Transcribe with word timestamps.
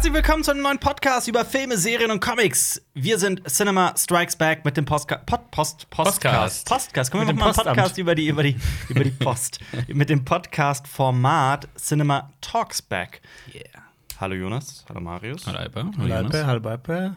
Herzlich 0.00 0.14
willkommen 0.14 0.42
zu 0.42 0.52
einem 0.52 0.62
neuen 0.62 0.78
Podcast 0.78 1.28
über 1.28 1.44
Filme, 1.44 1.76
Serien 1.76 2.10
und 2.10 2.20
Comics. 2.20 2.80
Wir 2.94 3.18
sind 3.18 3.46
Cinema 3.46 3.92
Strikes 3.98 4.34
Back 4.34 4.64
mit 4.64 4.74
dem 4.78 4.86
Postka 4.86 5.18
Pod 5.18 5.50
Post 5.50 5.90
Postcast. 5.90 6.64
Postcast. 6.64 6.68
Postcast. 6.70 7.10
Können 7.10 7.26
wir 7.26 7.34
Mit 7.34 7.36
machen 7.36 7.52
dem 7.52 7.56
mal 7.58 7.66
einen 7.66 7.76
Podcast 7.76 7.98
über 7.98 8.14
die 8.14 8.28
über 8.28 8.42
die 8.42 8.56
über 8.88 9.04
die 9.04 9.10
Post 9.10 9.58
mit 9.88 10.08
dem 10.08 10.24
Podcast 10.24 10.88
Format 10.88 11.68
Cinema 11.76 12.30
Talks 12.40 12.80
Back. 12.80 13.20
Yeah. 13.54 13.62
Hallo 14.18 14.36
Jonas, 14.36 14.86
hallo 14.88 15.00
Marius. 15.02 15.46
Hallo 15.46 15.58
Alper. 15.58 15.90
Hä? 15.92 17.10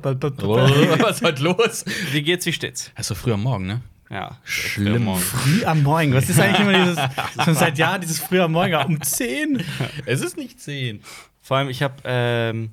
Bal- 0.00 0.16
bal- 0.16 0.32
Oh, 0.42 0.56
was 1.00 1.18
ist 1.18 1.24
heute 1.24 1.42
los? 1.44 1.84
Wie 2.10 2.22
geht's, 2.22 2.44
wie 2.46 2.52
steht's? 2.52 2.90
Es 2.96 3.02
ist 3.02 3.06
so 3.10 3.14
früh 3.14 3.32
am 3.32 3.44
Morgen, 3.44 3.66
ne? 3.68 3.80
Ja, 4.10 4.38
Schlimm. 4.42 5.04
Morgen. 5.04 5.20
Früh 5.20 5.64
am 5.64 5.82
Morgen. 5.84 6.14
Was 6.14 6.28
ist 6.28 6.40
eigentlich 6.40 6.60
immer 6.60 6.72
dieses, 6.72 6.98
schon 7.44 7.54
seit 7.54 7.78
Jahren 7.78 8.00
dieses 8.00 8.18
früh 8.18 8.40
am 8.40 8.52
Morgen 8.52 8.74
um 8.74 9.00
10? 9.02 9.62
Es 10.06 10.20
ist 10.22 10.36
nicht 10.36 10.60
10. 10.60 11.02
Vor 11.48 11.56
allem 11.56 11.70
ich 11.70 11.82
habe 11.82 11.94
ähm, 12.04 12.72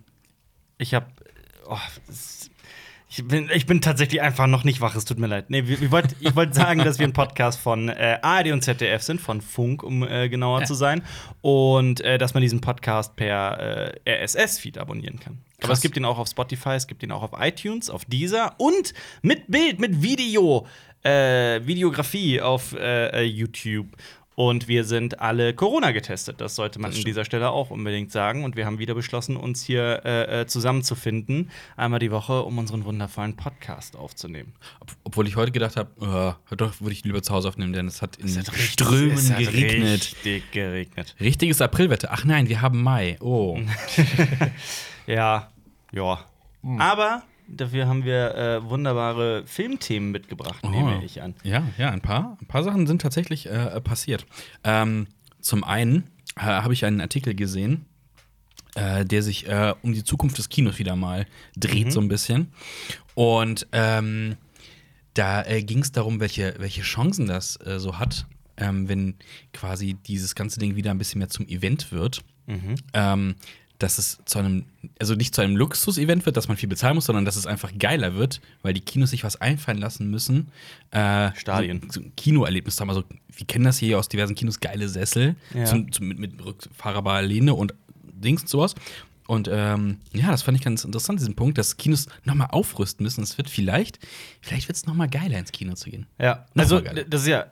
ich 0.77 0.93
habe 0.93 1.05
oh, 1.65 1.77
ich 3.07 3.25
bin, 3.25 3.49
ich 3.53 3.65
bin 3.65 3.79
tatsächlich 3.79 4.21
einfach 4.21 4.47
noch 4.47 4.65
nicht 4.65 4.81
wach, 4.81 4.97
es 4.97 5.05
tut 5.05 5.17
mir 5.17 5.27
leid. 5.27 5.49
Nee, 5.49 5.63
wollt, 5.91 6.13
ich 6.19 6.35
wollte 6.35 6.53
sagen, 6.61 6.83
dass 6.83 6.99
wir 6.99 7.07
ein 7.07 7.13
Podcast 7.13 7.57
von 7.57 7.87
äh, 7.87 8.19
ARD 8.21 8.51
und 8.51 8.63
ZDF 8.63 9.01
sind, 9.01 9.21
von 9.21 9.39
Funk, 9.39 9.81
um 9.81 10.03
äh, 10.03 10.27
genauer 10.27 10.59
Ja. 10.59 10.65
zu 10.65 10.73
sein. 10.73 11.03
Und 11.39 12.01
äh, 12.01 12.17
dass 12.17 12.33
man 12.33 12.41
diesen 12.41 12.59
Podcast 12.59 13.15
per 13.15 13.93
äh, 14.05 14.23
RSS-Feed 14.25 14.77
abonnieren 14.77 15.21
kann. 15.21 15.37
Aber 15.59 15.67
Krass. 15.69 15.77
es 15.77 15.81
gibt 15.81 15.95
ihn 15.95 16.03
auch 16.03 16.17
auf 16.17 16.27
Spotify, 16.27 16.71
es 16.71 16.85
gibt 16.85 17.01
ihn 17.01 17.13
auch 17.13 17.23
auf 17.23 17.31
iTunes, 17.39 17.89
auf 17.89 18.03
Deezer 18.03 18.55
und 18.57 18.93
mit 19.21 19.49
Bild, 19.49 19.79
mit 19.79 20.01
Video, 20.01 20.67
äh, 21.01 21.65
Videografie 21.65 22.41
auf 22.41 22.73
äh, 22.77 23.23
YouTube. 23.23 23.87
Und 24.35 24.67
wir 24.67 24.83
sind 24.83 25.21
alle 25.21 25.53
Corona 25.53 25.91
getestet. 25.91 26.41
Das 26.41 26.55
sollte 26.55 26.77
man 26.79 26.91
Das 26.91 26.99
an 26.99 27.05
dieser 27.05 27.23
Stelle 27.23 27.51
auch 27.51 27.69
unbedingt 27.71 28.11
sagen. 28.11 28.43
Und 28.43 28.57
wir 28.57 28.65
haben 28.65 28.79
wieder 28.79 28.93
beschlossen, 28.93 29.37
uns 29.37 29.63
hier 29.63 30.01
äh, 30.03 30.41
äh, 30.41 30.45
zusammenzufinden, 30.45 31.49
einmal 31.77 31.99
die 31.99 32.11
Woche, 32.11 32.43
um 32.43 32.57
unseren 32.57 32.83
wundervollen 32.83 33.37
Podcast 33.37 33.95
aufzunehmen. 33.95 34.53
Ob, 34.81 34.91
obwohl 35.05 35.27
ich 35.27 35.37
heute 35.37 35.53
gedacht 35.53 35.77
habe, 35.77 36.35
uh, 36.51 36.55
doch 36.55 36.81
würde 36.81 36.91
ich 36.91 37.05
lieber 37.05 37.23
zu 37.23 37.33
Hause 37.33 37.47
aufnehmen, 37.47 37.71
denn 37.71 37.87
es 37.87 38.01
hat 38.01 38.17
in 38.17 38.25
Es 38.27 38.37
hat 38.37 38.51
richtig- 38.51 38.71
Strömen 38.71 39.11
es 39.13 39.31
hat 39.31 39.39
geregnet. 39.39 40.01
Richtig 40.01 40.51
geregnet. 40.51 41.15
Richtiges 41.21 41.61
Aprilwetter. 41.61 42.09
Ach 42.11 42.25
nein, 42.25 42.49
wir 42.49 42.61
haben 42.61 42.83
Mai. 42.83 43.17
Oh. 43.21 43.57
Ja, 45.07 45.49
ja. 45.91 46.19
Hm. 46.63 46.81
Aber 46.81 47.23
dafür 47.47 47.87
haben 47.87 48.03
wir 48.05 48.35
äh, 48.35 48.69
wunderbare 48.69 49.43
Filmthemen 49.45 50.11
mitgebracht, 50.11 50.59
Oh. 50.63 50.69
nehme 50.69 51.03
ich 51.03 51.21
an. 51.21 51.35
Ja, 51.43 51.63
ja, 51.77 51.89
ein 51.91 52.01
paar, 52.01 52.37
ein 52.41 52.45
paar 52.47 52.63
Sachen 52.63 52.87
sind 52.87 53.01
tatsächlich 53.01 53.47
äh, 53.47 53.79
passiert. 53.81 54.25
Ähm, 54.63 55.07
zum 55.41 55.63
einen 55.63 56.03
äh, 56.37 56.41
habe 56.41 56.73
ich 56.73 56.85
einen 56.85 57.01
Artikel 57.01 57.35
gesehen, 57.35 57.85
äh, 58.75 59.05
der 59.05 59.21
sich 59.23 59.47
äh, 59.47 59.73
um 59.83 59.93
die 59.93 60.03
Zukunft 60.03 60.37
des 60.37 60.49
Kinos 60.49 60.79
wieder 60.79 60.95
mal 60.95 61.25
dreht, 61.55 61.91
so 61.91 61.99
ein 62.01 62.07
bisschen. 62.07 62.51
Und 63.13 63.67
ähm, 63.71 64.35
da 65.13 65.43
äh, 65.45 65.63
ging 65.63 65.79
es 65.79 65.91
darum, 65.91 66.19
welche, 66.19 66.55
welche 66.57 66.81
Chancen 66.81 67.25
das 67.27 67.53
so 67.77 67.99
hat, 67.99 68.25
ähm, 68.57 68.89
wenn 68.89 69.15
quasi 69.53 69.93
dieses 69.93 70.35
ganze 70.35 70.59
Ding 70.59 70.75
wieder 70.75 70.91
ein 70.91 70.97
bisschen 70.97 71.19
mehr 71.19 71.29
zum 71.29 71.47
Event 71.47 71.91
wird. 71.91 72.21
Ähm, 72.93 73.35
dass 73.85 73.97
es 73.99 74.19
zu 74.25 74.39
einem, 74.39 74.65
also 74.99 75.13
nicht 75.15 75.35
zu 75.35 75.41
einem 75.41 75.55
Luxus-Event 75.55 76.25
wird, 76.25 76.35
dass 76.35 76.47
man 76.47 76.57
viel 76.57 76.67
bezahlen 76.67 76.95
muss, 76.95 77.05
sondern 77.05 77.23
dass 77.23 77.35
es 77.35 77.45
einfach 77.45 77.71
geiler 77.77 78.15
wird, 78.15 78.41
weil 78.63 78.73
die 78.73 78.81
Kinos 78.81 79.11
sich 79.11 79.23
was 79.23 79.39
einfallen 79.39 79.77
lassen 79.77 80.09
müssen. 80.09 80.47
Äh, 80.91 81.29
Stadien. 81.35 81.81
So, 81.83 81.99
so 81.99 82.01
ein 82.01 82.11
Kinoerlebnis 82.15 82.79
haben. 82.81 82.89
Also, 82.89 83.03
wir 83.35 83.45
kennen 83.45 83.65
das 83.65 83.77
hier 83.77 83.99
aus 83.99 84.09
diversen 84.09 84.35
Kinos, 84.35 84.59
geile 84.59 84.89
Sessel 84.89 85.35
Ja. 85.53 85.65
zum, 85.65 85.91
zum, 85.91 86.07
mit, 86.07 86.19
mit 86.19 86.43
rückfahrbarer 86.43 87.21
Lehne 87.21 87.53
und 87.53 87.73
Dings 88.03 88.41
und 88.43 88.49
sowas. 88.49 88.75
Und 89.27 89.49
ähm, 89.51 89.97
ja, 90.13 90.29
das 90.29 90.43
fand 90.43 90.57
ich 90.57 90.63
ganz 90.63 90.83
interessant, 90.83 91.19
diesen 91.19 91.35
Punkt, 91.35 91.57
dass 91.57 91.77
Kinos 91.77 92.07
nochmal 92.25 92.49
aufrüsten 92.51 93.03
müssen. 93.03 93.23
Es 93.23 93.37
wird 93.39 93.49
vielleicht, 93.49 93.97
vielleicht 94.39 94.67
wird 94.67 94.75
es 94.77 94.85
nochmal 94.85 95.09
geiler, 95.09 95.39
ins 95.39 95.51
Kino 95.51 95.73
zu 95.73 95.89
gehen. 95.89 96.05
Ja, 96.19 96.45
Noch 96.53 96.63
also 96.63 96.79
das 96.79 97.21
ist 97.21 97.27
ja, 97.27 97.47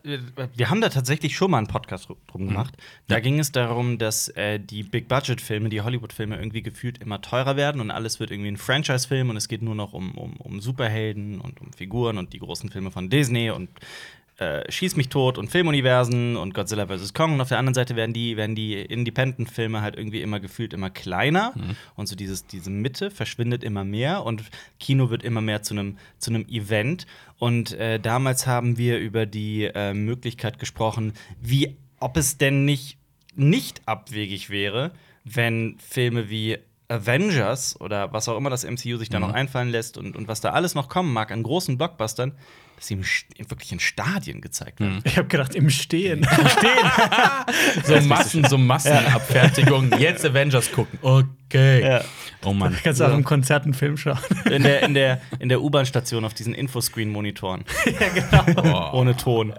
wir 0.56 0.70
haben 0.70 0.82
da 0.82 0.90
tatsächlich 0.90 1.36
schon 1.36 1.50
mal 1.50 1.58
einen 1.58 1.68
Podcast 1.68 2.10
dr- 2.10 2.18
drum 2.28 2.48
gemacht. 2.48 2.78
Da 3.08 3.20
ging 3.20 3.40
es 3.40 3.52
darum, 3.52 3.98
dass 3.98 4.28
äh, 4.30 4.60
die 4.60 4.84
Big-Budget-Filme, 4.84 5.70
die 5.70 5.82
Hollywood-Filme 5.82 6.38
irgendwie 6.38 6.62
gefühlt 6.62 7.00
immer 7.00 7.22
teurer 7.22 7.56
werden 7.56 7.82
und 7.82 7.90
alles 7.90 8.20
wird 8.20 8.30
irgendwie 8.30 8.52
ein 8.52 8.58
Franchise-Film 8.58 9.32
und 9.32 9.38
es 9.38 9.48
geht 9.48 9.64
nur 9.64 9.76
noch 9.76 9.94
um, 9.94 10.16
um, 10.16 10.38
um 10.38 10.62
Superhelden 10.62 11.42
und 11.42 11.60
um 11.60 11.74
Figuren 11.74 12.20
und 12.20 12.34
die 12.34 12.40
großen 12.40 12.70
Filme 12.70 12.92
von 12.92 13.10
Disney 13.10 13.50
und 13.50 13.70
äh, 14.38 14.72
Schieß 14.72 14.96
mich 14.96 15.10
tot 15.10 15.38
und 15.38 15.50
Filmuniversen 15.50 16.38
und 16.38 16.54
Godzilla 16.54 16.88
vs. 16.88 17.14
Kong. 17.14 17.34
Und 17.34 17.42
auf 17.42 17.50
der 17.50 17.60
anderen 17.60 17.76
Seite 17.76 17.96
werden 17.96 18.14
die, 18.14 18.36
werden 18.36 18.56
die 18.56 18.74
Independent-Filme 18.74 19.82
halt 19.82 19.96
irgendwie 19.96 20.22
immer 20.22 20.40
gefühlt 20.40 20.74
immer 20.74 20.90
kleiner. 20.90 21.54
Und 21.96 22.08
so 22.08 22.16
dieses, 22.16 22.48
diese 22.48 22.70
Mitte 22.70 23.12
verschwindet 23.12 23.64
immer 23.64 23.84
mehr 23.84 24.26
und 24.26 24.44
Kino 24.80 25.10
wird 25.10 25.24
immer 25.24 25.42
mehr 25.42 25.62
zu 25.62 25.74
einem 25.76 25.98
zu 26.18 26.32
einem 26.32 26.48
Event. 26.48 27.06
Und 27.38 27.74
äh, 27.74 28.00
damals 28.00 28.48
haben 28.48 28.78
wir 28.78 29.00
über 29.00 29.26
die 29.26 29.66
äh, 29.66 29.94
Möglichkeit 29.94 30.60
gesprochen, 30.60 31.14
wie 31.40 31.78
ob 32.00 32.18
es 32.18 32.38
denn 32.38 32.66
nicht, 32.66 32.98
nicht 33.36 33.82
abwegig 33.88 34.50
wäre, 34.50 34.92
wenn 35.24 35.78
Filme 35.80 36.30
wie 36.30 36.58
Avengers 36.90 37.80
oder 37.80 38.12
was 38.12 38.28
auch 38.28 38.38
immer 38.38 38.50
das 38.50 38.66
MCU 38.66 38.98
sich 38.98 39.10
da 39.10 39.20
noch 39.20 39.34
einfallen 39.34 39.70
lässt 39.70 39.98
und, 39.98 40.16
und 40.16 40.28
was 40.28 40.42
da 40.42 40.52
alles 40.52 40.76
noch 40.76 40.90
kommen 40.90 41.14
mag 41.14 41.32
an 41.32 41.44
großen 41.44 41.78
Blockbustern, 41.78 42.34
dass 42.76 42.88
sie 42.88 42.96
im, 42.96 43.50
wirklich 43.50 43.72
in 43.72 43.80
Stadien 43.80 44.42
gezeigt 44.42 44.80
werden. 44.80 45.02
Ich 45.04 45.18
habe 45.18 45.28
gedacht, 45.28 45.56
im 45.56 45.70
Stehen. 45.70 46.28
So 47.86 48.00
Massen, 48.02 48.46
so 48.46 48.58
Massenabfertigung. 48.58 49.92
Jetzt 50.00 50.26
Avengers 50.26 50.72
gucken. 50.72 50.98
Okay. 51.02 51.82
Ja. 51.82 52.02
Oh 52.44 52.54
Mann. 52.54 52.76
Kannst 52.84 53.00
du 53.00 53.06
auch 53.06 53.14
im 53.14 53.24
Konzert 53.24 53.64
einen 53.66 53.74
Film 53.74 53.98
schauen. 53.98 54.20
In 54.50 54.64
der, 54.64 54.84
in 54.84 54.94
der, 54.94 55.22
in 55.40 55.50
der 55.50 55.62
U-Bahn-Station 55.62 56.26
auf 56.26 56.34
diesen 56.34 56.54
Infoscreen-Monitoren. 56.54 57.66
Oh. 58.58 58.90
Ohne 58.94 59.16
Ton. 59.16 59.54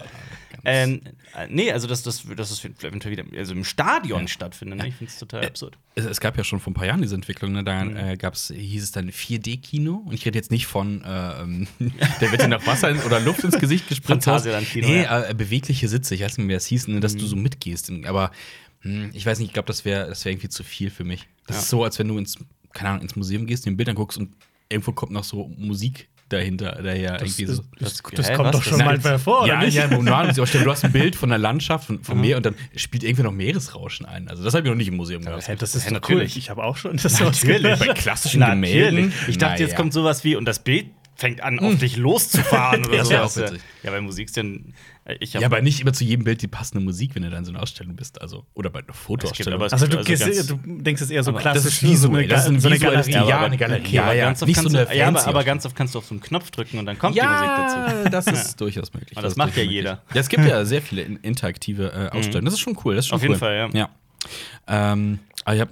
Ähm, 0.66 1.00
äh, 1.36 1.46
nee, 1.48 1.70
also 1.72 1.86
dass 1.86 2.02
das, 2.02 2.24
das 2.36 2.50
ist 2.50 2.64
eventuell 2.64 3.12
wieder 3.16 3.24
also 3.38 3.52
im 3.52 3.64
Stadion 3.64 4.28
stattfindet. 4.28 4.78
Ne? 4.78 4.88
Ich 4.88 4.94
finde 4.94 5.12
es 5.12 5.18
total 5.18 5.44
absurd. 5.46 5.76
Es, 5.94 6.04
es 6.04 6.20
gab 6.20 6.36
ja 6.36 6.44
schon 6.44 6.60
vor 6.60 6.70
ein 6.70 6.74
paar 6.74 6.86
Jahren 6.86 7.02
diese 7.02 7.14
Entwicklung, 7.14 7.52
ne? 7.52 7.64
da 7.64 7.84
Mhm. 7.84 7.96
äh, 7.96 8.16
gab's, 8.16 8.52
hieß 8.54 8.82
es 8.82 8.92
dann 8.92 9.10
4D-Kino. 9.10 10.02
Und 10.06 10.14
ich 10.14 10.24
rede 10.26 10.38
jetzt 10.38 10.50
nicht 10.50 10.66
von, 10.66 11.02
äh, 11.02 11.04
der 12.20 12.30
wird 12.32 12.42
dir 12.42 12.48
noch 12.48 12.66
Wasser 12.66 12.94
oder 13.04 13.20
Luft 13.20 13.44
ins 13.44 13.58
Gesicht 13.58 13.88
gespritzt. 13.88 14.24
Phantasialand-Kino, 14.24 14.86
Nee, 14.88 15.02
ja. 15.02 15.28
äh, 15.28 15.34
bewegliche 15.34 15.88
Sitze. 15.88 16.14
Ich 16.14 16.22
weiß 16.22 16.38
nicht 16.38 16.46
mehr, 16.46 16.54
wie 16.54 16.58
das 16.58 16.66
hieß, 16.66 16.88
ne? 16.88 17.00
dass 17.00 17.14
Mhm. 17.14 17.18
du 17.18 17.26
so 17.26 17.36
mitgehst. 17.36 17.90
Aber 18.06 18.30
hm, 18.80 19.10
ich 19.14 19.24
weiß 19.26 19.38
nicht, 19.38 19.48
ich 19.48 19.54
glaube, 19.54 19.66
das 19.66 19.84
wäre 19.84 20.08
das 20.08 20.24
wär 20.24 20.32
irgendwie 20.32 20.48
zu 20.48 20.62
viel 20.64 20.90
für 20.90 21.04
mich. 21.04 21.26
Das 21.46 21.56
Ja. 21.56 21.62
ist 21.62 21.70
so, 21.70 21.84
als 21.84 21.98
wenn 21.98 22.08
du 22.08 22.18
ins, 22.18 22.36
keine 22.72 22.90
Ahnung, 22.90 23.02
ins 23.02 23.16
Museum 23.16 23.46
gehst, 23.46 23.66
den 23.66 23.76
Bildern 23.76 23.94
guckst 23.96 24.18
und 24.18 24.34
irgendwo 24.68 24.92
kommt 24.92 25.12
noch 25.12 25.24
so 25.24 25.48
Musik 25.56 26.08
dahinter, 26.30 26.80
daher 26.82 27.20
irgendwie 27.20 27.46
so. 27.46 27.62
das, 27.78 27.98
Das- 28.02 28.12
das 28.14 28.30
hä, 28.30 28.34
kommt 28.34 28.46
was? 28.48 28.52
doch 28.52 28.64
Das- 28.64 28.68
schon 28.70 28.84
manchmal 28.84 29.18
vor, 29.18 29.46
ja, 29.46 29.56
oder 29.58 29.64
nicht? 29.66 29.74
ja, 29.74 29.90
wo 29.90 30.00
man 30.00 30.34
sich 30.34 30.42
auch 30.42 30.46
stellt, 30.46 30.64
du 30.66 30.70
hast 30.70 30.84
ein 30.84 30.92
Bild 30.92 31.16
von 31.16 31.28
der 31.28 31.38
Landschaft, 31.38 31.86
von, 31.86 32.02
vom 32.02 32.20
Meer 32.20 32.38
und 32.38 32.46
dann 32.46 32.54
spielt 32.76 33.04
irgendwie 33.04 33.22
noch 33.24 33.32
Meeresrauschen 33.32 34.06
ein. 34.06 34.28
Also 34.28 34.42
das 34.42 34.54
habe 34.54 34.66
ich 34.66 34.70
noch 34.70 34.76
nicht 34.76 34.88
im 34.88 34.96
Museum 34.96 35.22
gehabt. 35.22 35.46
Das 35.60 35.74
ist 35.74 35.84
Ja, 35.84 35.90
doch 35.90 36.00
natürlich. 36.00 36.32
cool. 36.34 36.38
Ich 36.38 36.50
habe 36.50 36.64
auch 36.64 36.76
schon 36.76 36.96
das 36.96 37.20
Natürlich. 37.20 37.78
Bei 37.78 37.88
klassischen 37.88 38.40
Gemälden. 38.40 39.12
Ich 39.28 39.38
dachte, 39.38 39.60
jetzt 39.62 39.70
Naja. 39.72 39.76
kommt 39.76 39.92
sowas 39.92 40.24
wie, 40.24 40.36
und 40.36 40.46
das 40.46 40.58
Bild 40.58 40.86
fängt 41.16 41.40
an, 41.42 41.58
auf 41.60 41.76
dich 41.78 41.96
loszufahren 41.96 42.84
oder 42.88 42.98
Das 42.98 43.08
so. 43.08 43.12
wär 43.14 43.24
auch 43.24 43.36
witzig. 43.36 43.60
Ja, 43.82 43.90
bei 43.90 44.00
Musik 44.00 44.26
ist 44.26 44.36
denn. 44.36 44.74
äh, 45.04 45.16
Ich 45.20 45.32
Ja, 45.34 45.44
aber 45.44 45.60
nicht 45.62 45.80
immer 45.80 45.92
zu 45.92 46.02
jedem 46.04 46.24
Bild 46.24 46.42
die 46.42 46.48
passende 46.48 46.82
Musik, 46.84 47.14
wenn 47.14 47.22
du 47.22 47.30
dann 47.30 47.40
in 47.40 47.44
so 47.44 47.52
einer 47.52 47.62
Ausstellung 47.62 47.94
bist. 47.96 48.20
Also, 48.20 48.44
oder 48.54 48.70
bei 48.70 48.80
einer 48.80 48.92
Fotoausstellung. 48.92 49.60
gibt 49.60 49.72
Also 49.72 49.86
du, 49.86 49.98
Also 49.98 50.08
gehst, 50.10 50.24
ganz- 50.24 50.46
du 50.46 50.58
denkst 50.64 51.02
es 51.02 51.10
eher 51.10 51.22
so 51.22 51.30
Aber 51.30 51.40
klassisch, 51.40 51.62
das 51.64 51.72
ist 51.74 51.82
wie 51.82 51.94
so 51.94 52.08
visuell, 52.08 52.18
eine, 52.24 52.28
das 52.28 52.40
ist 52.44 52.48
ein 52.50 52.60
so 52.60 52.68
eine 52.68 52.76
visuelles 52.76 53.06
Galerie. 53.06 53.28
Ja, 53.28 53.36
aber- 53.36 53.46
eine 53.46 53.56
Galerie. 53.56 53.92
Ja, 53.92 54.02
aber 54.04 54.14
ja. 54.14 54.24
ganz 54.26 54.42
oft 54.42 54.48
Nicht 54.48 54.60
so 54.60 54.68
du, 54.68 54.74
ja, 54.94 55.08
aber, 55.26 55.44
ganz 55.44 55.66
oft 55.66 55.76
kannst 55.76 55.94
du 55.94 55.98
auf 55.98 56.06
so 56.06 56.14
einen 56.14 56.20
Knopf 56.20 56.50
drücken 56.50 56.78
und 56.78 56.86
dann 56.86 56.98
kommt 56.98 57.16
die 57.16 57.20
Musik 57.20 57.46
dazu. 57.56 57.76
ja, 58.04 58.08
das 58.10 58.26
ist 58.26 58.60
durchaus 58.60 58.92
möglich. 58.92 59.16
Aber 59.16 59.22
das 59.22 59.32
ist 59.34 59.36
macht 59.36 59.56
ja 59.56 59.62
jeder. 59.62 60.02
Ja, 60.14 60.20
es 60.20 60.28
gibt 60.28 60.44
ja 60.46 60.64
sehr 60.64 60.82
viele 60.82 61.02
in- 61.02 61.16
interaktive 61.18 61.92
äh, 62.12 62.16
Ausstellungen. 62.16 62.46
Das 62.46 62.54
ist 62.54 62.60
schon 62.60 62.76
cool. 62.84 62.96
Das 62.96 63.04
ist 63.04 63.08
schon 63.10 63.16
Auf 63.16 63.22
cool. 63.22 63.28
jeden 63.28 63.38
Fall, 63.38 63.56
ja. 63.56 63.68
ja. 63.72 63.88
Ähm, 64.92 65.18
ich 65.52 65.60
hab, 65.60 65.68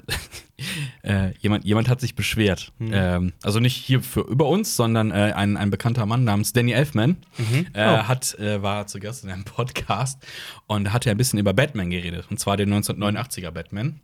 äh, 1.03 1.33
jemand, 1.39 1.65
jemand 1.65 1.89
hat 1.89 2.01
sich 2.01 2.15
beschwert. 2.15 2.73
Hm. 2.79 2.91
Ähm, 2.93 3.33
also 3.43 3.59
nicht 3.61 3.75
hier 3.77 4.03
für 4.03 4.21
über 4.21 4.47
uns, 4.49 4.77
sondern 4.77 5.11
äh, 5.11 5.33
ein, 5.35 5.57
ein 5.57 5.71
bekannter 5.71 6.05
Mann 6.07 6.25
namens 6.25 6.53
Danny 6.53 6.73
Elfman 6.73 7.17
Mhm. 7.39 7.67
äh, 7.73 7.87
Oh. 7.89 8.03
hat, 8.09 8.39
äh, 8.39 8.63
war 8.63 8.87
zu 8.87 8.99
Gast 9.01 9.25
in 9.25 9.31
einem 9.31 9.45
Podcast 9.47 10.25
und 10.67 10.93
hat 10.93 11.05
ja 11.05 11.13
ein 11.13 11.17
bisschen 11.19 11.39
über 11.39 11.55
Batman 11.55 11.91
geredet. 11.91 12.27
Und 12.31 12.39
zwar 12.39 12.57
den 12.57 12.73
1989er 12.73 13.51
Batman 13.51 14.01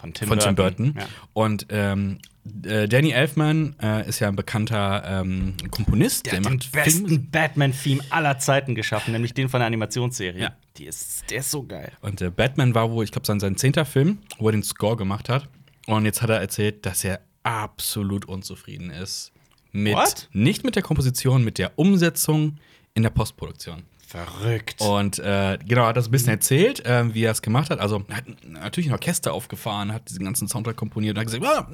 Von 0.00 0.12
Tim 0.14 0.28
von 0.28 0.38
Tim 0.38 0.54
Burton. 0.56 0.94
Ja. 0.98 1.06
Und 1.32 1.66
ähm, 1.70 2.18
äh, 2.20 2.31
Danny 2.44 3.12
Elfman 3.12 3.76
äh, 3.80 4.08
ist 4.08 4.18
ja 4.18 4.28
ein 4.28 4.34
bekannter 4.34 5.04
ähm, 5.06 5.54
Komponist. 5.70 6.26
Der 6.26 6.38
hat 6.38 6.44
den 6.44 6.60
besten 6.72 7.30
Batman-Theme 7.30 8.02
aller 8.10 8.38
Zeiten 8.38 8.74
geschaffen, 8.74 9.12
nämlich 9.12 9.32
den 9.32 9.48
von 9.48 9.60
der 9.60 9.68
Animationsserie. 9.68 10.40
Ja. 10.42 10.56
Die 10.76 10.86
ist, 10.86 11.30
der 11.30 11.38
ist 11.38 11.50
so 11.50 11.62
geil. 11.62 11.92
Und 12.00 12.20
äh, 12.20 12.30
Batman 12.30 12.74
war 12.74 12.90
wohl, 12.90 13.04
ich 13.04 13.12
glaube, 13.12 13.26
sein, 13.26 13.38
sein 13.38 13.56
zehnter 13.56 13.84
Film, 13.84 14.18
wo 14.38 14.48
er 14.48 14.52
den 14.52 14.64
Score 14.64 14.96
gemacht 14.96 15.28
hat. 15.28 15.48
Und 15.86 16.04
jetzt 16.04 16.22
hat 16.22 16.30
er 16.30 16.40
erzählt, 16.40 16.84
dass 16.84 17.04
er 17.04 17.20
absolut 17.44 18.24
unzufrieden 18.24 18.90
ist. 18.90 19.32
Mit, 19.70 19.94
What? 19.94 20.28
Nicht 20.32 20.64
mit 20.64 20.74
der 20.74 20.82
Komposition, 20.82 21.44
mit 21.44 21.58
der 21.58 21.78
Umsetzung 21.78 22.58
in 22.94 23.02
der 23.02 23.10
Postproduktion. 23.10 23.84
Verrückt. 24.12 24.82
Und 24.82 25.18
äh, 25.20 25.56
genau, 25.66 25.86
hat 25.86 25.96
das 25.96 26.08
ein 26.08 26.10
bisschen 26.10 26.28
erzählt, 26.28 26.84
äh, 26.84 27.14
wie 27.14 27.24
er 27.24 27.32
es 27.32 27.40
gemacht 27.40 27.70
hat. 27.70 27.80
Also 27.80 28.04
er 28.08 28.16
hat 28.18 28.24
natürlich 28.46 28.90
ein 28.90 28.92
Orchester 28.92 29.32
aufgefahren, 29.32 29.90
hat 29.90 30.10
diesen 30.10 30.22
ganzen 30.22 30.48
Soundtrack 30.48 30.76
komponiert 30.76 31.16
und 31.16 31.20
hat 31.20 31.32
gesagt, 31.32 31.42
ja, 31.42 31.66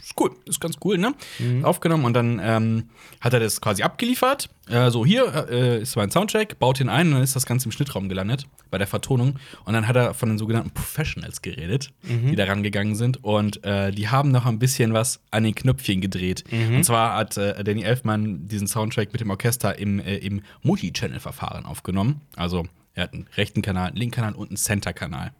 ist 0.00 0.14
cool, 0.18 0.32
ist 0.46 0.60
ganz 0.60 0.78
cool, 0.84 0.98
ne? 0.98 1.14
Aufgenommen 1.62 2.04
und 2.04 2.14
dann 2.14 2.40
ähm, 2.42 2.88
hat 3.20 3.34
er 3.34 3.40
das 3.40 3.60
quasi 3.60 3.84
abgeliefert. 3.84 4.48
Äh, 4.68 4.90
so, 4.90 5.06
hier 5.06 5.46
äh, 5.48 5.82
ist 5.82 5.94
mein 5.94 6.10
Soundtrack, 6.10 6.58
baut 6.58 6.80
ihn 6.80 6.88
ein 6.88 7.06
und 7.08 7.12
dann 7.14 7.22
ist 7.22 7.36
das 7.36 7.46
Ganze 7.46 7.66
im 7.66 7.72
Schnittraum 7.72 8.08
gelandet 8.08 8.46
bei 8.68 8.78
der 8.78 8.88
Vertonung. 8.88 9.38
Und 9.64 9.74
dann 9.74 9.86
hat 9.86 9.94
er 9.94 10.12
von 10.12 10.28
den 10.28 10.38
sogenannten 10.38 10.70
Professionals 10.70 11.40
geredet, 11.40 11.92
die 12.02 12.34
da 12.34 12.44
rangegangen 12.46 12.96
sind. 12.96 13.22
Und 13.22 13.64
äh, 13.64 13.92
die 13.92 14.08
haben 14.08 14.32
noch 14.32 14.44
ein 14.44 14.58
bisschen 14.58 14.92
was 14.92 15.20
an 15.30 15.44
den 15.44 15.54
Knöpfchen 15.54 16.00
gedreht. 16.00 16.42
Und 16.50 16.84
zwar 16.84 17.14
hat 17.16 17.36
äh, 17.36 17.62
Danny 17.62 17.82
Elfman 17.82 18.48
diesen 18.48 18.66
Soundtrack 18.66 19.12
mit 19.12 19.20
dem 19.20 19.30
Orchester 19.30 19.78
im, 19.78 20.00
im 20.00 20.42
Multi-Channel-Verfahren 20.62 21.64
aufgenommen. 21.64 21.75
Also 22.36 22.66
er 22.94 23.04
hat 23.04 23.12
einen 23.12 23.26
rechten 23.36 23.62
Kanal, 23.62 23.88
einen 23.88 23.96
linken 23.96 24.16
Kanal 24.16 24.34
und 24.34 24.48
einen 24.48 24.56
Center-Kanal. 24.56 25.32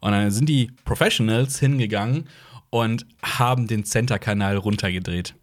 Und 0.00 0.12
dann 0.12 0.30
sind 0.30 0.48
die 0.48 0.70
Professionals 0.84 1.58
hingegangen 1.58 2.28
und 2.68 3.06
haben 3.22 3.66
den 3.66 3.84
Center-Kanal 3.84 4.56
runtergedreht. 4.56 5.34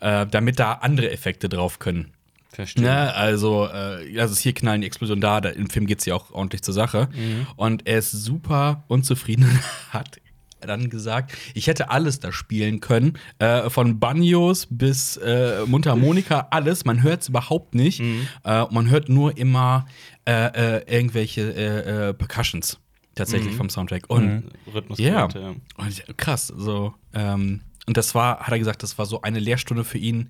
Äh, 0.00 0.26
damit 0.26 0.58
da 0.58 0.72
andere 0.74 1.10
Effekte 1.10 1.48
drauf 1.48 1.78
können. 1.78 2.12
Verstehe. 2.56 2.84
Ne, 2.84 3.14
also, 3.14 3.66
äh, 3.66 4.18
also 4.18 4.34
hier 4.34 4.54
knallen 4.54 4.80
die 4.80 4.86
Explosionen 4.86 5.20
da, 5.20 5.40
da 5.40 5.50
im 5.50 5.68
Film 5.68 5.86
geht 5.86 5.98
es 5.98 6.06
ja 6.06 6.14
auch 6.14 6.30
ordentlich 6.32 6.62
zur 6.62 6.72
Sache. 6.72 7.08
Und 7.56 7.86
er 7.86 7.98
ist 7.98 8.12
super 8.12 8.84
unzufrieden 8.88 9.44
und 9.50 9.92
hat 9.92 10.20
dann 10.66 10.90
gesagt, 10.90 11.32
ich 11.54 11.66
hätte 11.66 11.90
alles 11.90 12.20
da 12.20 12.32
spielen 12.32 12.80
können, 12.80 13.14
äh, 13.38 13.70
von 13.70 13.98
Banjos 13.98 14.66
bis 14.70 15.16
äh, 15.16 15.64
Mundharmonika, 15.66 16.48
alles. 16.50 16.84
Man 16.84 17.02
hört 17.02 17.22
es 17.22 17.28
überhaupt 17.28 17.74
nicht. 17.74 18.00
Äh, 18.00 18.64
man 18.70 18.90
hört 18.90 19.08
nur 19.08 19.36
immer 19.38 19.86
äh, 20.26 20.78
äh, 20.78 20.94
irgendwelche 20.96 21.54
äh, 21.54 22.14
Percussions 22.14 22.78
tatsächlich 23.14 23.54
vom 23.54 23.70
Soundtrack. 23.70 24.04
Und 24.08 24.44
Rhythmus. 24.74 24.98
ja. 24.98 25.28
ja. 25.28 25.54
Und 25.76 26.18
krass, 26.18 26.48
so. 26.54 26.94
Ähm, 27.14 27.62
und 27.86 27.96
das 27.96 28.14
war, 28.14 28.40
hat 28.40 28.50
er 28.52 28.58
gesagt, 28.58 28.82
das 28.82 28.98
war 28.98 29.06
so 29.06 29.22
eine 29.22 29.38
Lehrstunde 29.38 29.84
für 29.84 29.96
ihn. 29.98 30.28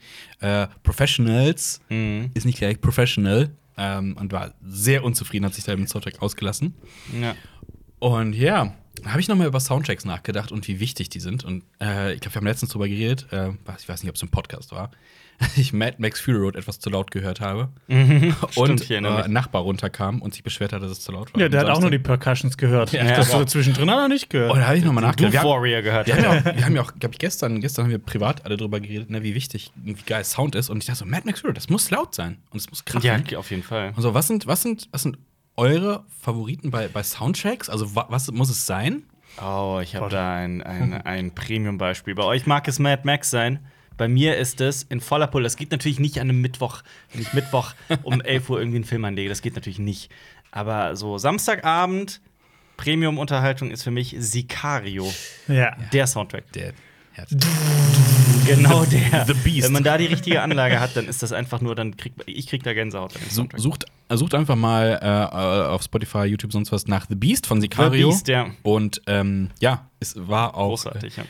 Professionals 0.83 1.81
Mhm. 1.89 2.31
ist 2.35 2.45
nicht 2.47 2.59
gleich 2.59 2.81
professional. 2.81 3.51
Ähm, 3.79 4.17
und 4.19 4.33
war 4.33 4.55
sehr 4.65 5.05
unzufrieden, 5.05 5.45
hat 5.45 5.53
sich 5.55 5.65
da 5.65 5.73
im 5.75 5.87
Soundtrack 5.87 6.23
ausgelassen. 6.23 6.75
ja. 7.21 7.35
Und 7.99 8.35
ja, 8.35 8.75
habe 9.05 9.21
ich 9.21 9.29
nochmal 9.29 9.47
über 9.47 9.61
Soundtracks 9.61 10.05
nachgedacht 10.05 10.53
und 10.53 10.67
wie 10.69 10.81
wichtig 10.81 11.09
die 11.11 11.21
sind. 11.21 11.45
Und 11.45 11.65
äh, 11.81 12.15
ich 12.15 12.21
glaube, 12.21 12.35
wir 12.35 12.41
haben 12.41 12.47
letztens 12.47 12.73
drüber 12.73 12.89
geredet. 12.89 13.27
Äh, 13.33 13.51
ich 13.79 13.89
weiß 13.89 14.03
nicht, 14.03 14.11
ob 14.11 14.17
es 14.17 14.23
im 14.23 14.29
Podcast 14.31 14.73
war. 14.73 14.91
Ich 15.55 15.75
Mad 15.75 15.97
Max 15.99 16.19
Fury 16.19 16.39
Road 16.39 16.57
etwas 16.57 16.81
zu 16.81 16.89
laut 16.89 17.11
gehört 17.11 17.43
habe. 17.43 17.69
und 18.55 18.81
ich 18.81 18.91
erinnere 18.91 19.21
äh, 19.21 19.25
ein 19.25 19.33
Nachbar 19.33 19.61
runterkam 19.61 20.23
und 20.23 20.33
sich 20.33 20.43
beschwert 20.43 20.73
hat, 20.73 20.83
dass 20.83 20.91
es 20.91 21.01
zu 21.03 21.13
laut 21.13 21.35
war. 21.35 21.39
Ja, 21.43 21.51
der 21.51 21.61
hat 21.61 21.67
Und 21.67 21.73
auch 21.75 21.81
nur 21.83 21.91
die 21.91 21.99
Percussions 21.99 22.57
gehört. 22.57 22.93
Ja, 22.93 23.05
das 23.05 23.31
so 23.31 23.45
zwischendrin 23.45 23.91
hat 23.91 23.99
er 23.99 24.09
nicht 24.09 24.31
gehört. 24.31 24.53
Und 24.55 24.61
da 24.61 24.69
habe 24.69 24.79
ich 24.79 24.85
nochmal 24.85 25.03
Du 25.03 25.09
nachgedacht. 25.09 25.33
Wir 25.35 25.41
haben- 25.41 25.49
Warrior 25.51 25.83
gehört. 25.83 26.07
Wir 26.07 26.15
haben 26.17 26.23
ja 26.25 26.31
auch, 26.31 26.45
wir 26.57 26.65
haben 26.65 26.75
ja 26.77 26.81
auch 26.83 26.95
glaube 26.99 27.13
ich, 27.13 27.19
gestern, 27.19 27.61
gestern 27.61 27.85
haben 27.85 27.91
wir 27.91 27.99
privat 27.99 28.47
alle 28.47 28.57
drüber 28.57 28.81
geredet, 28.81 29.11
ne, 29.11 29.23
wie 29.23 29.35
wichtig, 29.35 29.73
wie 29.75 29.93
geil 30.07 30.25
Sound 30.25 30.55
ist. 30.55 30.71
Und 30.71 30.79
ich 30.79 30.87
dachte 30.87 31.01
so, 31.01 31.05
Mad 31.05 31.25
Max 31.27 31.43
Fury, 31.43 31.53
das 31.53 31.69
muss 31.69 31.91
laut 31.91 32.15
sein. 32.15 32.39
Und 32.49 32.57
es 32.63 32.71
muss 32.71 32.87
krachen. 32.87 33.05
ja, 33.29 33.39
auf 33.39 33.51
jeden 33.51 33.63
Fall. 33.63 33.93
Und 33.95 34.01
so, 34.01 34.15
was 34.15 34.27
sind, 34.29 34.47
was 34.47 34.63
sind, 34.63 34.89
was 34.91 35.03
sind 35.03 35.19
eure 35.57 36.05
Favoriten 36.21 36.71
bei, 36.71 36.89
bei 36.89 37.03
Soundtracks? 37.03 37.69
Also, 37.69 37.95
wa, 37.95 38.07
was 38.09 38.31
muss 38.31 38.51
es 38.51 38.67
sein? 38.67 39.05
Oh, 39.41 39.81
ich 39.83 39.95
habe 39.97 40.09
da 40.09 40.35
ein, 40.37 40.63
ein, 40.63 40.95
ein 40.95 41.35
Premium-Beispiel. 41.35 42.15
Bei 42.15 42.25
euch 42.25 42.47
mag 42.47 42.67
es 42.69 42.79
Mad 42.79 43.03
Max 43.05 43.31
sein. 43.31 43.67
Bei 43.97 44.09
mir 44.09 44.37
ist 44.37 44.61
es 44.61 44.83
in 44.83 45.01
voller 45.01 45.27
Pulle. 45.27 45.45
Das 45.45 45.57
geht 45.57 45.71
natürlich 45.71 45.99
nicht 45.99 46.21
an 46.21 46.29
einem 46.29 46.41
Mittwoch, 46.41 46.83
wenn 47.13 47.23
ich 47.23 47.33
Mittwoch 47.33 47.75
um 48.03 48.21
11 48.23 48.51
Uhr 48.51 48.59
irgendwie 48.59 48.77
einen 48.77 48.85
Film 48.85 49.05
anlege. 49.05 49.29
Das 49.29 49.43
geht 49.43 49.55
natürlich 49.55 49.79
nicht. 49.79 50.11
Aber 50.51 50.97
so 50.97 51.19
Samstagabend, 51.19 52.21
Premium-Unterhaltung 52.77 53.71
ist 53.71 53.83
für 53.83 53.91
mich 53.91 54.15
Sicario. 54.19 55.11
ja. 55.49 55.77
Der 55.93 56.07
Soundtrack. 56.07 56.53
Der. 56.53 56.73
Genau 58.47 58.85
der. 58.85 59.25
The 59.27 59.35
Beast. 59.35 59.65
Wenn 59.67 59.73
man 59.73 59.83
da 59.85 59.99
die 59.99 60.07
richtige 60.07 60.43
Anlage 60.43 60.79
hat, 60.81 60.97
dann 60.97 61.09
ist 61.09 61.23
das 61.23 61.33
einfach 61.33 61.61
nur, 61.61 61.75
dann 61.75 61.97
kriegt 61.97 62.23
ich 62.27 62.47
krieg 62.47 62.63
da 62.63 62.73
Gänsehaut. 62.75 63.13
bei 63.15 63.21
dem 63.21 63.29
Su- 63.29 63.35
Soundtrack. 63.37 63.61
Sucht, 63.61 63.85
sucht 64.11 64.35
einfach 64.35 64.55
mal 64.57 64.99
äh, 65.03 65.67
auf 65.69 65.83
Spotify, 65.83 66.25
YouTube, 66.25 66.53
sonst 66.53 66.71
was 66.73 66.87
nach 66.87 67.07
The 67.09 67.15
Beast 67.17 67.47
von 67.47 67.61
Sicario. 67.61 68.11
The 68.11 68.15
Beast, 68.15 68.29
ja. 68.29 68.47
Und 68.63 69.03
ähm, 69.07 69.51
ja, 69.61 69.89
es 70.01 70.15
war 70.17 70.55
auch. 70.57 70.69
Großartig, 70.69 71.17
ja. 71.17 71.25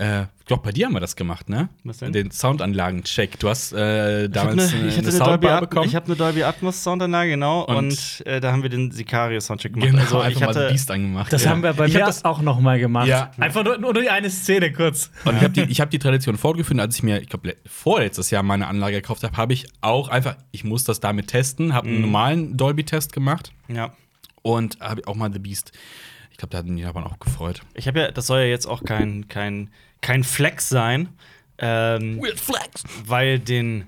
Äh, 0.00 0.22
ich 0.40 0.46
glaube, 0.46 0.62
bei 0.64 0.72
dir 0.72 0.86
haben 0.86 0.94
wir 0.94 1.00
das 1.00 1.14
gemacht, 1.14 1.48
ne? 1.48 1.68
Was 1.84 1.98
denn? 1.98 2.12
Den 2.12 2.30
Soundanlagen-Check. 2.30 3.38
Du 3.38 3.48
hast 3.48 3.72
äh, 3.72 3.76
Ich 3.76 4.22
habe 4.24 4.28
damals 4.30 4.72
eine, 4.72 4.80
eine, 4.80 4.88
ich 4.88 4.98
eine 4.98 5.08
eine 5.08 5.18
Dolby, 5.18 5.24
Soundbar 5.30 5.52
At 5.52 5.60
bekommen. 5.70 5.86
ich 5.88 5.94
hab 5.94 6.06
eine 6.06 6.16
Dolby 6.16 6.42
Atmos 6.42 6.82
Soundanlage, 6.82 7.30
genau. 7.30 7.64
Und, 7.66 7.76
Und- 7.76 8.26
äh, 8.26 8.40
da 8.40 8.50
haben 8.50 8.62
wir 8.62 8.70
den 8.70 8.90
Sicario 8.90 9.38
Soundtrack 9.40 9.74
gemacht. 9.74 9.90
genau, 9.90 10.00
also 10.02 10.18
ich 10.20 10.24
einfach 10.26 10.40
mal 10.40 10.46
hatte, 10.48 10.66
The 10.68 10.72
Beast 10.72 10.90
angemacht. 10.90 11.32
Das 11.32 11.44
ja. 11.44 11.50
haben 11.50 11.62
wir 11.62 11.72
bei 11.74 11.86
ich 11.86 11.92
mir 11.94 12.00
das 12.00 12.24
auch 12.24 12.40
noch 12.42 12.58
mal 12.60 12.78
gemacht. 12.80 13.06
Ja. 13.06 13.30
Einfach 13.38 13.62
nur, 13.62 13.78
nur 13.78 13.94
die 13.94 14.08
eine 14.10 14.30
Szene 14.30 14.72
kurz. 14.72 15.10
Und 15.24 15.36
ich 15.36 15.42
habe 15.42 15.50
die, 15.52 15.62
ich 15.70 15.80
hab 15.80 15.90
die 15.90 15.98
Tradition 15.98 16.36
fortgeführt, 16.36 16.80
als 16.80 16.96
ich 16.96 17.02
mir, 17.02 17.20
ich 17.20 17.28
glaube, 17.28 17.54
vorletztes 17.66 18.30
Jahr 18.30 18.42
meine 18.42 18.66
Anlage 18.66 18.96
gekauft 18.96 19.22
habe, 19.22 19.36
habe 19.36 19.52
ich 19.52 19.68
auch 19.82 20.08
einfach, 20.08 20.36
ich 20.50 20.64
muss 20.64 20.84
das 20.84 20.98
damit 21.00 21.28
testen, 21.28 21.74
habe 21.74 21.86
Mhm. 21.88 21.92
einen 21.94 22.00
normalen 22.02 22.56
Dolby-Test 22.56 23.12
gemacht 23.12 23.52
ja. 23.68 23.92
und 24.42 24.80
habe 24.80 25.02
auch 25.06 25.14
mal 25.14 25.32
The 25.32 25.38
Beast. 25.38 25.72
Ich 26.30 26.36
glaube, 26.38 26.52
da 26.52 26.58
hatten 26.58 26.74
die 26.76 26.82
Japaner 26.82 27.06
auch 27.06 27.18
gefreut. 27.18 27.60
Ich 27.74 27.86
habe 27.86 28.00
ja, 28.00 28.10
das 28.10 28.26
soll 28.26 28.40
ja 28.40 28.46
jetzt 28.46 28.64
auch 28.66 28.82
kein, 28.82 29.28
kein, 29.28 29.68
kein 30.00 30.24
Flex 30.24 30.68
sein. 30.68 31.08
Ähm, 31.58 32.20
Weird 32.22 32.40
Flex! 32.40 32.84
weil 33.06 33.38
den 33.38 33.86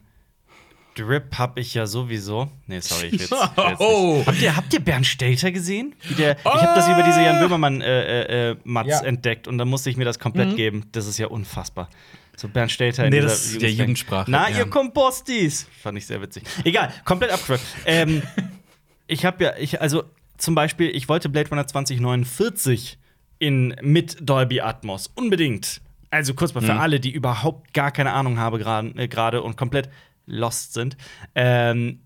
Drip 0.95 1.39
habe 1.39 1.61
ich 1.61 1.73
ja 1.73 1.87
sowieso. 1.87 2.51
Nee, 2.67 2.81
sorry, 2.81 3.07
ich 3.07 3.21
jetzt, 3.23 3.33
Oh. 3.79 4.23
Habt 4.27 4.43
ihr, 4.43 4.55
habt 4.55 4.75
ihr 4.75 4.81
Bernd 4.81 5.07
Stelter 5.07 5.51
gesehen? 5.51 5.95
Wie 6.07 6.15
der, 6.15 6.37
Ich 6.39 6.45
habe 6.45 6.75
das 6.75 6.87
über 6.87 7.03
diese 7.03 7.23
Jan 7.23 7.39
Böhmermann 7.41 7.81
äh, 7.81 8.51
äh, 8.51 8.57
Mats 8.65 8.89
Ja. 8.91 9.01
entdeckt 9.05 9.49
und 9.49 9.57
dann 9.57 9.69
musste 9.69 9.89
ich 9.89 9.97
mir 9.97 10.05
das 10.05 10.19
komplett 10.19 10.55
geben. 10.55 10.85
Das 10.93 11.07
ist 11.07 11.17
ja 11.19 11.29
unfassbar. 11.29 11.89
So 12.37 12.47
Bernd 12.49 12.71
Stelter 12.73 13.05
in 13.05 13.11
Nee, 13.11 13.17
dieser 13.21 13.29
das 13.29 13.47
ist 13.47 13.63
der 13.63 13.71
Jugendsprache. 13.71 14.31
Jugendsprache, 14.31 14.31
Na, 14.31 14.51
ja. 14.51 14.59
ihr 14.65 14.71
Kompostis. 14.71 15.67
Fand 15.83 15.97
ich 15.97 16.07
sehr 16.07 16.21
witzig. 16.21 16.43
Egal, 16.65 16.93
komplett 17.07 17.31
abgeschwört. 17.31 17.61
ähm, 17.87 18.23
ich 19.07 19.25
habe 19.25 19.45
ja, 19.45 19.57
ich, 19.59 19.81
also 19.81 20.05
zum 20.37 20.55
Beispiel, 20.55 20.95
ich 20.95 21.09
wollte 21.09 21.31
Blade 21.31 21.49
Runner 21.49 21.67
2049 21.67 22.99
in, 23.39 23.75
mit 23.81 24.17
Dolby 24.21 24.61
Atmos. 24.61 25.11
Unbedingt. 25.15 25.81
Also 26.13 26.35
kurz 26.35 26.53
mal 26.53 26.61
für 26.61 26.75
alle, 26.75 27.01
die 27.01 27.11
überhaupt 27.11 27.73
gar 27.73 27.91
keine 27.91 28.13
Ahnung 28.13 28.39
haben 28.39 28.59
gerade 28.59 29.39
äh, 29.39 29.41
und 29.41 29.57
komplett 29.57 29.89
lost 30.27 30.75
sind. 30.75 30.99
Ähm, 31.35 32.01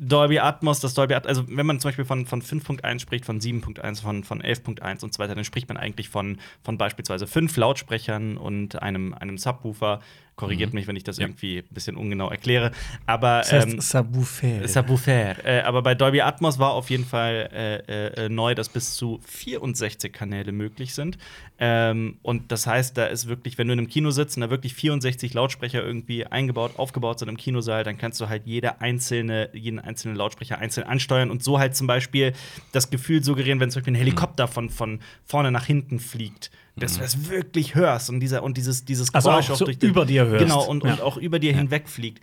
Dolby 0.00 0.40
Atmos, 0.40 0.80
das 0.80 0.94
Dolby 0.94 1.14
Atmos, 1.14 1.28
also 1.28 1.44
wenn 1.48 1.66
man 1.66 1.78
zum 1.78 1.90
Beispiel 1.90 2.04
von, 2.04 2.26
von 2.26 2.42
5.1 2.42 2.98
spricht, 2.98 3.24
von 3.24 3.40
7.1, 3.40 4.02
von, 4.02 4.24
von 4.24 4.42
11.1 4.42 5.04
und 5.04 5.14
so 5.14 5.20
weiter, 5.20 5.36
dann 5.36 5.44
spricht 5.44 5.68
man 5.68 5.76
eigentlich 5.76 6.08
von, 6.08 6.38
von 6.64 6.78
beispielsweise 6.78 7.28
fünf 7.28 7.56
Lautsprechern 7.56 8.36
und 8.36 8.82
einem, 8.82 9.14
einem 9.14 9.38
Subwoofer. 9.38 10.00
Korrigiert 10.36 10.74
mich, 10.74 10.86
wenn 10.86 10.96
ich 10.96 11.02
das 11.04 11.16
Ja. 11.16 11.24
irgendwie 11.26 11.58
ein 11.58 11.64
bisschen 11.74 11.96
ungenau 11.96 12.28
erkläre. 12.28 12.70
Aber 13.06 13.38
Das 13.38 13.52
heißt 13.52 13.68
ähm, 13.72 13.80
Subwoofer. 13.80 14.68
Subwoofer. 14.68 15.44
Äh, 15.46 15.62
aber 15.62 15.80
bei 15.82 15.94
Dolby 15.94 16.20
Atmos 16.20 16.58
war 16.58 16.72
auf 16.72 16.90
jeden 16.90 17.06
Fall 17.06 17.48
äh, 17.52 17.76
äh, 18.16 18.26
äh, 18.26 18.28
neu, 18.28 18.54
dass 18.54 18.68
bis 18.68 18.94
zu 18.94 19.18
64 19.24 20.12
Kanäle 20.12 20.52
möglich 20.52 20.94
sind. 20.94 21.16
Ähm, 21.58 22.18
und 22.22 22.52
das 22.52 22.66
heißt, 22.66 22.98
da 22.98 23.06
ist 23.06 23.28
wirklich, 23.28 23.56
wenn 23.56 23.66
du 23.68 23.72
in 23.72 23.78
einem 23.78 23.88
Kino 23.88 24.10
sitzt 24.10 24.36
und 24.36 24.42
da 24.42 24.50
wirklich 24.50 24.74
64 24.74 25.32
Lautsprecher 25.32 25.82
irgendwie 25.82 26.26
eingebaut, 26.26 26.72
aufgebaut 26.76 27.18
sind 27.18 27.30
im 27.30 27.38
Kinosaal, 27.38 27.82
dann 27.82 27.96
kannst 27.96 28.20
du 28.20 28.28
halt 28.28 28.42
jede 28.44 28.82
einzelne, 28.82 29.48
jeden 29.54 29.78
einzelnen 29.78 30.16
Lautsprecher 30.16 30.58
einzeln 30.58 30.86
ansteuern 30.86 31.30
und 31.30 31.42
so 31.42 31.58
halt 31.58 31.74
zum 31.74 31.86
Beispiel 31.86 32.34
das 32.72 32.90
Gefühl 32.90 33.24
suggerieren, 33.24 33.58
wenn 33.58 33.70
zum 33.70 33.80
Beispiel 33.80 33.94
ein 33.94 33.98
Helikopter 33.98 34.48
von, 34.48 34.68
von 34.68 35.00
vorne 35.24 35.50
nach 35.50 35.64
hinten 35.64 35.98
fliegt, 35.98 36.50
dass 36.76 36.94
du 36.94 37.00
das 37.00 37.28
wirklich 37.30 37.74
hörst 37.74 38.10
und, 38.10 38.20
dieser, 38.20 38.42
und 38.42 38.56
dieses, 38.56 38.84
dieses 38.84 39.12
Also 39.14 39.30
Geräusch 39.30 39.50
auch 39.50 39.56
so 39.56 39.64
durch 39.64 39.78
den- 39.78 39.90
über 39.90 40.04
dir 40.04 40.26
hörst. 40.26 40.44
Genau, 40.44 40.64
und, 40.64 40.84
Ja. 40.84 40.92
und 40.92 41.00
auch 41.00 41.16
über 41.16 41.38
dir 41.38 41.54
hinweg 41.54 41.88
fliegt. 41.88 42.22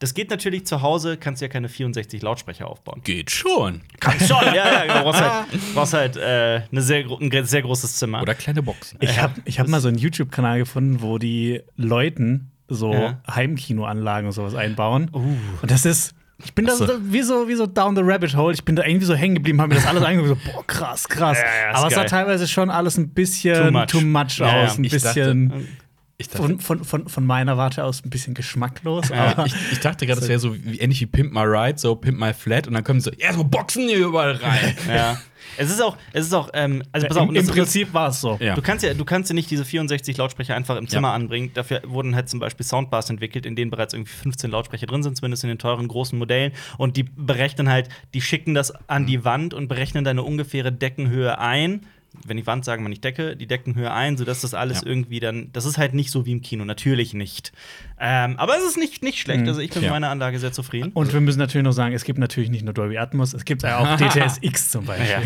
Das 0.00 0.12
geht 0.12 0.28
natürlich 0.28 0.66
zu 0.66 0.82
Hause, 0.82 1.16
kannst 1.16 1.40
du 1.40 1.46
ja 1.46 1.48
keine 1.48 1.68
64 1.68 2.20
Lautsprecher 2.20 2.66
aufbauen. 2.66 3.00
Geht 3.04 3.30
schon. 3.30 3.82
Kannst 4.00 4.26
schon, 4.28 4.44
ja, 4.54 4.84
ja, 4.84 4.98
du 4.98 5.02
brauchst 5.04 5.20
halt, 5.22 5.46
brauchst 5.74 5.92
halt 5.94 6.16
äh, 6.16 6.62
eine 6.70 6.82
sehr, 6.82 7.04
ein 7.08 7.46
sehr 7.46 7.62
großes 7.62 7.96
Zimmer. 7.96 8.20
Oder 8.20 8.34
kleine 8.34 8.62
Boxen. 8.62 8.98
Ich 9.00 9.20
habe 9.20 9.34
ich 9.44 9.60
hab 9.60 9.68
mal 9.68 9.80
so 9.80 9.88
einen 9.88 9.96
YouTube-Kanal 9.98 10.58
gefunden, 10.58 11.00
wo 11.00 11.18
die 11.18 11.62
Leuten 11.76 12.50
so 12.68 12.92
Ja. 12.92 13.20
Heimkinoanlagen 13.30 14.26
und 14.26 14.32
sowas 14.32 14.54
einbauen. 14.56 15.10
Uh. 15.14 15.36
Und 15.62 15.70
das 15.70 15.84
ist. 15.84 16.14
Ich 16.42 16.52
bin 16.54 16.66
da 16.66 16.74
so. 16.74 16.88
wie, 17.00 17.22
so, 17.22 17.48
wie 17.48 17.54
so 17.54 17.66
down 17.66 17.94
the 17.96 18.02
rabbit 18.04 18.34
hole. 18.36 18.52
Ich 18.52 18.64
bin 18.64 18.74
da 18.76 18.84
irgendwie 18.84 19.06
so 19.06 19.14
hängen 19.14 19.34
geblieben, 19.36 19.60
habe 19.60 19.68
mir 19.74 19.80
das 19.80 19.86
alles 19.86 20.02
angeguckt. 20.02 20.40
So, 20.44 20.52
boah, 20.52 20.66
krass, 20.66 21.08
krass. 21.08 21.38
Ja, 21.38 21.44
ja, 21.70 21.74
Aber 21.76 21.86
es 21.88 21.94
sah 21.94 22.04
teilweise 22.04 22.48
schon 22.48 22.70
alles 22.70 22.96
ein 22.98 23.08
bisschen 23.10 23.72
Too 23.86 24.00
much. 24.00 24.38
Ja, 24.38 24.46
ja. 24.46 24.64
aus. 24.66 24.76
Ein 24.78 24.84
Ich 24.84 24.92
dachte- 24.92 25.06
bisschen. 25.14 25.52
Ich 25.60 25.83
dachte, 26.28 26.36
von, 26.38 26.60
von, 26.60 26.84
von, 26.84 27.08
von 27.08 27.26
meiner 27.26 27.56
Warte 27.56 27.84
aus 27.84 28.04
ein 28.04 28.10
bisschen 28.10 28.34
geschmacklos. 28.34 29.08
Ja, 29.08 29.32
aber 29.32 29.46
ich, 29.46 29.54
ich 29.72 29.80
dachte 29.80 30.06
gerade, 30.06 30.20
das 30.20 30.28
wäre 30.28 30.38
so 30.38 30.54
wie, 30.54 30.78
ähnlich 30.78 31.00
wie 31.00 31.06
Pimp 31.06 31.32
My 31.32 31.42
Ride, 31.42 31.78
so 31.78 31.94
Pimp 31.96 32.18
My 32.20 32.32
Flat 32.32 32.66
und 32.68 32.74
dann 32.74 32.84
kommen 32.84 33.00
so, 33.00 33.10
ja, 33.18 33.32
so 33.32 33.42
Boxen 33.44 33.88
hier 33.88 33.98
überall 34.06 34.32
rein. 34.32 34.76
Ja. 34.88 35.20
Es 35.58 35.70
ist 35.70 35.80
auch, 35.82 35.96
es 36.12 36.24
ist 36.26 36.32
auch, 36.32 36.48
ähm, 36.54 36.82
also 36.90 37.06
pass 37.06 37.16
auf, 37.18 37.28
im, 37.28 37.36
im 37.36 37.46
Prinzip 37.46 37.92
war 37.92 38.08
es 38.08 38.20
so. 38.20 38.38
Ja. 38.40 38.54
Du 38.54 38.62
kannst 38.62 38.82
ja, 38.82 38.94
du 38.94 39.04
kannst 39.04 39.28
ja 39.30 39.34
nicht 39.34 39.50
diese 39.50 39.64
64 39.64 40.16
Lautsprecher 40.16 40.56
einfach 40.56 40.76
im 40.76 40.88
Zimmer 40.88 41.08
Ja. 41.08 41.14
anbringen. 41.14 41.50
Dafür 41.52 41.82
wurden 41.86 42.16
halt 42.16 42.28
zum 42.30 42.40
Beispiel 42.40 42.64
Soundbars 42.64 43.10
entwickelt, 43.10 43.44
in 43.44 43.54
denen 43.54 43.70
bereits 43.70 43.92
irgendwie 43.92 44.10
15 44.10 44.50
Lautsprecher 44.50 44.86
drin 44.86 45.02
sind, 45.02 45.16
zumindest 45.16 45.44
in 45.44 45.48
den 45.48 45.58
teuren 45.58 45.86
großen 45.86 46.18
Modellen. 46.18 46.52
Und 46.78 46.96
die 46.96 47.02
berechnen 47.04 47.68
halt, 47.68 47.88
die 48.14 48.22
schicken 48.22 48.54
das 48.54 48.72
an 48.88 49.02
Mhm. 49.02 49.06
die 49.06 49.24
Wand 49.26 49.54
und 49.54 49.68
berechnen 49.68 50.02
deine 50.02 50.22
ungefähre 50.22 50.72
Deckenhöhe 50.72 51.38
ein. 51.38 51.82
Wenn 52.26 52.36
die 52.36 52.46
Wand 52.46 52.64
sagen 52.64 52.84
wir 52.84 52.88
nicht 52.88 53.04
Decke, 53.04 53.36
die 53.36 53.46
Deckenhöhe 53.46 53.92
ein, 53.92 54.16
sodass 54.16 54.40
das 54.40 54.54
alles 54.54 54.80
Ja. 54.82 54.86
irgendwie 54.86 55.20
dann. 55.20 55.50
Das 55.52 55.64
ist 55.64 55.78
halt 55.78 55.94
nicht 55.94 56.10
so 56.10 56.24
wie 56.26 56.32
im 56.32 56.42
Kino, 56.42 56.64
natürlich 56.64 57.12
nicht. 57.14 57.52
Ähm, 57.98 58.38
aber 58.38 58.56
es 58.56 58.64
ist 58.64 58.76
nicht, 58.78 59.02
nicht 59.02 59.18
schlecht. 59.18 59.46
Also 59.48 59.60
ich 59.60 59.70
bin 59.70 59.82
Ja. 59.82 59.88
mit 59.88 59.94
meiner 59.94 60.10
Anlage 60.10 60.38
sehr 60.38 60.52
zufrieden. 60.52 60.90
Und 60.94 61.12
wir 61.12 61.20
müssen 61.20 61.38
natürlich 61.38 61.64
noch 61.64 61.72
sagen, 61.72 61.94
es 61.94 62.04
gibt 62.04 62.18
natürlich 62.18 62.50
nicht 62.50 62.64
nur 62.64 62.72
Dolby 62.74 62.98
Atmos, 62.98 63.34
es 63.34 63.44
gibt 63.44 63.62
ja 63.62 63.78
auch 63.78 63.96
DTS 63.98 64.38
X 64.40 64.70
zum 64.70 64.86
Beispiel. 64.86 65.08
Ja. 65.10 65.20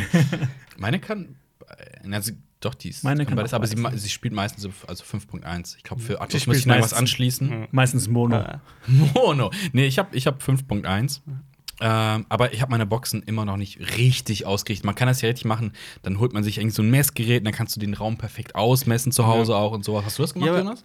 Meine 0.77 0.99
kann, 0.99 1.37
also, 2.11 2.33
doch, 2.61 2.75
die 2.75 2.89
ist, 2.89 3.05
Meine 3.05 3.25
kann 3.27 3.37
beides, 3.37 3.55
aber 3.55 3.67
sie, 3.67 3.77
sie 3.95 4.09
spielt 4.09 4.35
meistens 4.35 4.63
so- 4.65 4.71
also 4.89 5.05
5.1. 5.05 5.77
Ich 5.77 5.85
glaube, 5.85 6.03
für 6.03 6.21
Atmos 6.21 6.47
muss 6.49 6.57
ich 6.59 6.67
noch 6.67 6.81
was 6.81 6.93
anschließen. 6.93 7.69
Meistens 7.71 8.09
Mono. 8.09 8.45
Mono. 9.15 9.51
Nee, 9.73 9.87
ich 9.87 9.99
habe 9.99 10.17
ich 10.17 10.27
hab 10.27 10.43
5.1. 10.43 11.21
Ähm, 11.81 12.27
aber 12.29 12.53
ich 12.53 12.61
habe 12.61 12.71
meine 12.71 12.87
Boxen 12.87 13.23
immer 13.23 13.45
noch 13.45 13.57
nicht 13.57 13.97
richtig 13.97 14.47
ausgerichtet. 14.47 14.85
Man 14.85 14.95
kann 14.95 15.09
das 15.09 15.23
ja 15.23 15.29
richtig 15.29 15.45
machen. 15.45 15.73
Dann 16.03 16.19
holt 16.19 16.33
man 16.33 16.43
sich 16.43 16.59
irgendwie 16.59 16.75
so 16.75 16.83
ein 16.83 16.91
Messgerät, 16.91 17.47
dann 17.47 17.53
kannst 17.53 17.77
du 17.77 17.81
den 17.81 17.95
Raum 17.95 18.17
perfekt 18.17 18.55
ausmessen 18.55 19.13
zu 19.13 19.27
Hause 19.27 19.55
auch 19.57 19.73
und 19.73 19.85
sowas. 19.85 20.05
Hast 20.05 20.19
du 20.19 20.23
das 20.23 20.35
gemacht, 20.35 20.51
Ja, 20.51 20.59
Jonas? 20.59 20.85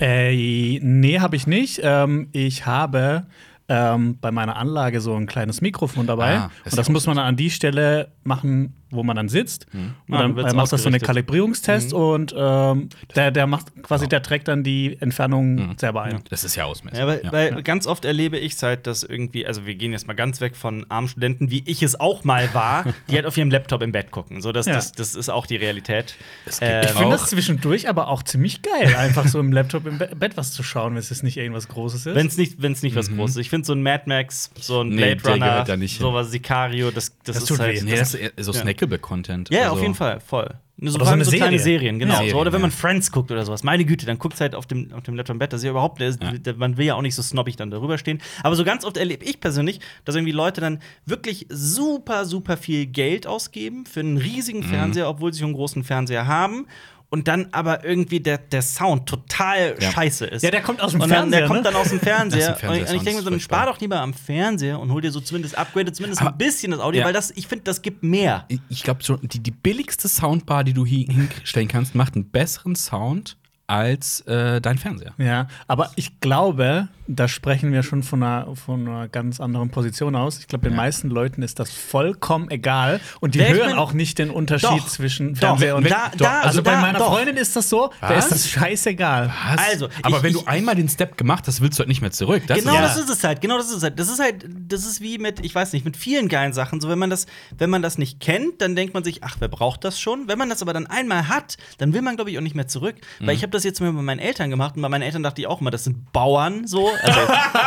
Äh, 0.00 0.80
nee, 0.80 1.20
habe 1.20 1.36
ich 1.36 1.46
nicht. 1.46 1.80
Ähm, 1.82 2.28
ich 2.32 2.66
habe 2.66 3.26
ähm, 3.68 4.18
bei 4.20 4.30
meiner 4.30 4.56
Anlage 4.56 5.00
so 5.00 5.14
ein 5.14 5.26
kleines 5.26 5.60
Mikrofon 5.60 6.06
dabei. 6.06 6.36
Ah, 6.38 6.50
das 6.64 6.72
und 6.72 6.78
das 6.78 6.88
muss 6.88 7.06
man 7.06 7.18
an 7.18 7.36
die 7.36 7.50
Stelle 7.50 8.08
machen, 8.24 8.74
wo 8.94 9.02
man 9.02 9.16
dann 9.16 9.28
sitzt. 9.28 9.66
Und 9.72 9.80
Ah, 9.80 10.18
dann 10.18 10.20
dann 10.20 10.36
wird's 10.36 10.52
äh, 10.52 10.56
macht 10.56 10.72
das 10.72 10.82
so 10.82 10.88
eine 10.88 10.96
ausgerichtet. 10.96 11.06
Kalibrierungstest 11.06 11.92
und 11.92 12.34
ähm, 12.36 12.88
der, 13.14 13.30
der 13.30 13.46
macht 13.46 13.66
quasi, 13.82 14.08
der 14.08 14.22
trägt 14.22 14.48
dann 14.48 14.62
die 14.64 14.96
Entfernung 15.00 15.74
selber 15.78 16.02
ein. 16.02 16.20
Das 16.30 16.44
ist 16.44 16.56
ja 16.56 16.64
ausmessen. 16.64 16.98
Ja, 16.98 17.06
weil, 17.06 17.20
Ja. 17.24 17.32
weil 17.32 17.62
ganz 17.62 17.86
oft 17.86 18.04
erlebe 18.04 18.38
ich 18.38 18.54
es 18.54 18.62
halt, 18.62 18.86
dass 18.86 19.02
irgendwie, 19.02 19.46
also 19.46 19.66
wir 19.66 19.74
gehen 19.74 19.92
jetzt 19.92 20.06
mal 20.06 20.14
ganz 20.14 20.40
weg 20.40 20.56
von 20.56 20.86
armen 20.88 21.08
Studenten, 21.08 21.50
wie 21.50 21.62
ich 21.66 21.82
es 21.82 21.98
auch 21.98 22.24
mal 22.24 22.52
war, 22.54 22.84
die 23.10 23.14
halt 23.16 23.26
auf 23.26 23.36
ihrem 23.36 23.50
Laptop 23.50 23.82
im 23.82 23.92
Bett 23.92 24.10
gucken. 24.10 24.40
So, 24.40 24.52
das, 24.52 24.66
Ja. 24.66 24.74
das, 24.74 24.92
das 24.92 25.14
ist 25.14 25.28
auch 25.28 25.46
die 25.46 25.56
Realität. 25.56 26.14
Ähm, 26.60 26.82
Ich 26.84 26.90
finde 26.90 27.10
das 27.10 27.26
zwischendurch 27.30 27.88
aber 27.88 28.08
auch 28.08 28.22
ziemlich 28.22 28.62
geil, 28.62 28.94
einfach 28.96 29.26
so 29.28 29.40
im 29.40 29.52
Laptop 29.52 29.86
im 29.86 29.98
Be 29.98 30.10
Bett 30.14 30.36
was 30.36 30.52
zu 30.52 30.62
schauen, 30.62 30.92
wenn 30.92 30.98
es 31.00 31.10
jetzt 31.10 31.22
nicht 31.24 31.36
irgendwas 31.36 31.68
Großes 31.68 32.06
ist. 32.06 32.14
Wenn 32.14 32.26
es 32.26 32.36
nicht, 32.36 32.62
wenn's 32.62 32.82
nicht 32.82 32.94
was 32.96 33.08
Großes 33.10 33.36
ist. 33.36 33.40
Ich 33.42 33.50
finde 33.50 33.66
so 33.66 33.72
ein 33.72 33.82
Mad 33.82 34.04
Max, 34.06 34.50
so 34.60 34.80
ein 34.82 34.88
Nee, 34.88 35.14
Blade 35.16 35.38
der 35.40 35.64
Runner, 35.66 35.88
sowas 35.88 36.30
Sicario, 36.30 36.90
das, 36.90 37.12
das, 37.24 37.36
Das 37.36 37.50
ist 37.50 37.58
halt. 37.58 37.80
weh. 37.82 37.84
nee, 37.84 37.96
das 37.96 38.16
so 38.38 38.52
Ja. 38.52 38.58
Snackable-Content. 38.86 39.50
ja, 39.50 39.62
Also- 39.62 39.74
auf 39.74 39.82
jeden 39.82 39.94
Fall, 39.94 40.20
voll. 40.20 40.54
So, 40.76 40.96
Oder 40.96 41.04
so 41.06 41.12
eine 41.12 41.24
so 41.24 41.30
kleine 41.30 41.56
Serie. 41.60 41.78
Serien, 41.78 41.98
genau. 42.00 42.20
Ja. 42.20 42.30
so, 42.30 42.36
oder 42.40 42.52
wenn 42.52 42.60
man 42.60 42.70
Ja. 42.70 42.76
Friends 42.76 43.12
guckt 43.12 43.30
oder 43.30 43.44
sowas. 43.44 43.62
Meine 43.62 43.84
Güte, 43.84 44.06
dann 44.06 44.18
guckt 44.18 44.40
halt 44.40 44.56
auf 44.56 44.66
dem, 44.66 44.92
auf 44.92 45.04
dem 45.04 45.14
Laptop 45.14 45.34
im 45.34 45.38
Bett. 45.38 45.52
Das 45.52 45.60
ist 45.60 45.64
ja 45.64 45.70
überhaupt, 45.70 46.00
der 46.00 46.08
ist, 46.08 46.20
Ja. 46.20 46.32
man 46.56 46.76
will 46.76 46.84
ja 46.86 46.94
auch 46.96 47.00
nicht 47.02 47.14
so 47.14 47.22
snobbig 47.22 47.54
dann 47.54 47.70
darüber 47.70 47.96
stehen. 47.96 48.20
Aber 48.42 48.56
so 48.56 48.64
ganz 48.64 48.84
oft 48.84 48.96
erlebe 48.96 49.24
ich 49.24 49.38
persönlich, 49.38 49.78
dass 50.04 50.16
irgendwie 50.16 50.32
Leute 50.32 50.60
dann 50.60 50.80
wirklich 51.06 51.46
super, 51.48 52.24
super 52.24 52.56
viel 52.56 52.86
Geld 52.86 53.24
ausgeben 53.28 53.86
für 53.86 54.00
einen 54.00 54.16
riesigen 54.16 54.58
Mhm. 54.60 54.64
Fernseher, 54.64 55.08
obwohl 55.08 55.32
sie 55.32 55.38
schon 55.38 55.50
einen 55.50 55.54
großen 55.54 55.84
Fernseher 55.84 56.26
haben. 56.26 56.66
Und 57.14 57.28
dann 57.28 57.46
aber 57.52 57.84
irgendwie 57.84 58.18
der, 58.18 58.38
der 58.38 58.60
Sound 58.60 59.08
total 59.08 59.76
Ja. 59.80 59.92
scheiße 59.92 60.26
ist. 60.26 60.42
Ja, 60.42 60.50
der 60.50 60.62
kommt 60.62 60.80
aus 60.80 60.90
dem 60.90 61.00
und 61.00 61.08
dann, 61.08 61.30
Der 61.30 61.42
Fernseher, 61.42 61.46
kommt 61.46 61.58
ne? 61.60 61.62
dann 61.70 61.76
aus 61.76 61.88
dem 61.90 62.00
Fernseher. 62.00 62.40
Aus 62.54 62.58
dem 62.60 62.68
Fernseher 62.68 62.88
und 62.90 62.96
ich 62.96 63.02
denke 63.04 63.18
mir 63.20 63.22
so, 63.24 63.30
dann 63.30 63.38
spar 63.38 63.66
doch 63.66 63.78
lieber 63.80 64.00
am 64.00 64.12
Fernseher 64.12 64.80
und 64.80 64.90
hol 64.90 65.00
dir 65.00 65.12
so 65.12 65.20
zumindest 65.20 65.56
upgrade 65.56 65.92
zumindest 65.92 66.20
Aber- 66.22 66.32
ein 66.32 66.38
bisschen 66.38 66.72
das 66.72 66.80
Audio, 66.80 67.02
Ja. 67.02 67.06
weil 67.06 67.12
das, 67.12 67.30
ich 67.36 67.46
finde, 67.46 67.62
das 67.62 67.82
gibt 67.82 68.02
mehr. 68.02 68.46
Ich 68.68 68.82
glaube, 68.82 69.04
so 69.04 69.16
die, 69.16 69.38
die 69.38 69.52
billigste 69.52 70.08
Soundbar, 70.08 70.64
die 70.64 70.72
du 70.72 70.84
hi- 70.84 71.06
hinstellen 71.08 71.68
kannst, 71.68 71.94
macht 71.94 72.16
einen 72.16 72.24
besseren 72.30 72.74
Sound 72.74 73.36
als 73.66 74.20
äh, 74.22 74.60
dein 74.60 74.76
Fernseher. 74.78 75.12
Ja, 75.16 75.48
aber 75.66 75.90
ich 75.96 76.20
glaube, 76.20 76.88
da 77.06 77.28
sprechen 77.28 77.72
wir 77.72 77.82
schon 77.82 78.02
von 78.02 78.22
einer, 78.22 78.54
von 78.56 78.86
einer 78.86 79.08
ganz 79.08 79.40
anderen 79.40 79.70
Position 79.70 80.14
aus. 80.16 80.38
Ich 80.38 80.48
glaube, 80.48 80.68
den 80.68 80.76
meisten 80.76 81.08
Leuten 81.08 81.42
ist 81.42 81.58
das 81.58 81.70
vollkommen 81.70 82.50
egal 82.50 83.00
und 83.20 83.34
die 83.34 83.38
Wer 83.38 83.50
ich 83.54 83.62
hören 83.62 83.74
auch 83.74 83.92
nicht 83.92 84.18
den 84.18 84.30
Unterschied 84.30 84.68
Doch, 84.70 84.88
zwischen 84.88 85.34
doch, 85.34 85.40
Fernseher 85.40 85.76
und 85.76 85.90
da- 85.90 86.08
Doch. 86.10 86.18
da- 86.26 86.40
Also 86.40 86.62
bei 86.62 86.72
da- 86.72 86.80
meiner 86.80 86.98
doch. 86.98 87.08
Freundin 87.14 87.36
ist 87.36 87.56
das 87.56 87.68
so, 87.70 87.90
da 88.00 88.10
Was? 88.10 88.26
ist 88.26 88.30
das 88.32 88.48
scheißegal. 88.50 89.32
Was? 89.50 89.60
Also, 89.70 89.88
aber 90.02 90.16
ich- 90.18 90.22
wenn 90.22 90.30
ich- 90.32 90.42
du 90.42 90.46
einmal 90.46 90.74
den 90.74 90.88
Step 90.88 91.16
gemacht 91.16 91.44
hast, 91.46 91.60
willst 91.60 91.78
du 91.78 91.80
halt 91.80 91.88
nicht 91.88 92.00
mehr 92.02 92.10
zurück. 92.10 92.42
Das 92.46 92.58
genau 92.58 92.74
ist, 92.74 92.80
das 92.82 92.96
ist 92.98 93.10
es 93.10 93.24
halt, 93.24 93.40
genau 93.40 93.56
das 93.58 93.66
ist 93.70 93.76
es 93.76 93.82
halt. 93.82 93.98
Das 93.98 94.08
ist 94.10 94.18
halt, 94.20 94.46
das 94.68 94.84
ist 94.86 95.00
wie 95.00 95.18
mit, 95.18 95.44
ich 95.44 95.54
weiß 95.54 95.72
nicht, 95.72 95.84
mit 95.84 95.96
vielen 95.96 96.28
geilen 96.28 96.52
Sachen. 96.52 96.80
So, 96.80 96.88
wenn 96.88 96.98
man 96.98 97.10
das, 97.10 97.26
wenn 97.56 97.70
man 97.70 97.80
das 97.82 97.96
nicht 97.98 98.20
kennt, 98.20 98.60
dann 98.60 98.76
denkt 98.76 98.92
man 98.94 99.04
sich, 99.04 99.22
ach, 99.24 99.36
wer 99.40 99.48
braucht 99.48 99.84
das 99.84 99.98
schon? 100.00 100.28
Wenn 100.28 100.38
man 100.38 100.48
das 100.50 100.60
aber 100.62 100.72
dann 100.74 100.86
einmal 100.86 101.28
hat, 101.28 101.56
dann 101.78 101.92
will 101.94 102.02
man, 102.02 102.16
glaube 102.16 102.30
ich, 102.30 102.38
auch 102.38 102.42
nicht 102.42 102.54
mehr 102.56 102.68
zurück. 102.68 102.96
Mhm. 103.20 103.26
Weil 103.26 103.34
ich 103.36 103.42
habe 103.42 103.52
das 103.54 103.64
jetzt 103.64 103.80
mal 103.80 103.92
bei 103.92 104.02
meinen 104.02 104.18
Eltern 104.18 104.50
gemacht 104.50 104.76
und 104.76 104.82
bei 104.82 104.88
meinen 104.88 105.02
Eltern 105.02 105.22
dachte 105.22 105.40
ich 105.40 105.46
auch 105.46 105.60
immer, 105.60 105.70
das 105.70 105.84
sind 105.84 106.12
Bauern 106.12 106.66
so. 106.66 106.90
Also 107.02 107.20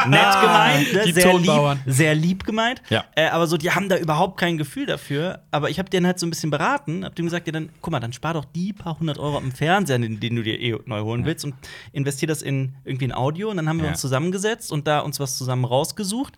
nett 0.07 0.41
gemeint, 0.41 0.93
ne? 0.93 1.13
Sehr, 1.13 1.33
lieb, 1.37 1.79
sehr 1.85 2.15
lieb 2.15 2.43
gemeint. 2.43 2.81
Ja. 2.89 3.05
Äh, 3.15 3.27
aber 3.29 3.47
so, 3.47 3.57
die 3.57 3.71
haben 3.71 3.89
da 3.89 3.97
überhaupt 3.97 4.39
kein 4.39 4.57
Gefühl 4.57 4.85
dafür. 4.85 5.43
Aber 5.51 5.69
ich 5.69 5.79
habe 5.79 5.89
denen 5.89 6.05
halt 6.05 6.19
so 6.19 6.27
ein 6.27 6.29
bisschen 6.29 6.51
beraten, 6.51 7.05
hab 7.05 7.15
denen 7.15 7.27
gesagt, 7.27 7.47
ja, 7.47 7.53
dann, 7.53 7.69
guck 7.81 7.91
mal, 7.91 7.99
dann 7.99 8.13
spar 8.13 8.33
doch 8.33 8.45
die 8.45 8.73
paar 8.73 8.99
hundert 8.99 9.17
Euro 9.17 9.37
am 9.37 9.51
Fernseher, 9.51 9.99
den, 9.99 10.19
den 10.19 10.35
du 10.35 10.43
dir 10.43 10.59
eh 10.59 10.77
neu 10.85 11.01
holen 11.01 11.25
willst 11.25 11.45
und 11.45 11.55
investier 11.93 12.27
das 12.27 12.41
in 12.41 12.75
irgendwie 12.85 13.05
in 13.05 13.13
Audio. 13.13 13.49
Und 13.49 13.57
dann 13.57 13.69
haben 13.69 13.81
wir 13.81 13.87
uns 13.87 14.01
zusammengesetzt 14.01 14.71
und 14.71 14.87
da 14.87 14.99
uns 14.99 15.19
was 15.19 15.37
zusammen 15.37 15.65
rausgesucht. 15.65 16.33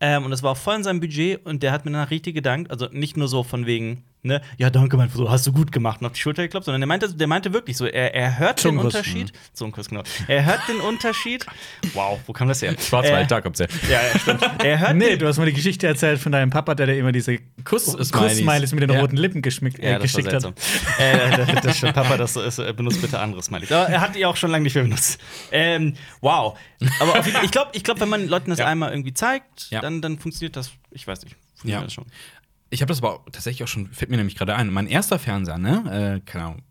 Ähm, 0.00 0.24
und 0.24 0.30
das 0.30 0.42
war 0.42 0.52
auch 0.52 0.56
voll 0.56 0.76
in 0.76 0.82
seinem 0.82 1.00
Budget 1.00 1.44
und 1.44 1.62
der 1.62 1.72
hat 1.72 1.84
mir 1.84 1.92
danach 1.92 2.10
richtig 2.10 2.34
gedankt. 2.34 2.70
Also 2.70 2.86
nicht 2.90 3.16
nur 3.16 3.28
so 3.28 3.42
von 3.42 3.66
wegen, 3.66 4.04
ne, 4.22 4.40
ja, 4.58 4.70
danke, 4.70 4.96
mein 4.96 5.08
so 5.10 5.30
hast 5.30 5.46
du 5.46 5.52
gut 5.52 5.72
gemacht 5.72 6.00
und 6.00 6.06
auf 6.06 6.12
die 6.12 6.20
Schulter 6.20 6.42
geklopft, 6.42 6.66
sondern 6.66 6.80
der 6.80 6.86
meinte, 6.88 7.12
der 7.14 7.26
meinte 7.26 7.52
wirklich 7.52 7.76
so, 7.76 7.86
er, 7.86 8.14
er 8.14 8.38
hört 8.38 8.62
den. 8.64 8.78
Unterschied. 8.78 9.32
Zungenkuss, 9.52 9.88
genau. 9.88 10.02
Er 10.28 10.44
hört 10.44 10.60
den 10.68 10.80
Unterschied. 10.80 11.46
Wow, 11.94 12.20
wo 12.26 12.32
kam 12.32 12.48
das 12.48 12.62
her? 12.62 12.74
Schwarzwald, 12.78 13.24
Äh, 13.24 13.26
da 13.28 13.40
kommt's 13.40 13.60
her. 13.60 13.68
Ja, 13.90 14.00
ja, 14.02 14.18
stimmt. 14.18 14.42
Er 14.64 14.78
hört 14.78 14.96
Nee, 14.96 15.16
du 15.16 15.26
hast 15.26 15.38
mir 15.38 15.46
die 15.46 15.52
Geschichte 15.52 15.86
erzählt 15.86 16.18
von 16.20 16.32
deinem 16.32 16.50
Papa, 16.50 16.74
der 16.74 16.86
dir 16.86 16.96
immer 16.98 17.12
diese 17.12 17.38
Kuss-Smileys. 17.64 18.72
Mit 18.72 18.82
den 18.82 18.90
Ja. 18.90 19.00
roten 19.00 19.16
Lippen 19.16 19.42
geschmickt, 19.42 19.78
äh, 19.78 19.92
Ja, 19.92 19.98
das 19.98 20.12
geschickt 20.12 20.32
hat. 20.32 20.44
äh, 20.98 21.36
das, 21.36 21.62
das 21.62 21.76
stimmt. 21.78 21.94
Papa, 21.94 22.16
das 22.16 22.36
ist, 22.36 22.58
äh, 22.58 22.72
benutzt 22.72 23.00
bitte 23.00 23.18
andere 23.18 23.42
Smileys. 23.42 23.72
Aber 23.72 23.88
er 23.88 24.00
hat 24.00 24.14
die 24.14 24.24
auch 24.26 24.36
schon 24.36 24.50
lange 24.50 24.64
nicht 24.64 24.74
mehr 24.74 24.84
benutzt. 24.84 25.20
Ähm, 25.52 25.94
wow. 26.20 26.58
Aber 27.00 27.24
ich 27.42 27.50
glaube, 27.50 27.70
ich 27.74 27.84
glaub, 27.84 28.00
wenn 28.00 28.08
man 28.08 28.26
Leuten 28.28 28.50
das 28.50 28.58
Ja. 28.58 28.66
einmal 28.66 28.90
irgendwie 28.90 29.14
zeigt, 29.14 29.72
dann, 29.72 30.00
dann 30.02 30.18
funktioniert 30.18 30.56
das, 30.56 30.70
ich 30.90 31.06
weiß 31.06 31.22
nicht, 31.24 31.36
funktioniert 31.56 31.92
Ja. 31.96 32.02
Ich 32.70 32.82
habe 32.82 32.88
das 32.90 32.98
aber 32.98 33.14
auch 33.14 33.24
tatsächlich 33.32 33.64
auch 33.64 33.68
schon, 33.68 33.88
fällt 33.92 34.10
mir 34.10 34.16
nämlich 34.16 34.36
gerade 34.36 34.54
ein. 34.54 34.70
Mein 34.72 34.86
erster 34.86 35.18
Fernseher, 35.18 35.58
ne? 35.58 36.20
Äh, 36.24 36.28
keine 36.28 36.44
Ahnung, 36.44 36.62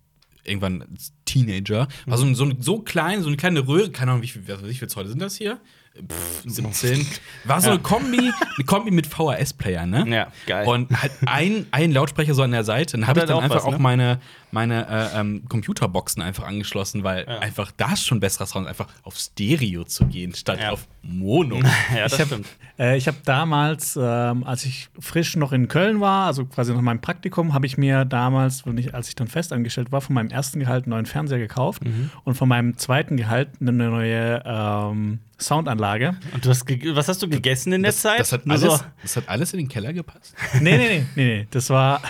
irgendwann 0.44 0.82
als 0.84 1.12
Teenager, 1.25 1.88
war 2.06 2.18
so, 2.18 2.25
ein- 2.25 2.36
so, 2.36 2.46
ein- 2.46 2.62
so 2.62 2.79
klein, 2.79 3.22
so 3.22 3.27
eine 3.27 3.38
kleine 3.38 3.68
Röhre, 3.68 3.91
keine 3.91 4.12
Ahnung, 4.12 4.24
wie 4.24 4.27
viel, 4.27 4.44
wie 4.48 4.74
viel 4.74 4.88
Zoll 4.88 5.08
sind 5.08 5.22
das 5.22 5.36
hier? 5.36 5.60
Pff, 6.08 6.44
17. 6.46 7.06
War 7.44 7.60
so 7.60 7.72
eine 7.72 7.79
Kombi, 7.79 8.20
eine 8.20 8.65
Kombi 8.65 8.91
mit 8.91 9.06
VHS-Player, 9.08 9.86
ne? 9.86 10.06
Ja, 10.08 10.32
geil. 10.48 10.65
Und 10.65 10.89
halt 11.01 11.12
ein, 11.25 11.65
ein 11.72 11.91
Lautsprecher 11.91 12.34
so 12.34 12.44
an 12.44 12.51
der 12.51 12.63
Seite. 12.63 12.96
Dann 12.98 13.08
habe 13.08 13.20
ich 13.20 13.25
dann 13.25 13.36
auch 13.36 13.41
einfach 13.41 13.58
was, 13.58 13.63
auch 13.65 13.72
ne? 13.74 13.79
meine, 13.79 14.20
meine 14.51 14.88
äh, 14.88 15.20
ähm, 15.20 15.44
Computerboxen 15.50 16.22
einfach 16.22 16.46
angeschlossen, 16.48 17.03
weil 17.03 17.25
Ja. 17.27 17.39
einfach 17.39 17.72
da 17.77 17.94
ist 17.94 18.06
schon 18.06 18.20
besserer 18.20 18.46
Sound, 18.46 18.68
einfach 18.68 18.88
auf 19.03 19.15
Stereo 19.18 19.84
zu 19.84 20.06
gehen, 20.08 20.34
statt 20.34 20.60
Ja. 20.62 20.72
auf 20.72 20.88
Mono. 21.01 21.58
Ja, 21.96 22.03
das 22.03 22.13
Ich 22.13 22.20
hab- 22.20 22.27
stimmt. 22.27 22.48
Äh, 22.77 22.98
ich 22.98 23.08
habe 23.08 23.18
damals, 23.25 23.98
ähm, 24.01 24.44
als 24.46 24.63
ich 24.65 24.89
frisch 25.00 25.36
noch 25.36 25.51
in 25.51 25.68
Köln 25.68 26.00
war, 26.00 26.27
also 26.27 26.46
quasi 26.46 26.74
nach 26.74 26.82
meinem 26.82 27.01
Praktikum, 27.01 27.53
habe 27.53 27.65
ich 27.65 27.77
mir 27.77 28.06
damals, 28.06 28.63
ich, 28.77 28.94
als 28.96 29.10
ich 29.10 29.15
dann 29.15 29.27
festangestellt 29.27 29.91
war, 29.91 30.00
von 30.01 30.13
meinem 30.15 30.29
ersten 30.29 30.60
Gehalt 30.60 30.86
einen 30.86 30.91
neuen 30.91 31.06
Fernseher 31.06 31.39
gekauft 31.39 31.84
Mhm. 31.84 32.10
und 32.24 32.36
von 32.36 32.48
meinem 32.48 32.77
zweiten 32.77 33.18
Gehalt 33.18 33.50
eine 33.60 33.72
neue 33.74 34.41
ähm, 34.46 35.20
Soundanlage. 35.39 36.15
Und 36.34 36.46
du 36.46 36.50
hast 36.50 36.65
was 36.96 37.08
hast 37.08 37.22
du 37.22 37.27
gegessen 37.29 37.74
in 37.74 37.84
der 37.84 37.91
Das, 37.91 38.01
Zeit? 38.01 38.20
das, 38.20 38.32
hat 38.32 38.46
Nur 38.46 38.56
alles, 38.58 38.79
so- 38.79 38.86
das 39.01 39.15
hat 39.18 39.27
alles 39.29 39.53
in 39.53 39.60
den 39.60 39.68
Keller 39.68 39.91
gepasst. 39.94 40.34
Nee, 40.62 40.77
nee, 40.77 40.77
nee, 40.77 41.06
nee, 41.15 41.25
nee. 41.39 41.48
Das 41.51 41.70
war. 41.70 42.01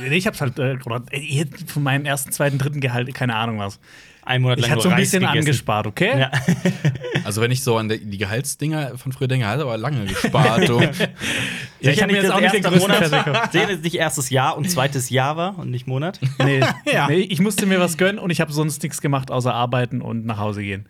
Nee, 0.00 0.16
ich 0.16 0.26
hab's 0.26 0.40
halt 0.40 0.58
äh, 0.58 0.78
oder, 0.84 1.02
äh, 1.10 1.44
von 1.66 1.82
meinem 1.82 2.04
ersten, 2.04 2.32
zweiten, 2.32 2.58
dritten 2.58 2.80
Gehalt, 2.80 3.12
keine 3.14 3.36
Ahnung 3.36 3.58
was. 3.58 3.78
Ein 4.28 4.42
Monat 4.42 4.60
lang 4.60 4.66
Ich 4.66 4.70
hatte 4.70 4.76
nur 4.76 4.82
so 4.82 4.88
ein 4.90 4.94
Reis 4.94 5.00
bisschen 5.02 5.20
gegessen. 5.20 5.38
angespart, 5.38 5.86
okay? 5.86 6.18
Ja. 6.20 6.30
Also 7.24 7.42
wenn 7.42 7.50
ich 7.50 7.62
so 7.62 7.76
an 7.76 7.88
die, 7.90 8.16
Gehaltsdinger 8.16 8.96
von 8.96 9.12
früher 9.12 9.28
denke, 9.28 9.46
hat 9.46 9.58
er 9.58 9.62
aber 9.64 9.76
lange 9.76 10.04
gespart. 10.06 10.70
Ja, 11.80 11.92
ich 11.92 12.02
hab 12.02 12.10
mir 12.10 12.20
jetzt 12.20 12.32
auch 12.32 12.40
nicht 12.40 12.54
den 12.54 12.62
größten 12.64 12.90
gekauft. 12.90 13.52
Sehen 13.52 13.68
jetzt 13.68 13.84
nicht 13.84 13.94
erstes 13.94 14.30
Jahr 14.30 14.56
und 14.56 14.68
zweites 14.68 15.10
Jahr 15.10 15.36
war 15.36 15.56
und 15.60 15.70
nicht 15.70 15.86
Monat. 15.86 16.18
Nee, 16.44 16.60
Ja. 16.92 17.06
nee, 17.06 17.18
ich 17.20 17.40
musste 17.40 17.66
mir 17.66 17.78
was 17.78 17.96
gönnen 17.96 18.18
und 18.18 18.30
ich 18.30 18.40
habe 18.40 18.52
sonst 18.52 18.82
nichts 18.82 19.00
gemacht, 19.00 19.30
außer 19.30 19.54
arbeiten 19.54 20.02
und 20.02 20.26
nach 20.26 20.38
Hause 20.38 20.62
gehen. 20.62 20.86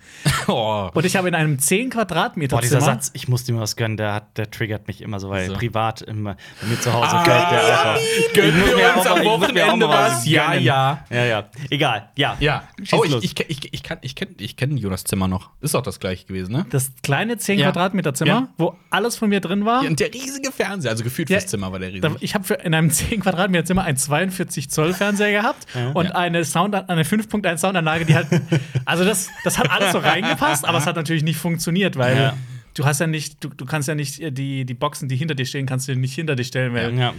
Oh. 0.46 0.88
Und 0.94 1.04
ich 1.04 1.14
habe 1.16 1.28
in 1.28 1.34
einem 1.34 1.58
10 1.58 1.90
Quadratmeter 1.90 2.56
Boah, 2.56 2.62
dieser 2.62 2.78
Zimmer. 2.78 2.92
Satz, 2.92 3.10
ich 3.12 3.28
muss 3.28 3.44
dir 3.44 3.52
mal 3.52 3.60
was 3.60 3.76
gönnen, 3.76 3.98
der, 3.98 4.14
hat, 4.14 4.38
der 4.38 4.50
triggert 4.50 4.88
mich 4.88 5.02
immer 5.02 5.20
so, 5.20 5.28
weil 5.28 5.48
So. 5.48 5.54
privat 5.54 6.00
immer 6.00 6.36
bei 6.62 6.68
mir 6.68 6.80
zu 6.80 6.90
Hause 6.90 7.06
Ah, 7.16 7.24
fällt 7.24 7.50
der 7.50 7.68
ja, 7.68 7.82
einfach. 7.92 8.00
gönnen 8.32 8.62
Ich 8.62 8.66
wir 8.70 8.76
mir 8.76 8.96
uns 8.96 9.06
auch 9.06 9.10
am 9.10 9.18
ich 9.18 9.24
mir 9.24 9.30
Wochenende 9.30 9.88
was? 9.90 10.26
Ja, 10.26 10.54
ja. 10.54 11.04
Ja, 11.10 11.24
ja. 11.26 11.44
Egal, 11.68 12.08
ja. 12.16 12.34
Ja. 12.40 12.62
Schieß 12.82 12.92
Oh, 12.98 13.04
ich, 13.04 13.10
los. 13.10 13.24
Ich, 13.36 13.50
ich, 13.50 13.72
ich, 13.74 13.82
kann, 13.82 13.98
ich 14.02 14.14
kenne 14.14 14.32
ich 14.38 14.56
kenn 14.56 14.76
Jonas 14.76 15.04
Zimmer 15.04 15.28
noch. 15.28 15.50
Ist 15.60 15.74
auch 15.74 15.82
das 15.82 16.00
gleiche 16.00 16.26
gewesen, 16.26 16.52
ne? 16.52 16.66
Das 16.70 16.90
kleine 17.02 17.36
10 17.38 17.58
Ja. 17.58 17.66
Quadratmeter 17.70 18.14
Zimmer, 18.14 18.30
Ja. 18.30 18.48
wo 18.58 18.76
alles 18.90 19.16
von 19.16 19.28
mir 19.28 19.40
drin 19.40 19.64
war. 19.64 19.82
Ja, 19.84 19.90
und 19.90 20.00
der 20.00 20.12
riesige 20.12 20.50
Fernseher, 20.52 20.90
also 20.90 21.04
gefühlt 21.04 21.28
fürs 21.28 21.46
Zimmer 21.46 21.70
war 21.72 21.78
der 21.78 21.92
riesig. 21.92 22.10
Ich 22.20 22.34
habe 22.34 22.54
in 22.54 22.74
einem 22.74 22.90
10 22.90 23.20
Quadratmeter 23.20 23.64
Zimmer 23.64 23.84
einen 23.84 23.96
42 23.96 24.70
Zoll 24.70 24.92
Fernseher 24.94 25.30
gehabt 25.32 25.66
und 25.94 26.14
eine 26.14 26.44
Sound 26.44 26.74
eine 26.74 27.02
5.1 27.04 27.58
Soundanlage, 27.58 28.04
die 28.04 28.14
halt 28.14 28.26
also 28.84 29.04
das 29.04 29.28
das 29.44 29.58
hat 29.58 29.70
alles 29.70 29.92
so 29.92 29.98
reingepasst, 29.98 30.66
aber 30.66 30.78
es 30.78 30.86
hat 30.86 30.96
natürlich 30.96 31.22
nicht 31.22 31.38
funktioniert, 31.38 31.96
weil 31.96 32.34
du 32.74 32.84
hast 32.84 33.00
ja 33.00 33.06
nicht 33.06 33.42
du, 33.44 33.48
du 33.48 33.64
kannst 33.64 33.88
ja 33.88 33.94
nicht 33.94 34.20
äh, 34.20 34.30
die 34.30 34.64
die 34.64 34.74
Boxen, 34.74 35.08
die 35.08 35.16
hinter 35.16 35.34
dir 35.34 35.46
stehen, 35.46 35.66
kannst 35.66 35.88
du 35.88 35.94
nicht 35.96 36.14
hinter 36.14 36.36
dich 36.36 36.48
stellen, 36.48 36.72
weil 36.74 36.96
Ja. 36.98 37.14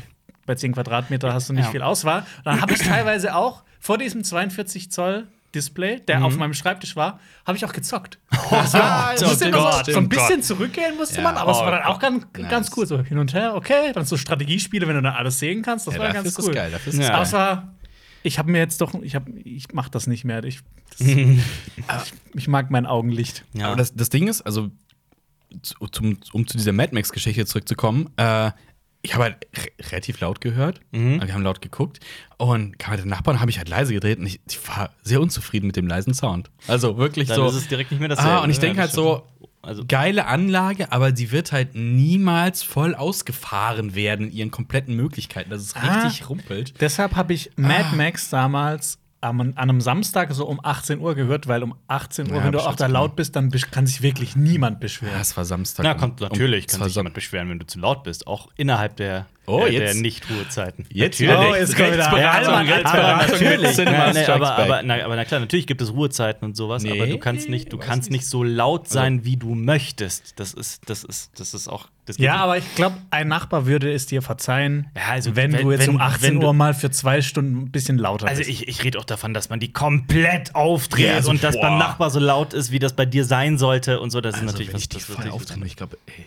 bei 0.45 0.55
10 0.55 0.73
Quadratmeter 0.73 1.33
hast 1.33 1.49
du 1.49 1.53
nicht 1.53 1.65
Ja. 1.65 1.71
viel 1.71 1.81
Auswahl. 1.81 2.25
Dann 2.43 2.61
habe 2.61 2.73
ich 2.73 2.79
teilweise 2.79 3.35
auch 3.35 3.63
vor 3.79 3.97
diesem 3.97 4.23
42 4.23 4.91
Zoll 4.91 5.27
Display, 5.55 5.99
der 6.01 6.23
auf 6.23 6.37
meinem 6.37 6.53
Schreibtisch 6.53 6.95
war, 6.95 7.19
habe 7.45 7.57
ich 7.57 7.65
auch 7.65 7.73
gezockt. 7.73 8.19
Das 8.51 8.73
war 8.73 9.13
Oh 9.19 9.23
ein 9.23 9.29
bisschen, 9.29 9.51
Gott, 9.51 9.85
so, 9.85 9.91
so 9.91 9.97
oh 9.97 10.01
ein 10.01 10.09
bisschen 10.09 10.41
zurückgehen 10.43 10.95
musste 10.97 11.17
Ja. 11.17 11.23
man, 11.23 11.37
aber 11.37 11.51
es 11.51 11.57
Oh 11.57 11.61
war 11.61 11.71
dann 11.71 11.83
auch 11.83 11.99
Gott. 11.99 12.01
ganz, 12.01 12.25
Nice. 12.37 12.49
ganz 12.49 12.71
cool. 12.77 12.85
So 12.87 12.99
hin 13.03 13.17
und 13.19 13.33
her, 13.33 13.55
okay. 13.55 13.91
Dann 13.93 14.05
so 14.05 14.17
Strategiespiele, 14.17 14.87
wenn 14.87 14.95
du 14.95 15.01
dann 15.01 15.13
alles 15.13 15.39
sehen 15.39 15.61
kannst, 15.61 15.85
das 15.87 15.93
ja, 15.95 15.99
war 15.99 16.07
dafür 16.07 16.23
ganz 16.23 16.37
ist 16.37 16.39
cool. 16.39 16.53
das 16.53 16.55
geil. 16.55 16.71
Dafür 16.71 16.93
ist 16.93 16.99
das 16.99 17.05
Ja. 17.07 17.09
geil. 17.09 17.15
Aber 17.15 17.23
es 17.25 17.33
war, 17.33 17.75
ich 18.23 18.39
habe 18.39 18.51
mir 18.51 18.57
jetzt 18.59 18.81
doch, 18.81 18.93
ich, 19.01 19.15
hab, 19.15 19.27
ich 19.29 19.71
mache 19.73 19.89
das 19.91 20.07
nicht 20.07 20.25
mehr. 20.25 20.43
Ich, 20.43 20.59
das, 20.97 21.07
ich, 21.07 21.37
ich 22.33 22.47
mag 22.47 22.71
mein 22.71 22.85
Augenlicht. 22.85 23.45
Ja. 23.53 23.67
Aber 23.67 23.75
das, 23.75 23.93
das 23.93 24.09
Ding 24.09 24.27
ist, 24.27 24.41
also, 24.41 24.69
zu, 25.61 25.75
zum, 25.87 26.17
um 26.33 26.45
zu 26.47 26.57
dieser 26.57 26.71
Mad 26.73 26.93
Max-Geschichte 26.93 27.45
zurückzukommen, 27.45 28.09
äh, 28.17 28.51
ich 29.01 29.13
habe 29.13 29.23
halt 29.25 29.47
re 29.55 29.89
relativ 29.91 30.19
laut 30.19 30.41
gehört. 30.41 30.81
Mhm. 30.91 31.21
Wir 31.25 31.33
haben 31.33 31.43
laut 31.43 31.61
geguckt. 31.61 31.99
Und 32.37 32.79
kam 32.79 32.91
mit 32.95 33.01
den 33.03 33.09
Nachbarn, 33.09 33.39
habe 33.39 33.51
ich 33.51 33.57
halt 33.57 33.69
leise 33.69 33.93
gedreht 33.93 34.19
und 34.19 34.25
ich, 34.25 34.39
ich 34.49 34.65
war 34.67 34.91
sehr 35.03 35.19
unzufrieden 35.21 35.67
mit 35.67 35.75
dem 35.75 35.87
leisen 35.87 36.13
Sound. 36.13 36.49
Also 36.67 36.97
wirklich 36.97 37.27
Dann 37.27 37.35
so. 37.37 37.47
ist 37.49 37.55
es 37.55 37.67
direkt 37.67 37.91
nicht 37.91 37.99
mehr 37.99 38.09
dasselbe. 38.09 38.31
Ah, 38.31 38.43
und 38.43 38.49
ich 38.49 38.57
ne? 38.57 38.61
denke 38.61 38.77
Ja, 38.77 38.81
halt 38.81 38.89
das 38.91 38.95
so. 38.95 39.23
Also, 39.61 39.83
geile 39.85 40.25
Anlage, 40.25 40.89
aber 40.93 41.11
die 41.11 41.31
wird 41.31 41.51
halt 41.51 41.75
niemals 41.75 42.63
voll 42.63 42.95
ausgefahren 42.95 43.93
werden 43.93 44.27
in 44.27 44.31
ihren 44.33 44.51
kompletten 44.51 44.95
Möglichkeiten, 44.95 45.49
dass 45.49 45.61
es 45.61 45.75
Ah. 45.75 46.03
richtig 46.05 46.29
rumpelt. 46.29 46.75
Deshalb 46.79 47.17
habe 47.17 47.33
ich 47.33 47.51
Mad 47.57 47.93
Max 47.97 48.29
damals 48.29 48.98
am, 48.98 48.98
an 49.21 49.57
einem 49.57 49.81
Samstag 49.81 50.31
so 50.33 50.45
um 50.47 50.59
18 50.63 50.99
Uhr 50.99 51.13
gehört, 51.15 51.47
weil 51.47 51.61
um 51.63 51.75
18 51.87 52.29
Uhr, 52.31 52.37
Ja, 52.37 52.43
wenn 52.45 52.51
du 52.53 52.59
auch 52.59 52.75
da 52.75 52.87
laut 52.87 53.15
bist, 53.15 53.35
dann 53.35 53.51
kann 53.51 53.85
sich 53.85 54.01
wirklich 54.01 54.35
niemand 54.35 54.79
beschweren. 54.79 55.13
Ja, 55.15 55.21
es 55.21 55.35
war 55.35 55.43
Samstag. 55.45 55.83
na, 55.83 55.93
um- 55.93 55.99
kommt 55.99 56.21
um- 56.21 56.29
natürlich, 56.29 56.65
es 56.67 56.73
kann 56.77 56.87
sich 56.87 56.95
jemand 56.95 57.15
beschweren, 57.15 57.49
wenn 57.49 57.59
du 57.59 57.65
zu 57.67 57.79
laut 57.79 58.03
bist, 58.03 58.27
auch 58.27 58.47
innerhalb 58.55 58.95
der, 58.95 59.25
Oh, 59.49 59.59
der, 59.61 59.71
jetzt- 59.71 59.93
der 59.95 60.01
Nicht-Ruhezeiten. 60.01 60.85
Jetzt 60.91 61.19
Natürlich. 61.19 61.39
wieder 61.41 61.49
Oh, 61.51 61.55
jetzt 61.55 61.75
kommt 61.75 61.93
wieder 61.93 62.31
Allmann, 62.31 62.67
Rechtsberatung, 62.67 63.31
natürlich. 63.39 63.77
Nein, 63.77 64.29
aber, 64.29 64.81
na, 64.83 65.03
aber 65.05 65.15
na 65.15 65.25
klar, 65.25 65.39
natürlich 65.39 65.67
gibt 65.67 65.81
es 65.81 65.91
Ruhezeiten 65.91 66.45
und 66.45 66.55
sowas, 66.55 66.83
Nee, 66.83 66.91
aber 66.91 67.07
du 67.07 67.17
kannst 67.17 67.49
nicht, 67.49 67.71
du 67.73 67.77
kannst 67.77 68.11
nicht. 68.11 68.25
so 68.25 68.43
laut 68.43 68.87
sein, 68.87 69.25
wie 69.25 69.37
du 69.37 69.55
möchtest. 69.55 70.39
Das 70.39 70.53
ist, 70.53 70.89
das 70.89 71.03
ist, 71.03 71.31
das 71.39 71.53
ist 71.53 71.67
auch. 71.67 71.87
Das 72.05 72.17
Ja, 72.17 72.37
aber 72.37 72.57
ich 72.57 72.75
glaube, 72.75 72.95
ein 73.11 73.27
Nachbar 73.27 73.67
würde 73.67 73.91
es 73.93 74.07
dir 74.07 74.23
verzeihen, 74.23 74.87
Ja, 74.95 75.03
also 75.11 75.35
wenn, 75.35 75.53
wenn- 75.53 75.61
du 75.61 75.71
jetzt 75.71 75.81
wenn- 75.87 75.95
um 75.95 76.01
18 76.01 76.21
wenn 76.35 76.39
du- 76.39 76.47
Uhr 76.47 76.53
mal 76.53 76.73
für 76.73 76.89
zwei 76.89 77.21
Stunden 77.21 77.57
ein 77.65 77.71
bisschen 77.71 77.99
lauter 77.99 78.27
Also 78.27 78.39
bist. 78.39 78.49
ich, 78.49 78.67
ich 78.67 78.83
rede 78.83 78.97
auch 78.97 79.05
davon, 79.05 79.33
dass 79.35 79.49
man 79.49 79.59
die 79.59 79.71
komplett 79.71 80.55
aufdreht 80.55 81.05
Ja, 81.05 81.21
so, 81.21 81.29
und 81.29 81.43
dass 81.43 81.59
beim 81.59 81.77
Nachbar 81.77 82.09
so 82.09 82.19
laut 82.19 82.53
ist, 82.55 82.71
wie 82.71 82.79
das 82.79 82.93
bei 82.93 83.05
dir 83.05 83.25
sein 83.25 83.57
sollte 83.59 83.99
und 83.99 84.09
so. 84.09 84.21
Das 84.21 84.33
ist 84.35 84.41
Also, 84.41 84.51
natürlich 84.53 84.69
wenn 84.69 84.75
was. 84.75 84.81
ich 84.81 84.89
die 84.89 84.97
das 84.97 85.05
voll 85.05 85.29
aufdrehen, 85.29 85.63
ich 85.65 85.75
glaube, 85.75 85.97
ey, 86.07 86.25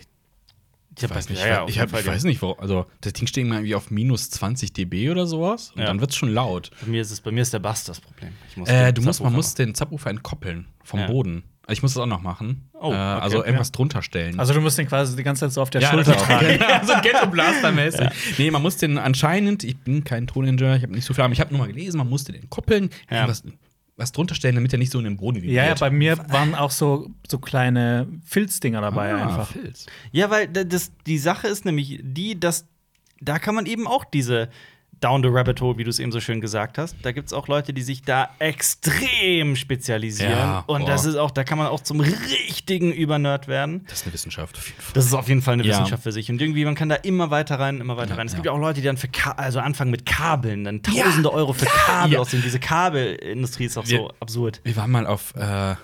Ich 1.01 1.09
weiß 1.09 1.29
nicht, 1.29 1.41
ja, 1.41 1.47
ja, 1.47 1.65
ich, 1.67 1.79
hab, 1.79 1.89
Fall, 1.89 2.01
ich 2.01 2.07
weiß 2.07 2.23
nicht, 2.25 2.41
wo, 2.41 2.51
also 2.53 2.85
das 3.01 3.13
Ding 3.13 3.27
steht 3.27 3.45
immer 3.45 3.55
irgendwie 3.55 3.75
auf 3.75 3.89
minus 3.91 4.29
20 4.29 4.73
dB 4.73 5.09
oder 5.09 5.25
sowas 5.25 5.71
und 5.75 5.81
Ja. 5.81 5.87
dann 5.87 5.99
wird 5.99 6.11
es 6.11 6.15
schon 6.17 6.29
laut. 6.33 6.69
Bei 6.81 6.87
mir 6.87 7.01
ist 7.01 7.11
es, 7.11 7.21
bei 7.21 7.31
mir 7.31 7.41
ist 7.41 7.53
der 7.53 7.59
Bass 7.59 7.83
das 7.83 7.99
Problem. 8.01 8.31
Ich 8.49 8.57
muss 8.57 8.69
Äh, 8.69 8.93
du 8.93 9.01
musst, 9.01 9.21
man 9.23 9.33
muss 9.33 9.55
den 9.55 9.73
Subwoofer 9.75 10.09
entkoppeln 10.09 10.67
vom 10.83 10.99
Ja. 10.99 11.07
Boden. 11.07 11.43
Ich 11.69 11.81
muss 11.81 11.93
das 11.93 12.03
auch 12.03 12.07
noch 12.07 12.21
machen. 12.21 12.69
Oh, 12.73 12.87
äh, 12.87 12.89
okay, 12.89 12.93
also 12.95 13.37
irgendwas 13.45 13.71
drunter 13.71 14.01
stellen. 14.01 14.37
Also 14.37 14.53
du 14.53 14.59
musst 14.59 14.77
den 14.77 14.85
quasi 14.85 15.15
die 15.15 15.23
ganze 15.23 15.41
Zeit 15.45 15.53
so 15.53 15.61
auf 15.61 15.69
der 15.69 15.79
ja, 15.81 15.91
Schulter 15.91 16.17
tragen. 16.17 16.45
Ja, 16.59 16.83
so 16.83 16.93
Ghetto 17.01 17.25
Blaster 17.27 17.71
mäßig. 17.71 18.09
Nee, 18.37 18.51
man 18.51 18.61
muss 18.61 18.75
den 18.75 18.97
anscheinend, 18.97 19.63
ich 19.63 19.77
bin 19.77 20.03
kein 20.03 20.27
Toningenieur, 20.27 20.75
ich 20.75 20.83
habe 20.83 20.91
nicht 20.93 21.05
so 21.05 21.13
viel, 21.13 21.23
aber 21.23 21.31
ich 21.31 21.39
habe 21.39 21.51
nur 21.53 21.59
mal 21.65 21.71
gelesen, 21.71 21.97
man 21.99 22.09
musste 22.09 22.33
den 22.33 22.49
koppeln, 22.49 22.89
Ja. 23.09 23.29
was, 23.29 23.43
was 23.95 24.11
drunter 24.11 24.35
stellen, 24.35 24.55
damit 24.55 24.73
er 24.73 24.79
nicht 24.79 24.91
so 24.91 24.97
in 24.97 25.03
den 25.03 25.17
Boden 25.17 25.37
vibriert. 25.37 25.55
Ja, 25.55 25.65
ja, 25.65 25.75
bei 25.75 25.91
mir 25.91 26.17
waren 26.29 26.55
auch 26.55 26.71
so, 26.71 27.11
so 27.27 27.37
kleine 27.37 28.07
Filzdinger 28.25 28.81
dabei 28.81 29.13
ah, 29.13 29.23
einfach. 29.23 29.47
Filz. 29.51 29.85
Ja, 30.11 30.29
weil 30.29 30.47
da- 30.47 30.63
das, 30.63 30.91
die 31.05 31.17
Sache 31.19 31.47
ist 31.47 31.65
nämlich 31.65 31.99
die, 32.01 32.39
dass 32.39 32.67
da 33.21 33.39
kann 33.39 33.55
man 33.55 33.65
eben 33.65 33.87
auch 33.87 34.03
diese 34.03 34.49
Down 35.03 35.21
the 35.21 35.29
Rabbit 35.29 35.59
Hole, 35.61 35.77
wie 35.77 35.83
du 35.83 35.89
es 35.89 35.99
eben 35.99 36.11
so 36.11 36.19
schön 36.21 36.39
gesagt 36.41 36.77
hast. 36.77 36.95
Da 37.01 37.11
gibt 37.11 37.27
es 37.27 37.33
auch 37.33 37.47
Leute, 37.47 37.73
die 37.73 37.81
sich 37.81 38.01
da 38.03 38.29
extrem 38.39 39.55
spezialisieren. 39.55 40.31
Ja, 40.31 40.63
und 40.67 40.81
boah. 40.81 40.87
das 40.87 41.05
ist 41.05 41.15
auch, 41.15 41.31
da 41.31 41.43
kann 41.43 41.57
man 41.57 41.67
auch 41.67 41.81
zum 41.81 41.99
richtigen 41.99 42.91
Übernerd 42.91 43.47
werden. 43.47 43.83
Das 43.87 43.99
ist 43.99 44.05
eine 44.05 44.13
Wissenschaft 44.13 44.57
auf 44.57 44.67
jeden 44.67 44.81
Fall. 44.81 44.93
Das 44.93 45.05
ist 45.05 45.13
auf 45.13 45.27
jeden 45.27 45.41
Fall 45.41 45.53
eine 45.55 45.63
Ja. 45.63 45.73
Wissenschaft 45.73 46.03
für 46.03 46.11
sich. 46.11 46.29
Und 46.29 46.41
irgendwie, 46.41 46.65
man 46.65 46.75
kann 46.75 46.89
da 46.89 46.95
immer 46.95 47.31
weiter 47.31 47.59
rein, 47.59 47.79
immer 47.81 47.97
weiter 47.97 48.11
Ja, 48.11 48.15
rein. 48.15 48.27
Es 48.27 48.33
gibt 48.33 48.45
ja 48.45 48.51
auch 48.51 48.59
Leute, 48.59 48.81
die 48.81 48.85
dann 48.87 48.97
für 48.97 49.07
Ka 49.09 49.31
also 49.31 49.59
anfangen 49.59 49.91
mit 49.91 50.05
Kabeln, 50.05 50.63
dann 50.63 50.81
tausende 50.83 51.31
Euro 51.33 51.53
für 51.53 51.65
Kabel 51.65 52.17
aussehen. 52.17 52.41
Diese 52.43 52.59
Kabelindustrie 52.59 53.65
ist 53.65 53.77
auch 53.77 53.87
Wir- 53.87 53.97
so 53.99 54.11
absurd. 54.19 54.61
Wir 54.63 54.75
waren 54.75 54.91
mal 54.91 55.05
auf 55.07 55.33
äh, 55.35 55.75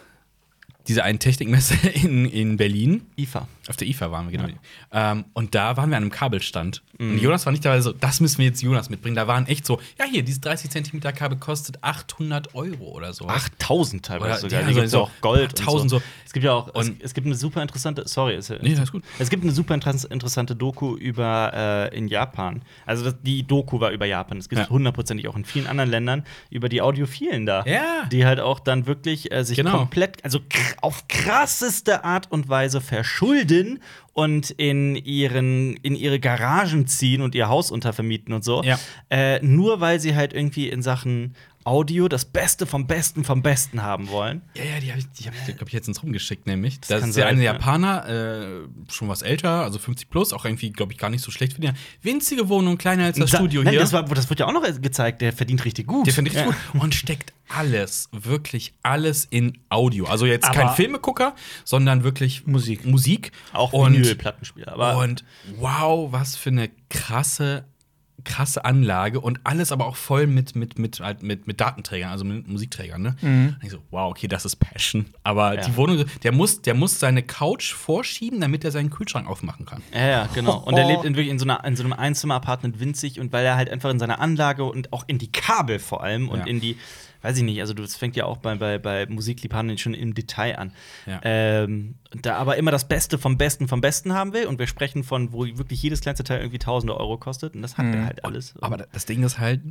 dieser 0.89 1.03
einen 1.05 1.19
Technikmesse 1.19 1.75
in, 1.93 2.25
in 2.25 2.57
Berlin. 2.57 3.03
IFA. 3.17 3.47
Auf 3.67 3.77
der 3.77 3.87
IFA 3.87 4.11
waren 4.11 4.29
wir, 4.31 4.37
genau. 4.37 4.49
Ähm, 4.91 5.25
und 5.33 5.53
da 5.55 5.77
waren 5.77 5.89
wir 5.91 5.97
an 5.97 6.03
einem 6.03 6.11
Kabelstand. 6.11 6.81
Und 6.97 7.19
Jonas 7.19 7.45
war 7.45 7.51
nicht 7.51 7.63
dabei 7.63 7.79
so, 7.79 7.93
das 7.93 8.19
müssen 8.19 8.39
wir 8.39 8.45
jetzt 8.47 8.61
Jonas 8.61 8.89
mitbringen. 8.89 9.15
Da 9.15 9.27
waren 9.27 9.47
echt 9.47 9.65
so, 9.65 9.79
ja, 9.97 10.05
hier, 10.05 10.23
dieses 10.23 10.41
30 10.41 10.69
Zentimeter 10.71 11.13
Kabel 11.13 11.37
kostet 11.37 11.81
800 11.83 12.55
Euro 12.55 12.85
oder 12.89 13.13
so. 13.13 13.27
8000 13.27 14.03
teilweise 14.05 14.31
Oder- 14.31 14.39
sogar. 14.49 14.61
ja, 14.61 14.67
Die 14.67 14.73
so- 14.73 14.85
so 14.87 15.01
auch 15.03 15.11
Gold. 15.21 15.51
und 15.53 15.59
1000 15.59 15.89
so. 15.91 16.01
Es 16.25 16.33
gibt 16.33 16.43
ja 16.45 16.53
auch, 16.53 16.73
es, 16.75 16.91
es 16.99 17.13
gibt 17.13 17.27
eine 17.27 17.35
super 17.35 17.61
interessante, 17.61 18.03
sorry, 18.07 18.33
es, 18.33 18.49
Nee, 18.49 18.75
alles 18.75 18.91
gut. 18.91 19.03
es 19.19 19.29
gibt 19.29 19.43
eine 19.43 19.51
super 19.51 19.75
interess- 19.75 20.05
interessante 20.11 20.55
Doku 20.55 20.95
über 20.97 21.51
äh, 21.91 21.97
in 21.97 22.07
Japan. 22.07 22.63
Also 22.87 23.03
das, 23.05 23.15
die 23.21 23.43
Doku 23.43 23.79
war 23.79 23.91
über 23.91 24.05
Japan. 24.07 24.37
Es 24.39 24.49
gibt 24.49 24.59
Ja. 24.61 24.69
hundertprozentig 24.69 25.27
auch 25.27 25.35
in 25.37 25.45
vielen 25.45 25.67
anderen 25.67 25.89
Ländern 25.91 26.23
über 26.49 26.67
die 26.69 26.81
Audiophilen 26.81 27.45
da. 27.45 27.63
Ja. 27.65 28.05
Die 28.11 28.25
halt 28.25 28.39
auch 28.39 28.59
dann 28.59 28.87
wirklich 28.87 29.31
äh, 29.31 29.43
sich 29.45 29.55
Genau. 29.57 29.77
komplett, 29.77 30.23
also 30.25 30.39
auf 30.81 31.07
krasseste 31.07 32.03
Art 32.03 32.31
und 32.31 32.49
Weise 32.49 32.81
verschulden 32.81 33.79
und 34.13 34.49
in 34.51 34.95
ihren 34.95 35.77
in 35.77 35.95
ihre 35.95 36.19
Garagen 36.19 36.87
ziehen 36.87 37.21
und 37.21 37.35
ihr 37.35 37.47
Haus 37.47 37.71
untervermieten 37.71 38.33
und 38.33 38.43
so. 38.43 38.63
Ja. 38.63 38.79
Äh, 39.09 39.39
nur 39.45 39.79
weil 39.79 39.99
sie 39.99 40.15
halt 40.15 40.33
irgendwie 40.33 40.69
in 40.69 40.81
Sachen 40.81 41.35
Audio 41.65 42.07
das 42.07 42.25
Beste 42.25 42.65
vom 42.65 42.87
Besten 42.87 43.23
vom 43.23 43.41
Besten 43.41 43.83
haben 43.83 44.09
wollen. 44.09 44.41
Ja, 44.55 44.63
ja, 44.63 44.79
die 44.79 44.91
habe 44.91 44.99
ich, 45.01 45.27
hab 45.27 45.33
ich, 45.35 45.55
glaub 45.55 45.67
ich, 45.67 45.73
jetzt 45.73 45.87
ins 45.87 46.01
Rumgeschickt, 46.01 46.47
nämlich. 46.47 46.79
Das, 46.79 47.01
kann 47.01 47.09
ist 47.09 47.15
der 47.17 47.25
sein, 47.25 47.35
eine 47.35 47.43
ja. 47.43 47.53
Japaner, 47.53 48.07
äh, 48.07 48.91
schon 48.91 49.07
was 49.09 49.21
älter, 49.21 49.63
also 49.63 49.77
50 49.77 50.09
plus, 50.09 50.33
auch 50.33 50.45
irgendwie, 50.45 50.71
glaube 50.71 50.93
ich, 50.93 50.97
gar 50.97 51.09
nicht 51.09 51.23
so 51.23 51.31
schlecht 51.31 51.53
für 51.53 51.61
die. 51.61 51.69
Winzige 52.01 52.49
Wohnung, 52.49 52.77
kleiner 52.77 53.05
als 53.05 53.17
das 53.17 53.31
Da- 53.31 53.37
Studio 53.37 53.61
Nein, 53.63 53.71
hier. 53.71 53.79
Das, 53.81 53.93
war, 53.93 54.03
das 54.03 54.29
wird 54.29 54.39
ja 54.39 54.47
auch 54.47 54.53
noch 54.53 54.63
gezeigt, 54.81 55.21
der 55.21 55.33
verdient 55.33 55.65
richtig 55.65 55.87
gut. 55.87 56.07
Der 56.07 56.13
finde 56.13 56.31
ich 56.31 56.37
ja. 56.37 56.45
gut. 56.45 56.55
Und 56.73 56.95
steckt 56.95 57.33
alles, 57.49 58.09
wirklich 58.11 58.73
alles 58.83 59.25
in 59.29 59.57
Audio. 59.69 60.05
Also 60.05 60.25
jetzt 60.25 60.45
Aber- 60.45 60.55
kein 60.55 60.69
Filmegucker, 60.75 61.35
sondern 61.65 62.03
wirklich 62.03 62.47
Musik. 62.47 62.85
Musik. 62.85 63.31
Auch 63.53 63.73
Vinyl-Plattenspieler. 63.73 64.73
Aber 64.73 64.97
und 64.97 65.23
wow, 65.57 66.11
was 66.11 66.35
für 66.35 66.49
eine 66.49 66.69
krasse 66.89 67.65
krasse 68.23 68.65
Anlage 68.65 69.19
und 69.19 69.39
alles 69.43 69.71
aber 69.71 69.85
auch 69.87 69.95
voll 69.95 70.27
mit, 70.27 70.55
mit, 70.55 70.77
mit, 70.79 70.99
halt 70.99 71.23
mit, 71.23 71.47
mit 71.47 71.59
Datenträgern, 71.61 72.09
also 72.11 72.25
mit 72.25 72.47
Musikträgern. 72.47 73.01
Ne? 73.01 73.15
Und 73.21 73.57
ich 73.63 73.71
so, 73.71 73.79
wow, 73.91 74.09
okay, 74.11 74.27
das 74.27 74.45
ist 74.45 74.55
Passion. 74.57 75.05
Aber 75.23 75.55
Ja. 75.55 75.61
die 75.61 75.75
Wohnung, 75.75 76.05
der 76.23 76.31
muss, 76.31 76.61
der 76.61 76.73
muss 76.73 76.99
seine 76.99 77.23
Couch 77.23 77.73
vorschieben, 77.73 78.39
damit 78.41 78.63
er 78.63 78.71
seinen 78.71 78.89
Kühlschrank 78.89 79.27
aufmachen 79.27 79.65
kann. 79.65 79.81
Ja, 79.93 80.07
ja, 80.07 80.27
genau. 80.33 80.57
Und 80.59 80.77
er 80.77 80.85
lebt 80.85 81.03
in, 81.03 81.15
wirklich 81.15 81.29
in 81.29 81.39
so, 81.39 81.45
einer, 81.45 81.63
in 81.65 81.75
so 81.75 81.83
einem 81.83 81.93
Einzimmer-Apartment 81.93 82.79
winzig 82.79 83.19
und 83.19 83.31
weil 83.33 83.45
er 83.45 83.55
halt 83.55 83.69
einfach 83.69 83.89
in 83.89 83.99
seiner 83.99 84.19
Anlage 84.19 84.63
und 84.63 84.91
auch 84.93 85.03
in 85.07 85.17
die 85.17 85.31
Kabel 85.31 85.79
vor 85.79 86.03
allem 86.03 86.29
und 86.29 86.39
Ja. 86.39 86.45
in 86.45 86.59
die, 86.59 86.77
weiß 87.21 87.37
ich 87.37 87.43
nicht, 87.43 87.59
also 87.59 87.73
das 87.73 87.95
fängt 87.95 88.15
ja 88.15 88.25
auch 88.25 88.37
bei, 88.37 88.55
bei, 88.55 88.77
bei 88.77 89.05
Musikliebhabern 89.05 89.77
schon 89.77 89.93
im 89.93 90.13
Detail 90.13 90.57
an. 90.57 90.73
Ja. 91.05 91.19
Ähm, 91.23 91.95
da 92.21 92.37
aber 92.37 92.57
immer 92.57 92.71
das 92.71 92.87
Beste 92.87 93.17
vom 93.17 93.37
Besten 93.37 93.67
vom 93.67 93.81
Besten 93.81 94.13
haben 94.13 94.33
will 94.33 94.45
und 94.45 94.59
wir 94.59 94.67
sprechen 94.67 95.03
von, 95.03 95.33
wo 95.33 95.45
wirklich 95.45 95.81
jedes 95.81 96.01
kleinste 96.01 96.23
Teil 96.23 96.39
irgendwie 96.39 96.59
tausende 96.59 96.97
Euro 96.97 97.17
kostet 97.17 97.55
und 97.55 97.61
das 97.61 97.77
hat 97.77 97.93
er 97.93 98.05
halt 98.05 98.25
alles. 98.25 98.55
Aber 98.61 98.77
das 98.77 99.05
Ding 99.05 99.23
ist 99.23 99.39
halt, 99.39 99.61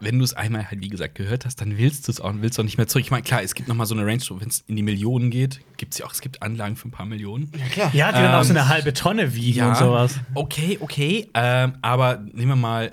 wenn 0.00 0.18
du 0.18 0.24
es 0.24 0.34
einmal 0.34 0.70
halt, 0.70 0.80
wie 0.80 0.88
gesagt, 0.88 1.14
gehört 1.14 1.44
hast, 1.44 1.60
dann 1.60 1.76
willst 1.78 2.08
du 2.08 2.12
es 2.12 2.20
auch, 2.20 2.32
willst 2.36 2.58
du 2.58 2.62
auch 2.62 2.64
nicht 2.64 2.78
mehr 2.78 2.86
zurück. 2.86 3.04
Ich 3.04 3.10
meine, 3.10 3.22
klar, 3.22 3.42
es 3.42 3.54
gibt 3.54 3.68
noch 3.68 3.74
mal 3.76 3.86
so 3.86 3.94
eine 3.94 4.04
Range, 4.06 4.22
wenn 4.30 4.48
es 4.48 4.64
in 4.66 4.76
die 4.76 4.82
Millionen 4.82 5.30
geht, 5.30 5.60
gibt 5.76 5.94
es 5.94 5.98
ja 5.98 6.06
auch, 6.06 6.12
es 6.12 6.20
gibt 6.20 6.42
Anlagen 6.42 6.76
für 6.76 6.88
ein 6.88 6.90
paar 6.90 7.06
Millionen. 7.06 7.50
Ja, 7.58 7.66
klar. 7.66 7.90
Ja, 7.94 8.08
die 8.12 8.18
dann 8.22 8.34
auch 8.34 8.44
so 8.44 8.50
Ähm, 8.50 8.56
eine 8.58 8.68
halbe 8.68 8.92
Tonne 8.92 9.34
wiegen 9.34 9.62
und 9.64 9.76
sowas. 9.76 10.18
Okay, 10.34 10.78
okay. 10.80 11.28
Ähm, 11.34 11.74
aber 11.82 12.18
nehmen 12.32 12.48
wir 12.48 12.56
mal, 12.56 12.84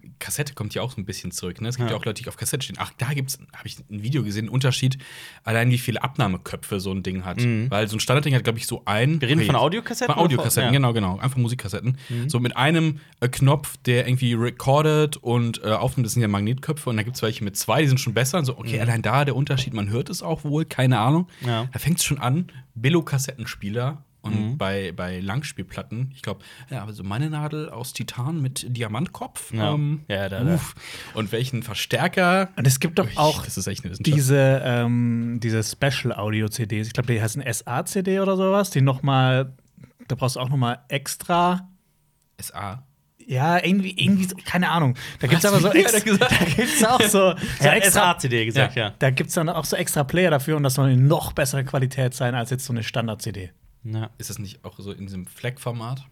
äh, 0.00 0.08
Kassette 0.18 0.54
kommt 0.54 0.74
ja 0.74 0.82
auch 0.82 0.90
so 0.92 1.00
ein 1.00 1.04
bisschen 1.04 1.30
zurück. 1.32 1.60
Ne? 1.60 1.68
Es 1.68 1.76
gibt 1.76 1.90
ja, 1.90 1.94
Ja. 1.96 2.00
auch 2.00 2.04
Leute, 2.04 2.22
die 2.22 2.28
auf 2.28 2.36
Kassette 2.36 2.64
stehen. 2.64 2.76
Ach, 2.78 2.92
da 2.98 3.12
gibt's, 3.14 3.38
habe 3.54 3.66
ich 3.66 3.78
ein 3.90 4.02
Video 4.02 4.22
gesehen, 4.22 4.44
einen 4.44 4.48
Unterschied, 4.50 4.98
allein 5.44 5.70
wie 5.70 5.78
viele 5.78 6.02
Abnahmeköpfe 6.02 6.80
so 6.80 6.92
ein 6.92 7.02
Ding 7.02 7.24
hat. 7.24 7.38
Weil 7.70 7.88
so 7.88 7.96
ein 7.96 8.00
Standardding 8.00 8.34
hat, 8.34 8.44
glaube 8.44 8.58
ich, 8.58 8.66
so 8.66 8.82
ein. 8.84 9.12
Mhm. 9.14 9.20
Wir 9.20 9.28
reden 9.28 9.44
von 9.46 9.56
Audiokassetten 9.56 10.14
Von 10.14 10.22
Audiokassetten, 10.24 10.72
ja. 10.72 10.80
Mhm. 10.80 10.92
genau, 10.92 10.92
genau. 10.92 11.18
Einfach 11.18 11.36
Musikkassetten. 11.36 11.98
So 12.26 12.40
mit 12.40 12.56
einem 12.56 13.00
äh, 13.20 13.28
Knopf, 13.28 13.76
der 13.86 14.06
irgendwie 14.06 14.34
recordet 14.34 15.16
und 15.16 15.62
äh, 15.62 15.68
aufnimmt. 15.70 16.06
Das 16.06 16.12
sind 16.14 16.22
ja 16.22 16.28
Magnetköpfe. 16.54 16.90
Und 16.90 16.96
da 16.96 17.02
gibt 17.02 17.16
es 17.16 17.22
welche 17.22 17.44
mit 17.44 17.56
zwei, 17.56 17.82
die 17.82 17.88
sind 17.88 17.98
schon 18.00 18.14
besser. 18.14 18.38
Und 18.38 18.44
so, 18.44 18.58
okay, 18.58 18.80
allein 18.80 19.02
da 19.02 19.24
der 19.24 19.36
Unterschied, 19.36 19.74
man 19.74 19.88
hört 19.90 20.10
es 20.10 20.22
auch 20.22 20.44
wohl, 20.44 20.64
keine 20.64 20.98
Ahnung. 20.98 21.28
Mhm. 21.40 21.48
Ja. 21.48 21.68
Da 21.72 21.78
fängt 21.78 21.98
es 21.98 22.04
schon 22.04 22.18
an. 22.18 22.46
Billo-Kassettenspieler. 22.74 24.02
Und 24.22 24.52
Mhm. 24.52 24.56
bei, 24.56 24.90
bei 24.96 25.20
Langspielplatten, 25.20 26.10
ich 26.14 26.22
glaube, 26.22 26.42
ja, 26.70 26.80
aber 26.80 26.94
so 26.94 27.04
meine 27.04 27.28
Nadel 27.28 27.68
aus 27.68 27.92
Titan 27.92 28.40
mit 28.40 28.64
Diamantkopf. 28.74 29.52
Ja. 29.52 29.74
Ähm, 29.74 30.00
Ja, 30.08 30.30
da- 30.30 30.42
da. 30.42 30.58
Und 31.12 31.30
welchen 31.30 31.62
Verstärker. 31.62 32.48
Und 32.56 32.66
es 32.66 32.80
gibt 32.80 32.98
doch 32.98 33.06
auch 33.16 33.44
diese, 34.00 34.62
ähm, 34.64 35.40
diese 35.42 35.62
Special-Audio-CDs. 35.62 36.86
Ich 36.86 36.94
glaube, 36.94 37.12
die 37.12 37.20
heißen 37.20 37.42
SA-CD 37.42 38.18
oder 38.20 38.38
sowas, 38.38 38.70
die 38.70 38.80
noch 38.80 39.02
mal, 39.02 39.52
da 40.08 40.14
brauchst 40.14 40.36
du 40.36 40.40
auch 40.40 40.48
noch 40.48 40.56
mal 40.56 40.78
extra 40.88 41.68
SA. 42.40 42.82
Ja, 43.26 43.64
irgendwie, 43.64 43.94
irgendwie, 43.96 44.24
so- 44.24 44.36
keine 44.44 44.68
Ahnung. 44.70 44.96
Da 45.20 45.26
gibt's 45.26 45.44
Was? 45.44 45.52
aber 45.52 45.60
so 45.62 45.70
extra, 45.72 46.16
da 46.18 46.28
gibt's 46.56 46.84
auch 46.84 47.00
so, 47.02 47.08
so 47.58 47.64
Ja, 47.64 47.72
extra, 47.74 48.18
SACD 48.20 48.44
gesagt, 48.44 48.76
ja. 48.76 48.92
da 48.98 49.10
gibt's 49.10 49.34
dann 49.34 49.48
auch 49.48 49.64
so 49.64 49.76
extra 49.76 50.04
Player 50.04 50.30
dafür 50.30 50.56
und 50.56 50.62
das 50.62 50.74
soll 50.74 50.88
eine 50.90 50.96
noch 51.00 51.32
bessere 51.32 51.64
Qualität 51.64 52.14
sein 52.14 52.34
als 52.34 52.50
jetzt 52.50 52.64
so 52.66 52.72
eine 52.72 52.82
Standard-CD. 52.82 53.50
ja. 53.84 54.10
Ist 54.18 54.30
das 54.30 54.38
nicht 54.38 54.64
auch 54.64 54.78
so 54.78 54.92
in 54.92 55.06
diesem 55.06 55.26
Fleck-Format? 55.26 56.04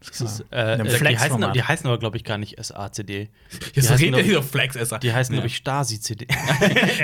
Ist, 0.00 0.40
In 0.40 0.46
äh, 0.50 0.56
einem 0.60 0.80
äh, 0.80 0.84
die, 0.84 0.90
heißen, 0.90 0.98
Flex-Format. 0.98 1.56
die 1.56 1.62
heißen 1.62 1.86
aber, 1.86 1.98
glaube 1.98 2.18
ich, 2.18 2.24
gar 2.24 2.36
nicht 2.36 2.62
SACD. 2.62 3.06
Die 3.06 3.30
Jetzt 3.74 3.90
heißen, 3.90 4.04
redet 4.14 4.26
ihr 4.26 4.32
über 4.34 4.42
Flex 4.52 4.74
SA. 4.76 4.98
die 4.98 5.10
heißen 5.12 5.34
Ja. 5.34 5.38
glaube 5.40 5.46
ich, 5.46 5.56
Stasi-CD. 5.56 6.26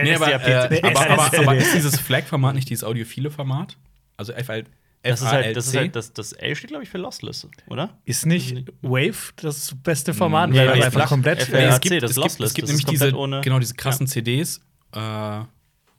Nee, 0.03 0.15
aber, 0.17 0.31
äh, 0.31 0.81
aber, 0.83 1.11
aber, 1.11 1.39
aber 1.39 1.57
ist 1.57 1.73
dieses 1.75 1.99
Flag-Format 1.99 2.55
nicht 2.55 2.69
dieses 2.69 2.85
audiophile 2.85 3.31
Format? 3.31 3.79
Also 4.19 4.35
FL, 4.35 4.65
Das 5.03 5.23
ist 5.23 5.27
halt, 5.29 5.57
das, 5.57 5.67
ist 5.67 5.77
halt 5.77 5.97
das, 5.97 6.13
das 6.13 6.33
L 6.33 6.55
steht, 6.55 6.69
glaube 6.69 6.85
ich, 6.85 6.91
für 6.91 6.99
Lossless, 6.99 7.49
oder? 7.69 7.97
Ist 8.05 8.27
nicht 8.27 8.71
Wave 8.83 9.33
das 9.37 9.75
beste 9.83 10.13
Format, 10.13 10.51
Nee, 10.51 10.59
weil 10.59 10.73
nee, 10.75 10.77
das 10.77 10.87
einfach 10.87 11.09
komplett. 11.09 11.49
Nee, 11.51 11.63
Ja, 11.63 11.69
es 11.71 11.81
gibt, 11.81 12.03
das 12.03 12.11
es 12.11 12.17
ist 12.17 12.17
gibt, 12.17 12.25
lossless, 12.25 12.49
es 12.49 12.55
gibt 12.55 12.69
das 12.69 12.75
ist 12.75 12.87
nämlich 12.87 13.01
diese, 13.01 13.41
genau, 13.41 13.59
diese 13.59 13.75
krassen 13.75 14.07
CDs, 14.07 14.61
äh, 14.93 15.41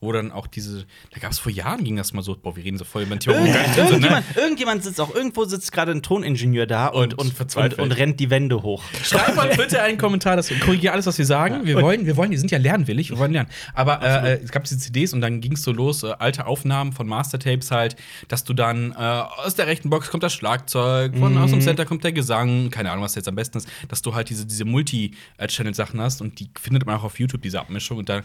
wo 0.02 0.12
dann 0.12 0.32
auch 0.32 0.48
diese, 0.48 0.86
da 1.12 1.20
gab 1.20 1.32
es 1.32 1.38
vor 1.38 1.52
Jahren, 1.52 1.84
ging 1.84 1.96
das 1.96 2.12
mal 2.12 2.24
so, 2.24 2.36
boah, 2.36 2.56
wir 2.56 2.64
reden 2.64 2.80
so 2.80 2.86
voll 2.86 3.04
über 3.04 3.16
den 3.16 3.20
Thema, 3.20 3.38
wir 3.38 3.54
nicht 3.54 3.78
drin 3.78 3.88
sind, 3.88 4.02
ne? 4.02 4.08
irgendjemand, 4.08 4.26
irgendjemand 4.36 4.84
sitzt 4.84 5.00
auch, 5.00 5.14
irgendwo 5.14 5.46
sitzt 5.46 5.72
gerade 5.72 5.92
ein 5.92 6.02
Toningenieur 6.02 6.66
da 6.66 6.88
und, 6.88 6.96
Und 6.96 7.14
und, 7.14 7.20
und, 7.20 7.34
verzweifelt. 7.36 7.80
und, 7.80 7.92
rennt 7.92 8.20
die 8.20 8.32
Wände 8.32 8.64
hoch. 8.64 8.84
Schreib 9.04 9.36
mal 9.36 9.50
bitte 9.56 9.80
einen 9.84 10.00
Kommentar, 10.00 10.36
das 10.36 10.50
korrigiere 10.60 10.94
alles, 10.94 11.06
was 11.06 11.20
wir 11.20 11.26
sagen. 11.28 11.66
Wir 11.66 11.80
wollen, 11.80 12.08
wir 12.08 12.18
wollen, 12.18 12.32
die 12.32 12.38
sind 12.38 12.50
ja 12.50 12.58
lernwillig, 12.58 13.12
wir 13.12 13.20
wollen 13.20 13.32
lernen. 13.32 13.50
Aber 13.76 14.02
äh, 14.02 14.34
äh, 14.34 14.44
es 14.44 14.52
gab 14.52 14.64
diese 14.64 14.80
CDs 14.80 15.14
und 15.14 15.22
dann 15.22 15.40
ging 15.40 15.54
es 15.54 15.62
so 15.62 15.72
los, 15.72 16.02
äh, 16.02 16.14
alte 16.18 16.48
Aufnahmen 16.48 16.94
von 16.94 17.08
Mastertapes 17.08 17.70
halt, 17.70 17.96
dass 18.28 18.44
du 18.44 18.56
dann 18.56 18.94
äh, 18.94 18.96
aus 18.96 19.54
der 19.54 19.68
rechten 19.68 19.92
Box 19.92 20.10
kommt 20.10 20.24
das 20.24 20.34
Schlagzeug, 20.34 21.16
von 21.16 21.38
aus 21.38 21.52
dem 21.52 21.62
Center 21.62 21.86
kommt 21.86 22.04
der 22.04 22.12
Gesang, 22.12 22.72
keine 22.72 22.90
Ahnung, 22.90 23.04
was 23.04 23.14
jetzt 23.14 23.28
am 23.28 23.36
besten 23.36 23.60
ist, 23.60 23.70
dass 23.88 24.02
du 24.02 24.16
halt 24.16 24.30
diese, 24.30 24.48
diese 24.48 24.66
Multi-Channel-Sachen 24.66 26.02
hast 26.02 26.22
und 26.22 26.40
die 26.40 26.50
findet 26.60 26.88
man 26.88 26.96
auch 26.96 27.04
auf 27.04 27.20
YouTube, 27.20 27.44
diese 27.44 27.60
Abmischung 27.60 28.00
und 28.00 28.10
da 28.10 28.24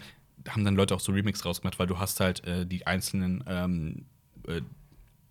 haben 0.49 0.65
dann 0.65 0.77
Leute 0.77 0.95
auch 0.95 1.01
so 1.01 1.13
Remix 1.13 1.45
rausgemacht, 1.45 1.79
weil 1.79 1.87
du 1.87 1.99
hast 1.99 2.21
halt 2.21 2.45
äh, 2.45 2.67
die 2.67 2.87
einzelnen 2.87 3.45
ähm, 3.47 4.07
äh, 4.47 4.61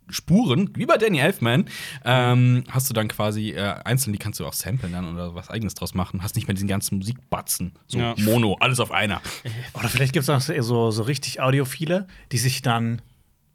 Spuren, 0.09 0.69
wie 0.75 0.85
bei 0.85 0.97
Danny 0.97 1.17
Elfman, 1.17 1.65
ähm, 2.03 2.63
hast 2.69 2.89
du 2.89 2.93
dann 2.93 3.07
quasi 3.07 3.51
äh, 3.51 3.75
einzeln, 3.83 4.13
die 4.13 4.19
kannst 4.19 4.39
du 4.39 4.45
auch 4.45 4.53
samplen 4.53 4.91
dann 4.91 5.11
oder 5.11 5.33
was 5.33 5.49
eigenes 5.49 5.73
draus 5.73 5.95
machen. 5.95 6.21
Hast 6.21 6.35
nicht 6.35 6.47
mehr 6.47 6.53
diesen 6.53 6.67
ganzen 6.67 6.97
Musikbatzen. 6.97 7.73
So 7.87 7.97
Ja. 7.97 8.13
Mono, 8.17 8.55
alles 8.59 8.79
auf 8.79 8.91
einer. 8.91 9.21
Oder 9.73 9.89
vielleicht 9.89 10.13
gibt 10.13 10.23
es 10.23 10.29
auch 10.29 10.41
so, 10.41 10.91
so 10.91 11.03
richtig 11.03 11.41
Audiophile, 11.41 12.07
die 12.31 12.37
sich 12.37 12.61
dann 12.61 13.01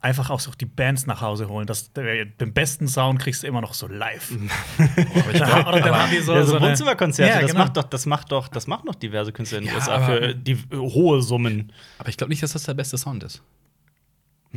einfach 0.01 0.29
auch 0.29 0.39
so 0.39 0.51
die 0.59 0.65
Bands 0.65 1.05
nach 1.05 1.21
Hause 1.21 1.47
holen. 1.47 1.67
Das, 1.67 1.91
den 1.93 2.53
besten 2.53 2.87
Sound 2.87 3.19
kriegst 3.19 3.43
du 3.43 3.47
immer 3.47 3.61
noch 3.61 3.73
so 3.73 3.87
live. 3.87 4.31
Oder 5.27 5.79
dann 5.79 5.95
haben 5.95 6.11
die 6.11 6.19
so, 6.21 6.33
Ja, 6.33 6.43
so 6.43 6.59
Wohnzimmerkonzerte, 6.59 7.31
Ja, 7.33 7.41
das 7.41 7.51
genau. 7.51 7.63
macht 7.63 7.77
doch, 7.77 7.83
das 7.83 8.05
macht 8.05 8.31
doch, 8.31 8.47
das 8.47 8.67
machen 8.67 8.87
doch 8.87 8.95
diverse 8.95 9.31
Künstler 9.31 9.59
in 9.59 9.65
den 9.65 9.73
Ja, 9.73 9.79
USA 9.79 9.99
für 10.05 10.33
die 10.35 10.53
äh, 10.53 10.57
hohe 10.75 11.21
Summen. 11.21 11.71
Aber 11.99 12.09
ich 12.09 12.17
glaube 12.17 12.29
nicht, 12.31 12.41
dass 12.41 12.53
das 12.53 12.63
der 12.63 12.73
beste 12.73 12.97
Sound 12.97 13.23
ist. 13.23 13.41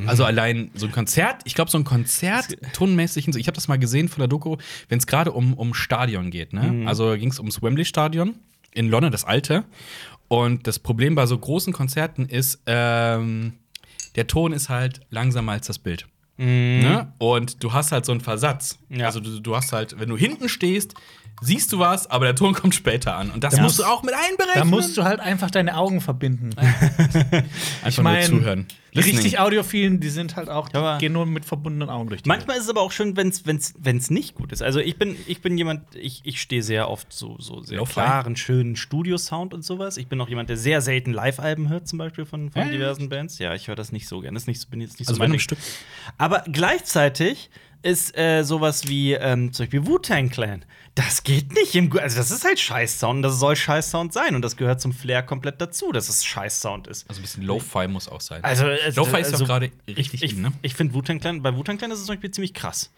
Also 0.07 0.24
allein 0.24 0.72
so 0.74 0.87
ein 0.87 0.92
Konzert, 0.92 1.42
ich 1.44 1.54
glaube, 1.54 1.70
so 1.70 1.78
ein 1.78 1.85
Konzert 1.85 2.57
tonmäßig, 2.72 3.28
ich 3.28 3.46
habe 3.46 3.54
das 3.54 3.68
mal 3.68 3.78
gesehen 3.78 4.09
von 4.09 4.18
der 4.18 4.26
Doku, 4.26 4.57
wenn 4.88 4.98
es 4.98 5.07
gerade 5.07 5.30
um, 5.30 5.54
um 5.54 5.72
Stadion 5.72 6.30
geht, 6.33 6.52
ne? 6.52 6.85
Also 6.88 7.14
ging 7.16 7.30
es 7.30 7.38
ums 7.38 7.62
Wembley-Stadion 7.62 8.35
in 8.72 8.88
London, 8.88 9.12
das 9.12 9.24
alte. 9.24 9.62
Und 10.26 10.66
das 10.66 10.80
Problem 10.80 11.14
bei 11.14 11.26
so 11.26 11.38
großen 11.38 11.72
Konzerten 11.72 12.26
ist, 12.26 12.61
ähm, 12.66 13.52
der 14.16 14.27
Ton 14.27 14.53
ist 14.53 14.68
halt 14.68 15.00
langsamer 15.11 15.53
als 15.53 15.66
das 15.66 15.79
Bild. 15.79 16.07
Ne? 16.37 17.12
Und 17.18 17.62
du 17.62 17.72
hast 17.72 17.92
halt 17.92 18.05
so 18.05 18.12
einen 18.12 18.20
Versatz. 18.20 18.79
Ja. 18.88 19.07
Also 19.07 19.20
du, 19.20 19.40
du 19.40 19.55
hast 19.55 19.72
halt, 19.72 19.98
wenn 20.00 20.09
du 20.09 20.16
hinten 20.16 20.48
stehst, 20.48 20.94
siehst 21.40 21.72
du 21.72 21.78
was, 21.78 22.10
aber 22.10 22.26
der 22.26 22.34
Ton 22.34 22.54
kommt 22.54 22.74
später 22.74 23.16
an. 23.16 23.30
Und 23.30 23.44
das 23.44 23.54
Da 23.56 23.62
musst 23.62 23.78
du 23.78 23.84
auch 23.84 24.02
mit 24.02 24.14
einberechnen. 24.14 24.54
Da 24.54 24.64
musst 24.64 24.96
du 24.96 25.04
halt 25.04 25.20
einfach 25.20 25.50
deine 25.50 25.76
Augen 25.76 26.00
verbinden. 26.00 26.50
einfach 26.58 27.88
Ich 27.88 28.00
mein, 28.00 28.30
nur 28.30 28.40
zuhören. 28.40 28.66
Die 28.94 29.00
richtig 29.00 29.40
Audiophilen, 29.40 29.98
die 29.98 30.08
sind 30.08 30.36
halt 30.36 30.48
auch, 30.48 30.68
die 30.68 30.98
gehen 31.00 31.12
nur 31.12 31.26
mit 31.26 31.44
verbundenen 31.44 31.90
Augen 31.90 32.08
durch 32.08 32.22
die 32.22 32.28
Manchmal 32.28 32.56
ist 32.56 32.64
es 32.64 32.68
aber 32.70 32.80
auch 32.80 32.92
schön, 32.92 33.16
wenn 33.16 33.28
es 33.28 33.44
wenn's, 33.44 33.74
wenn's 33.76 34.08
nicht 34.08 34.36
gut 34.36 34.52
ist. 34.52 34.62
Also 34.62 34.78
ich 34.78 34.96
bin, 34.96 35.16
ich 35.26 35.42
bin 35.42 35.58
jemand, 35.58 35.82
ich, 35.96 36.20
ich 36.22 36.40
stehe 36.40 36.62
sehr 36.62 36.88
oft 36.88 37.12
so, 37.12 37.36
so 37.40 37.60
sehr 37.62 37.78
Lo-fi? 37.78 37.94
klaren, 37.94 38.36
schönen 38.36 38.76
Studiosound 38.76 39.52
und 39.52 39.64
sowas. 39.64 39.96
Ich 39.96 40.06
bin 40.06 40.20
auch 40.20 40.28
jemand, 40.28 40.48
der 40.48 40.56
sehr 40.56 40.80
selten 40.80 41.12
Live-Alben 41.12 41.68
hört, 41.68 41.88
zum 41.88 41.98
Beispiel 41.98 42.24
von, 42.24 42.52
von 42.52 42.62
Echt? 42.62 42.72
diversen 42.72 43.08
Bands. 43.08 43.38
Ja, 43.40 43.52
ich 43.54 43.66
höre 43.66 43.74
das 43.74 43.90
nicht 43.90 44.06
so 44.06 44.20
gerne. 44.20 44.34
Das 44.34 44.44
ist 44.44 44.46
nicht, 44.46 44.70
bin 44.70 44.80
jetzt 44.80 45.00
nicht 45.00 45.08
Also 45.08 45.20
so 45.20 45.28
mein. 45.28 45.40
Stück. 45.40 45.58
Aber 46.16 46.44
gleichzeitig 46.50 47.50
ist 47.84 48.16
äh, 48.16 48.42
sowas 48.44 48.88
wie 48.88 49.12
ähm, 49.12 49.52
zum 49.52 49.64
Beispiel 49.64 49.86
Wu-Tang 49.86 50.30
Clan. 50.30 50.64
Das 50.94 51.22
geht 51.22 51.52
nicht 51.52 51.74
im 51.74 51.92
Also, 51.98 52.16
das 52.16 52.30
ist 52.30 52.44
halt 52.44 52.58
Scheiß-Sound. 52.58 53.16
und 53.16 53.22
Das 53.22 53.38
soll 53.38 53.56
Scheiß-Sound 53.56 54.12
sein. 54.12 54.34
Und 54.34 54.42
das 54.42 54.56
gehört 54.56 54.80
zum 54.80 54.92
Flair 54.92 55.22
komplett 55.22 55.60
dazu, 55.60 55.92
dass 55.92 56.08
es 56.08 56.24
Scheiß-Sound 56.24 56.86
ist. 56.86 57.08
Also 57.08 57.20
ein 57.20 57.22
bisschen 57.22 57.42
Lo-Fi 57.42 57.88
muss 57.88 58.08
auch 58.08 58.20
sein. 58.20 58.42
Also, 58.42 58.66
äh, 58.66 58.90
Lo-Fi 58.94 59.20
ist 59.20 59.32
also, 59.32 59.38
doch 59.40 59.46
gerade 59.46 59.70
richtig 59.88 60.22
Ich, 60.22 60.32
in, 60.32 60.42
ne? 60.42 60.52
ich 60.62 60.74
finde 60.74 60.94
Wu-Tang 60.94 61.20
Clan, 61.20 61.42
bei 61.42 61.54
Wu-Tang 61.54 61.76
Clan 61.76 61.90
ist 61.90 61.98
es 61.98 62.06
zum 62.06 62.14
Beispiel 62.14 62.30
ziemlich 62.30 62.54
krass. 62.54 62.90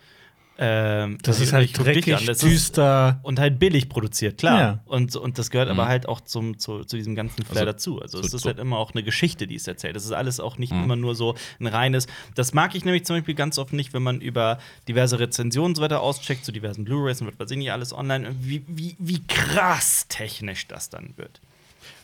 Ähm, 0.59 1.19
Das 1.23 1.39
ist 1.41 1.53
halt 1.53 1.67
ich 1.67 1.75
guck 1.75 1.85
dich 1.85 1.97
dreckig, 1.97 2.17
an, 2.17 2.25
das 2.27 2.43
ist- 2.43 2.51
düster. 2.51 3.21
und 3.23 3.39
halt 3.39 3.59
billig 3.59 3.91
produziert, 3.91 4.39
klar. 4.39 4.59
Ja. 4.61 4.81
Und, 4.87 5.15
und 5.15 5.39
das 5.39 5.51
gehört 5.51 5.69
Mhm. 5.69 5.79
aber 5.79 5.89
halt 5.89 6.09
auch 6.09 6.23
zum, 6.23 6.59
zu, 6.59 6.83
zu 6.85 6.97
diesem 6.97 7.15
ganzen 7.15 7.45
Flair 7.45 7.61
Also, 7.63 7.73
dazu. 7.73 8.01
Also 8.01 8.21
es 8.21 8.31
so- 8.31 8.37
ist 8.39 8.43
so- 8.45 8.49
halt 8.49 8.59
immer 8.59 8.79
auch 8.79 8.93
eine 8.93 9.03
Geschichte, 9.03 9.47
die 9.47 9.55
es 9.57 9.67
erzählt. 9.67 9.97
Das 9.97 10.05
ist 10.07 10.13
alles 10.13 10.41
auch 10.41 10.57
nicht 10.57 10.73
Mhm. 10.73 10.85
immer 10.85 10.97
nur 10.97 11.15
so 11.15 11.35
ein 11.61 11.67
reines. 11.67 12.07
Das 12.35 12.55
mag 12.55 12.75
ich 12.75 12.85
nämlich 12.87 13.05
zum 13.05 13.17
Beispiel 13.17 13.35
ganz 13.35 13.59
oft 13.59 13.75
nicht, 13.75 13.93
wenn 13.93 14.03
man 14.03 14.23
über 14.23 14.59
diverse 14.89 15.19
Rezensionen 15.19 15.73
und 15.73 15.77
so 15.77 15.83
weiter 15.83 16.01
auscheckt, 16.01 16.45
zu 16.45 16.53
diversen 16.53 16.85
Blu-Rays 16.87 17.21
und 17.21 17.27
was 17.29 17.39
weiß 17.39 17.51
ich 17.51 17.59
nicht 17.59 17.73
alles 17.73 17.93
online, 17.93 18.35
wie, 18.41 18.63
wie, 18.67 18.97
wie 18.99 19.23
krass 19.27 20.07
technisch 20.09 20.67
das 20.69 20.89
dann 20.89 21.13
wird. 21.17 21.41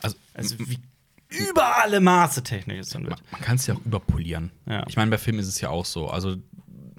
Also, 0.02 0.16
Also 0.34 0.56
wie 0.58 0.78
über 1.30 1.76
alle 1.82 2.00
Maße 2.00 2.42
technisch 2.42 2.80
es 2.80 2.90
dann 2.90 3.04
man, 3.04 3.12
wird. 3.12 3.22
man 3.32 3.40
kann 3.40 3.56
es 3.56 3.66
ja 3.66 3.74
auch 3.74 3.80
überpolieren. 3.86 4.50
Ja. 4.66 4.84
Ich 4.86 4.96
meine, 4.96 5.10
bei 5.10 5.16
Filmen 5.16 5.38
ist 5.38 5.48
es 5.48 5.58
ja 5.62 5.70
auch 5.70 5.86
so. 5.86 6.08
Also, 6.10 6.36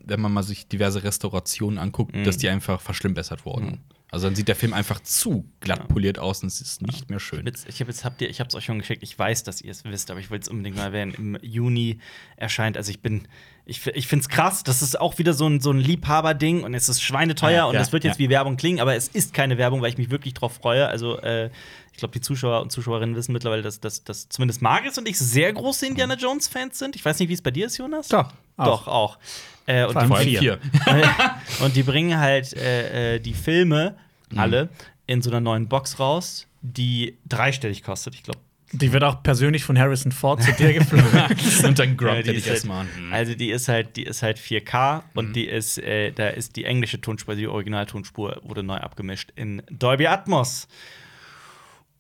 wenn 0.04 0.22
man 0.22 0.32
mal 0.34 0.44
sich 0.44 0.68
diverse 0.68 1.04
Restaurationen 1.04 1.80
anguckt, 1.80 2.16
Mhm. 2.16 2.24
dass 2.24 2.38
die 2.38 2.50
einfach 2.50 2.82
verschlimmbessert 2.82 3.46
wurden. 3.46 3.84
Also 4.12 4.28
dann 4.28 4.36
sieht 4.36 4.48
der 4.48 4.56
Film 4.56 4.74
einfach 4.74 5.00
zu 5.00 5.44
glatt 5.60 5.88
poliert 5.88 6.20
aus 6.20 6.44
und 6.44 6.48
es 6.48 6.62
ist 6.62 6.84
nicht 6.84 7.10
mehr 7.10 7.20
schön. 7.20 7.52
Ich 7.68 7.80
habe 7.80 7.90
jetzt 7.90 8.06
habt 8.06 8.22
ihr, 8.22 8.30
ich 8.30 8.40
habe 8.40 8.48
es 8.48 8.54
euch 8.54 8.66
schon 8.66 8.78
geschickt. 8.78 9.02
Ich 9.02 9.18
weiß, 9.18 9.44
dass 9.44 9.60
ihr 9.60 9.72
es 9.72 9.84
wisst, 9.86 10.12
aber 10.12 10.20
ich 10.20 10.30
will 10.30 10.40
es 10.40 10.48
unbedingt 10.48 10.78
mal 10.78 10.84
erwähnen. 10.84 11.16
Im 11.18 11.38
Juni 11.42 11.98
erscheint. 12.36 12.78
Also 12.78 12.92
ich 12.92 13.02
bin, 13.02 13.28
ich, 13.66 13.88
ich 13.88 14.06
finde 14.08 14.22
es 14.22 14.30
krass. 14.30 14.62
Das 14.62 14.84
ist 14.84 15.02
auch 15.02 15.18
wieder 15.18 15.34
so 15.34 15.48
ein, 15.48 15.62
so 15.62 15.72
ein 15.72 15.80
Liebhaberding 15.80 16.62
und 16.62 16.76
es 16.76 16.90
ist 16.90 17.02
schweineteuer 17.02 17.52
Ja, 17.52 17.66
und 17.66 17.74
ja, 17.74 17.80
das 17.80 17.92
wird 17.92 18.04
jetzt 18.04 18.20
ja. 18.20 18.26
wie 18.26 18.30
Werbung 18.30 18.56
klingen, 18.56 18.82
aber 18.82 18.94
es 18.96 19.08
ist 19.08 19.34
keine 19.34 19.58
Werbung, 19.58 19.82
weil 19.82 19.90
ich 19.90 19.98
mich 19.98 20.12
wirklich 20.12 20.36
drauf 20.36 20.54
freue. 20.62 20.88
Also 20.88 21.18
äh, 21.22 21.50
ich 21.92 21.98
glaube, 21.98 22.12
die 22.12 22.22
Zuschauer 22.22 22.62
und 22.62 22.72
Zuschauerinnen 22.72 23.16
wissen 23.16 23.34
mittlerweile, 23.34 23.64
dass, 23.64 23.80
dass, 23.80 24.04
dass 24.04 24.30
zumindest 24.30 24.62
Marius 24.62 24.96
und 25.00 25.10
ich 25.10 25.18
sehr 25.18 25.52
große 25.54 25.88
Indiana 25.88 26.14
Jones 26.18 26.48
Fans 26.48 26.78
sind. 26.78 26.96
Ich 26.96 27.04
weiß 27.04 27.18
nicht, 27.18 27.30
wie 27.30 27.34
es 27.34 27.42
bei 27.42 27.50
dir 27.50 27.66
ist, 27.66 27.78
Jonas. 27.80 28.10
Doch, 28.10 28.32
auch. 28.58 28.66
Doch 28.66 28.88
auch. 28.88 29.18
Äh, 29.66 29.86
und 29.86 29.94
Vor 30.08 30.20
die 30.20 30.38
vier. 30.38 30.60
und 31.62 31.76
die 31.76 31.84
bringen 31.84 32.20
halt 32.20 32.54
äh, 32.54 33.16
äh, 33.16 33.20
die 33.20 33.34
Filme 33.34 33.96
Mhm. 34.32 34.40
alle 34.40 34.70
in 35.06 35.22
so 35.22 35.30
einer 35.30 35.42
neuen 35.42 35.68
Box 35.68 36.00
raus, 36.00 36.48
die 36.62 37.18
dreistellig 37.28 37.84
kostet. 37.84 38.16
Ich 38.16 38.24
glaube, 38.24 38.40
Die 38.72 38.92
wird 38.92 39.04
auch 39.04 39.22
persönlich 39.22 39.64
von 39.64 39.78
Harrison 39.78 40.12
Ford 40.12 40.42
zu 40.42 40.52
dir 40.54 40.74
geflogen. 40.74 41.06
und 41.66 41.78
dann 41.80 41.90
Ja, 41.90 41.96
grumpt 41.96 42.26
die 42.26 42.30
er 42.30 42.34
dich 42.34 42.44
halt- 42.46 42.54
erstmal 42.56 42.82
an. 42.82 42.88
Mhm. 42.98 43.14
Also 43.14 43.36
die 43.36 43.52
ist 43.52 43.68
halt, 43.68 43.96
die 43.96 44.04
ist 44.04 44.24
halt 44.24 44.40
4K 44.40 45.04
und 45.14 45.36
die 45.36 45.46
ist, 45.46 45.78
äh, 45.78 46.12
da 46.12 46.30
ist 46.30 46.56
die 46.56 46.66
englische 46.66 47.00
Tonspur, 47.00 47.36
die 47.36 47.48
Originaltonspur 47.48 48.42
wurde 48.44 48.64
neu 48.64 48.78
abgemischt 48.78 49.32
in 49.36 49.62
Dolby 49.70 50.08
Atmos. 50.08 50.68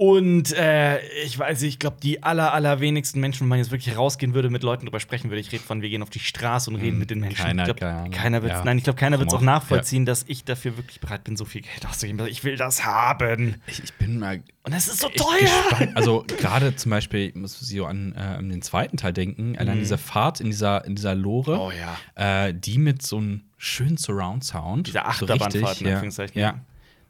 Und 0.06 0.52
äh, 0.52 1.00
ich 1.24 1.40
weiß 1.40 1.62
nicht, 1.62 1.70
ich 1.76 1.80
glaube, 1.80 1.96
die 2.04 2.24
aller, 2.24 2.54
allerwenigsten 2.54 3.22
Menschen, 3.22 3.42
wenn 3.44 3.48
man 3.48 3.60
jetzt 3.60 3.72
wirklich 3.72 3.96
rausgehen 3.98 4.34
würde, 4.34 4.50
mit 4.50 4.62
Leuten 4.62 4.86
drüber 4.86 5.00
sprechen 5.00 5.30
würde, 5.32 5.40
ich 5.40 5.50
rede 5.54 5.64
von, 5.64 5.82
wir 5.82 5.88
gehen 5.88 6.04
auf 6.04 6.10
die 6.10 6.20
Straße 6.20 6.70
und 6.70 6.76
reden 6.76 6.98
mit 7.00 7.10
den 7.10 7.22
Menschen. 7.22 7.38
keiner, 7.42 7.70
ich 7.70 7.76
glaub, 7.76 7.90
Ahnung. 7.90 8.12
keiner 8.12 8.42
wird's, 8.44 8.56
Ja. 8.56 8.66
nein, 8.66 8.78
ich 8.78 8.84
glaube, 8.84 9.00
keiner 9.00 9.18
wird 9.20 9.30
es 9.30 9.34
auch 9.34 9.40
nachvollziehen, 9.40 10.06
dass 10.06 10.26
ich 10.28 10.44
dafür 10.44 10.76
wirklich 10.76 11.00
bereit 11.00 11.24
bin, 11.24 11.38
so 11.38 11.46
viel 11.46 11.62
Geld 11.62 11.86
auszugeben. 11.88 12.28
Ich 12.28 12.44
will 12.44 12.58
das 12.58 12.84
haben. 12.84 13.62
Ich, 13.66 13.82
ich 13.82 13.94
bin 13.94 14.20
mal 14.20 14.44
Und 14.64 14.74
das 14.76 14.88
ist 14.88 15.00
so 15.00 15.08
teuer. 15.08 15.40
gespannt. 15.70 15.96
Also 15.96 16.26
gerade 16.38 16.76
zum 16.76 16.90
Beispiel, 16.90 17.30
ich 17.30 17.36
muss 17.36 17.58
so 17.58 17.86
an, 17.86 18.14
äh, 18.18 18.20
an 18.20 18.50
den 18.50 18.62
zweiten 18.62 18.98
Teil 18.98 19.14
denken, 19.14 19.58
allein 19.58 19.80
diese 19.80 19.98
Fahrt 19.98 20.42
in 20.42 20.48
dieser, 20.48 20.84
in 20.84 20.96
dieser 20.96 21.16
Lore, 21.16 21.54
Mhm. 21.56 21.60
Oh 21.62 21.72
ja. 21.72 22.48
äh, 22.48 22.54
die 22.54 22.78
mit 22.78 23.02
so 23.04 23.18
einem 23.20 23.44
schönen 23.58 23.96
Surround-Sound. 23.96 24.88
Diese 24.88 24.98
so 24.98 25.04
Achterbahnfahrt, 25.06 25.54
richtig, 25.56 25.82
in 25.82 25.88
ja, 25.88 25.94
Anführungszeichen. 25.94 26.42
ja. 26.42 26.60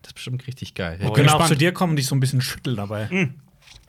Das 0.04 0.10
ist 0.12 0.14
bestimmt 0.14 0.46
richtig 0.48 0.76
geil. 0.76 1.00
Wir 1.00 1.08
Ich 1.08 1.14
bin 1.14 1.26
können 1.26 1.30
auch 1.42 1.48
zu 1.48 1.56
dir 1.56 1.72
kommen 1.74 1.92
und 1.92 1.96
dich 1.98 2.06
so 2.08 2.16
ein 2.16 2.20
bisschen 2.20 2.42
schütteln 2.42 2.76
dabei. 2.78 3.08
Mhm. 3.10 3.34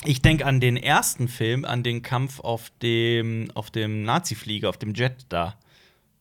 Ich 0.05 0.23
denke 0.23 0.47
an 0.47 0.61
den 0.61 0.77
ersten 0.77 1.29
Film, 1.29 1.65
an 1.65 1.83
den 1.83 2.03
Kampf 2.03 2.41
auf 2.41 2.71
dem, 2.83 3.51
auf 3.55 3.71
dem 3.71 4.03
Nazi-Flieger, 4.05 4.69
auf 4.69 4.79
dem 4.79 4.95
Jet 4.95 5.27
da. 5.29 5.57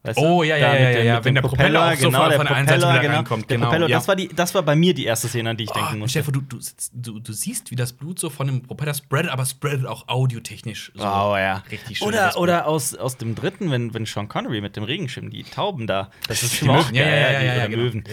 Weißt 0.06 0.20
Oh, 0.20 0.42
du? 0.42 0.50
ja, 0.50 0.60
Da 0.60 0.74
ja, 0.76 0.80
ja, 0.82 0.90
ja, 0.98 1.04
ja, 1.04 1.26
wenn 1.26 1.34
der 1.34 1.42
Propeller 1.42 1.96
genau, 1.96 2.20
von- 2.20 2.30
der 2.30 2.38
von 2.38 2.46
der 2.48 2.56
einen 2.58 2.68
Seite 2.68 2.80
Propeller, 2.82 2.94
wieder 2.94 3.02
genau. 3.04 3.16
reinkommt, 3.16 3.50
Der 3.50 3.58
genau, 3.58 3.70
Propeller, 3.70 3.88
ja. 3.90 3.98
das, 3.98 4.08
war 4.10 4.16
die, 4.18 4.28
das 4.28 4.54
war 4.54 4.62
bei 4.64 4.76
mir 4.76 4.94
die 4.94 5.06
erste 5.06 5.30
Szene, 5.30 5.52
an 5.52 5.56
die 5.58 5.64
ich 5.64 5.70
denken 5.72 5.94
Oh, 5.94 5.98
musste. 6.00 6.20
Stefan, 6.20 6.34
du, 6.34 6.42
du, 6.42 6.60
du, 6.94 7.20
du 7.20 7.32
siehst, 7.34 7.72
wie 7.72 7.78
das 7.78 7.94
Blut 7.94 8.20
so 8.20 8.30
von 8.30 8.48
dem 8.48 8.64
Propeller 8.64 8.94
spreadet, 8.94 9.32
aber 9.32 9.46
spreadet 9.46 9.86
auch 9.86 10.08
audiotechnisch. 10.10 10.92
So 10.94 11.04
Oh 11.04 11.38
ja. 11.38 11.64
Richtig 11.72 12.00
schön. 12.00 12.08
Oder, 12.10 12.38
oder 12.38 12.68
aus, 12.68 12.96
aus 12.96 13.16
dem 13.18 13.34
dritten, 13.36 13.72
wenn, 13.72 13.94
wenn 13.94 14.06
Sean 14.06 14.28
Connery 14.28 14.60
mit 14.60 14.76
dem 14.76 14.84
Regenschirm, 14.84 15.30
die 15.30 15.44
Tauben 15.44 15.88
da. 15.88 16.10
Das 16.28 16.44
ist 16.44 16.62
Die 16.62 16.68
auch 16.70 16.76
Möwen, 16.92 16.96
ja, 16.96 17.06
ja, 17.06 17.10
ja, 17.32 17.40
die- 17.40 17.46
ja, 17.46 17.56
ja, 17.56 17.68
genau. 17.68 17.84
Möwen. 17.84 18.04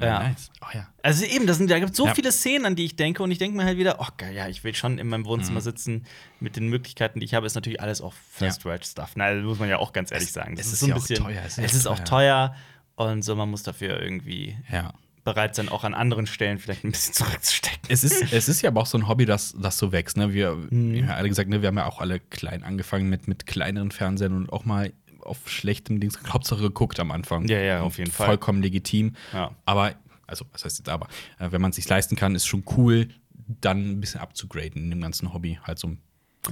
Ja. 0.00 0.28
Nice. 0.28 0.50
Oh 0.60 0.66
ja. 0.74 0.88
Also 1.02 1.24
eben, 1.24 1.46
das 1.46 1.58
sind, 1.58 1.70
da 1.70 1.78
gibt 1.78 1.92
es 1.92 1.96
so 1.96 2.06
Ja. 2.06 2.14
viele 2.14 2.32
Szenen, 2.32 2.66
an 2.66 2.74
die 2.76 2.84
ich 2.84 2.96
denke, 2.96 3.22
und 3.22 3.30
ich 3.30 3.38
denke 3.38 3.56
mir 3.56 3.64
halt 3.64 3.78
wieder, 3.78 3.96
oh 4.00 4.08
geil, 4.16 4.34
ja, 4.34 4.48
ich 4.48 4.64
will 4.64 4.74
schon 4.74 4.98
in 4.98 5.06
meinem 5.08 5.20
Mhm. 5.22 5.26
Wohnzimmer 5.26 5.60
sitzen 5.60 6.04
mit 6.40 6.56
den 6.56 6.68
Möglichkeiten, 6.68 7.20
die 7.20 7.26
ich 7.26 7.34
habe, 7.34 7.46
ist 7.46 7.54
natürlich 7.54 7.80
alles 7.80 8.00
auch 8.00 8.12
First-Rate-Stuff. 8.32 9.12
Na, 9.14 9.32
das 9.32 9.44
muss 9.44 9.58
man 9.58 9.68
ja 9.68 9.78
auch 9.78 9.92
ganz 9.92 10.10
ehrlich 10.10 10.32
sagen. 10.32 10.56
Das 10.56 10.66
es 10.66 10.72
ist 10.72 10.82
ist 10.82 10.88
so 10.88 10.94
ein 10.94 10.94
bisschen, 10.94 11.16
teuer, 11.24 11.42
es 11.46 11.58
Es 11.58 11.64
ist 11.66 11.74
ist, 11.74 11.84
ja 11.84 11.90
auch 11.92 11.98
teuer. 12.00 12.54
und 12.96 13.22
so, 13.22 13.36
man 13.36 13.48
muss 13.50 13.62
dafür 13.62 14.00
irgendwie 14.02 14.56
Ja. 14.70 14.92
bereit 15.22 15.54
sein, 15.54 15.68
auch 15.68 15.84
an 15.84 15.94
anderen 15.94 16.26
Stellen 16.26 16.58
vielleicht 16.58 16.84
ein 16.84 16.90
bisschen 16.90 17.14
zurückzustecken. 17.14 17.78
Es 17.88 18.02
ist, 18.04 18.32
es 18.32 18.48
ist 18.48 18.62
ja 18.62 18.70
aber 18.70 18.80
auch 18.82 18.86
so 18.86 18.98
ein 18.98 19.06
Hobby, 19.08 19.26
das, 19.26 19.54
das 19.58 19.78
so 19.78 19.92
wächst. 19.92 20.16
Ne? 20.16 20.32
Wir, 20.34 20.54
Mhm. 20.56 20.92
wir 20.92 21.02
haben 21.02 21.08
ja 21.10 21.14
alle 21.16 21.28
gesagt, 21.28 21.48
ne, 21.48 21.62
wir 21.62 21.68
haben 21.68 21.78
ja 21.78 21.86
auch 21.86 22.00
alle 22.00 22.18
klein 22.20 22.62
angefangen 22.64 23.08
mit, 23.08 23.28
mit 23.28 23.46
kleineren 23.46 23.90
Fernsehern 23.92 24.34
und 24.34 24.52
auch 24.52 24.64
mal 24.64 24.92
auf 25.24 25.48
schlechtem 25.48 26.00
Dings 26.00 26.18
Hauptsache 26.28 26.60
geguckt 26.60 27.00
am 27.00 27.10
Anfang. 27.10 27.46
Ja, 27.48 27.58
ja, 27.58 27.82
auf 27.82 27.98
jeden 27.98 28.10
Fall. 28.10 28.26
Vollkommen 28.26 28.62
legitim. 28.62 29.14
Ja. 29.32 29.54
Aber, 29.64 29.94
also, 30.26 30.44
was 30.52 30.64
heißt 30.64 30.78
jetzt 30.78 30.88
aber? 30.88 31.06
Äh, 31.38 31.52
wenn 31.52 31.60
man 31.60 31.70
es 31.70 31.76
sich 31.76 31.88
leisten 31.88 32.16
kann, 32.16 32.34
ist 32.34 32.46
schon 32.46 32.64
cool, 32.76 33.08
dann 33.32 33.92
ein 33.92 34.00
bisschen 34.00 34.20
abzugraden 34.20 34.82
in 34.84 34.90
dem 34.90 35.00
ganzen 35.00 35.32
Hobby. 35.34 35.58
Halt 35.62 35.78
so 35.78 35.88
ein 35.88 36.02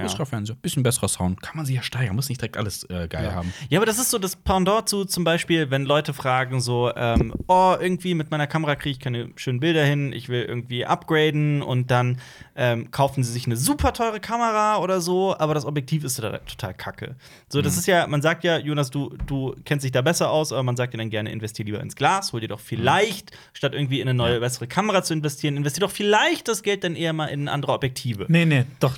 größerer 0.01 0.27
Fernseher, 0.27 0.57
bisschen 0.57 0.83
besserer 0.83 1.09
Sound. 1.09 1.41
Kann 1.43 1.57
man 1.57 1.67
sich 1.67 1.77
ja 1.77 1.83
steigern, 1.83 2.17
muss 2.17 2.29
nicht 2.29 2.41
direkt 2.41 2.57
alles 2.57 2.85
äh, 2.91 3.07
geil 3.09 3.33
haben. 3.35 3.53
Ja, 3.69 3.79
aber 3.79 3.87
das 3.87 3.99
ist 3.99 4.11
so 4.11 4.19
das 4.19 4.37
Pendant 4.37 4.89
zu 4.89 5.05
zum 5.05 5.25
Beispiel, 5.25 5.71
wenn 5.71 5.85
Leute 5.85 6.13
fragen 6.15 6.61
so, 6.61 6.91
ähm, 6.97 7.35
oh, 7.47 7.75
irgendwie 7.79 8.15
mit 8.15 8.31
meiner 8.31 8.47
Kamera 8.47 8.75
kriege 8.77 8.91
ich 8.93 9.01
keine 9.01 9.31
schönen 9.37 9.61
Bilder 9.61 9.85
hin, 9.85 10.13
ich 10.13 10.29
will 10.29 10.43
irgendwie 10.43 10.85
upgraden 10.87 11.63
und 11.63 11.91
dann 11.91 12.19
ähm, 12.57 12.91
kaufen 12.91 13.23
sie 13.25 13.33
sich 13.33 13.47
eine 13.47 13.57
super 13.57 13.93
teure 13.93 14.21
Kamera 14.21 14.79
oder 14.79 15.01
so, 15.01 15.37
aber 15.39 15.55
das 15.55 15.65
Objektiv 15.65 16.05
ist 16.05 16.19
da 16.23 16.39
total 16.39 16.75
kacke. 16.75 17.17
So, 17.49 17.59
Mhm. 17.59 17.63
das 17.65 17.77
ist 17.77 17.87
ja, 17.87 18.07
man 18.07 18.23
sagt 18.23 18.45
ja, 18.45 18.59
Jonas, 18.59 18.91
du, 18.91 19.17
du 19.27 19.55
kennst 19.65 19.85
dich 19.85 19.93
da 19.93 20.03
besser 20.03 20.31
aus, 20.31 20.53
aber 20.53 20.63
man 20.63 20.77
sagt 20.77 20.95
dir 20.95 20.99
dann 20.99 21.11
gerne, 21.11 21.31
investier 21.31 21.65
lieber 21.65 21.81
ins 21.81 21.97
Glas, 21.97 22.33
hol 22.33 22.41
dir 22.41 22.49
doch 22.49 22.61
vielleicht, 22.61 23.33
statt 23.53 23.73
irgendwie 23.75 24.01
in 24.01 24.09
eine 24.09 24.15
neue, 24.17 24.41
bessere 24.41 24.67
Kamera 24.67 25.03
zu 25.03 25.13
investieren, 25.15 25.57
investier 25.57 25.81
doch 25.83 25.91
vielleicht 25.91 26.49
das 26.49 26.63
Geld 26.63 26.85
dann 26.85 26.97
eher 26.97 27.13
mal 27.13 27.27
in 27.27 27.49
andere 27.49 27.73
Objektive. 27.73 28.27
Nee, 28.29 28.45
nee, 28.45 28.65
doch. 28.81 28.97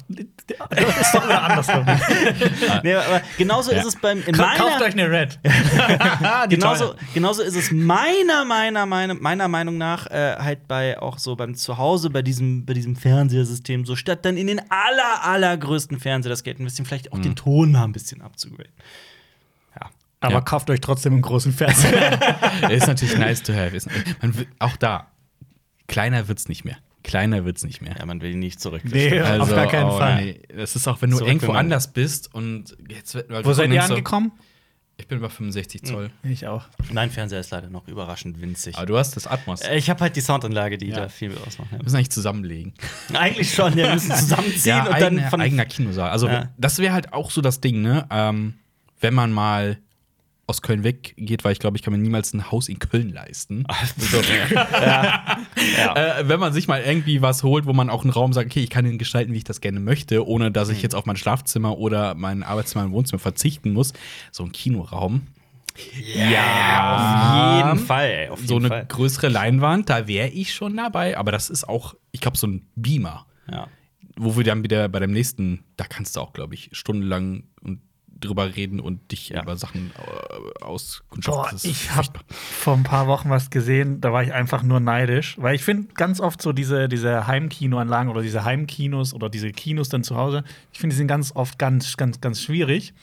Das 0.87 0.97
ist 1.01 1.15
doch 1.15 1.25
wieder 1.25 1.43
andersrum. 1.43 1.87
Nee, 2.83 2.95
aber 2.95 3.21
genauso 3.39 3.73
Ja. 3.73 3.79
ist 3.81 3.87
es 3.87 3.97
beim 3.97 4.23
in 4.27 4.37
meiner, 4.37 4.57
Kauft 4.59 4.83
euch 4.83 4.93
eine 4.93 5.11
Red. 5.11 5.39
Genauso, 6.49 6.95
genauso 7.15 7.43
ist 7.43 7.57
es 7.57 7.71
meiner, 7.71 8.45
meiner, 8.45 8.87
meiner, 8.87 9.15
meiner 9.15 9.49
Meinung 9.49 9.79
nach 9.79 10.07
äh, 10.09 10.37
halt 10.39 10.67
bei 10.69 10.99
auch 10.99 11.19
so 11.19 11.37
beim 11.37 11.55
Zuhause, 11.55 12.11
bei 12.11 12.23
diesem, 12.23 12.65
bei 12.67 12.73
diesem 12.75 12.97
Fernsehsystem, 12.97 13.85
so 13.87 13.97
statt 13.97 14.25
dann 14.25 14.37
in 14.37 14.47
den 14.47 14.61
aller, 14.71 15.25
allergrößten 15.25 15.99
Fernseher 16.01 16.31
das 16.31 16.43
Geld 16.45 16.59
investieren, 16.59 16.87
vielleicht 16.87 17.13
auch 17.13 17.19
den 17.19 17.37
Ton 17.37 17.73
mal 17.73 17.85
ein 17.85 17.93
bisschen 17.93 18.21
abzugraden. 18.23 18.73
Ja. 19.81 19.91
Aber 20.21 20.35
Ja. 20.35 20.41
kauft 20.41 20.71
euch 20.71 20.81
trotzdem 20.81 21.15
einen 21.15 21.23
großen 21.23 21.53
Fernseher. 21.53 22.71
ist 22.71 22.87
natürlich 22.87 23.17
nice 23.19 23.43
to 23.43 23.53
have. 23.53 23.77
Ist, 23.77 23.89
man, 24.23 24.37
will- 24.37 24.47
auch 24.59 24.77
da, 24.77 25.09
kleiner 25.89 26.29
wird's 26.29 26.49
nicht 26.49 26.65
mehr. 26.65 26.77
Kleiner 27.05 27.45
wird's 27.45 27.65
nicht 27.65 27.81
mehr. 27.83 27.95
ja, 27.99 28.05
man 28.07 28.21
will 28.23 28.33
ihn 28.33 28.39
nicht 28.41 28.61
zurück. 28.61 28.83
Nee, 28.85 29.21
auf 29.21 29.51
gar 29.51 29.69
keinen 29.69 29.91
oh, 29.91 29.99
Fall. 29.99 30.25
nee. 30.25 30.41
Das 30.57 30.75
ist 30.75 30.89
auch, 30.89 31.01
wenn 31.03 31.11
du 31.11 31.19
Zurück, 31.19 31.29
irgendwo 31.33 31.53
anders 31.53 31.93
bist 31.93 32.35
und 32.35 32.77
jetzt 32.89 33.15
wird 33.15 33.31
Wo 33.45 33.53
seid 33.53 33.71
ihr 33.71 33.83
so, 33.83 33.93
angekommen? 33.95 34.33
Ich 34.97 35.09
bin 35.09 35.19
über 35.19 35.29
65 35.29 35.83
Zoll. 35.83 36.11
Ich 36.23 36.47
auch. 36.47 36.67
Mein 36.93 37.11
Fernseher 37.11 37.41
ist 37.41 37.51
leider 37.51 37.69
noch 37.69 37.89
überraschend 37.89 38.41
winzig. 38.41 38.77
Aber 38.77 38.87
du 38.87 38.97
hast 38.97 39.17
das 39.17 39.27
Atmos. 39.27 39.61
Ich 39.75 39.91
habe 39.91 40.01
halt 40.01 40.15
die 40.17 40.21
Soundanlage, 40.21 40.79
die 40.79 40.87
Ja. 40.89 40.97
da 40.97 41.09
viel 41.09 41.33
ausmacht. 41.47 41.73
Wir 41.73 41.83
müssen 41.83 41.97
eigentlich 41.97 42.11
zusammenlegen. 42.11 42.75
Ja. 43.13 43.19
Eigentlich 43.21 43.53
schon, 43.53 43.77
ja, 43.77 43.87
wir 43.89 43.95
müssen 43.95 44.13
zusammenziehen 44.17 44.79
und 44.79 44.87
dann 44.87 44.95
eigener- 45.19 45.31
von 45.31 45.41
eigener 45.41 45.65
Kinosaal. 45.67 46.11
Also, 46.11 46.29
Ja. 46.29 46.51
das 46.59 46.79
wäre 46.79 46.95
halt 46.95 47.13
auch 47.13 47.31
so 47.33 47.41
das 47.41 47.61
Ding, 47.61 47.83
ne? 47.83 48.07
Ähm, 48.11 48.55
wenn 49.01 49.15
man 49.15 49.33
mal 49.33 49.79
aus 50.47 50.61
Köln 50.63 50.85
weggeht, 50.85 51.43
weil 51.45 51.53
ich 51.53 51.59
glaube, 51.59 51.77
ich 51.77 51.83
kann 51.83 51.93
mir 51.93 51.99
niemals 51.99 52.35
ein 52.35 52.51
Haus 52.51 52.69
in 52.69 52.79
Köln 52.79 53.11
leisten. 53.11 53.65
so, 53.97 54.19
ja. 54.73 55.39
ja. 55.79 55.97
Äh, 56.21 56.29
wenn 56.29 56.39
man 56.41 56.53
sich 56.53 56.69
mal 56.69 56.83
irgendwie 56.83 57.23
was 57.23 57.43
holt, 57.43 57.65
wo 57.67 57.73
man 57.73 57.89
auch 57.91 58.03
einen 58.03 58.11
Raum 58.11 58.33
sagt, 58.33 58.51
okay, 58.51 58.61
ich 58.63 58.71
kann 58.71 58.85
ihn 58.87 58.99
gestalten, 58.99 59.33
wie 59.33 59.39
ich 59.39 59.45
das 59.45 59.61
gerne 59.61 59.81
möchte, 59.81 60.27
ohne 60.27 60.51
dass 60.51 60.69
Mhm. 60.69 60.75
ich 60.75 60.83
jetzt 60.83 60.95
auf 60.95 61.07
mein 61.07 61.17
Schlafzimmer 61.17 61.79
oder 61.79 62.15
mein 62.15 62.43
Arbeitszimmer 62.43 62.85
und 62.85 62.93
Wohnzimmer 62.93 63.21
verzichten 63.21 63.73
muss. 63.73 63.93
So 64.33 64.45
ein 64.45 64.53
Kinoraum. 64.53 65.27
Ja, 66.15 67.59
auf 67.61 67.67
jeden 67.75 67.87
Fall, 67.87 68.07
ey, 68.07 68.29
auf 68.29 68.39
jeden 68.39 68.49
So 68.49 68.57
eine 68.57 68.69
Fall. 68.69 68.87
größere 68.87 69.29
Leinwand, 69.29 69.91
da 69.91 70.07
wäre 70.07 70.29
ich 70.29 70.55
schon 70.55 70.77
dabei. 70.77 71.17
Aber 71.19 71.33
das 71.33 71.51
ist 71.51 71.69
auch, 71.69 71.95
ich 72.13 72.21
glaube, 72.21 72.37
so 72.37 72.47
ein 72.47 72.67
Beamer. 72.77 73.27
Ja. 73.51 73.67
Wo 74.17 74.37
wir 74.37 74.45
dann 74.45 74.63
wieder 74.63 74.89
bei 74.89 75.01
dem 75.01 75.11
nächsten, 75.13 75.65
da 75.77 75.85
kannst 75.85 76.17
du 76.17 76.21
auch, 76.21 76.33
glaube 76.33 76.55
ich, 76.55 76.71
stundenlang 76.73 77.45
und 77.63 77.81
drüber 78.21 78.55
reden 78.57 78.81
und 78.81 79.11
dich 79.13 79.31
Ja. 79.31 79.43
über 79.43 79.57
Sachen 79.57 79.91
äh, 79.97 80.65
auskundschaften. 80.65 81.59
Ich 81.71 81.91
habe 81.91 82.09
vor 82.29 82.75
ein 82.75 82.83
paar 82.83 83.07
Wochen 83.07 83.31
was 83.31 83.51
gesehen, 83.51 84.01
da 84.01 84.13
war 84.13 84.23
ich 84.23 84.33
einfach 84.33 84.63
nur 84.63 84.81
neidisch, 84.81 85.37
weil 85.39 85.55
ich 85.55 85.63
finde 85.63 85.93
ganz 85.95 86.21
oft 86.21 86.41
so 86.41 86.53
diese, 86.53 86.89
diese 86.89 87.27
Heimkinoanlagen 87.27 88.11
oder 88.11 88.23
diese 88.23 88.45
Heimkinos 88.45 89.15
oder 89.15 89.29
diese 89.29 89.51
Kinos 89.51 89.89
dann 89.89 90.05
zu 90.05 90.17
Hause, 90.17 90.45
ich 90.73 90.79
finde, 90.79 90.95
die 90.95 90.99
sind 90.99 91.09
ganz 91.09 91.33
oft 91.35 91.59
ganz, 91.59 91.97
ganz, 91.97 92.21
ganz 92.21 92.41
schwierig. 92.43 92.95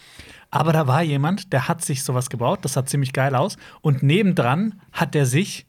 Aber 0.50 0.74
da 0.74 0.86
war 0.88 1.02
jemand, 1.02 1.54
der 1.54 1.68
hat 1.70 1.84
sich 1.84 2.04
sowas 2.04 2.30
gebaut, 2.30 2.60
das 2.64 2.74
sah 2.74 2.86
ziemlich 2.86 3.14
geil 3.14 3.36
aus. 3.36 3.58
Und 3.82 4.04
nebendran 4.04 4.82
hat 4.92 5.14
der 5.16 5.26
sich 5.26 5.66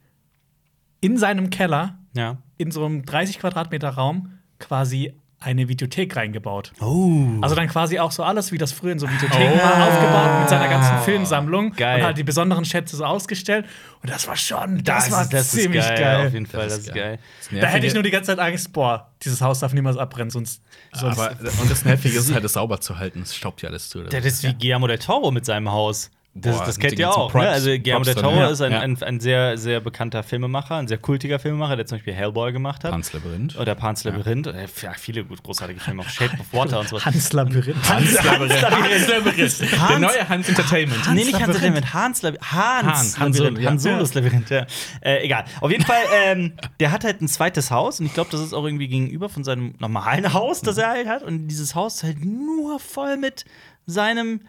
in 1.00 1.16
seinem 1.18 1.50
Keller, 1.50 1.98
Ja. 2.14 2.38
in 2.58 2.70
so 2.70 2.84
einem 2.84 3.04
30 3.04 3.38
Quadratmeter 3.38 3.90
Raum, 3.90 4.38
quasi 4.58 5.14
eine 5.42 5.68
Videothek 5.68 6.16
reingebaut. 6.16 6.72
Oh. 6.80 7.26
Also 7.40 7.54
dann 7.54 7.68
quasi 7.68 7.98
auch 7.98 8.12
so 8.12 8.22
alles, 8.22 8.52
wie 8.52 8.58
das 8.58 8.72
früher 8.72 8.92
in 8.92 8.98
so 8.98 9.08
Videotheken 9.08 9.58
war, 9.58 9.88
aufgebaut 9.88 10.40
mit 10.40 10.48
seiner 10.48 10.68
ganzen 10.68 10.98
Filmsammlung 11.04 11.72
Geil. 11.72 11.98
und 12.00 12.06
halt 12.06 12.18
die 12.18 12.24
besonderen 12.24 12.64
Schätze 12.64 12.96
so 12.96 13.04
ausgestellt. 13.04 13.66
Und 14.02 14.10
das 14.10 14.26
war 14.26 14.36
schon, 14.36 14.82
das, 14.82 15.04
Das, 15.04 15.12
war 15.12 15.22
ist, 15.22 15.32
das 15.32 15.50
ziemlich 15.50 15.80
ist 15.80 15.88
geil, 15.88 15.98
geil. 16.00 16.26
Auf 16.26 16.32
jeden 16.32 16.46
Fall, 16.46 16.64
das, 16.64 16.78
ist 16.78 16.86
ist 16.88 16.94
geil. 16.94 17.02
geil. 17.02 17.18
Das 17.50 17.60
Da 17.60 17.66
hätte 17.68 17.86
ich 17.86 17.94
nur 17.94 18.02
die 18.02 18.10
ganze 18.10 18.34
Zeit 18.34 18.38
Angst, 18.38 18.72
boah, 18.72 19.10
dieses 19.22 19.40
Haus 19.40 19.60
darf 19.60 19.72
niemals 19.72 19.96
abbrennen, 19.96 20.30
sonst. 20.30 20.62
sonst 20.92 21.18
aber, 21.18 21.36
und 21.60 21.70
das 21.70 21.84
Nervige 21.84 22.18
ist 22.18 22.32
halt, 22.32 22.44
es 22.44 22.54
sauber 22.54 22.80
zu 22.80 22.98
halten. 22.98 23.22
Es 23.22 23.34
staubt 23.34 23.62
ja 23.62 23.68
alles 23.68 23.88
zu. 23.88 24.02
Das 24.02 24.24
ist 24.24 24.42
wie 24.42 24.54
Guillermo 24.54 24.86
del 24.86 24.98
Toro 24.98 25.30
mit 25.30 25.44
seinem 25.44 25.70
Haus. 25.70 26.10
Das, 26.34 26.56
Boah, 26.56 26.64
das 26.64 26.78
kennt 26.78 26.98
ihr 26.98 27.10
auch. 27.10 27.30
Props- 27.30 27.44
ne? 27.44 27.48
Also 27.50 27.68
Guillermo 27.72 28.04
del 28.06 28.14
Toro 28.14 28.36
ja. 28.36 28.48
ist 28.48 28.62
ein, 28.62 28.72
Ja. 28.72 28.80
ein, 28.80 29.02
ein 29.02 29.20
sehr, 29.20 29.58
sehr 29.58 29.80
bekannter 29.80 30.22
Filmemacher, 30.22 30.76
ein 30.76 30.88
sehr 30.88 30.96
kultiger 30.96 31.38
Filmemacher, 31.38 31.76
der 31.76 31.84
zum 31.84 31.98
Beispiel 31.98 32.14
Hellboy 32.14 32.52
gemacht 32.54 32.84
hat. 32.84 32.90
Pans 32.90 33.12
Labyrinth. 33.12 33.58
Oder 33.58 33.74
Pan's 33.74 34.02
Labyrinth. 34.04 34.46
Äh, 34.46 34.66
Ja, 34.82 34.94
viele 34.94 35.24
gut 35.26 35.42
großartige 35.42 35.78
Filme, 35.78 36.00
auch 36.00 36.08
Shape 36.08 36.32
of 36.40 36.50
Water 36.54 36.80
und 36.80 36.88
so. 36.88 37.04
Hans 37.04 37.34
Labyrinth. 37.34 37.76
Hans 37.86 38.14
Labyrinth. 38.24 38.62
Hans 38.62 39.08
Labyrinth. 39.08 39.60
Der 39.90 39.98
neue 39.98 40.26
Hans 40.28 40.48
Entertainment. 40.48 41.06
nee, 41.08 41.24
nicht 41.24 41.34
Hans 41.34 41.48
Labyrinth. 41.48 41.62
Labyrinth, 41.64 41.92
Hans 41.94 42.22
Labyrinth. 42.22 42.52
Hans, 42.52 42.86
Hans, 42.86 43.18
Han 43.20 43.32
Labyrinth. 43.34 43.60
Ja. 43.60 43.70
Hans 43.70 43.82
Solos 43.82 44.14
Labyrinth, 44.14 44.48
ja. 44.50 44.66
Äh, 45.02 45.24
egal. 45.24 45.44
Auf 45.60 45.70
jeden 45.70 45.84
Fall, 45.84 46.00
ähm, 46.24 46.54
der 46.80 46.92
hat 46.92 47.04
halt 47.04 47.20
ein 47.20 47.28
zweites 47.28 47.70
Haus 47.70 48.00
und 48.00 48.06
ich 48.06 48.14
glaube, 48.14 48.30
das 48.30 48.40
ist 48.40 48.54
auch 48.54 48.64
irgendwie 48.64 48.88
gegenüber 48.88 49.28
von 49.28 49.44
seinem 49.44 49.74
normalen 49.80 50.32
Haus, 50.32 50.62
das 50.62 50.78
er 50.78 50.88
halt 50.88 51.08
hat. 51.08 51.22
Und 51.22 51.48
dieses 51.48 51.74
Haus 51.74 51.96
ist 51.96 52.02
halt 52.04 52.24
nur 52.24 52.80
voll 52.80 53.18
mit 53.18 53.44
seinem 53.84 54.40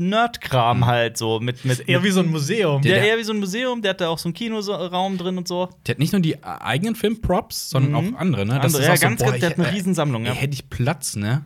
Nerdkram 0.00 0.86
halt 0.86 1.16
so. 1.16 1.38
Mit, 1.40 1.64
mit, 1.64 1.88
Eher 1.88 2.02
wie 2.02 2.10
so 2.10 2.20
ein 2.20 2.28
Museum. 2.30 2.82
der, 2.82 2.96
Der- 2.96 3.04
eher 3.08 3.18
wie 3.18 3.22
so 3.22 3.32
ein 3.32 3.38
Museum, 3.38 3.82
der 3.82 3.90
hat 3.90 4.00
da 4.00 4.08
auch 4.08 4.18
so 4.18 4.28
einen 4.28 4.34
Kinoraum 4.34 5.18
drin 5.18 5.38
und 5.38 5.46
so. 5.46 5.68
Der 5.86 5.94
hat 5.94 5.98
nicht 6.00 6.12
nur 6.12 6.20
die 6.22 6.42
eigenen 6.42 6.94
Filmprops, 6.96 7.70
sondern 7.70 7.94
auch 7.94 8.18
andere, 8.18 8.44
ne? 8.46 8.54
Mhm. 8.54 8.60
Andere, 8.60 8.82
ja, 8.84 8.92
auch 8.92 8.96
so, 8.96 9.02
ganz, 9.02 9.20
ich- 9.22 9.40
der 9.40 9.50
hat 9.50 9.58
eine 9.58 9.68
äh, 9.68 9.70
Riesensammlung, 9.70 10.24
ja. 10.24 10.32
Mhm. 10.32 10.36
Hätte 10.38 10.54
ich 10.54 10.68
Platz, 10.70 11.14
ne? 11.16 11.44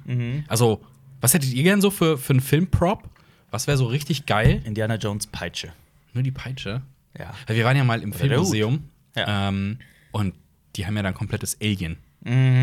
Also, 0.49 0.81
was 1.21 1.35
hättet 1.35 1.53
ihr 1.53 1.62
gern 1.62 1.81
so 1.81 1.90
für, 1.90 2.17
für 2.17 2.33
einen 2.33 2.40
Filmprop? 2.40 3.03
Was 3.51 3.67
wäre 3.67 3.77
so 3.77 3.87
richtig 3.87 4.27
geil? 4.27 4.62
Indiana 4.64 4.97
Jones 4.97 5.27
Peitsche. 5.27 5.73
Nur 6.12 6.23
die 6.23 6.31
Peitsche. 6.33 6.83
Ja. 7.19 7.33
Weil 7.47 7.57
wir 7.57 7.64
waren 7.64 7.77
ja 7.77 7.85
mal 7.85 8.03
im 8.03 8.11
der 8.11 8.21
Filmmuseum. 8.21 8.85
Ja. 9.17 9.49
Ähm, 9.49 9.79
und 10.12 10.35
die 10.77 10.87
haben 10.87 10.97
ja 10.97 11.03
dann 11.03 11.14
komplettes 11.14 11.57
Alien 11.62 11.97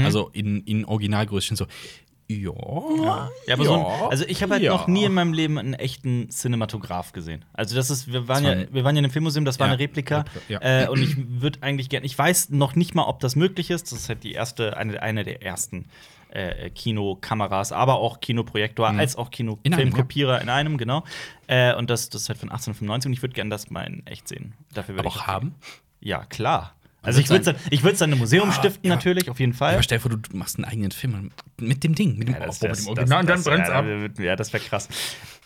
Also 0.04 0.30
in, 0.34 0.62
in 0.66 0.84
Originalgrößchen 0.86 1.56
so. 1.56 1.66
Ja. 2.40 3.30
Ja, 3.48 3.54
aber 3.56 3.66
so 3.66 3.74
ein, 3.74 3.86
also 4.12 4.24
ich 4.28 4.42
habe 4.42 4.54
halt 4.54 4.64
Ja. 4.64 4.72
noch 4.72 4.88
nie 4.88 5.04
in 5.04 5.14
meinem 5.14 5.34
Leben 5.34 5.58
einen 5.58 5.74
echten 5.74 6.30
Cinematograph 6.30 7.12
gesehen. 7.14 7.44
Also 7.54 7.76
das 7.76 7.90
ist, 7.90 8.12
wir 8.12 8.28
waren 8.28 8.44
war 8.44 8.56
ja, 8.56 8.66
wir 8.72 8.84
waren 8.84 8.96
ja 8.96 9.00
in 9.00 9.06
einem 9.06 9.12
Filmmuseum, 9.12 9.46
das 9.46 9.60
war 9.60 9.68
Ja, 9.68 9.74
eine 9.74 9.80
Replika. 9.82 10.26
ja. 10.48 10.60
Äh, 10.62 10.88
und 10.90 11.02
ich 11.02 11.16
würde 11.42 11.60
eigentlich 11.62 11.90
gerne, 11.90 12.06
ich 12.06 12.18
weiß 12.18 12.50
noch 12.52 12.76
nicht 12.76 12.96
mal, 12.96 13.04
ob 13.06 13.20
das 13.20 13.36
möglich 13.36 13.70
ist. 13.70 13.92
Das 13.92 14.00
ist 14.00 14.10
halt 14.10 14.24
die 14.24 14.34
erste, 14.34 14.78
eine, 14.78 15.02
eine 15.02 15.24
der 15.24 15.42
ersten 15.44 15.86
äh, 16.30 16.70
Kinokameras, 16.70 17.72
aber 17.72 17.96
auch 17.96 18.22
Kinoprojektor, 18.22 18.88
als 18.88 19.16
auch 19.18 19.28
In 19.28 19.58
Kinofilmkopierer 19.64 20.42
in 20.42 20.50
einem, 20.50 20.78
genau. 20.78 21.04
Äh, 21.48 21.76
und 21.76 21.90
das, 21.90 22.10
das 22.10 22.22
ist 22.24 22.30
halt 22.30 22.40
von 22.40 22.50
1895 22.50 23.10
und 23.10 23.14
ich 23.14 23.22
würde 23.22 23.34
gerne 23.34 23.50
das 23.50 23.70
mal 23.70 23.84
in 23.84 24.06
echt 24.08 24.28
sehen. 24.28 24.54
Dafür 24.74 24.96
würde 24.96 25.08
Aber 25.08 25.16
ich 25.16 25.22
auch 25.22 25.28
haben. 25.28 25.56
Ja, 26.00 26.24
klar. 26.26 26.74
Also 27.04 27.20
ich 27.20 27.30
würde 27.30 27.42
es 27.42 27.46
dann, 27.80 27.82
dann 27.98 28.04
einem 28.12 28.20
Museum 28.20 28.52
stiften, 28.52 28.88
ja. 28.90 28.96
natürlich, 28.96 29.30
auf 29.30 29.40
jeden 29.40 29.54
Fall. 29.54 29.74
Aber 29.74 29.84
stell 29.84 29.98
dir 29.98 30.02
vor, 30.04 30.12
du 30.12 30.38
machst 30.38 30.58
einen 30.58 30.66
eigenen 30.66 30.92
Film 30.92 31.32
mit 31.60 31.84
dem 31.84 31.96
Ding, 31.96 32.18
mit 32.18 32.28
dem, 32.28 32.36
Ja, 32.36 32.46
das, 32.46 32.60
das, 32.60 32.86
mit 32.86 32.90
dem 32.90 32.96
das, 33.10 33.20
und 33.20 33.28
dann 33.30 33.44
brennt's 33.44 33.70
ja, 33.70 33.76
ab. 33.80 33.86
Ja, 34.20 34.36
das 34.36 34.54
wäre 34.54 34.64
krass. 34.64 34.88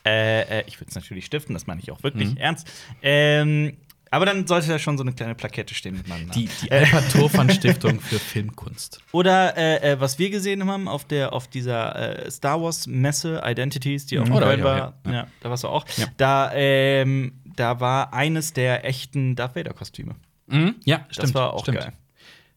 Äh, 0.06 0.60
äh, 0.60 0.64
ich 0.68 0.80
würde 0.80 0.90
es 0.90 0.96
natürlich 0.96 1.26
stiften, 1.26 1.54
das 1.54 1.66
meine 1.66 1.82
ich 1.82 1.92
auch 1.92 2.04
wirklich 2.04 2.32
Mhm. 2.32 2.38
ernst. 2.38 2.68
Ähm, 3.02 3.78
aber 4.12 4.26
dann 4.26 4.46
sollte 4.48 4.68
da 4.68 4.80
schon 4.80 4.98
so 4.98 5.04
eine 5.04 5.14
kleine 5.14 5.34
Plakette 5.36 5.74
stehen 5.74 5.96
mit 5.98 6.08
meinem 6.08 6.28
Namen. 6.28 6.32
Die, 6.34 6.48
die 6.62 6.70
Turfan 7.12 7.50
Stiftung 7.50 8.00
für 8.00 8.20
Filmkunst. 8.20 9.00
Oder 9.12 9.58
äh, 9.58 9.94
äh, 9.94 10.00
was 10.00 10.20
wir 10.20 10.30
gesehen 10.30 10.68
haben 10.70 10.88
auf, 10.88 11.06
der, 11.06 11.34
auf 11.34 11.48
dieser 11.48 12.26
äh, 12.26 12.32
Star 12.32 12.62
Wars 12.62 12.86
Messe 12.88 13.42
Identities, 13.44 14.06
die 14.06 14.20
auf 14.20 14.30
Mhm. 14.30 14.38
Köln 14.38 14.64
war 14.64 14.88
auch, 14.90 14.94
ja. 15.10 15.14
ja. 15.14 15.28
da 15.42 15.50
warst 15.50 15.64
du 15.64 15.70
auch. 15.70 15.86
Ja. 15.98 16.06
Da, 16.18 16.52
ähm, 16.54 17.34
da 17.56 17.80
war 17.80 18.14
eines 18.14 18.54
der 18.54 18.86
echten 18.86 19.36
Darth 19.36 19.56
Vader-Kostüme. 19.56 20.16
Mhm. 20.48 20.76
Ja, 20.86 21.06
stimmt. 21.10 21.24
Das 21.24 21.34
war 21.34 21.54
auch 21.54 21.62
stimmt. 21.62 21.80
geil. 21.80 21.94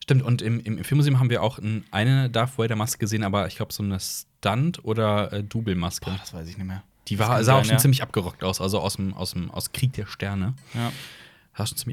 Stimmt, 0.03 0.22
und 0.22 0.40
im, 0.40 0.61
im, 0.61 0.83
Filmmuseum 0.85 1.18
haben 1.18 1.29
wir 1.29 1.42
auch 1.42 1.59
ein, 1.59 1.85
eine 1.90 2.31
Darth 2.31 2.57
Vader-Maske 2.59 2.98
gesehen, 2.98 3.22
aber 3.22 3.46
ich 3.46 3.57
glaube, 3.57 3.74
so 3.74 3.83
eine 3.83 3.98
Stunt- 4.01 4.83
oder 4.85 5.33
äh, 5.33 5.44
Double-Maske. 5.44 6.11
Das 6.18 6.33
weiß 6.33 6.48
ich 6.48 6.57
nicht 6.57 6.66
mehr. 6.66 6.83
Die 7.09 7.16
Das 7.16 7.29
war, 7.29 7.44
sah 7.44 7.53
auch 7.53 7.57
sein, 7.59 7.64
schon 7.64 7.72
ja. 7.74 7.79
ziemlich 7.79 8.03
abgerockt 8.03 8.42
aus, 8.42 8.61
also 8.61 8.81
aus 8.81 8.96
dem, 8.96 9.12
aus 9.14 9.33
dem 9.33 9.51
aus 9.51 9.72
Krieg 9.72 9.92
der 9.92 10.07
Sterne. 10.07 10.55
Ja. 10.74 10.92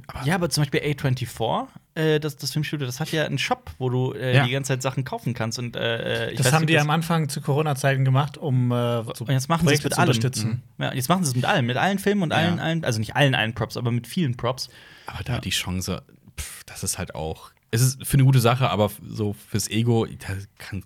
Aber 0.08 0.26
Ja, 0.26 0.36
aber 0.36 0.50
zum 0.50 0.62
Beispiel 0.64 0.82
A24, 0.82 1.68
äh, 1.96 2.20
das, 2.20 2.36
das 2.38 2.52
Filmstudio, 2.52 2.86
das 2.86 3.00
hat 3.00 3.12
ja 3.12 3.26
einen 3.26 3.38
Shop, 3.40 3.72
wo 3.80 3.90
du 3.90 4.14
äh, 4.14 4.36
Ja. 4.36 4.46
die 4.46 4.52
ganze 4.52 4.70
Zeit 4.74 4.82
Sachen 4.82 5.04
kaufen 5.04 5.34
kannst. 5.34 5.58
Und, 5.60 5.76
äh, 5.76 6.32
ich 6.32 6.38
Das 6.38 6.48
weiß 6.48 6.54
haben 6.54 6.68
die 6.68 6.76
ob 6.76 6.82
am 6.82 6.90
Anfang 6.92 7.30
zu 7.30 7.42
Corona-Zeiten 7.42 8.06
gemacht, 8.06 8.38
um 8.38 8.72
äh, 8.72 9.04
so 9.14 9.26
Und 9.26 9.30
jetzt 9.32 9.50
machen 9.50 9.68
sie 9.68 9.74
es 9.74 9.80
Projekte 9.82 9.88
mit 9.90 9.94
zu 9.96 10.02
unterstützen. 10.02 10.64
Ja, 10.78 10.94
jetzt 10.94 11.10
machen 11.10 11.24
sie 11.24 11.30
es 11.30 11.36
mit 11.36 11.46
allem, 11.46 11.66
mit 11.66 11.78
allen 11.78 12.00
Filmen 12.00 12.22
und 12.24 12.32
Ja. 12.32 12.38
allen, 12.38 12.60
allen, 12.60 12.84
also 12.86 13.00
nicht 13.00 13.16
allen, 13.16 13.34
allen 13.36 13.54
Props, 13.54 13.78
aber 13.78 13.92
mit 13.92 14.08
vielen 14.08 14.38
Props. 14.38 14.70
Aber 15.08 15.24
da 15.24 15.40
die 15.40 15.50
Chance, 15.52 16.04
pff, 16.40 16.64
das 16.66 16.84
ist 16.84 16.98
halt 16.98 17.16
auch. 17.16 17.52
Es 17.72 17.82
ist 17.82 18.06
für 18.06 18.16
eine 18.16 18.24
gute 18.24 18.40
Sache, 18.40 18.70
aber 18.70 18.92
so 19.08 19.34
fürs 19.34 19.68
Ego, 19.70 20.06
da 20.06 20.36
kann. 20.58 20.84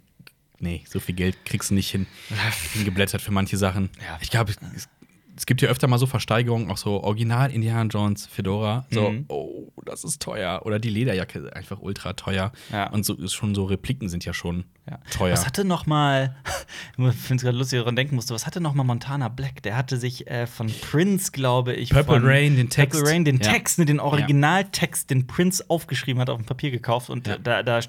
Nee, 0.62 0.84
so 0.90 1.00
viel 1.00 1.16
Geld 1.16 1.46
kriegst 1.46 1.70
du 1.70 1.74
nicht 1.74 1.90
hin. 1.90 2.06
Hingeblättert 2.74 3.22
für 3.22 3.32
manche 3.32 3.56
Sachen. 3.58 3.90
Ja. 4.06 4.18
Ich 4.22 4.30
glaube, 4.30 4.52
es, 4.76 4.90
es 5.40 5.46
gibt 5.46 5.62
ja 5.62 5.70
öfter 5.70 5.88
mal 5.88 5.98
so 5.98 6.06
Versteigerungen, 6.06 6.70
auch 6.70 6.76
so 6.76 7.02
Original 7.02 7.50
Indiana 7.50 7.88
Jones 7.90 8.26
Fedora. 8.28 8.86
So, 8.92 9.10
Mhm. 9.12 9.24
oh, 9.30 9.72
das 9.86 10.04
ist 10.04 10.22
teuer. 10.22 10.64
Oder 10.66 10.80
die 10.80 10.90
Lederjacke, 10.90 11.56
einfach 11.56 11.80
ultra 11.80 12.12
teuer. 12.12 12.52
Ja. 12.74 12.90
Und 12.90 13.06
so 13.06 13.14
ist 13.14 13.34
schon 13.34 13.56
so 13.56 13.64
Repliken 13.64 14.10
sind 14.10 14.26
ja 14.26 14.34
schon 14.34 14.66
Ja. 14.86 15.00
teuer. 15.12 15.32
Was 15.32 15.46
hatte 15.46 15.64
noch 15.64 15.86
mal, 15.86 16.36
ich 16.98 17.16
finde 17.16 17.36
es 17.38 17.42
gerade 17.44 17.58
lustig, 17.58 17.80
daran 17.80 17.96
denken 17.96 18.16
musste, 18.16 18.34
was 18.34 18.46
hatte 18.46 18.60
noch 18.60 18.74
mal 18.74 18.84
Montana 18.84 19.30
Black? 19.30 19.64
Der 19.64 19.78
hatte 19.78 19.96
sich 19.96 20.28
äh, 20.28 20.46
von 20.46 20.70
Prince, 20.92 21.32
glaube 21.32 21.74
ich, 21.74 21.92
Purple 21.92 22.16
von 22.20 22.26
Rain, 22.28 22.58
den 22.58 22.70
Text. 22.70 23.00
Purple 23.00 23.10
Rain, 23.14 23.24
den 23.24 23.38
Ja. 23.38 23.50
Text, 23.54 23.80
ne, 23.80 23.86
den 23.86 24.02
Originaltext, 24.02 25.10
den 25.10 25.26
Prince 25.26 25.64
aufgeschrieben 25.70 26.20
hat, 26.22 26.30
auf 26.30 26.38
dem 26.38 26.46
Papier 26.46 26.72
gekauft. 26.72 27.10
Und 27.10 27.28
Ja. 27.28 27.38
da, 27.38 27.64
da, 27.64 27.80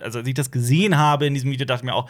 also 0.00 0.20
als 0.20 0.26
ich 0.26 0.32
das 0.34 0.50
gesehen 0.50 0.96
habe 0.96 1.26
in 1.26 1.34
diesem 1.34 1.50
Video, 1.50 1.66
dachte 1.66 1.82
ich 1.82 1.84
mir 1.84 1.94
auch, 1.94 2.08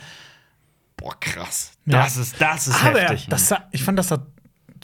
boah, 0.96 1.18
krass. 1.18 1.72
Ja. 1.86 2.04
Das 2.04 2.16
ist, 2.16 2.40
das 2.40 2.68
ist 2.68 2.84
Aber 2.84 3.00
heftig. 3.00 3.26
das 3.28 3.48
sah, 3.48 3.64
ich 3.72 3.82
fand, 3.82 3.98
das 3.98 4.06
sah 4.08 4.24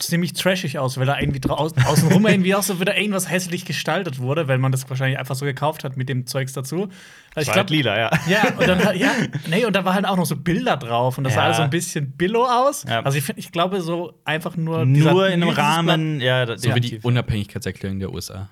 ziemlich 0.01 0.33
trashig 0.33 0.77
aus, 0.79 0.97
weil 0.97 1.05
da 1.05 1.19
irgendwie 1.19 1.39
draußen 1.39 1.83
außenrum 1.83 2.25
irgendwie 2.27 2.55
auch 2.55 2.63
so 2.63 2.79
wieder 2.79 2.97
irgendwas 2.97 3.29
hässlich 3.29 3.65
gestaltet 3.65 4.19
wurde, 4.19 4.47
weil 4.47 4.57
man 4.57 4.71
das 4.71 4.89
wahrscheinlich 4.89 5.17
einfach 5.19 5.35
so 5.35 5.45
gekauft 5.45 5.83
hat 5.83 5.97
mit 5.97 6.09
dem 6.09 6.25
Zeugs 6.27 6.53
dazu. 6.53 6.89
Also 7.33 7.41
ich 7.43 7.47
War 7.47 7.55
halt 7.55 7.67
glaube, 7.67 7.73
lila, 7.75 7.97
ja. 7.97 8.09
ja, 8.27 8.53
und 8.57 8.67
dann 8.67 8.97
ja, 8.97 9.11
nee, 9.49 9.65
und 9.65 9.75
da 9.75 9.85
waren 9.85 9.95
halt 9.95 10.05
auch 10.05 10.17
noch 10.17 10.25
so 10.25 10.35
Bilder 10.35 10.77
drauf 10.77 11.17
und 11.17 11.23
das 11.23 11.33
sah 11.33 11.39
Ja. 11.41 11.45
alles 11.45 11.57
so 11.57 11.63
ein 11.63 11.69
bisschen 11.69 12.11
billow 12.11 12.45
aus. 12.45 12.83
Ja. 12.87 13.01
Also 13.03 13.17
ich, 13.17 13.23
find, 13.23 13.39
ich 13.39 13.51
glaube 13.51 13.81
so 13.81 14.19
einfach 14.25 14.57
nur 14.57 14.85
Nur 14.85 15.27
in 15.27 15.33
einem 15.33 15.41
dieses 15.41 15.55
Blatt- 15.55 15.65
Rahmen, 15.65 16.19
ja, 16.21 16.45
da- 16.45 16.57
so 16.57 16.73
wie 16.75 16.79
die. 16.81 16.99
Unabhängigkeitserklärung 17.01 17.99
der 17.99 18.11
USA. 18.13 18.49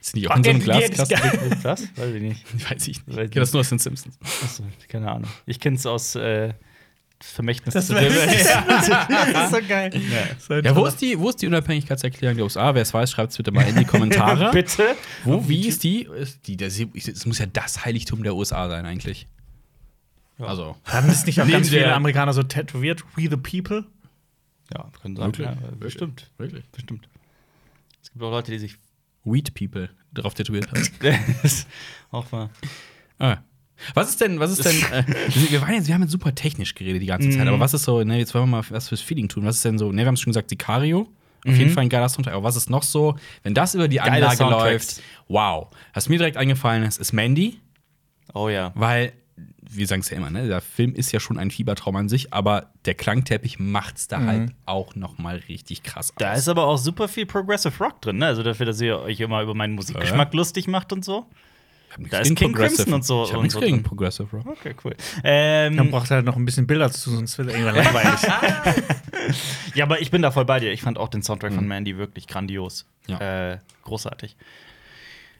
Sind 0.00 0.20
die 0.20 0.28
auch 0.30 0.36
in 0.36 0.44
so 0.44 0.50
einem 0.50 0.60
ja, 0.60 0.78
Glaskasten? 0.88 1.18
Weiß 1.64 2.14
ich 2.14 2.22
nicht. 2.22 2.70
Weiß 2.70 2.88
ich 2.88 3.04
nicht. 3.06 3.06
Weiß 3.08 3.24
Ich 3.26 3.30
kenne 3.32 3.40
das 3.40 3.52
nur 3.52 3.60
aus 3.60 3.68
den 3.68 3.78
Simpsons. 3.78 4.16
Achso, 4.44 4.62
keine 4.88 5.10
Ahnung. 5.10 5.28
Ich 5.44 5.58
kenne 5.60 5.76
es 5.76 5.84
aus 5.86 6.14
äh, 6.14 6.48
das 6.48 6.54
Vermächtnis 7.20 7.74
Das, 7.74 7.86
zu 7.88 7.94
Silber. 7.94 8.14
das 8.26 9.28
ist 9.28 9.50
so 9.50 9.68
geil. 9.68 9.90
Ein 9.92 10.64
Ja, 10.64 10.76
wo 10.76 10.86
ist 10.86 11.00
die, 11.00 11.18
wo 11.18 11.30
ist 11.30 11.42
die 11.42 11.48
Unabhängigkeitserklärung 11.48 12.36
der 12.36 12.44
USA? 12.44 12.74
Wer 12.74 12.82
es 12.82 12.94
weiß, 12.94 13.10
schreibt 13.10 13.32
es 13.32 13.36
bitte 13.36 13.50
mal 13.50 13.66
in 13.68 13.76
die 13.76 13.84
Kommentare. 13.84 14.50
Bitte? 14.52 14.94
Wo, 15.24 15.48
wie 15.48 15.66
ist 15.66 15.82
die? 15.82 16.02
Ist 16.02 16.46
die 16.46 16.56
das, 16.56 16.80
das 16.94 17.26
muss 17.26 17.38
ja 17.38 17.46
das 17.46 17.84
Heiligtum 17.84 18.22
der 18.22 18.36
USA 18.36 18.68
sein, 18.68 18.86
eigentlich. 18.86 19.26
Also. 20.38 20.76
Haben 20.84 21.08
das 21.08 21.26
nicht 21.26 21.40
auch 21.40 21.48
ganz 21.48 21.68
viele 21.70 21.92
Amerikaner 21.92 22.32
so 22.32 22.44
tätowiert? 22.44 23.04
We 23.16 23.28
the 23.28 23.36
people? 23.36 23.84
Ja, 24.72 24.88
können 25.02 25.16
sagen. 25.16 25.36
Wirklich? 25.36 25.48
Ja, 25.48 25.56
bestimmt. 25.78 26.30
Wirklich? 26.38 26.64
Bestimmt. 26.70 27.08
Es 28.02 28.12
gibt 28.12 28.22
auch 28.22 28.30
Leute, 28.30 28.52
die 28.52 28.58
sich. 28.58 28.76
Weed 29.24 29.52
People 29.54 29.90
drauf 30.14 30.34
tätowiert 30.34 30.70
haben. 30.70 30.88
das 31.42 31.52
ist 31.52 31.68
auch 32.10 32.30
mal. 32.30 32.50
ah. 33.18 33.38
Was 33.94 34.08
ist 34.08 34.20
denn, 34.20 34.40
was 34.40 34.50
ist 34.58 34.64
denn, 34.64 34.76
äh, 34.92 35.04
wir, 35.50 35.60
waren 35.62 35.74
jetzt, 35.74 35.86
wir 35.86 35.94
haben 35.94 36.02
jetzt 36.02 36.12
super 36.12 36.34
technisch 36.34 36.74
geredet 36.74 37.00
die 37.02 37.06
ganze 37.06 37.30
Zeit, 37.30 37.42
Mhm. 37.42 37.48
aber 37.48 37.60
was 37.60 37.74
ist 37.74 37.84
so, 37.84 38.02
ne, 38.02 38.18
jetzt 38.18 38.34
wollen 38.34 38.44
wir 38.44 38.58
mal 38.58 38.64
was 38.70 38.88
fürs 38.88 39.00
Feeling 39.00 39.28
tun. 39.28 39.44
Was 39.44 39.56
ist 39.56 39.64
denn 39.64 39.78
so, 39.78 39.90
ne, 39.92 40.02
wir 40.02 40.06
haben 40.06 40.14
es 40.14 40.20
schon 40.20 40.30
gesagt, 40.32 40.50
Sicario, 40.50 41.08
auf 41.46 41.54
jeden 41.56 41.70
Fall 41.70 41.84
ein 41.84 41.88
geiler 41.88 42.08
Soundtrack, 42.08 42.34
aber 42.34 42.42
was 42.44 42.56
ist 42.56 42.68
noch 42.68 42.82
so, 42.82 43.16
wenn 43.44 43.54
das 43.54 43.74
über 43.74 43.88
die 43.88 43.96
Geile 43.96 44.28
Anlage 44.28 44.44
läuft, 44.44 45.00
wow. 45.28 45.68
Was 45.94 46.08
mir 46.08 46.18
direkt 46.18 46.36
eingefallen 46.36 46.82
ist, 46.82 46.98
ist 47.00 47.12
Mandy, 47.12 47.60
Oh 48.34 48.48
ja. 48.48 48.72
weil, 48.74 49.12
wir 49.70 49.86
sagen 49.86 50.00
es 50.00 50.10
ja 50.10 50.16
immer, 50.16 50.30
ne, 50.30 50.48
der 50.48 50.60
Film 50.60 50.94
ist 50.94 51.12
ja 51.12 51.20
schon 51.20 51.38
ein 51.38 51.50
Fiebertraum 51.50 51.94
an 51.96 52.08
sich, 52.08 52.32
aber 52.34 52.72
der 52.84 52.94
Klangteppich 52.94 53.58
macht's 53.58 54.08
da 54.08 54.20
halt 54.24 54.52
auch 54.66 54.94
noch 54.96 55.18
mal 55.18 55.36
richtig 55.48 55.82
krass 55.84 56.12
Da 56.18 56.32
aus. 56.32 56.38
ist 56.40 56.48
aber 56.48 56.66
auch 56.66 56.76
super 56.78 57.06
viel 57.06 57.24
Progressive 57.26 57.72
Rock 57.82 58.02
drin, 58.02 58.16
ne? 58.18 58.26
Also 58.26 58.42
dafür, 58.42 58.66
dass 58.66 58.80
ihr 58.80 58.98
euch 58.98 59.20
immer 59.20 59.40
über 59.42 59.54
meinen 59.54 59.74
Musikgeschmack 59.74 60.34
lustig 60.34 60.66
macht 60.66 60.92
und 60.92 61.04
so. 61.04 61.26
Da 62.10 62.18
ist 62.18 62.34
King 62.36 62.52
Progressive- 62.52 62.76
Crimson 62.84 62.92
und 62.94 63.04
so- 63.04 63.24
Ich 63.24 63.30
hab 63.30 63.36
und 63.38 63.42
nichts 63.44 63.54
so 63.54 63.60
gegen. 63.60 63.82
Progressive 63.82 64.28
Rock. 64.36 64.46
Okay, 64.46 64.74
cool. 64.84 64.94
Ähm, 65.24 65.76
Man 65.76 65.90
braucht 65.90 66.10
halt 66.10 66.24
noch 66.24 66.36
ein 66.36 66.44
bisschen 66.44 66.66
Bilder 66.66 66.86
dazu, 66.86 67.10
sonst 67.10 67.36
wird 67.38 67.48
irgendwann 67.50 67.74
langweilig. 67.76 68.20
ja, 69.74 69.84
aber 69.84 70.00
ich 70.00 70.10
bin 70.10 70.22
da 70.22 70.30
voll 70.30 70.44
bei 70.44 70.60
dir. 70.60 70.72
Ich 70.72 70.82
fand 70.82 70.98
auch 70.98 71.08
den 71.08 71.22
Soundtrack 71.22 71.52
von 71.52 71.66
Mandy 71.66 71.96
wirklich 71.96 72.26
grandios. 72.26 72.86
Ja. 73.06 73.52
Äh, 73.52 73.58
großartig. 73.84 74.36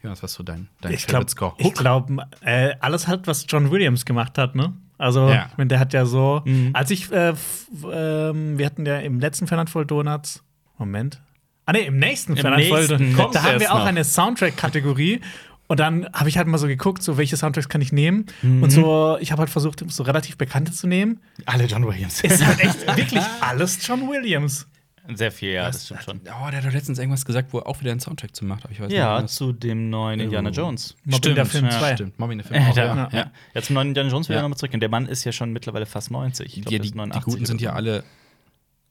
Ja, 0.03 0.11
was 0.11 0.21
war 0.21 0.29
so 0.29 0.43
dein, 0.43 0.69
dein 0.81 0.93
ich 0.93 1.05
glaube, 1.07 1.25
Favorite 1.29 1.31
Score? 1.31 1.69
ich 1.69 1.73
glaub, 1.73 2.09
äh, 2.41 2.73
alles 2.79 3.07
halt, 3.07 3.27
was 3.27 3.45
John 3.49 3.69
Williams 3.69 4.05
gemacht 4.05 4.37
hat, 4.37 4.55
ne? 4.55 4.73
Also, 4.97 5.29
Ja. 5.29 5.47
ich 5.51 5.57
meine, 5.57 5.67
der 5.67 5.79
hat 5.79 5.93
ja 5.93 6.05
so, 6.05 6.41
Mhm. 6.45 6.71
als 6.73 6.89
ich, 6.91 7.11
äh, 7.11 7.29
f- 7.29 7.67
ähm, 7.91 8.57
wir 8.57 8.65
hatten 8.65 8.85
ja 8.85 8.97
im 8.99 9.19
letzten 9.19 9.47
Fernand 9.47 9.69
Voll 9.69 9.85
Donuts, 9.85 10.41
Moment. 10.77 11.21
Ah, 11.65 11.73
ne, 11.73 11.79
im 11.81 11.99
nächsten 11.99 12.31
Im 12.33 12.39
Fernand 12.39 12.63
Voll 12.65 12.87
Donuts, 12.87 13.33
da 13.33 13.43
haben 13.43 13.59
wir 13.59 13.73
auch 13.73 13.79
noch. 13.79 13.85
eine 13.85 14.03
Soundtrack-Kategorie. 14.03 15.21
Und 15.69 15.79
dann 15.79 16.09
habe 16.13 16.27
ich 16.29 16.37
halt 16.39 16.47
mal 16.47 16.57
so 16.57 16.65
geguckt, 16.65 17.03
so 17.03 17.17
welche 17.19 17.37
Soundtracks 17.37 17.69
kann 17.69 17.79
ich 17.79 17.91
nehmen. 17.91 18.25
Mhm. 18.41 18.63
Und 18.63 18.71
so, 18.71 19.17
ich 19.21 19.31
habe 19.31 19.41
halt 19.41 19.51
versucht, 19.51 19.83
so 19.87 20.01
relativ 20.01 20.35
bekannte 20.35 20.71
zu 20.71 20.87
nehmen. 20.87 21.19
Alle 21.45 21.65
John 21.65 21.85
Williams. 21.87 22.23
Es 22.23 22.33
ist 22.33 22.45
halt 22.45 22.59
echt 22.59 22.87
wirklich 22.97 23.23
alles 23.39 23.85
John 23.85 24.09
Williams. 24.09 24.65
Sehr 25.13 25.31
viel, 25.31 25.53
ja, 25.53 25.67
das 25.67 25.85
stimmt 25.85 26.03
schon. 26.03 26.21
Oh, 26.21 26.49
der 26.49 26.57
hat 26.57 26.65
doch 26.65 26.71
letztens 26.71 26.97
irgendwas 26.97 27.23
gesagt, 27.23 27.53
wo 27.53 27.59
er 27.59 27.67
auch 27.67 27.79
wieder 27.81 27.91
einen 27.91 27.99
Soundtrack 27.99 28.35
zu 28.35 28.45
macht. 28.45 28.63
Aber 28.63 28.73
ich 28.73 28.79
weiß 28.79 28.91
Ja, 28.91 29.21
nicht, 29.21 29.31
zu 29.33 29.53
dem 29.53 29.89
neuen 29.91 30.19
Indiana 30.19 30.49
Jones. 30.49 30.95
Mobbing 31.03 31.35
der 31.35 31.45
Film 31.45 31.65
ja, 31.65 31.71
2. 31.71 31.95
Stimmt, 31.95 32.19
Mommy 32.19 32.33
in 32.33 32.39
der 32.39 32.47
Film 32.47 32.61
Ja, 32.63 32.69
auch, 32.69 32.75
da, 32.75 32.85
ja. 32.85 33.09
ja. 33.11 33.31
ja. 33.53 33.61
zum 33.61 33.75
neuen 33.75 33.87
Indiana 33.89 34.09
Jones 34.09 34.27
will 34.29 34.35
Ja. 34.35 34.39
ich 34.39 34.43
nochmal 34.43 34.57
zurück. 34.57 34.73
Und 34.73 34.79
der 34.81 34.89
Mann 34.89 35.05
ist 35.07 35.23
ja 35.23 35.31
schon 35.31 35.51
mittlerweile 35.53 35.85
fast 35.85 36.09
90. 36.11 36.45
Ich 36.47 36.53
glaub, 36.63 36.71
Ja, 36.73 36.79
die, 36.79 36.85
ist 36.85 36.93
die 36.93 36.97
89 36.97 37.23
Guten 37.31 37.45
sind 37.45 37.61
ja 37.61 37.73
alle 37.73 38.03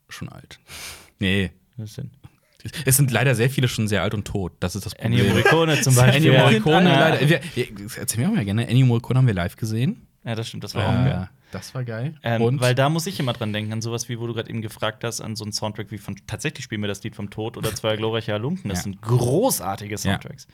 schon 0.09 0.29
alt. 0.29 0.61
Nee. 1.21 1.51
Das 1.77 1.95
sind 1.95 2.11
Es 2.85 2.97
sind 2.97 3.11
leider 3.13 3.35
sehr 3.35 3.51
viele 3.51 3.69
schon 3.69 3.87
sehr 3.87 4.03
alt 4.03 4.15
und 4.15 4.27
tot. 4.27 4.53
Das 4.61 4.75
ist 4.75 4.85
das 4.85 4.95
Problem. 4.95 5.21
Ennio 5.21 5.33
Morricone 5.33 5.81
zum 5.81 5.95
Beispiel. 5.97 6.27
Ennio 6.27 6.41
Morricone, 6.41 6.89
ja. 6.89 7.09
leider. 7.09 7.29
Wir, 7.29 7.41
wir, 7.55 7.67
erzähl 7.97 8.21
mir 8.25 8.31
auch 8.31 8.35
mal 8.35 8.45
gerne. 8.45 8.67
Ennio 8.69 8.87
Morricone 8.87 9.19
haben 9.19 9.27
wir 9.27 9.35
live 9.35 9.57
gesehen. 9.57 10.07
Ja, 10.25 10.35
das 10.35 10.49
stimmt, 10.49 10.65
das 10.65 10.75
war 10.75 10.87
auch 10.89 10.93
geil. 10.93 11.29
Äh, 11.31 11.35
das 11.53 11.75
war 11.75 11.85
geil. 11.85 12.17
Ähm, 12.23 12.43
und 12.43 12.61
weil 12.61 12.75
da 12.75 12.91
muss 12.91 13.07
ich 13.07 13.19
immer 13.21 13.33
dran 13.33 13.53
denken, 13.53 13.73
an 13.73 13.81
sowas 13.81 14.09
wie, 14.11 14.19
wo 14.19 14.27
du 14.27 14.35
gerade 14.35 14.51
eben 14.51 14.61
gefragt 14.61 15.03
hast, 15.05 15.21
an 15.23 15.37
so 15.37 15.45
einen 15.45 15.53
Soundtrack 15.53 15.91
wie 15.91 15.97
von 15.97 16.17
tatsächlich 16.27 16.65
spielen 16.65 16.83
wir 16.83 16.89
das 16.89 17.03
Lied 17.03 17.15
vom 17.17 17.31
Tod 17.31 17.57
oder 17.57 17.75
zwei 17.75 17.97
glorreiche 17.97 18.33
Halunken. 18.33 18.69
Das 18.69 18.81
Ja. 18.81 18.83
sind 18.83 19.01
großartige 19.01 19.97
Soundtracks. 19.97 20.47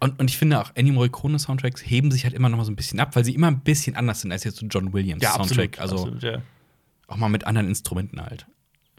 Und, 0.00 0.18
und 0.18 0.30
ich 0.30 0.38
finde 0.38 0.58
auch, 0.60 0.72
Ennio 0.74 0.94
Morricone 0.94 1.38
Soundtracks 1.38 1.82
heben 1.82 2.10
sich 2.10 2.24
halt 2.24 2.34
immer 2.34 2.48
noch 2.48 2.56
mal 2.58 2.64
so 2.64 2.72
ein 2.72 2.76
bisschen 2.76 2.98
ab, 2.98 3.14
weil 3.14 3.24
sie 3.24 3.34
immer 3.34 3.48
ein 3.48 3.60
bisschen 3.60 3.94
anders 3.94 4.22
sind 4.22 4.32
als 4.32 4.42
jetzt 4.44 4.56
so 4.56 4.66
John 4.66 4.92
Williams 4.92 5.22
Soundtrack. 5.22 5.78
also 5.78 5.96
absolut, 5.96 6.22
ja. 6.22 6.42
auch 7.06 7.16
mal 7.16 7.28
mit 7.28 7.46
anderen 7.46 7.68
Instrumenten 7.68 8.20
halt. 8.20 8.46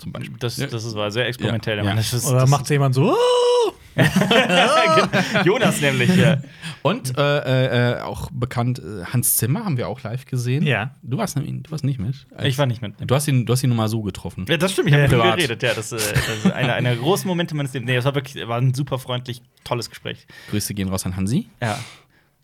Zum 0.01 0.11
Beispiel. 0.11 0.35
Das, 0.39 0.57
Ja. 0.57 0.67
das 0.67 0.83
ist, 0.83 0.95
war 0.95 1.09
sehr 1.11 1.27
experimentell. 1.27 1.77
Ja. 1.77 1.83
der 1.83 1.93
Mann. 1.93 1.97
Ja. 1.97 2.01
Das 2.03 2.13
ist, 2.13 2.25
Oder 2.27 2.45
macht 2.47 2.69
jemand 2.69 2.93
so, 2.95 3.15
Jonas 5.45 5.81
nämlich. 5.81 6.15
Ja. 6.15 6.37
Und 6.81 7.17
äh, 7.17 7.97
äh, 7.97 8.01
auch 8.01 8.29
bekannt, 8.31 8.79
äh, 8.79 9.03
Hans 9.05 9.35
Zimmer 9.35 9.65
haben 9.65 9.77
wir 9.77 9.87
auch 9.87 10.01
live 10.03 10.25
gesehen. 10.25 10.65
Ja. 10.65 10.95
Du 11.03 11.17
warst, 11.17 11.35
nämlich- 11.35 11.63
du 11.63 11.71
warst 11.71 11.83
nicht 11.83 11.99
mit. 11.99 12.25
Ich 12.43 12.57
war 12.57 12.65
nicht 12.65 12.81
mit. 12.81 12.93
Du 13.05 13.13
hast 13.13 13.27
ihn, 13.27 13.45
du 13.45 13.53
hast 13.53 13.63
ihn 13.63 13.69
nur 13.69 13.77
mal 13.77 13.87
so 13.89 14.01
getroffen. 14.01 14.45
Ja, 14.49 14.57
das 14.57 14.71
stimmt, 14.71 14.87
ich 14.87 14.93
habe 14.93 15.03
mit 15.03 15.11
ihm 15.11 15.19
Privat. 15.19 15.35
geredet. 15.37 15.61
Ja, 15.63 15.73
das, 15.73 15.91
äh, 15.91 15.97
das 15.97 16.45
ist 16.45 16.51
einer 16.51 16.73
einer 16.73 16.89
der 16.89 16.97
großen 16.99 17.27
Momente 17.27 17.55
meines 17.55 17.73
Lebens. 17.73 17.87
Nee, 17.89 17.95
das 17.95 18.05
war 18.05 18.15
wirklich 18.15 18.47
war 18.47 18.57
ein 18.57 18.73
super 18.73 18.97
freundlich, 18.97 19.41
tolles 19.63 19.89
Gespräch. 19.89 20.25
Grüße 20.49 20.73
gehen 20.73 20.89
raus 20.89 21.05
an 21.05 21.15
Hansi. 21.15 21.47
Ja. 21.61 21.77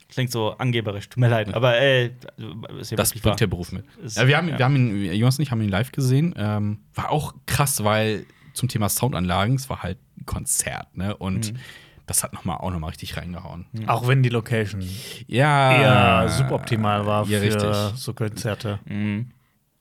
Klingt 0.09 0.31
so 0.31 0.51
angeberisch, 0.51 1.09
tut 1.09 1.17
mir 1.19 1.27
leid. 1.27 1.53
Aber 1.53 1.77
äh, 1.79 2.11
ist 2.79 2.91
ja 2.91 2.97
Das 2.97 3.11
bringt 3.11 3.25
wahr. 3.25 3.35
der 3.35 3.47
Beruf 3.47 3.71
mit. 3.73 3.83
Ist- 4.03 4.17
Ja, 4.17 4.27
wir 4.27 4.37
haben, 4.37 4.47
ja. 4.49 4.57
wir 4.57 4.65
haben 4.65 4.75
ihn, 4.75 5.13
Jonas 5.13 5.37
und 5.37 5.43
ich 5.43 5.51
haben 5.51 5.61
ihn 5.61 5.69
live 5.69 5.91
gesehen. 5.91 6.33
Ähm, 6.37 6.79
war 6.95 7.11
auch 7.11 7.33
krass, 7.45 7.83
weil 7.83 8.25
zum 8.53 8.69
Thema 8.69 8.87
Soundanlagen, 8.89 9.55
es 9.55 9.69
war 9.69 9.83
halt 9.83 9.97
ein 10.17 10.25
Konzert, 10.25 10.95
ne? 10.95 11.15
Und 11.17 11.51
Mhm. 11.53 11.57
das 12.05 12.23
hat 12.23 12.31
noch 12.33 12.45
mal, 12.45 12.55
auch 12.55 12.71
noch 12.71 12.79
mal 12.79 12.87
richtig 12.87 13.17
reingehauen. 13.17 13.65
Auch 13.87 14.07
wenn 14.07 14.23
die 14.23 14.29
Location 14.29 14.81
Ja. 15.27 16.21
eher 16.23 16.29
suboptimal 16.29 17.05
war 17.05 17.27
Ja, 17.27 17.39
für 17.39 17.45
richtig. 17.45 17.75
so 17.99 18.13
Konzerte. 18.13 18.79
Mhm. 18.85 19.31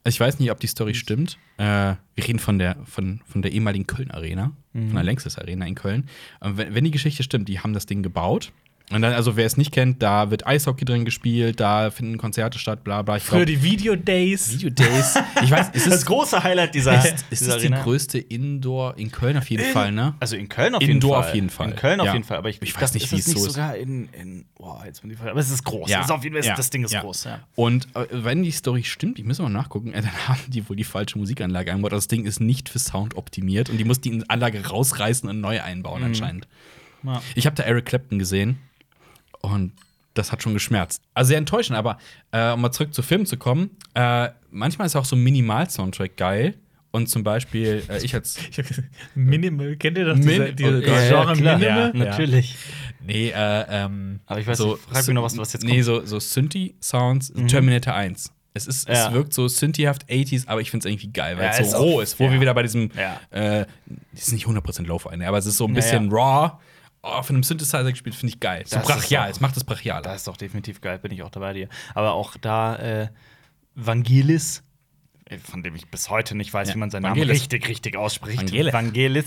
Ich 0.05 0.21
weiß 0.21 0.39
nicht, 0.39 0.51
ob 0.53 0.61
die 0.61 0.67
Story 0.69 0.95
stimmt. 0.95 1.37
Äh, 1.57 1.95
wir 2.15 2.29
reden 2.29 2.39
von 2.39 2.59
der, 2.59 2.77
von, 2.85 3.21
von 3.27 3.43
der 3.43 3.53
ehemaligen 3.53 3.87
Köln 3.87 4.11
Arena, 4.13 4.53
von 4.73 4.95
der 4.95 5.03
Längstes 5.03 5.37
Arena 5.39 5.67
in 5.67 5.75
Köln. 5.75 6.09
Und 6.41 6.59
wenn, 6.59 6.75
wenn 6.75 6.85
die 6.85 6.91
Geschichte 6.93 7.23
stimmt, 7.25 7.49
die 7.49 7.59
haben 7.61 7.73
das 7.73 7.87
Ding 7.87 8.03
gebaut. 8.03 8.53
Und 8.93 9.03
dann, 9.03 9.15
also 9.15 9.37
wer 9.37 9.47
es 9.47 9.57
nicht 9.57 9.73
kennt, 9.73 10.01
da 10.01 10.31
wird 10.31 10.47
Eishockey 10.47 10.85
drin 10.85 11.05
gespielt, 11.05 11.59
da 11.59 11.91
finden 11.91 12.19
Konzerte 12.19 12.57
statt, 12.61 12.85
bla 12.85 13.03
bla. 13.03 13.17
Ich 13.17 13.25
Für 13.25 13.37
glaub, 13.37 13.47
die 13.47 13.61
Video 13.61 13.97
Days. 13.97 14.53
Video 14.53 14.71
Days. 14.71 15.19
Ich 15.43 15.51
weiß, 15.51 15.71
es 15.73 15.85
Das 15.87 15.95
ist, 15.95 16.07
große 16.07 16.41
Highlight 16.45 16.73
dieser, 16.73 16.97
ist, 17.05 17.25
ist 17.29 17.41
dieser 17.41 17.57
es 17.57 17.63
die 17.63 17.67
Arena. 17.69 17.83
größte 17.83 18.19
Indoor 18.19 18.97
in 18.97 19.11
Köln 19.11 19.37
auf 19.39 19.51
jeden 19.51 19.65
Fall, 19.73 19.91
ne? 19.91 20.15
Also 20.21 20.37
in 20.37 20.49
Köln 20.49 20.77
auf 20.77 20.83
Indoor 20.83 20.93
jeden 20.93 21.01
Fall. 21.01 21.29
auf 21.29 21.35
jeden 21.35 21.51
Fall. 21.51 21.69
In 21.71 21.77
Köln 21.77 22.01
auf 22.01 22.07
Ja. 22.07 22.13
jeden 22.13 22.25
Fall. 22.25 22.37
Aber 22.39 22.49
ich, 22.49 22.63
Ich 22.63 22.75
weiß 22.75 22.81
das- 22.81 22.95
nicht, 22.95 23.05
ist 23.07 23.13
wie 23.13 23.17
das 23.17 23.27
es 23.27 23.33
so 23.33 23.47
ist. 23.49 23.53
sogar 23.55 23.77
in, 23.77 24.09
in 24.13 24.45
boah, 24.57 24.81
jetzt 24.87 25.03
bin 25.03 25.11
ich 25.11 25.19
aber 25.21 25.35
es 25.41 25.51
ist 25.51 25.65
groß. 25.65 25.91
Ja. 25.91 25.99
Es 25.99 26.05
ist 26.07 26.11
auf 26.13 26.23
jeden 26.23 26.37
Fall, 26.37 26.45
Ja. 26.45 26.55
das 26.55 26.71
Ding 26.71 26.85
ist 26.85 26.93
Ja. 26.93 27.01
groß. 27.01 27.25
Ja. 27.25 27.41
Und 27.57 27.89
äh, 27.97 28.07
wenn 28.13 28.45
die 28.45 28.53
Story 28.53 28.85
stimmt, 28.85 29.19
ich 29.19 29.25
muss 29.25 29.41
mal 29.41 29.49
nachgucken, 29.49 29.89
äh, 29.95 30.03
dann 30.03 30.29
haben 30.29 30.39
die 30.47 30.69
wohl 30.69 30.77
die 30.77 30.85
falsche 30.85 31.19
Musikanlage 31.19 31.73
eingebaut. 31.73 31.91
Das 31.91 32.07
Ding 32.07 32.25
ist 32.25 32.39
nicht 32.41 32.69
für 32.69 32.79
Sound 32.79 33.17
optimiert 33.17 33.69
und 33.69 33.79
die 33.79 33.85
muss 33.85 34.01
die 34.01 34.23
Anlage 34.29 34.65
rausreißen 34.65 35.29
und 35.29 35.41
neu 35.41 35.61
einbauen 35.61 36.05
anscheinend. 36.05 36.47
Ja. 37.03 37.21
Ich 37.35 37.47
habe 37.47 37.57
da 37.57 37.65
Eric 37.65 37.87
Clapton 37.87 38.19
gesehen 38.21 38.59
und 39.53 39.73
das 40.15 40.33
hat 40.33 40.43
schon 40.43 40.55
geschmerzt. 40.55 41.03
Also 41.15 41.29
sehr 41.29 41.39
enttäuschend, 41.39 41.77
aber 41.79 41.99
äh, 42.33 42.53
um 42.53 42.61
mal 42.63 42.73
zurück 42.73 42.95
zu 42.95 43.03
Filmen 43.03 43.27
zu 43.27 43.37
kommen, 43.37 43.71
äh, 43.95 44.29
manchmal 44.51 44.87
ist 44.87 44.97
auch 44.97 45.05
so 45.05 45.15
ein 45.17 45.23
Minimal-Soundtrack 45.23 46.17
geil. 46.17 46.55
Und 46.93 47.09
zum 47.11 47.23
Beispiel, 47.25 47.83
äh, 47.91 48.03
ich 48.03 48.15
als 48.15 48.39
Ich 48.51 48.59
hab 48.59 48.67
gesagt, 48.67 48.89
Minimal, 49.15 49.77
kennt 49.77 49.99
ihr 49.99 50.07
das? 50.07 50.17
Min- 50.19 50.27
Diese, 50.27 50.53
diese, 50.55 50.81
das 50.81 51.11
Ja, 51.11 51.23
Genre 51.25 51.37
klar. 51.37 51.59
Minimal? 51.59 51.93
Ja. 51.95 52.05
Natürlich. 52.07 52.55
Nee, 53.05 53.29
äh, 53.29 53.65
ähm. 53.69 54.21
Aber 54.25 54.41
ich 54.41 54.47
weiß 54.47 54.59
nicht, 54.61 54.79
frag 54.89 55.07
mich 55.07 55.15
noch, 55.15 55.23
was- 55.23 55.37
was 55.37 55.53
jetzt 55.53 55.65
Nee, 55.65 55.73
kommt. 55.83 55.85
so, 55.85 56.07
so 56.07 56.19
Synthi-Sounds, 56.19 57.33
Terminator 57.49 57.93
1. 57.95 58.33
Es, 58.55 58.67
ist, 58.67 58.89
Ja. 58.89 59.09
es 59.09 59.13
wirkt 59.13 59.35
so 59.35 59.47
Synthi-haft 59.49 60.09
80s, 60.09 60.47
aber 60.49 60.63
ich 60.63 60.71
finde 60.71 60.89
es 60.89 60.91
irgendwie 60.93 61.09
geil, 61.13 61.37
weil 61.37 61.45
Ja, 61.45 61.51
es 61.51 61.61
ist 61.61 61.71
so 61.73 61.77
auch- 61.77 61.83
roh 61.83 62.01
ist. 62.01 62.19
Wo 62.19 62.25
ja. 62.25 62.33
wir 62.33 62.41
wieder 62.41 62.55
bei 62.55 62.63
diesem, 62.63 62.91
Ja. 62.97 63.21
äh, 63.31 63.67
es 64.15 64.29
ist 64.29 64.33
nicht 64.33 64.47
100% 64.47 64.87
Lo-Fi, 64.87 65.15
ne, 65.19 65.29
aber 65.29 65.37
es 65.37 65.45
ist 65.45 65.59
so 65.59 65.65
ein 65.67 65.71
Ja, 65.71 65.75
bisschen 65.75 66.11
ja. 66.11 66.17
raw. 66.17 66.53
Von 67.23 67.37
einem 67.37 67.43
Synthesizer 67.43 67.85
gespielt, 67.91 68.15
finde 68.15 68.35
ich 68.35 68.41
geil. 68.41 68.63
So 68.67 68.77
Das 68.77 68.89
ist 68.89 68.95
brachial, 68.95 69.31
es 69.31 69.41
macht 69.41 69.57
es 69.57 69.65
brachial. 69.65 70.03
Da 70.03 70.15
ist 70.15 70.27
doch 70.27 70.37
definitiv 70.37 70.81
geil, 70.81 70.99
bin 70.99 71.13
ich 71.13 71.23
auch 71.23 71.31
dabei 71.31 71.53
dir. 71.53 71.69
Aber 71.95 72.13
auch 72.13 72.37
da 72.41 72.77
äh, 72.77 73.09
Vangelis, 73.75 74.63
äh, 75.27 75.39
von 75.39 75.63
dem 75.63 75.75
ich 75.77 75.89
bis 75.89 76.11
heute 76.11 76.35
nicht 76.35 76.53
weiß, 76.53 76.69
Ja, 76.69 76.75
wie 76.75 76.79
man 76.79 76.91
seinen 76.91 77.05
Vangelis. 77.05 77.27
Namen 77.29 77.37
richtig, 77.39 77.69
richtig 77.69 77.97
ausspricht. 77.97 78.39
Vangelis. 78.39 78.73
Vangelis. 78.73 79.25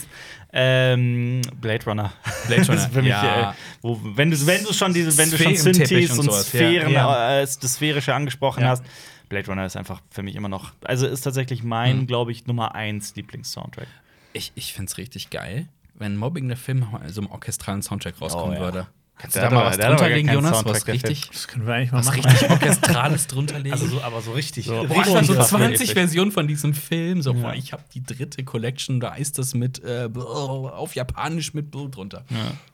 Ähm, 0.52 1.42
Blade 1.62 1.86
Runner. 1.86 2.14
Blade 2.48 2.62
Das 2.66 2.70
ist 2.70 2.70
Runner, 2.70 2.90
für 2.90 3.02
mich, 3.02 3.10
ja. 3.12 3.52
äh, 3.52 3.54
wo, 3.82 4.00
wenn, 4.04 4.32
du, 4.32 4.46
wenn 4.46 4.64
du 4.64 4.74
schon 4.74 4.94
diese, 4.94 5.18
wenn 5.18 5.30
du 5.32 5.38
schon 5.38 5.56
Synthes 5.56 6.12
und 6.18 6.28
und. 6.30 6.34
Sphären, 6.34 6.92
Ja. 6.92 7.40
äh, 7.40 7.42
das 7.42 7.62
Sphärische 7.62 8.14
angesprochen 8.14 8.66
hast, 8.66 8.84
Blade 9.30 9.48
Runner 9.48 9.66
ist 9.66 9.78
einfach 9.78 10.02
für 10.10 10.24
mich 10.24 10.36
immer 10.36 10.50
noch, 10.50 10.72
also 10.84 11.06
ist 11.06 11.22
tatsächlich 11.22 11.64
mein, 11.64 12.08
glaube 12.08 12.32
ich, 12.32 12.48
Nummer 12.48 12.74
eins 12.74 13.16
Lieblings-Soundtrack. 13.16 13.88
Ich, 14.34 14.52
ich 14.56 14.74
finde 14.74 14.90
es 14.90 14.98
richtig 14.98 15.30
geil, 15.30 15.68
wenn 16.00 16.18
Mobbing 16.18 16.48
der 16.48 16.58
Film 16.58 16.86
so 17.08 17.22
einem 17.22 17.30
orchestralen 17.30 17.82
Soundtrack 17.82 18.20
rauskommen 18.20 18.52
Oh, 18.58 18.60
ja. 18.60 18.60
würde. 18.62 18.88
Kannst 19.22 19.36
Der 19.36 19.44
du 19.44 19.50
da 19.50 19.56
mal 19.56 19.66
was 19.66 19.76
der 19.76 19.86
hat 19.88 19.92
aber 19.92 19.98
drunter 19.98 20.10
gar 20.10 20.16
legen, 20.16 20.28
keinen 20.30 20.36
Jonas? 20.36 20.52
Soundtrack, 20.56 20.76
Was 20.76 20.88
richtig, 20.88 21.30
Das 21.30 21.48
können 21.50 21.68
wir 21.68 21.74
eigentlich 21.74 21.92
mal 21.92 21.98
was 22.00 22.06
machen. 22.06 22.22
richtig 22.26 22.50
Orchestrales 22.50 23.28
drunter 23.28 23.60
legen? 23.60 23.74
Also 23.74 23.88
so, 23.88 24.02
aber 24.02 24.22
so 24.22 24.32
richtig. 24.32 24.66
So, 24.66 24.86
Boah, 24.88 25.02
ich 25.02 25.26
so 25.28 25.34
krass, 25.34 25.50
20 25.50 25.70
wirklich. 25.72 25.94
Versionen 25.94 26.32
von 26.32 26.48
diesem 26.48 26.74
Film. 26.74 27.22
So, 27.22 27.34
boah, 27.34 27.54
ich 27.54 27.74
habe 27.74 27.84
die 27.94 28.02
dritte 28.02 28.46
Collection, 28.46 29.02
da 29.02 29.16
ist 29.16 29.38
das 29.38 29.54
mit 29.54 29.84
äh, 29.84 30.08
auf 30.16 30.96
Japanisch 30.96 31.54
mit 31.54 31.70
Blut 31.70 31.98
drunter. 31.98 32.24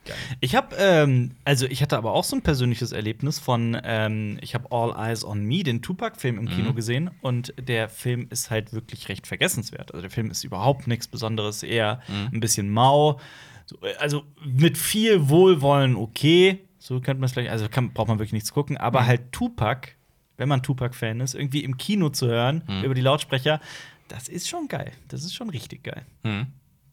Geil. 0.06 0.16
Ich 0.40 0.56
habe, 0.56 0.76
ähm, 0.78 1.32
also 1.46 1.66
ich 1.66 1.82
hatte 1.82 1.98
aber 1.98 2.14
auch 2.14 2.24
so 2.24 2.36
ein 2.36 2.44
persönliches 2.44 2.92
Erlebnis 2.92 3.40
von, 3.40 3.76
ähm, 3.84 4.38
ich 4.42 4.54
habe 4.54 4.68
All 4.72 4.94
Eyes 4.96 5.26
on 5.26 5.44
Me, 5.46 5.64
den 5.64 5.82
Tupac-Film 5.82 6.38
im 6.38 6.48
Kino 6.48 6.74
gesehen 6.76 7.10
und 7.22 7.56
der 7.60 7.90
Film 7.90 8.28
ist 8.30 8.52
halt 8.52 8.72
wirklich 8.72 9.10
recht 9.10 9.26
vergessenswert. 9.26 9.94
Also 9.96 10.02
der 10.04 10.12
Film 10.12 10.30
ist 10.30 10.44
überhaupt 10.44 10.86
nichts 10.86 11.08
Besonderes, 11.08 11.64
eher 11.64 12.02
ein 12.32 12.40
bisschen 12.40 12.70
mau. 12.70 13.20
So, 13.66 13.78
äh, 13.82 13.96
also 13.96 14.24
mit 14.44 14.78
viel 14.78 15.30
Wohlwollen 15.30 15.96
okay, 15.96 16.60
so 16.80 16.96
könnte 17.00 17.20
man 17.20 17.26
es 17.26 17.34
vielleicht, 17.34 17.50
also 17.50 17.68
kann, 17.70 17.94
braucht 17.94 18.08
man 18.08 18.20
wirklich 18.20 18.34
nichts 18.34 18.54
gucken, 18.54 18.78
aber 18.78 19.06
halt 19.06 19.32
Tupac, 19.32 19.90
wenn 20.38 20.50
man 20.50 20.62
Tupac-Fan 20.62 21.22
ist, 21.22 21.34
irgendwie 21.34 21.64
im 21.64 21.78
Kino 21.78 22.10
zu 22.10 22.28
hören 22.28 22.64
über 22.84 22.94
die 22.94 23.02
Lautsprecher, 23.02 23.60
das 24.08 24.28
ist 24.28 24.48
schon 24.48 24.68
geil. 24.68 24.92
Das 25.08 25.24
ist 25.24 25.34
schon 25.34 25.50
richtig 25.50 25.84
geil. 25.84 26.06
Mhm. 26.24 26.48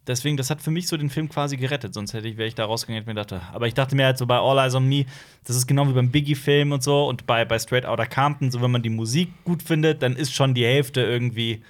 Deswegen, 0.07 0.37
das 0.37 0.51
hat 0.51 0.61
für 0.61 0.73
mich 0.73 0.89
so 0.89 0.97
den 0.97 1.11
Film 1.11 1.29
quasi 1.29 1.57
gerettet. 1.57 1.95
Sonst 1.95 2.13
hätte 2.13 2.27
ich, 2.27 2.37
wäre 2.37 2.49
ich 2.49 2.57
da 2.57 2.65
rausgegangen 2.65 3.03
und 3.03 3.07
mir 3.07 3.15
dachte, 3.15 3.41
aber 3.53 3.69
ich 3.69 3.75
dachte 3.75 3.95
mir 3.95 4.07
halt 4.07 4.19
so 4.19 4.27
bei 4.27 4.37
All 4.37 4.59
Eyes 4.59 4.75
on 4.75 4.89
Me, 4.89 5.07
das 5.45 5.55
ist 5.55 5.69
genau 5.69 5.87
wie 5.89 5.93
beim 5.93 6.11
Biggie-Film 6.11 6.73
und 6.73 6.83
so 6.83 7.07
und 7.09 7.27
bei, 7.27 7.45
bei 7.45 7.59
Straight 7.59 7.87
Outta 7.87 8.07
Compton, 8.07 8.51
so 8.51 8.61
wenn 8.61 8.73
man 8.73 8.83
die 8.83 8.91
Musik 8.91 9.29
gut 9.45 9.63
findet, 9.63 10.03
dann 10.03 10.17
ist 10.17 10.33
schon 10.35 10.55
die 10.55 10.65
Hälfte 10.65 11.03
irgendwie. 11.03 11.63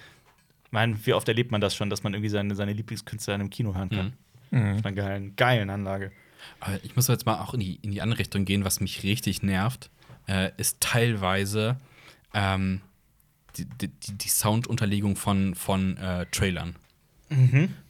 Ich 0.65 0.71
meine, 0.71 0.97
wie 1.05 1.13
oft 1.13 1.27
erlebt 1.27 1.51
man 1.51 1.61
das 1.61 1.75
schon, 1.75 1.91
dass 1.91 2.01
man 2.01 2.15
irgendwie 2.15 2.29
seine, 2.29 2.55
seine 2.55 2.73
Lieblingskünstler 2.73 3.35
in 3.35 3.41
einem 3.41 3.49
Kino 3.51 3.75
hören 3.75 3.89
kann? 3.89 4.13
Auf 4.53 4.85
einer 4.85 4.91
geilen, 4.91 5.35
geilen 5.35 5.69
Anlage. 5.69 6.11
Aber 6.59 6.77
ich 6.83 6.95
muss 6.95 7.07
jetzt 7.07 7.25
mal 7.25 7.39
auch 7.39 7.53
in 7.53 7.59
die, 7.61 7.75
in 7.81 7.91
die 7.91 8.01
andere 8.01 8.19
Richtung 8.19 8.45
gehen, 8.45 8.63
was 8.65 8.79
mich 8.79 9.03
richtig 9.03 9.43
nervt, 9.43 9.89
äh, 10.27 10.51
ist 10.57 10.79
teilweise 10.81 11.77
ähm, 12.33 12.81
die, 13.57 13.65
die, 13.65 13.87
die 13.89 14.27
Soundunterlegung 14.29 15.15
von, 15.15 15.55
von 15.55 15.97
äh, 15.97 16.25
Trailern. 16.31 16.75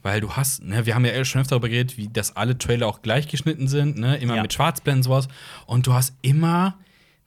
Weil 0.01 0.21
du 0.21 0.31
hast, 0.37 0.63
ne, 0.63 0.85
wir 0.85 0.95
haben 0.95 1.03
ja 1.03 1.25
schon 1.25 1.41
öfter 1.41 1.55
darüber 1.55 1.67
geredet, 1.67 1.97
wie 1.97 2.07
dass 2.07 2.37
alle 2.37 2.57
Trailer 2.57 2.87
auch 2.87 3.01
gleich 3.01 3.27
geschnitten 3.27 3.67
sind, 3.67 3.97
ne, 3.97 4.15
immer 4.17 4.37
Ja. 4.37 4.41
mit 4.41 4.53
Schwarzblenden 4.53 4.99
und 4.99 5.03
sowas. 5.03 5.27
Und 5.65 5.85
du 5.85 5.93
hast 5.93 6.13
immer 6.21 6.77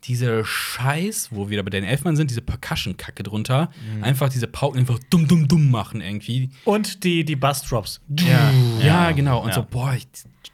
diese 0.06 0.44
Scheiß, 0.44 1.28
wo 1.32 1.44
wir 1.46 1.50
wieder 1.50 1.62
bei 1.62 1.70
den 1.70 1.84
Elfmann 1.84 2.16
sind, 2.16 2.30
diese 2.30 2.42
Percussion-Kacke 2.42 3.22
drunter. 3.22 3.70
Einfach 4.02 4.28
diese 4.28 4.46
Pauken 4.46 4.78
einfach 4.80 4.98
dumm, 5.10 5.26
dumm, 5.28 5.48
dumm 5.48 5.70
machen 5.70 6.00
irgendwie. 6.00 6.50
Und 6.64 7.04
die, 7.04 7.24
die 7.24 7.36
Bassdrops. 7.36 8.00
Ja, 8.20 8.52
ja 8.82 9.12
genau. 9.12 9.42
Und 9.42 9.48
Ja. 9.48 9.54
so, 9.56 9.66
boah, 9.68 9.94
ich, 9.94 10.06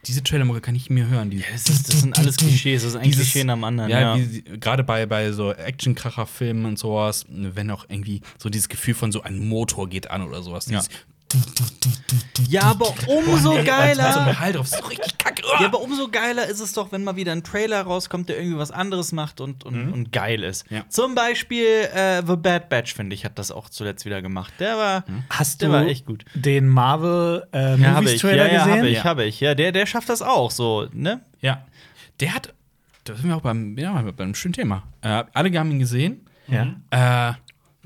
diese 0.07 0.23
Trailer 0.23 0.47
kann 0.61 0.75
ich 0.75 0.91
mir 0.91 1.07
hören. 1.07 1.31
Die, 1.31 1.45
Das, 1.53 1.69
ist, 1.69 1.89
das 1.93 2.01
sind 2.01 2.19
alles 2.19 2.37
Klischees, 2.37 2.83
das 2.83 2.93
ist 2.93 2.97
ein 2.97 3.05
Dieses- 3.05 3.31
Klischee 3.31 3.45
nach 3.45 3.55
dem 3.55 3.65
anderen. 3.65 3.91
Ja, 3.91 4.17
Ja, 4.17 4.27
gerade 4.59 4.83
bei, 4.85 5.07
bei 5.07 5.33
so 5.33 5.53
Actionkracher-Filmen 5.53 6.65
und 6.65 6.79
sowas, 6.79 7.27
wenn 7.29 7.71
auch 7.71 7.85
irgendwie 7.89 8.23
so 8.39 8.49
dieses 8.49 8.69
Gefühl 8.69 8.95
von 8.95 9.13
so 9.13 9.23
ein 9.23 9.39
Motor 9.47 9.89
geht 9.89 10.11
an 10.11 10.23
oder 10.23 10.43
sowas. 10.43 10.65
Dieses, 10.67 10.89
ja 12.49 12.63
aber 12.63 12.93
umso 13.07 13.37
So 13.57 13.65
geiler. 13.65 14.37
Ja, 15.61 15.67
aber 15.67 15.81
umso 15.81 16.09
geiler 16.09 16.47
ist 16.47 16.61
es 16.61 16.73
doch, 16.73 16.93
wenn 16.93 17.05
mal 17.05 17.17
wieder 17.17 17.33
ein 17.33 17.43
Trailer 17.43 17.83
rauskommt, 17.83 18.29
der 18.29 18.39
irgendwie 18.39 18.59
was 18.59 18.71
anderes 18.71 19.13
macht 19.13 19.41
und, 19.41 19.65
und, 19.65 19.93
und 19.93 20.13
geil 20.13 20.43
ist. 20.43 20.71
Ja. 20.71 20.85
Zum 20.89 21.15
Beispiel 21.15 21.65
äh, 21.95 22.23
The 22.27 22.37
Bad 22.37 22.69
Batch, 22.69 22.95
finde 22.95 23.15
ich, 23.15 23.25
hat 23.25 23.39
das 23.39 23.51
auch 23.51 23.69
zuletzt 23.69 24.05
wieder 24.05 24.23
gemacht. 24.23 24.53
Der 24.59 24.77
war, 24.77 25.05
Hast 25.31 25.63
der 25.63 25.69
du 25.69 25.75
war 25.75 25.87
echt 25.87 26.07
gut. 26.07 26.25
den 26.35 26.69
Marvel 26.69 27.47
äh, 27.53 27.77
Ja, 27.77 27.89
habe 27.89 28.03
Movies 28.03 28.13
ich. 28.15 28.21
Trailer 28.21 28.47
Ja, 28.47 28.53
ja, 28.53 28.59
gesehen? 28.65 28.77
habe 28.79 28.89
ich, 28.89 29.05
habe 29.05 29.25
ich. 29.25 29.41
Ja, 29.41 29.55
der, 29.55 29.73
der 29.73 29.87
schafft 29.87 30.09
das 30.09 30.23
auch 30.23 30.51
so, 30.51 30.87
ne? 30.93 31.21
Ja. 31.41 31.65
Der 32.21 32.35
hat, 32.35 32.55
da 33.05 33.15
sind 33.15 33.29
wir 33.29 33.37
auch 33.37 33.41
beim, 33.43 33.77
ja, 33.79 34.01
beim 34.17 34.35
schönen 34.35 34.55
Thema. 34.55 34.83
Äh, 35.01 35.25
alle 35.33 35.59
haben 35.59 35.71
ihn 35.71 35.79
gesehen. 35.79 36.27
Ja. 36.49 37.31
Äh, 37.31 37.35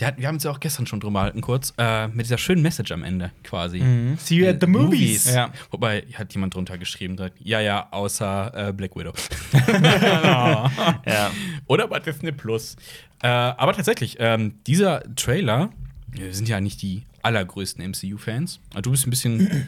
hat, 0.04 0.18
wir 0.18 0.28
haben 0.28 0.34
uns 0.34 0.44
ja 0.44 0.50
auch 0.50 0.60
gestern 0.60 0.86
schon 0.86 1.00
drüber 1.00 1.20
gehalten, 1.20 1.40
kurz, 1.40 1.72
äh, 1.78 2.08
mit 2.08 2.26
dieser 2.26 2.36
schönen 2.36 2.60
Message 2.60 2.92
am 2.92 3.02
Ende 3.02 3.30
quasi. 3.44 3.82
See 4.18 4.34
you 4.36 4.46
at 4.46 4.60
the 4.60 4.66
movies. 4.66 5.24
Ja. 5.32 5.50
Wobei 5.70 6.02
hat 6.12 6.34
jemand 6.34 6.54
drunter 6.54 6.76
geschrieben, 6.76 7.16
sagt, 7.16 7.36
ja, 7.40 7.60
ja, 7.60 7.88
außer 7.92 8.68
äh, 8.68 8.72
Black 8.74 8.94
Widow. 8.94 9.12
Ja. 11.06 11.30
Oder 11.66 11.88
bei 11.88 12.00
Disney 12.00 12.32
Plus. 12.32 12.76
Äh, 13.22 13.28
aber 13.28 13.72
tatsächlich, 13.72 14.16
ähm, 14.18 14.54
dieser 14.66 15.02
Trailer, 15.14 15.70
wir 16.08 16.34
sind 16.34 16.48
ja 16.48 16.60
nicht 16.60 16.82
die 16.82 17.04
allergrößten 17.22 17.82
MCU-Fans. 17.90 18.60
Du 18.82 18.90
bist 18.90 19.06
ein 19.06 19.10
bisschen, 19.10 19.66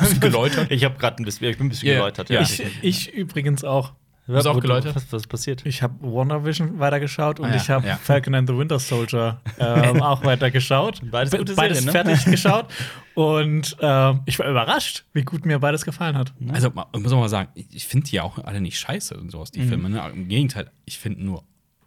bisschen 0.00 0.20
geläutert. 0.20 0.70
Ich 0.70 0.84
habe 0.84 0.96
gerade 0.98 1.22
ein 1.22 1.24
bisschen, 1.24 1.48
ich 1.48 1.58
bin 1.58 1.66
ein 1.66 1.70
bisschen 1.70 1.88
Ja, 1.88 1.94
geläutert. 1.96 2.30
ja. 2.30 2.40
Ich, 2.40 2.62
ich 2.82 3.12
übrigens 3.12 3.62
auch. 3.64 3.92
Du 4.26 4.50
auch 4.50 4.60
geläutet? 4.60 4.94
Was, 4.96 5.12
was 5.12 5.22
ist 5.22 5.28
passiert? 5.28 5.64
Ich 5.64 5.82
habe 5.82 5.94
WandaVision 6.00 6.78
weitergeschaut 6.80 7.38
und 7.38 7.46
Ah, 7.46 7.50
ja, 7.50 7.56
ich 7.56 7.70
habe 7.70 7.86
ja. 7.86 7.96
Falcon 7.96 8.34
and 8.34 8.48
the 8.48 8.56
Winter 8.56 8.78
Soldier 8.80 9.40
ähm, 9.58 10.02
auch 10.02 10.24
weitergeschaut. 10.24 11.00
Beides 11.10 11.30
Be- 11.30 11.38
gute 11.38 11.54
beides 11.54 11.78
Serien, 11.82 11.92
ne? 12.04 12.04
fertig 12.10 12.24
geschaut. 12.32 12.66
Und 13.14 13.76
ähm, 13.80 14.20
ich 14.26 14.38
war 14.38 14.48
überrascht, 14.50 15.04
wie 15.12 15.22
gut 15.22 15.46
mir 15.46 15.58
beides 15.60 15.84
gefallen 15.84 16.16
hat. 16.18 16.34
Also, 16.52 16.70
ma- 16.70 16.88
ich 16.94 17.00
muss 17.00 17.12
auch 17.12 17.20
mal 17.20 17.28
sagen, 17.28 17.50
ich- 17.54 17.86
finde 17.86 18.06
die 18.08 18.16
ja 18.16 18.24
auch 18.24 18.38
alle 18.38 18.60
nicht 18.60 18.78
scheiße 18.78 19.16
und 19.16 19.30
sowas, 19.30 19.50
die 19.52 19.60
Mhm. 19.60 19.68
Filme. 19.68 19.90
Ne? 19.90 20.10
Im 20.12 20.28
Gegenteil, 20.28 20.70
ich 20.86 20.98
finde 20.98 21.22
nur, 21.24 21.44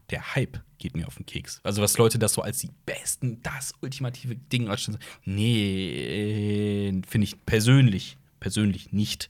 der 0.10 0.34
Hype 0.36 0.60
geht 0.78 0.96
mir 0.96 1.08
auf 1.08 1.16
den 1.18 1.26
Keks. 1.26 1.60
Also, 1.64 1.82
was 1.82 1.98
Leute 1.98 2.18
das 2.20 2.34
so 2.34 2.42
als 2.42 2.60
die 2.60 2.70
besten, 2.86 3.42
das 3.44 3.74
ultimative 3.82 4.36
Ding 4.36 4.70
ausstellen. 4.70 4.98
Nee, 5.26 7.02
finde 7.08 7.26
ich 7.26 7.46
persönlich, 7.46 8.18
persönlich 8.40 8.92
nicht. 8.94 9.30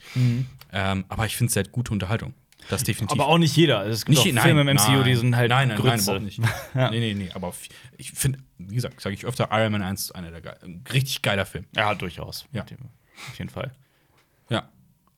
Ähm, 0.71 1.05
aber 1.09 1.25
ich 1.25 1.35
finde 1.35 1.49
es 1.49 1.55
halt 1.55 1.71
gute 1.71 1.91
Unterhaltung. 1.91 2.33
Das 2.69 2.83
definitiv. 2.83 3.19
Aber 3.19 3.27
auch 3.27 3.37
nicht 3.37 3.55
jeder. 3.55 3.85
Es 3.87 4.05
gibt 4.05 4.23
nicht 4.23 4.37
auch 4.37 4.43
Filme 4.43 4.61
im 4.61 4.67
MCU, 4.67 5.03
die 5.03 5.15
sind 5.15 5.35
halt 5.35 5.49
Nein, 5.49 5.69
nein, 5.69 5.77
nein, 5.77 5.89
Grütze. 5.91 6.03
überhaupt 6.11 6.23
nicht. 6.25 6.39
Ja. 6.75 6.89
Nee, 6.91 6.99
nee, 6.99 7.13
nee. 7.15 7.29
Aber 7.33 7.53
ich 7.97 8.11
finde, 8.11 8.39
wie 8.59 8.75
gesagt, 8.75 9.01
sage 9.01 9.15
ich 9.15 9.25
öfter, 9.25 9.49
Iron 9.51 9.71
Man 9.71 9.81
1 9.81 10.01
ist 10.05 10.11
einer 10.11 10.29
der 10.31 10.41
geil, 10.41 10.57
ein 10.63 10.83
richtig 10.93 11.21
geiler 11.21 11.45
Film. 11.45 11.65
Ja, 11.75 11.93
durchaus. 11.95 12.45
Ja. 12.53 12.61
Auf 12.61 13.37
jeden 13.37 13.49
Fall. 13.49 13.71
Ja. 14.49 14.69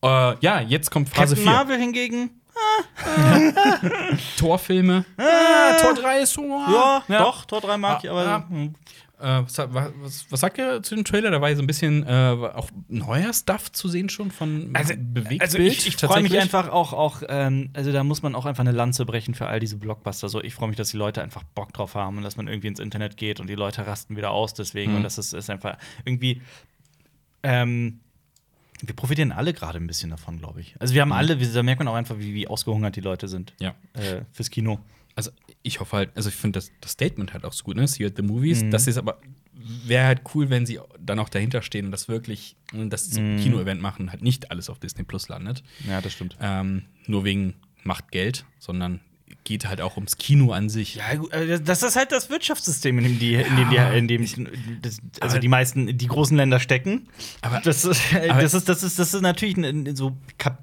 Äh, 0.01 0.37
ja, 0.41 0.61
jetzt 0.61 0.89
kommt 0.91 1.09
Phase 1.09 1.35
Captain 1.35 1.43
4. 1.43 1.45
Marvel 1.53 1.77
hingegen, 1.77 2.40
Torfilme. 4.37 5.05
Ah, 5.17 5.77
Tor 5.81 5.93
3 5.93 6.19
ist 6.19 6.33
so. 6.33 6.43
ja, 6.43 7.03
doch, 7.07 7.45
Tor 7.45 7.61
3 7.61 7.77
mag 7.77 7.95
Ah, 7.95 7.99
ich, 8.03 8.09
aber 8.09 8.27
ah. 8.27 8.45
hm. 8.49 8.75
Äh, 9.19 9.43
was, 9.43 9.57
was, 9.57 10.25
was 10.31 10.39
sagt 10.39 10.57
ihr 10.57 10.81
zu 10.81 10.95
dem 10.95 11.05
Trailer? 11.05 11.29
Da 11.29 11.39
war 11.41 11.49
ja 11.49 11.55
so 11.55 11.61
ein 11.61 11.67
bisschen 11.67 12.03
äh, 12.07 12.09
auch 12.55 12.69
neuer 12.87 13.31
Stuff 13.33 13.71
zu 13.71 13.87
sehen 13.87 14.09
schon 14.09 14.31
von 14.31 14.71
Also, 14.73 14.95
Bewegtbild. 14.97 15.41
also 15.43 15.59
ich, 15.59 15.85
ich 15.87 15.95
freue 15.97 16.23
mich 16.23 16.39
einfach 16.39 16.69
auch, 16.69 16.91
auch 16.91 17.21
ähm, 17.29 17.69
also 17.73 17.91
da 17.91 18.03
muss 18.03 18.23
man 18.23 18.33
auch 18.33 18.47
einfach 18.47 18.61
eine 18.61 18.71
Lanze 18.71 19.05
brechen 19.05 19.35
für 19.35 19.45
all 19.45 19.59
diese 19.59 19.77
Blockbuster. 19.77 20.27
So, 20.27 20.41
ich 20.41 20.55
freue 20.55 20.69
mich, 20.69 20.77
dass 20.77 20.89
die 20.89 20.97
Leute 20.97 21.21
einfach 21.21 21.43
Bock 21.43 21.71
drauf 21.71 21.93
haben 21.93 22.17
und 22.17 22.23
dass 22.23 22.35
man 22.35 22.47
irgendwie 22.47 22.69
ins 22.69 22.79
Internet 22.79 23.15
geht 23.15 23.39
und 23.39 23.47
die 23.47 23.53
Leute 23.55 23.85
rasten 23.85 24.17
wieder 24.17 24.31
aus 24.31 24.55
deswegen. 24.55 24.91
Mhm. 24.93 24.97
Und 24.97 25.03
das 25.03 25.19
ist, 25.19 25.33
ist 25.33 25.51
einfach 25.51 25.77
irgendwie. 26.03 26.41
Ähm, 27.43 27.99
wir 28.83 28.95
profitieren 28.95 29.31
alle 29.31 29.53
gerade 29.53 29.77
ein 29.79 29.87
bisschen 29.87 30.09
davon, 30.09 30.37
glaube 30.39 30.61
ich. 30.61 30.75
Also 30.79 30.93
wir 30.93 31.01
haben 31.01 31.09
Mhm. 31.09 31.13
alle, 31.13 31.37
da 31.37 31.63
merkt 31.63 31.79
man 31.79 31.87
auch 31.87 31.95
einfach, 31.95 32.17
wie, 32.19 32.33
wie 32.33 32.47
ausgehungert 32.47 32.95
die 32.95 33.01
Leute 33.01 33.27
sind 33.27 33.53
Ja. 33.59 33.75
äh, 33.93 34.21
fürs 34.31 34.49
Kino. 34.49 34.79
Also 35.15 35.31
ich 35.61 35.79
hoffe 35.79 35.97
halt, 35.97 36.11
also 36.15 36.29
ich 36.29 36.35
finde 36.35 36.57
das, 36.57 36.71
das 36.81 36.91
Statement 36.93 37.33
halt 37.33 37.43
auch 37.45 37.53
so 37.53 37.63
gut, 37.63 37.75
ne? 37.75 37.87
See 37.87 38.03
you 38.03 38.09
at 38.09 38.15
the 38.15 38.21
movies. 38.23 38.63
Mhm. 38.63 38.71
Das 38.71 38.87
ist 38.87 38.97
aber, 38.97 39.19
wäre 39.53 40.05
halt 40.05 40.21
cool, 40.33 40.49
wenn 40.49 40.65
sie 40.65 40.79
dann 40.99 41.19
auch 41.19 41.29
dahinter 41.29 41.61
stehen 41.61 41.85
und 41.85 41.91
das 41.91 42.07
wirklich, 42.07 42.55
das 42.73 43.11
Mhm. 43.19 43.37
Kino-Event 43.37 43.81
machen, 43.81 44.09
halt 44.09 44.21
nicht 44.23 44.49
alles 44.51 44.69
auf 44.69 44.79
Disney 44.79 45.03
Plus 45.03 45.27
landet. 45.27 45.63
Ja, 45.87 46.01
das 46.01 46.13
stimmt. 46.13 46.37
Ähm, 46.41 46.83
nur 47.07 47.23
wegen 47.25 47.55
macht 47.83 48.11
Geld, 48.11 48.45
sondern 48.57 49.01
geht 49.43 49.67
halt 49.67 49.81
auch 49.81 49.95
ums 49.97 50.17
Kino 50.17 50.51
an 50.51 50.69
sich. 50.69 50.95
Ja, 50.95 51.11
äh, 51.31 51.59
das 51.59 51.83
ist 51.83 51.95
halt 51.95 52.11
das 52.11 52.29
Wirtschaftssystem, 52.29 52.97
in 52.99 53.03
dem 53.05 53.19
die, 53.19 53.33
in 53.35 53.55
dem 53.55 53.69
die, 53.69 53.97
in 53.97 54.07
dem 54.07 54.47
das, 54.81 54.99
also 55.19 55.39
die 55.39 55.47
meisten, 55.47 55.97
die 55.97 56.07
großen 56.07 56.37
Länder 56.37 56.59
stecken. 56.59 57.07
Aber- 57.41 57.59
das 57.63 57.83
ist, 57.85 58.13
äh, 58.13 58.27
das 58.27 58.53
ist, 58.53 58.69
das 58.69 58.83
ist, 58.83 58.99
das 58.99 59.13
ist 59.13 59.21
natürlich 59.21 59.57
ein, 59.57 59.95
so, 59.95 60.15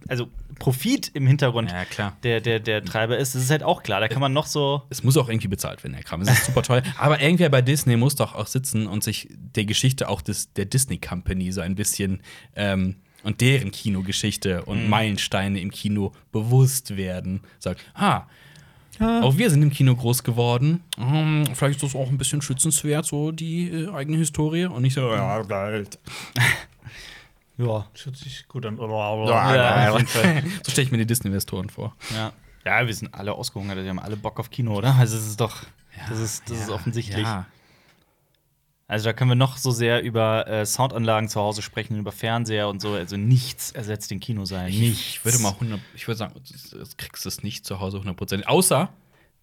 also 0.09 0.29
Profit 0.59 1.11
im 1.15 1.27
Hintergrund, 1.27 1.71
Ja, 1.71 1.85
klar. 1.85 2.17
der, 2.25 2.41
der, 2.41 2.59
der 2.59 2.85
Treiber 2.85 3.17
ist. 3.17 3.35
Das 3.37 3.43
ist 3.43 3.51
halt 3.51 3.63
auch 3.63 3.83
klar. 3.85 4.01
Da 4.01 4.09
kann 4.09 4.21
man 4.21 4.33
noch 4.33 4.47
so. 4.47 4.83
Es 4.91 5.05
muss 5.05 5.17
auch 5.17 5.29
irgendwie 5.29 5.47
bezahlt 5.47 5.85
werden, 5.85 5.93
der 5.95 6.03
Kram. 6.03 6.21
Es 6.23 6.29
ist 6.31 6.47
super 6.47 6.63
teuer. 6.63 6.83
Aber 6.99 7.21
irgendwer 7.21 7.49
bei 7.49 7.63
Disney 7.63 7.97
muss 7.97 8.17
doch 8.17 8.35
auch 8.35 8.49
sitzen 8.49 8.89
und 8.89 9.05
sich 9.05 9.29
der 9.55 9.67
Geschichte 9.67 10.09
auch 10.09 10.21
des, 10.21 10.53
der 10.55 10.65
Disney 10.65 10.99
Company 10.99 11.53
so 11.53 11.61
ein 11.61 11.77
bisschen 11.77 12.23
ähm, 12.57 12.97
und 13.23 13.41
deren 13.41 13.71
Kinogeschichte 13.71 14.65
und 14.65 14.83
Mhm. 14.85 14.91
Meilensteine 14.91 15.61
im 15.61 15.71
Kino 15.71 16.13
bewusst 16.33 16.97
werden. 16.97 17.43
Sagt, 17.61 17.81
ah, 17.95 18.27
auch 19.01 19.37
wir 19.37 19.51
sind 19.51 19.63
im 19.63 19.71
Kino 19.71 19.95
groß 19.95 20.25
geworden. 20.25 20.83
Hm, 20.97 21.45
vielleicht 21.55 21.83
ist 21.83 21.95
das 21.95 22.01
auch 22.01 22.09
ein 22.09 22.19
bisschen 22.19 22.43
schützenswert, 22.43 23.07
so 23.07 23.33
die 23.33 23.69
äh, 23.69 23.91
eigene 23.93 24.17
Historie. 24.17 24.67
Und 24.67 24.83
nicht 24.83 24.95
so, 24.95 25.13
ja, 25.13 25.43
halt. 25.49 25.99
Ja. 27.59 27.89
Hört 28.05 28.17
sich 28.17 28.47
gut 28.47 28.65
an. 28.67 28.79
Ja, 28.79 29.91
auf 29.91 29.99
jeden 29.99 30.07
Fall. 30.07 30.45
So 30.63 30.71
stelle 30.71 30.85
ich 30.85 30.93
mir 30.93 30.99
die 30.99 31.07
Disney-Investoren 31.07 31.69
vor. 31.69 31.97
ja. 32.15 32.31
ja, 32.65 32.87
wir 32.87 32.95
sind 32.95 33.13
alle 33.13 33.33
ausgehungert. 33.33 33.79
Wir 33.79 33.91
haben 33.91 33.99
alle 33.99 34.17
Bock 34.17 34.39
auf 34.39 34.49
Kino, 34.49 34.77
oder? 34.77 34.95
Also, 34.95 35.17
es 35.17 35.27
ist 35.27 35.41
doch. 35.41 35.65
das 36.09 36.21
ist, 36.21 36.49
das 36.49 36.61
ist 36.61 36.71
offensichtlich. 36.71 37.27
Ja. 37.27 37.47
Also 38.91 39.05
da 39.05 39.13
können 39.13 39.31
wir 39.31 39.35
noch 39.35 39.59
so 39.59 39.71
sehr 39.71 40.03
über 40.03 40.49
äh, 40.49 40.65
Soundanlagen 40.65 41.29
zu 41.29 41.39
Hause 41.39 41.61
sprechen, 41.61 41.99
über 41.99 42.11
Fernseher 42.11 42.69
und 42.69 42.81
so. 42.81 42.95
Also 42.95 43.19
nichts 43.19 43.71
ersetzt 43.71 44.11
den 44.11 44.19
Kinosaal. 44.19 44.71
Nichts. 44.71 45.01
Ich 45.01 45.25
würde 45.27 45.39
mal 45.41 45.51
100, 45.51 45.79
ich 45.95 46.09
würde 46.09 46.17
sagen, 46.17 46.35
du 46.35 46.85
kriegst 46.97 47.27
es 47.27 47.43
nicht 47.43 47.67
zu 47.67 47.81
Hause 47.81 47.99
100%. 47.99 48.45
Außer 48.45 48.89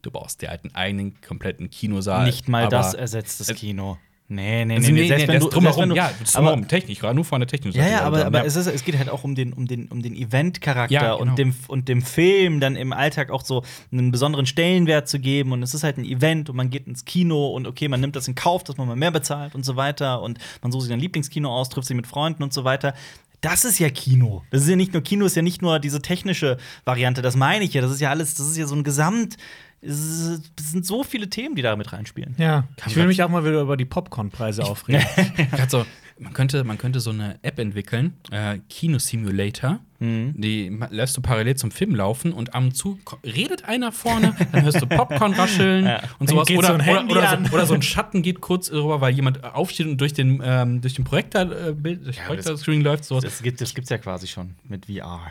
du 0.02 0.12
baust 0.12 0.42
dir 0.42 0.50
halt 0.50 0.64
einen 0.64 0.74
eigenen 0.74 1.22
kompletten 1.22 1.70
Kinosaal. 1.70 2.26
Nicht 2.26 2.48
mal 2.50 2.70
das 2.70 2.96
ersetzt 2.96 3.40
das 3.40 3.54
Kino. 3.54 4.00
Nee, 4.28 4.66
nee, 4.66 4.76
Also, 4.76 4.88
nee, 4.92 5.02
nee, 5.02 5.08
selbst 5.08 5.28
nee, 5.28 5.34
wenn 5.34 5.40
du 5.40 5.50
drumherum, 5.50 5.90
du- 5.90 5.96
ja, 5.96 6.12
das 6.20 6.36
aber, 6.36 6.48
drumherum, 6.48 6.68
technisch, 6.68 6.98
gerade 6.98 7.14
nur 7.14 7.26
von 7.26 7.40
der 7.42 7.48
technischen 7.48 7.78
ja, 7.78 7.88
ja, 7.88 8.02
aber, 8.02 8.26
aber 8.26 8.40
ja. 8.40 8.46
es, 8.46 8.56
ist, 8.56 8.66
es 8.66 8.84
geht 8.84 8.98
halt 8.98 9.08
auch 9.10 9.24
um 9.24 9.36
den, 9.36 9.54
um 9.54 9.68
den, 9.68 9.88
um 9.90 10.02
den 10.02 10.16
Event-Charakter 10.16 10.92
Ja, 10.94 11.02
genau. 11.16 11.18
und, 11.22 11.38
dem, 11.38 11.54
und 11.68 11.88
dem 11.90 12.02
Film 12.02 12.60
dann 12.60 12.76
im 12.76 12.92
Alltag 12.92 13.30
auch 13.30 13.46
so 13.46 13.64
einen 13.92 14.12
besonderen 14.12 14.48
Stellenwert 14.48 15.08
zu 15.08 15.20
geben. 15.20 15.52
Und 15.52 15.62
es 15.62 15.76
ist 15.76 15.84
halt 15.84 15.98
ein 16.00 16.06
Event 16.06 16.50
und 16.50 16.56
man 16.56 16.72
geht 16.72 16.88
ins 16.88 17.06
Kino 17.06 17.50
und 17.50 17.68
okay, 17.68 17.88
man 17.88 18.02
nimmt 18.02 18.16
das 18.16 18.28
in 18.28 18.34
Kauf, 18.34 18.64
dass 18.64 18.78
man 18.78 18.88
mal 18.88 18.96
mehr 18.96 19.12
bezahlt 19.12 19.54
und 19.54 19.64
so 19.64 19.76
weiter. 19.76 20.24
Und 20.24 20.40
man 20.64 20.72
sucht 20.72 20.86
sich 20.86 20.94
ein 20.94 21.00
Lieblingskino 21.00 21.48
aus, 21.48 21.70
trifft 21.70 21.88
sich 21.88 21.96
mit 21.96 22.08
Freunden 22.08 22.42
und 22.42 22.52
so 22.52 22.64
weiter. 22.64 22.96
Das 23.42 23.64
ist 23.64 23.78
ja 23.78 23.90
Kino. 23.92 24.42
Das 24.50 24.64
ist 24.64 24.70
ja 24.70 24.76
nicht 24.76 24.94
nur 24.94 25.04
Kino, 25.04 25.26
ist 25.28 25.36
ja 25.36 25.44
nicht 25.44 25.62
nur 25.62 25.78
diese 25.78 26.02
technische 26.02 26.58
Variante, 26.84 27.22
das 27.22 27.36
meine 27.36 27.64
ich 27.64 27.76
ja. 27.76 27.82
Das 27.82 27.92
ist 27.92 28.02
ja 28.02 28.10
alles, 28.10 28.34
das 28.34 28.48
ist 28.48 28.58
ja 28.58 28.66
so 28.66 28.74
ein 28.74 28.84
Gesamt. 28.84 29.38
Es 29.82 30.40
sind 30.60 30.86
so 30.86 31.04
viele 31.04 31.30
Themen, 31.30 31.56
die 31.56 31.62
da 31.62 31.76
mit 31.76 31.94
reinspielen. 31.94 32.36
Ja, 32.38 32.68
Kann 32.78 32.90
ich 32.90 32.96
will 32.96 33.06
mich 33.08 33.22
auch 33.22 33.30
mal 33.30 33.44
wieder 33.46 33.62
über 33.62 33.78
die 33.78 33.86
Popcornpreise 33.86 34.64
aufregen. 34.64 35.06
So, 35.70 35.86
man, 36.18 36.34
könnte, 36.34 36.64
man 36.64 36.78
könnte 36.78 37.00
so 37.02 37.10
eine 37.10 37.38
App 37.44 37.60
entwickeln, 37.60 38.14
äh, 38.32 38.60
Kino-Simulator. 38.70 39.80
Mhm. 40.00 40.34
Die 40.38 40.78
lässt 40.90 41.16
du 41.18 41.22
parallel 41.22 41.56
zum 41.56 41.72
Film 41.72 41.94
laufen 41.96 42.32
und 42.34 42.54
ab 42.54 42.64
und 42.64 42.76
zu 42.76 42.98
ko- 43.04 43.18
redet 43.24 43.66
einer 43.66 43.92
vorne, 43.92 44.34
dann 44.52 44.64
hörst 44.64 44.82
du 44.82 44.88
Popcorn 44.88 45.34
rascheln 45.38 45.86
Ja. 45.86 46.02
und 46.20 46.30
sowas. 46.30 46.50
Oder, 46.50 46.68
so 46.68 46.74
ein 46.74 46.82
oder, 46.90 47.06
oder, 47.12 47.40
so, 47.50 47.54
oder 47.54 47.66
so 47.66 47.74
ein 47.74 47.82
Schatten 47.82 48.22
geht 48.22 48.40
kurz 48.42 48.72
rüber, 48.72 49.02
weil 49.02 49.14
jemand 49.14 49.44
aufsteht 49.44 49.88
und 49.88 50.00
durch 50.00 50.14
den, 50.14 50.42
ähm, 50.44 50.82
durch 50.82 50.94
den 50.96 51.04
Projektor, 51.06 51.42
äh, 51.52 51.74
Bild, 51.74 52.06
durch 52.06 52.18
Ja, 52.18 52.24
Projektor-Screen 52.24 52.82
läuft. 52.82 53.04
Sowas. 53.06 53.24
Das, 53.24 53.42
gibt, 53.44 53.60
das 53.62 53.74
gibt's 53.74 53.90
ja 53.90 53.98
quasi 53.98 54.28
schon 54.28 54.56
mit 54.64 54.86
VR. 54.86 55.22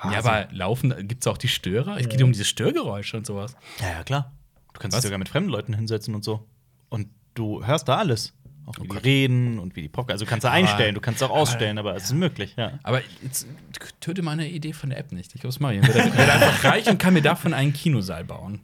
Quasi. 0.00 0.14
Ja, 0.14 0.18
aber 0.20 0.48
laufen, 0.52 0.94
gibt 1.08 1.22
es 1.22 1.26
auch 1.26 1.38
die 1.38 1.48
Störer? 1.48 1.96
Es 1.98 2.08
geht 2.08 2.22
um 2.22 2.32
diese 2.32 2.44
Störgeräusche 2.44 3.16
und 3.16 3.26
sowas. 3.26 3.56
Ja, 3.80 3.88
ja, 3.90 4.02
klar. 4.04 4.32
Du 4.72 4.80
kannst 4.80 4.94
Was? 4.96 5.02
dich 5.02 5.08
sogar 5.08 5.18
mit 5.18 5.28
fremden 5.28 5.50
Leuten 5.50 5.72
hinsetzen 5.74 6.14
und 6.14 6.22
so. 6.24 6.46
Und 6.88 7.08
du 7.34 7.64
hörst 7.64 7.88
da 7.88 7.96
alles. 7.96 8.32
Auch 8.66 8.76
wie 8.78 8.82
die 8.82 8.88
Gott. 8.88 9.04
reden 9.04 9.58
und 9.60 9.76
wie 9.76 9.82
die 9.82 9.88
Popcorn. 9.88 10.12
Also 10.14 10.24
du 10.24 10.28
kannst 10.28 10.42
du 10.44 10.48
Aber- 10.48 10.56
einstellen, 10.56 10.94
du 10.96 11.00
kannst 11.00 11.22
auch 11.22 11.30
ausstellen, 11.30 11.78
aber, 11.78 11.94
es 11.94 12.04
ist 12.04 12.14
möglich, 12.14 12.54
ja. 12.56 12.78
Aber 12.82 13.00
jetzt 13.22 13.46
töte 14.00 14.22
meine 14.22 14.48
Idee 14.50 14.72
von 14.72 14.90
der 14.90 14.98
App 14.98 15.12
nicht. 15.12 15.34
Ich 15.36 15.40
glaube, 15.40 15.52
das 15.54 15.60
mache 15.60 15.74
ich. 15.76 15.82
Ich 15.82 15.94
werde 15.94 16.32
einfach 16.32 16.64
reich 16.64 16.88
und 16.88 16.98
kann 16.98 17.14
mir 17.14 17.22
davon 17.22 17.54
einen 17.54 17.72
Kinosaal 17.72 18.24
bauen. 18.24 18.60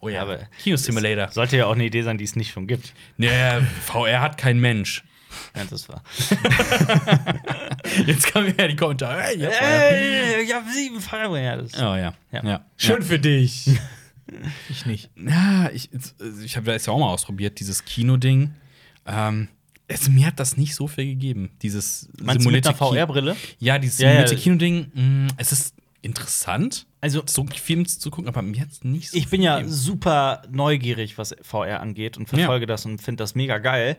Oh 0.00 0.10
ja, 0.10 0.20
aber 0.22 0.40
Kino-Simulator. 0.62 1.28
Sollte 1.32 1.56
ja 1.56 1.66
auch 1.66 1.72
eine 1.74 1.84
Idee 1.86 2.02
sein, 2.02 2.18
die 2.18 2.24
es 2.24 2.36
nicht 2.36 2.52
schon 2.52 2.66
gibt. 2.66 2.92
Nee, 3.16 3.30
VR 3.86 4.20
hat 4.20 4.36
kein 4.36 4.60
Mensch. 4.60 5.02
Ja, 5.56 5.64
das 5.68 5.88
war. 5.88 6.02
Jetzt 8.06 8.32
kommen 8.32 8.52
ja 8.58 8.68
die 8.68 8.76
Kommentare. 8.76 9.22
Hey, 9.22 9.38
ja, 9.38 9.50
VR. 9.50 9.90
Ey, 9.90 10.42
ich 10.44 10.52
hab 10.54 10.68
sieben 10.68 11.00
Feuerwehr. 11.00 11.42
Ja, 11.42 11.78
Oh 11.92 11.94
ja. 11.96 11.96
Ja. 11.96 12.14
ja. 12.32 12.42
ja. 12.44 12.64
Schön 12.76 13.02
für 13.02 13.18
dich. 13.18 13.68
ich 14.68 14.86
nicht. 14.86 15.10
Ja, 15.16 15.70
ich, 15.72 15.90
ich 16.44 16.56
habe 16.56 16.72
das 16.72 16.86
ja 16.86 16.92
auch 16.92 16.98
mal 16.98 17.08
ausprobiert, 17.10 17.60
dieses 17.60 17.84
Kino-Ding. 17.84 18.52
Ähm, 19.06 19.48
es, 19.88 20.08
mir 20.08 20.26
hat 20.26 20.40
das 20.40 20.56
nicht 20.56 20.74
so 20.74 20.88
viel 20.88 21.06
gegeben. 21.06 21.50
Dieses 21.62 22.08
Meinst 22.20 22.44
du 22.44 22.50
mit 22.50 22.66
einer 22.66 22.74
simulierte 22.76 23.06
VR-Brille? 23.06 23.36
Ja, 23.58 23.78
dieses 23.78 23.98
Ja, 23.98 24.08
ja. 24.08 24.12
simulierte 24.26 24.36
Kino-Ding. 24.36 24.90
mh, 24.94 25.28
Es 25.36 25.52
ist 25.52 25.74
interessant, 26.02 26.86
Also, 27.00 27.22
so 27.26 27.44
Film 27.46 27.86
zu 27.86 28.10
gucken, 28.10 28.28
aber 28.28 28.42
mir 28.42 28.60
hat 28.60 28.70
es 28.70 28.84
nicht 28.84 29.10
so 29.10 29.16
ich 29.16 29.28
bin 29.28 29.42
ja 29.42 29.56
gegeben. 29.56 29.72
super 29.74 30.42
neugierig, 30.50 31.18
was 31.18 31.34
VR 31.42 31.80
angeht 31.80 32.16
und 32.16 32.28
verfolge 32.28 32.66
das 32.66 32.84
und 32.86 33.00
finde 33.02 33.22
das 33.22 33.34
mega 33.34 33.58
geil. 33.58 33.96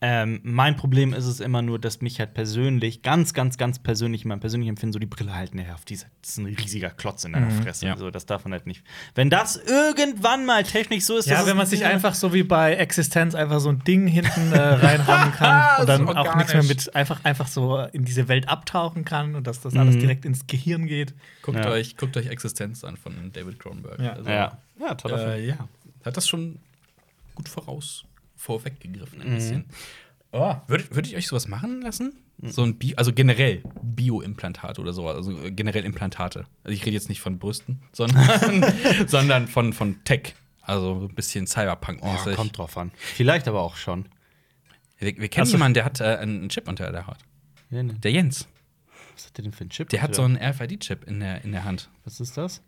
Ähm, 0.00 0.40
mein 0.42 0.76
Problem 0.76 1.14
ist 1.14 1.24
es 1.24 1.40
immer 1.40 1.62
nur, 1.62 1.78
dass 1.78 2.02
mich 2.02 2.18
halt 2.18 2.34
persönlich, 2.34 3.00
ganz, 3.00 3.32
ganz, 3.32 3.56
ganz 3.56 3.78
persönlich, 3.78 4.24
in 4.24 4.28
meinem 4.28 4.40
persönlichen 4.40 4.70
Empfinden, 4.70 4.92
so 4.92 4.98
die 4.98 5.06
Brille 5.06 5.34
halt 5.34 5.54
nervt. 5.54 5.88
Diese, 5.88 6.06
das 6.20 6.32
ist 6.32 6.36
ein 6.38 6.46
riesiger 6.46 6.90
Klotz 6.90 7.24
in 7.24 7.32
deiner 7.32 7.50
Fresse. 7.50 7.86
Ja. 7.86 7.92
Also, 7.94 8.10
das 8.10 8.26
darf 8.26 8.44
man 8.44 8.52
halt 8.52 8.66
nicht. 8.66 8.84
Wenn 9.14 9.30
das 9.30 9.56
irgendwann 9.56 10.44
mal 10.44 10.62
technisch 10.62 11.04
so 11.04 11.16
ist, 11.16 11.26
Ja, 11.26 11.36
dass 11.36 11.46
wenn 11.46 11.52
es- 11.52 11.56
man 11.56 11.66
sich 11.66 11.86
einfach 11.86 12.14
so 12.14 12.34
wie 12.34 12.42
bei 12.42 12.74
Existenz 12.74 13.34
einfach 13.34 13.60
so 13.60 13.70
ein 13.70 13.82
Ding 13.84 14.06
hinten 14.06 14.52
äh, 14.52 14.58
reinrammen 14.58 15.32
kann 15.36 15.80
und 15.80 15.88
dann 15.88 16.06
So 16.06 16.12
auch 16.14 16.34
nichts 16.36 16.52
mehr 16.52 16.64
mit 16.64 16.94
einfach, 16.94 17.24
einfach 17.24 17.46
so 17.48 17.78
in 17.92 18.04
diese 18.04 18.28
Welt 18.28 18.46
abtauchen 18.48 19.06
kann 19.06 19.34
und 19.34 19.46
dass 19.46 19.60
das 19.62 19.74
alles 19.74 19.96
direkt 19.96 20.26
ins 20.26 20.46
Gehirn 20.46 20.86
geht. 20.86 21.14
Guckt, 21.40 21.56
Ja. 21.64 21.70
euch, 21.70 21.96
guckt 21.96 22.14
euch 22.18 22.26
Existenz 22.26 22.84
an 22.84 22.98
von 22.98 23.30
David 23.32 23.58
Cronenberg. 23.58 23.98
Ja. 24.00 24.12
Also, 24.14 24.28
Ja, 24.28 24.58
ja 24.80 24.94
toller 24.96 25.18
Film. 25.18 25.30
äh, 25.30 25.46
ja. 25.46 25.68
Hat 26.04 26.16
das 26.16 26.28
schon 26.28 26.58
gut 27.34 27.48
voraus, 27.48 28.04
vorweggegriffen 28.44 29.18
Mhm. 29.20 29.24
ein 29.26 29.34
bisschen. 29.34 29.64
Oh. 30.32 30.54
Würdet, 30.66 30.94
würdet 30.94 31.12
ihr 31.12 31.18
euch 31.18 31.28
sowas 31.28 31.48
machen 31.48 31.80
lassen? 31.82 32.12
So 32.42 32.62
ein 32.64 32.76
Bi 32.76 32.94
also 32.96 33.12
generell 33.12 33.62
Bioimplantate 33.82 34.80
oder 34.80 34.92
so, 34.92 35.08
also 35.08 35.30
äh, 35.40 35.52
generell 35.52 35.84
Implantate. 35.84 36.46
Also 36.64 36.74
ich 36.74 36.84
rede 36.84 36.94
jetzt 36.94 37.08
nicht 37.08 37.20
von 37.20 37.38
Brüsten, 37.38 37.80
sondern, 37.92 38.64
sondern 39.06 39.46
von, 39.48 39.72
von 39.72 40.02
Tech. 40.04 40.34
Also 40.60 41.00
so 41.00 41.06
ein 41.08 41.14
bisschen 41.14 41.46
Cyberpunk-mäßig. 41.46 42.30
Ja, 42.30 42.34
kommt 42.34 42.58
drauf 42.58 42.76
an. 42.76 42.90
Vielleicht 42.96 43.46
aber 43.48 43.60
auch 43.62 43.76
schon. 43.76 44.06
wir, 44.98 45.16
wir 45.16 45.28
kennen 45.28 45.46
jemanden, 45.48 45.74
der 45.74 45.84
hat 45.84 46.00
äh, 46.00 46.16
einen 46.16 46.48
Chip 46.48 46.66
unter 46.68 46.90
der 46.90 47.06
Haut. 47.06 47.18
Ja, 47.70 47.82
ne. 47.82 47.94
Der 47.94 48.10
Jens. 48.10 48.48
Was 49.14 49.26
hat 49.26 49.36
der 49.38 49.44
denn 49.44 49.52
für 49.52 49.60
einen 49.60 49.70
Chip? 49.70 49.88
Der 49.90 50.02
hat 50.02 50.14
so 50.14 50.22
einen 50.22 50.36
RFID-Chip 50.36 51.04
in 51.04 51.20
der, 51.20 51.44
in 51.44 51.52
der 51.52 51.62
Hand. 51.64 51.88
Was 52.04 52.18
ist 52.18 52.36
das? 52.36 52.60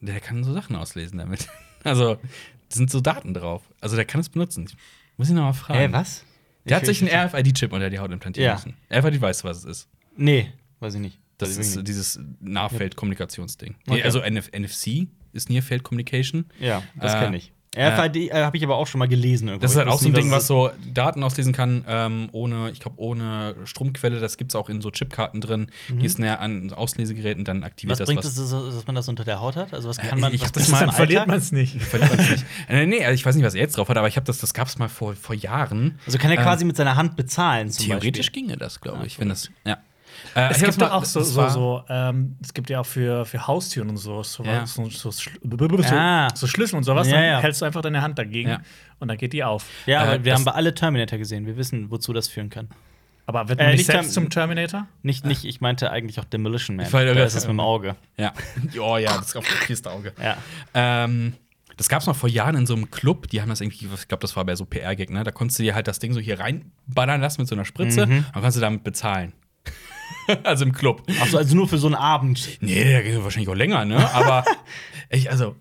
Der 0.00 0.18
kann 0.20 0.42
so 0.44 0.52
Sachen 0.54 0.76
auslesen 0.76 1.18
damit. 1.18 1.46
Also, 1.84 2.14
da 2.14 2.20
sind 2.70 2.90
so 2.90 3.02
Daten 3.02 3.34
drauf. 3.34 3.62
Also, 3.82 3.94
der 3.96 4.06
kann 4.06 4.18
es 4.22 4.30
benutzen. 4.30 4.70
Ich 5.14 5.18
muss 5.18 5.30
ihn 5.30 5.36
noch 5.36 5.42
mal 5.44 5.52
fragen. 5.52 5.78
Hä, 5.78 5.88
was? 5.92 6.24
Der 6.64 6.76
hat 6.76 6.82
Ich- 6.82 6.88
sich 6.98 7.00
einen 7.02 7.08
ich- 7.08 7.14
RFID-Chip 7.34 7.72
unter 7.72 7.88
die 7.90 7.98
Haut 7.98 8.10
implantieren 8.10 8.46
Ja. 8.46 8.52
lassen. 8.54 8.76
RFID 8.90 9.20
weißt 9.20 9.42
du, 9.44 9.48
was 9.48 9.58
es 9.58 9.64
ist. 9.64 9.88
Nee, 10.16 10.52
weiß 10.80 10.94
ich 10.94 11.00
nicht. 11.00 11.18
Das 11.38 11.50
ich 11.52 11.58
ist 11.58 11.82
dieses 11.86 12.20
Nahfeld-Kommunikationsding. 12.40 13.74
Okay. 13.86 14.02
Also 14.02 14.20
NF 14.20 14.50
NFC 14.52 15.08
ist 15.32 15.50
Near 15.50 15.62
Field 15.62 15.82
Communication. 15.82 16.46
Ja, 16.60 16.82
das 16.96 17.14
Äh, 17.14 17.20
kenne 17.20 17.36
ich. 17.36 17.52
RFID 17.76 18.16
äh, 18.16 18.44
habe 18.44 18.56
ich 18.56 18.64
aber 18.64 18.76
auch 18.76 18.86
schon 18.86 18.98
mal 18.98 19.08
gelesen. 19.08 19.48
Irgendwo. 19.48 19.62
Das 19.62 19.72
ist 19.72 19.76
halt 19.76 19.88
auch 19.88 19.98
so 19.98 20.08
ein 20.08 20.14
Ding, 20.14 20.30
was 20.30 20.46
so 20.46 20.70
Daten 20.92 21.22
auslesen 21.22 21.52
kann, 21.52 21.84
ähm, 21.88 22.28
ohne, 22.32 22.70
ich 22.70 22.80
glaube, 22.80 23.00
ohne 23.00 23.54
Stromquelle. 23.64 24.20
Das 24.20 24.36
gibt 24.36 24.52
es 24.52 24.56
auch 24.56 24.68
in 24.68 24.80
so 24.80 24.90
Chipkarten 24.90 25.40
drin. 25.40 25.68
Die 25.88 26.06
ist 26.06 26.18
näher 26.18 26.40
an 26.40 26.72
Auslesegeräten, 26.72 27.44
dann 27.44 27.64
aktiviert 27.64 27.92
Was 27.92 27.98
das 27.98 28.06
bringt 28.06 28.18
was. 28.24 28.36
es, 28.36 28.50
dass, 28.50 28.74
dass 28.74 28.86
man 28.86 28.94
das 28.96 29.08
unter 29.08 29.24
der 29.24 29.40
Haut 29.40 29.56
hat? 29.56 29.72
Also 29.74 29.88
was 29.88 29.98
kann 29.98 30.18
Äh, 30.18 30.20
man? 30.20 30.34
ich 30.34 30.42
was 30.42 30.52
das 30.52 30.68
mal 30.68 30.80
im 30.80 30.86
dann 30.86 30.94
verliert 30.96 31.26
man 31.26 31.38
es 31.38 31.52
nicht. 31.52 31.80
Verliert 31.82 32.16
man's 32.16 32.30
nicht. 32.30 32.44
Äh, 32.68 32.86
nee, 32.86 33.04
also 33.04 33.14
ich 33.14 33.24
weiß 33.26 33.34
nicht, 33.34 33.44
was 33.44 33.54
er 33.54 33.60
jetzt 33.60 33.76
drauf 33.76 33.88
hat, 33.88 33.96
aber 33.96 34.08
ich 34.08 34.16
habe 34.16 34.26
das, 34.26 34.38
das 34.38 34.54
gab 34.54 34.68
es 34.68 34.78
mal 34.78 34.88
vor, 34.88 35.14
vor 35.14 35.34
Jahren. 35.34 35.98
Also 36.06 36.18
kann 36.18 36.30
er 36.30 36.38
Ähm, 36.38 36.42
quasi 36.44 36.64
mit 36.64 36.76
seiner 36.76 36.96
Hand 36.96 37.16
bezahlen. 37.16 37.70
Theoretisch 37.70 38.26
Beispiel. 38.26 38.42
ginge 38.46 38.56
das, 38.56 38.80
glaube 38.80 39.06
ich, 39.06 39.18
wenn 39.18 39.28
das. 39.28 39.50
Ja. 39.66 39.78
Äh, 40.34 40.48
Es 40.50 40.58
gibt 40.60 40.74
doch 40.80 40.88
mal- 40.88 40.96
auch 40.96 41.04
so, 41.04 41.20
so, 41.22 41.48
so 41.48 41.84
ähm, 41.88 42.36
es 42.42 42.52
gibt 42.54 42.68
ja 42.70 42.80
auch 42.80 42.86
für, 42.86 43.24
für 43.24 43.46
Haustüren 43.46 43.88
und 43.90 43.96
so, 43.96 44.22
so, 44.22 44.42
Ja. 44.44 44.66
so, 44.66 44.88
so, 44.90 45.10
Ah. 45.92 46.28
so 46.34 46.46
Schlüssel 46.46 46.76
und 46.76 46.84
sowas, 46.84 47.06
Ja, 47.08 47.14
dann 47.14 47.24
ja. 47.24 47.40
hältst 47.40 47.60
du 47.62 47.66
einfach 47.66 47.82
deine 47.82 48.02
Hand 48.02 48.18
dagegen 48.18 48.48
Ja. 48.50 48.60
und 48.98 49.08
dann 49.08 49.16
geht 49.16 49.32
die 49.32 49.44
auf. 49.44 49.66
Ja, 49.86 50.00
aber 50.02 50.14
Äh, 50.14 50.24
wir 50.24 50.34
haben 50.34 50.44
bei 50.44 50.52
alle 50.52 50.74
Terminator 50.74 51.18
gesehen. 51.18 51.46
Wir 51.46 51.56
wissen, 51.56 51.90
wozu 51.90 52.12
das 52.12 52.28
führen 52.28 52.50
kann. 52.50 52.68
Aber 53.26 53.48
wird 53.48 53.58
Äh, 53.58 53.62
man 53.62 53.70
nicht 53.72 53.78
nicht 53.78 53.86
selbst 53.90 54.12
zum 54.12 54.28
Terminator? 54.28 54.86
Nicht, 55.02 55.24
nicht, 55.24 55.44
ich 55.46 55.60
meinte 55.62 55.90
eigentlich 55.90 56.20
auch 56.20 56.24
Demolition 56.24 56.76
Man. 56.76 56.92
Wollte 56.92 57.14
Da 57.14 57.24
ist 57.24 57.34
es 57.34 57.44
mit 57.44 57.50
dem 57.52 57.60
Auge. 57.60 57.96
Ja. 58.18 58.32
Oh 58.80 58.96
ja, 58.98 59.16
das 59.16 59.28
ist 59.28 59.36
auf 59.36 59.46
das 59.48 59.58
vierste 59.66 59.90
Auge. 59.90 60.12
Ja. 60.22 60.36
Ähm, 60.74 61.34
das 61.76 61.88
gab 61.88 62.00
es 62.02 62.06
mal 62.06 62.12
vor 62.14 62.28
Jahren 62.28 62.54
in 62.54 62.66
so 62.66 62.74
einem 62.74 62.90
Club, 62.90 63.28
die 63.30 63.40
haben 63.40 63.48
das 63.48 63.60
irgendwie, 63.60 63.88
ich 63.92 64.08
glaube, 64.08 64.20
das 64.20 64.36
war 64.36 64.44
bei 64.44 64.54
so 64.54 64.64
PR-Gag, 64.64 65.10
ne? 65.10 65.24
Da 65.24 65.30
konntest 65.32 65.58
du 65.58 65.62
dir 65.64 65.74
halt 65.74 65.88
das 65.88 65.98
Ding 65.98 66.12
so 66.12 66.20
hier 66.20 66.38
reinballern 66.38 67.20
lassen 67.20 67.40
mit 67.40 67.48
so 67.48 67.54
einer 67.54 67.64
Spritze 67.64 68.06
Mhm. 68.06 68.26
und 68.34 68.42
kannst 68.42 68.56
du 68.56 68.60
damit 68.60 68.84
bezahlen. 68.84 69.32
also 70.44 70.64
im 70.64 70.72
Club. 70.72 71.02
Achso, 71.20 71.38
also 71.38 71.54
nur 71.54 71.68
für 71.68 71.78
so 71.78 71.86
einen 71.86 71.96
Abend. 71.96 72.58
Nee, 72.60 73.18
wahrscheinlich 73.18 73.48
auch 73.48 73.54
länger, 73.54 73.84
ne? 73.84 74.12
Aber 74.12 74.44
ich, 75.10 75.30
also, 75.30 75.56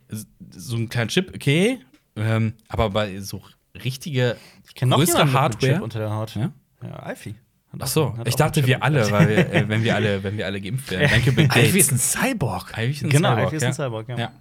so 0.51 0.77
ein 0.77 0.89
kleiner 0.89 1.07
Chip, 1.07 1.31
okay. 1.35 1.79
Ähm, 2.15 2.53
aber 2.67 2.89
bei 2.91 3.19
so 3.19 3.41
richtige 3.83 4.37
Ich 4.67 4.75
kenne 4.75 4.91
noch 4.91 4.97
größere 4.97 5.23
einem 5.23 5.33
Hardware. 5.33 5.73
Chip 5.73 5.81
unter 5.81 5.99
der 5.99 6.11
Haut. 6.11 6.35
Ja? 6.35 6.51
Ja, 6.83 6.95
Alfie. 6.97 7.35
Ach 7.79 7.87
so, 7.87 8.15
ich 8.25 8.35
dachte, 8.35 8.67
wir 8.67 8.83
alle, 8.83 9.09
weil 9.11 9.29
wir, 9.29 9.51
äh, 9.51 9.67
wenn 9.67 9.83
wir 9.83 9.95
alle, 9.95 10.23
wenn 10.23 10.37
wir 10.37 10.45
alle 10.45 10.61
geimpft 10.61 10.91
werden. 10.91 11.09
Danke, 11.09 11.31
Bill 11.31 11.47
Gates. 11.47 11.69
Ivy 11.69 11.79
ist 11.79 11.91
ein 11.91 11.97
Cyborg. 11.97 12.73
Ivy 12.77 12.91
ist 12.91 13.03
ein 13.03 13.09
Genau, 13.09 13.29
Cyborg, 13.29 13.45
Alfie 13.45 13.55
ist 13.55 13.63
ein 13.63 13.73
Cyborg, 13.73 14.09
ja. 14.09 14.17
Ja. 14.17 14.31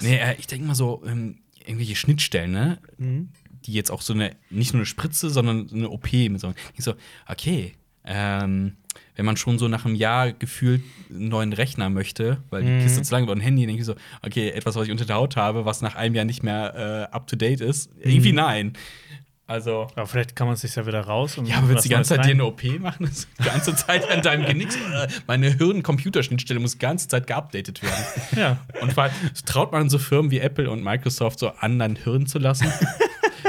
Nee, 0.00 0.16
äh, 0.16 0.36
ich 0.38 0.46
denke 0.46 0.66
mal 0.66 0.74
so, 0.74 1.02
ähm, 1.06 1.38
irgendwelche 1.64 1.96
Schnittstellen, 1.96 2.52
ne? 2.52 2.78
Mhm. 2.96 3.30
Die 3.66 3.72
jetzt 3.72 3.90
auch 3.90 4.00
so 4.00 4.12
eine, 4.14 4.36
nicht 4.48 4.72
nur 4.72 4.80
eine 4.80 4.86
Spritze, 4.86 5.28
sondern 5.28 5.68
so 5.68 5.76
eine 5.76 5.90
OP 5.90 6.12
mit 6.12 6.40
so. 6.40 6.54
Ich 6.74 6.84
so, 6.84 6.94
okay, 7.28 7.74
ähm, 8.04 8.76
wenn 9.16 9.24
man 9.26 9.36
schon 9.36 9.58
so 9.58 9.66
nach 9.68 9.84
einem 9.84 9.94
Jahr 9.96 10.32
gefühlt 10.32 10.82
einen 11.10 11.28
neuen 11.28 11.52
Rechner 11.52 11.88
möchte, 11.90 12.38
weil 12.50 12.62
die 12.62 12.70
Mhm. 12.70 12.82
Kiste 12.82 13.02
zu 13.02 13.12
lang 13.14 13.26
war 13.26 13.32
und 13.32 13.38
ein 13.38 13.42
Handy, 13.42 13.66
denke 13.66 13.80
ich 13.80 13.86
so, 13.86 13.94
okay, 14.24 14.50
etwas, 14.50 14.76
was 14.76 14.84
ich 14.86 14.92
unter 14.92 15.04
der 15.06 15.16
Haut 15.16 15.36
habe, 15.36 15.64
was 15.64 15.80
nach 15.82 15.94
einem 15.96 16.14
Jahr 16.14 16.24
nicht 16.24 16.42
mehr 16.42 17.08
äh, 17.10 17.14
up 17.14 17.26
to 17.26 17.34
date 17.36 17.60
ist, 17.60 17.90
irgendwie 18.00 18.30
Mhm. 18.30 18.36
nein. 18.36 18.72
Also. 19.48 19.86
Aber 19.94 20.08
vielleicht 20.08 20.34
kann 20.34 20.48
man 20.48 20.54
es 20.54 20.62
sich 20.62 20.74
ja 20.74 20.84
wieder 20.88 21.02
raus. 21.02 21.38
Und 21.38 21.46
Ja, 21.46 21.58
aber 21.58 21.68
willst 21.68 21.84
du 21.84 21.88
die 21.88 21.94
ganze 21.94 22.16
Zeit 22.16 22.24
dir 22.26 22.30
eine 22.32 22.44
OP 22.46 22.64
machen? 22.80 23.08
Die 23.38 23.44
ganze 23.44 23.76
Zeit 23.76 24.10
an 24.10 24.20
deinem 24.20 24.44
Genick. 24.44 24.70
Meine 25.28 25.48
Hirn-Computerschnittstelle 25.56 26.58
muss 26.58 26.72
die 26.72 26.78
ganze 26.78 27.06
Zeit 27.06 27.26
geupdatet 27.28 27.80
werden. 27.82 28.04
Ja. 28.36 28.58
Und 28.82 28.96
weil, 28.96 29.12
traut 29.44 29.70
man 29.70 29.88
so 29.88 29.98
Firmen 29.98 30.32
wie 30.32 30.40
Apple 30.40 30.68
und 30.68 30.82
Microsoft 30.82 31.38
so 31.38 31.50
an, 31.50 31.78
dein 31.78 31.94
Hirn 31.94 32.26
zu 32.26 32.40
lassen? 32.40 32.66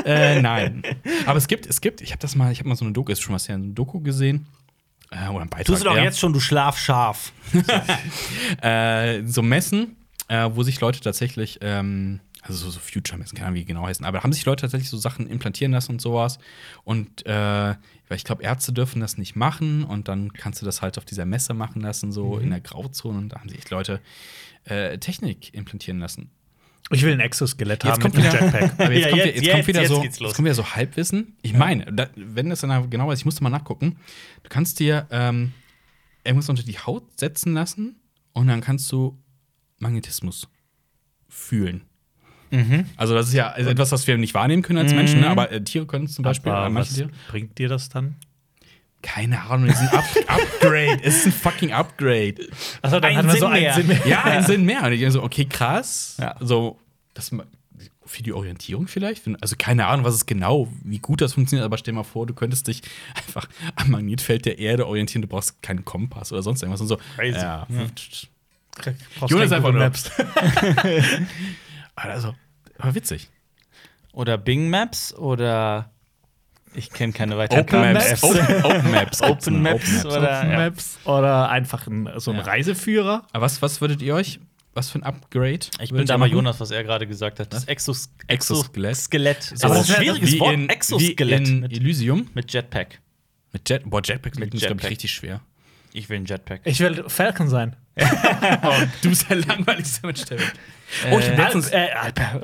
äh, 0.05 0.39
nein. 0.39 0.83
Aber 1.25 1.37
es 1.37 1.47
gibt, 1.47 1.65
es 1.65 1.81
gibt, 1.81 2.01
ich 2.01 2.11
habe 2.11 2.19
das 2.21 2.35
mal, 2.35 2.51
ich 2.51 2.59
habe 2.59 2.69
mal 2.69 2.75
so 2.75 2.85
eine 2.85 2.93
Doku, 2.93 3.11
ist 3.11 3.21
schon 3.21 3.33
was 3.33 3.49
her, 3.49 3.57
so 3.57 3.63
eine 3.63 3.73
Doku 3.73 3.99
gesehen. 3.99 4.45
Äh, 5.11 5.29
oder 5.29 5.41
ein 5.41 5.49
Beitrag. 5.49 5.65
Tust 5.65 5.81
du 5.81 5.85
doch 5.85 5.95
eher. 5.95 6.03
jetzt 6.03 6.19
schon, 6.19 6.33
du 6.33 6.39
Schlafschaf. 6.39 7.31
äh, 8.61 9.23
so 9.25 9.41
Messen, 9.41 9.95
äh, 10.27 10.49
wo 10.53 10.63
sich 10.63 10.79
Leute 10.81 10.99
tatsächlich, 10.99 11.59
ähm, 11.61 12.19
also 12.41 12.65
so, 12.65 12.71
so 12.71 12.79
Future-Messen, 12.79 13.35
keine 13.35 13.47
Ahnung, 13.47 13.55
wie 13.55 13.61
die 13.61 13.65
genau 13.65 13.85
heißen, 13.85 14.05
aber 14.05 14.17
da 14.17 14.23
haben 14.23 14.33
sich 14.33 14.45
Leute 14.45 14.61
tatsächlich 14.61 14.89
so 14.89 14.97
Sachen 14.97 15.27
implantieren 15.27 15.71
lassen 15.71 15.93
und 15.93 16.01
sowas. 16.01 16.39
Und 16.83 17.25
äh, 17.25 17.75
weil 18.09 18.15
ich 18.15 18.23
glaube, 18.23 18.43
Ärzte 18.43 18.71
dürfen 18.73 19.01
das 19.01 19.17
nicht 19.17 19.35
machen 19.35 19.83
und 19.83 20.07
dann 20.07 20.31
kannst 20.33 20.61
du 20.61 20.65
das 20.65 20.81
halt 20.81 20.97
auf 20.97 21.05
dieser 21.05 21.25
Messe 21.25 21.53
machen 21.53 21.81
lassen, 21.81 22.11
so 22.11 22.37
in 22.37 22.49
der 22.49 22.61
Grauzone. 22.61 23.17
Und 23.17 23.29
da 23.29 23.39
haben 23.39 23.49
sich 23.49 23.69
Leute 23.69 24.01
äh, 24.63 24.97
Technik 24.97 25.53
implantieren 25.53 25.99
lassen. 25.99 26.31
Ich 26.91 27.01
will 27.03 27.11
ein 27.11 27.19
Exoskelett 27.19 27.83
Jetzt 27.83 27.93
haben 27.93 28.01
kommt 28.01 28.15
mit 28.15 28.25
einem 28.25 28.33
wieder- 28.33 28.61
Jetpack. 28.61 28.79
Aber 28.79 28.93
jetzt, 28.93 29.03
Ja, 29.03 29.09
kommt, 29.09 29.25
jetzt- 29.25 29.35
jetzt, 29.35 29.45
kommt 29.45 29.57
jetzt- 29.57 29.67
wieder 29.67 29.81
jetzt 29.81 29.89
so, 29.89 30.03
jetzt 30.03 30.19
kommt 30.35 30.45
wieder 30.45 30.55
so 30.55 30.65
Halbwissen. 30.75 31.35
Ich 31.41 31.53
meine, 31.53 31.85
da, 31.91 32.07
wenn 32.15 32.49
das 32.49 32.61
dann 32.61 32.89
genau 32.89 33.11
ist, 33.11 33.19
ich 33.19 33.25
musste 33.25 33.43
mal 33.43 33.49
nachgucken. 33.49 33.97
Du 34.43 34.49
kannst 34.49 34.79
dir 34.79 35.05
ähm, 35.11 35.51
irgendwas 36.23 36.47
unter 36.49 36.63
die 36.63 36.77
Haut 36.79 37.19
setzen 37.19 37.53
lassen 37.53 37.95
und 38.33 38.47
dann 38.47 38.61
kannst 38.61 38.89
du 38.91 39.17
Magnetismus 39.79 40.47
fühlen. 41.27 41.81
Mhm. 42.51 42.85
Also 42.95 43.13
das 43.13 43.27
ist 43.27 43.33
ja 43.33 43.53
etwas, 43.57 43.91
was 43.91 44.07
wir 44.07 44.17
nicht 44.17 44.33
wahrnehmen 44.33 44.61
können 44.61 44.79
als 44.79 44.93
Menschen, 44.93 45.19
ne? 45.19 45.27
aber 45.29 45.51
äh, 45.51 45.61
Tiere 45.61 45.85
können 45.85 46.05
es 46.05 46.13
zum 46.13 46.23
Beispiel. 46.23 46.51
Aber 46.53 46.71
äh, 46.73 46.79
was 46.79 46.93
Tiere. 46.93 47.09
bringt 47.29 47.57
dir 47.57 47.67
das 47.67 47.89
dann? 47.89 48.15
Keine 49.01 49.41
Ahnung, 49.41 49.69
es 49.69 49.79
ist 49.79 49.93
ein 49.93 49.99
Up 49.99 50.05
Upgrade. 50.27 50.99
es 51.03 51.17
ist 51.17 51.25
ein 51.27 51.31
fucking 51.31 51.71
Upgrade. 51.71 52.35
Achso, 52.81 52.99
dann 52.99 53.11
Ein 53.11 53.17
hat 53.17 53.25
man 53.25 53.31
Sinn 53.31 53.39
so 53.39 53.45
einen 53.45 53.61
mehr. 53.61 53.73
Sinn 53.73 53.87
mehr. 53.87 54.07
Ja, 54.07 54.23
einen 54.23 54.45
Sinn 54.45 54.65
mehr. 54.65 54.83
Und 54.83 54.91
ich 54.91 54.99
denke 54.99 55.11
so, 55.11 55.23
okay, 55.23 55.45
krass. 55.45 56.17
Ja. 56.19 56.35
So, 56.39 56.79
das 57.13 57.31
für 58.07 58.23
die 58.23 58.33
Orientierung 58.33 58.87
vielleicht. 58.87 59.23
Also 59.41 59.55
keine 59.57 59.87
Ahnung, 59.87 60.05
was 60.05 60.15
es 60.15 60.25
genau, 60.25 60.67
wie 60.83 60.99
gut 60.99 61.21
das 61.21 61.33
funktioniert, 61.33 61.65
aber 61.65 61.77
stell 61.77 61.93
mal 61.93 62.03
vor, 62.03 62.25
du 62.25 62.33
könntest 62.33 62.67
dich 62.67 62.81
einfach 63.15 63.47
am 63.75 63.91
Magnetfeld 63.91 64.45
der 64.45 64.59
Erde 64.59 64.87
orientieren, 64.87 65.21
du 65.21 65.27
brauchst 65.27 65.61
keinen 65.61 65.85
Kompass 65.85 66.31
oder 66.31 66.41
sonst 66.41 66.61
irgendwas 66.61 66.81
und 66.81 66.87
so. 66.87 66.97
Crazy. 67.15 67.37
Ja. 67.37 67.67
Brauchst 69.19 69.31
Jonas 69.31 69.51
einfach 69.51 69.71
nur. 69.71 69.81
Maps. 69.81 70.09
Also, 71.95 72.35
aber 72.77 72.93
witzig. 72.93 73.27
Oder 74.13 74.37
Bing 74.37 74.69
Maps 74.69 75.15
oder 75.15 75.89
ich 76.77 76.89
kenne 76.91 77.11
keine 77.13 77.37
weiteren 77.37 77.61
Open 77.61 77.81
Maps. 77.93 78.09
Maps. 78.09 78.23
Open, 78.23 78.63
Open 78.65 78.91
Maps. 78.91 79.21
Open. 79.21 79.61
Maps 79.61 80.05
oder- 80.05 80.39
Open 80.39 80.51
ja. 80.51 80.57
Maps 80.57 80.97
oder 81.05 81.49
einfach 81.49 81.87
ein, 81.87 82.09
so 82.17 82.31
ein 82.31 82.37
Ja. 82.37 82.43
Reiseführer. 82.43 83.23
Aber 83.33 83.45
was, 83.45 83.61
was 83.61 83.81
würdet 83.81 84.01
ihr 84.01 84.13
euch, 84.15 84.39
was 84.73 84.89
für 84.91 84.99
ein 84.99 85.03
Upgrade? 85.03 85.59
Ich 85.81 85.91
bin 85.91 86.05
da 86.05 86.17
mal? 86.17 86.29
Jonas, 86.29 86.59
was 86.59 86.71
er 86.71 86.83
gerade 86.83 87.07
gesagt 87.07 87.39
hat. 87.39 87.51
Das 87.51 87.65
Exos 87.65 88.09
Exoskelett. 88.27 88.91
Exoskelett. 88.91 89.43
So, 89.43 89.67
Das 89.67 89.81
ist 89.81 89.89
ein 89.89 89.95
schwieriges 90.03 90.31
wie 90.33 90.39
Wort. 90.39 90.53
in, 90.53 90.69
Exoskelett 90.69 91.47
Wie 91.47 91.51
in 91.51 91.59
mit, 91.61 91.73
Elysium. 91.73 92.29
mit 92.33 92.53
Jetpack. 92.53 92.99
Mit 93.53 93.67
Jet, 93.69 93.83
boah, 93.89 94.01
Jetpack 94.03 94.37
Mit 94.37 94.51
klingt, 94.51 94.63
glaube 94.65 94.81
ich, 94.83 94.89
richtig 94.89 95.11
schwer. 95.11 95.41
Ich 95.93 96.09
will 96.09 96.17
ein 96.19 96.25
Jetpack. 96.25 96.61
Ich 96.65 96.79
will 96.79 97.05
Falcon 97.07 97.47
sein. 97.49 97.75
du 99.01 99.09
bist 99.09 99.27
der 99.29 99.37
langweiligste 99.37 100.05
Mensch 100.05 100.25
der 100.25 100.37
Welt. 100.39 100.53
Oh, 101.11 101.17
ich 101.17 101.25
Äh, 101.25 101.31
hab 101.31 101.37
letztens. 101.37 101.69
Äh, 101.69 101.87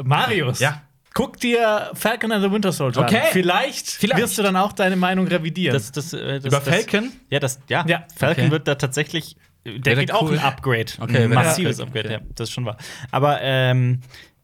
Marius. 0.04 0.60
Ja. 0.60 0.82
Guck 1.14 1.40
dir 1.40 1.92
Falcon 1.94 2.32
and 2.32 2.44
the 2.44 2.52
Winter 2.52 2.72
Soldier 2.72 3.02
Okay. 3.02 3.18
an. 3.18 3.24
Vielleicht, 3.32 3.90
Vielleicht. 3.92 4.22
wirst 4.22 4.38
du 4.38 4.42
dann 4.44 4.56
auch 4.56 4.74
deine 4.74 4.96
Meinung 4.96 5.28
revidieren. 5.28 5.74
Das, 5.74 5.92
das, 5.92 6.12
äh, 6.14 6.36
das, 6.40 6.46
Über 6.46 6.60
das, 6.60 6.64
Falcon? 6.68 7.12
Ja, 7.30 7.40
das, 7.40 7.60
ja. 7.70 7.86
Ja. 7.88 8.08
Falcon 8.16 8.46
Okay. 8.46 8.52
wird 8.52 8.68
da 8.68 8.76
tatsächlich. 8.76 9.36
Der 9.66 9.86
Wäre 9.86 9.96
kriegt 9.98 10.12
auch 10.12 10.24
cool. 10.24 10.38
ein 10.38 10.44
Upgrade. 10.44 10.92
Okay, 11.00 11.24
ein 11.26 11.30
massives 11.30 11.80
okay. 11.80 11.88
Upgrade, 12.00 12.12
ja. 12.14 12.20
Das 12.36 12.50
ist 12.50 12.54
schon 12.54 12.66
wahr. 12.66 12.78
Aber 13.12 13.40
ähm, 13.42 14.02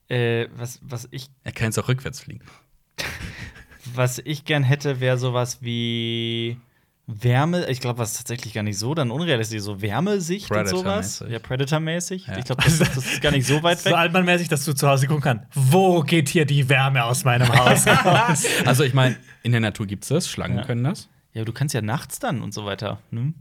äh, 0.09 0.47
was, 0.55 0.79
was, 0.83 1.07
ich, 1.11 1.25
Er 1.43 1.51
kann 1.51 1.65
jetzt 1.65 1.79
auch 1.79 1.87
rückwärts 1.89 2.21
fliegen. 2.21 2.45
was 3.93 4.19
ich 4.23 4.45
gern 4.45 4.63
hätte, 4.63 4.99
wäre 4.99 5.17
sowas 5.17 5.57
wie 5.61 6.57
Wärme. 7.11 7.67
Ich 7.69 7.79
glaube, 7.79 7.99
was 7.99 8.13
tatsächlich 8.13 8.53
gar 8.53 8.63
nicht 8.63 8.77
so 8.77 8.93
dann 8.93 9.09
unrealistisch 9.11 9.61
so 9.61 9.81
Wärmesicht 9.81 10.49
und 10.51 10.67
sowas. 10.67 11.23
Ja, 11.27 11.39
Predator-mäßig. 11.39 12.27
Ja. 12.27 12.37
Ich 12.37 12.45
glaube, 12.45 12.63
das, 12.63 12.77
das 12.79 12.97
ist 12.97 13.21
gar 13.21 13.31
nicht 13.31 13.47
so 13.47 13.61
weit 13.63 13.79
so 13.79 13.85
weg. 13.89 13.95
altmannmäßig, 13.97 14.47
dass 14.47 14.63
du 14.65 14.73
zu 14.73 14.87
Hause 14.87 15.07
gucken 15.07 15.23
kannst. 15.23 15.45
Wo 15.53 16.01
geht 16.01 16.29
hier 16.29 16.45
die 16.45 16.69
Wärme 16.69 17.03
aus 17.03 17.23
meinem 17.23 17.47
Haus 17.49 17.87
raus? 17.87 18.45
Also, 18.65 18.83
ich 18.83 18.93
meine, 18.93 19.17
in 19.43 19.51
der 19.51 19.61
Natur 19.61 19.87
gibt 19.87 20.03
es 20.03 20.09
das, 20.09 20.29
Schlangen 20.29 20.57
Ja. 20.59 20.65
können 20.65 20.83
das. 20.83 21.09
Ja, 21.33 21.41
aber 21.41 21.45
du 21.45 21.53
kannst 21.53 21.73
ja 21.75 21.81
nachts 21.81 22.19
dann 22.19 22.41
und 22.41 22.53
so 22.53 22.65
weiter. 22.65 22.99
Ne? 23.11 23.33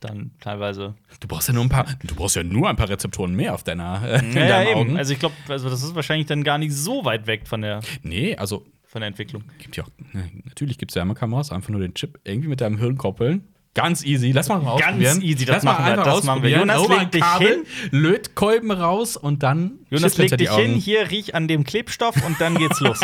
Dann 0.00 0.32
teilweise. 0.40 0.94
Du 1.20 1.28
brauchst 1.28 1.48
ja 1.48 1.54
nur 1.54 1.62
ein 1.64 1.70
paar, 1.70 1.86
du 2.02 2.14
brauchst 2.14 2.36
ja 2.36 2.42
nur 2.42 2.68
ein 2.68 2.76
paar 2.76 2.88
Rezeptoren 2.90 3.34
mehr 3.34 3.54
auf 3.54 3.64
deiner 3.64 4.02
äh, 4.06 4.18
in 4.24 4.32
Ja, 4.34 4.40
ja, 4.42 4.48
deinen 4.48 4.68
eben. 4.68 4.78
Augen. 4.80 4.96
Also 4.98 5.12
ich 5.14 5.18
glaube, 5.18 5.34
also 5.48 5.70
das 5.70 5.82
ist 5.82 5.94
wahrscheinlich 5.94 6.26
dann 6.26 6.44
gar 6.44 6.58
nicht 6.58 6.74
so 6.74 7.04
weit 7.06 7.26
weg 7.26 7.46
von 7.48 7.62
der, 7.62 7.80
nee, 8.02 8.36
also 8.36 8.66
von 8.94 9.00
der 9.00 9.08
Entwicklung. 9.08 9.42
gibt 9.58 9.76
ja 9.76 9.82
auch, 9.82 9.88
ne, 10.12 10.30
natürlich 10.44 10.78
gibt 10.78 10.92
es 10.92 10.94
Wärmekameras, 10.94 11.50
einfach 11.50 11.70
nur 11.70 11.80
den 11.80 11.94
Chip 11.94 12.20
irgendwie 12.22 12.46
mit 12.46 12.60
deinem 12.60 12.78
Hirn 12.78 12.96
koppeln. 12.96 13.42
Ganz 13.74 14.04
easy. 14.04 14.30
Lass 14.30 14.48
mal 14.48 14.60
mal 14.60 14.78
Ganz 14.78 15.18
easy, 15.20 15.44
das 15.44 15.56
Lass 15.56 15.62
mal 15.64 15.72
machen 15.72 15.86
wir, 15.86 15.96
das 16.04 16.22
machen 16.22 16.42
wir. 16.44 16.50
Jonas 16.50 16.88
mal 16.88 16.98
legt 17.00 17.14
dich 17.14 17.20
Kabel, 17.20 17.48
hin. 17.48 17.64
Lötkolben 17.90 18.70
raus 18.70 19.16
und 19.16 19.42
dann 19.42 19.80
Jonas 19.90 20.14
schließt 20.14 20.30
leg 20.30 20.38
die 20.38 20.44
dich 20.44 20.54
hin, 20.54 20.74
hier 20.76 21.10
riech 21.10 21.34
an 21.34 21.48
dem 21.48 21.64
Klebstoff 21.64 22.24
und 22.24 22.40
dann 22.40 22.54
geht's 22.54 22.78
los. 22.78 23.00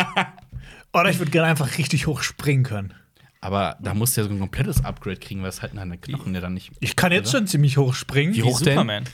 Oder 0.92 1.10
ich 1.10 1.18
würde 1.18 1.32
gerne 1.32 1.48
einfach 1.48 1.76
richtig 1.76 2.06
hoch 2.06 2.22
springen 2.22 2.62
können. 2.62 2.94
Aber 3.40 3.76
da 3.80 3.92
musst 3.92 4.16
du 4.16 4.20
ja 4.20 4.28
so 4.28 4.32
ein 4.32 4.38
komplettes 4.38 4.84
Upgrade 4.84 5.16
kriegen, 5.16 5.42
weil 5.42 5.48
es 5.48 5.60
halt 5.60 5.76
deine 5.76 5.98
Knochen 5.98 6.32
ja 6.36 6.40
dann 6.40 6.54
nicht. 6.54 6.70
Ich 6.78 6.94
kann 6.94 7.10
jetzt 7.10 7.32
schon 7.32 7.48
ziemlich 7.48 7.78
hoch 7.78 7.94
springen. 7.94 8.32
Wie 8.32 8.44
hoch 8.44 8.60
denn? 8.60 8.74
Superman. 8.74 9.04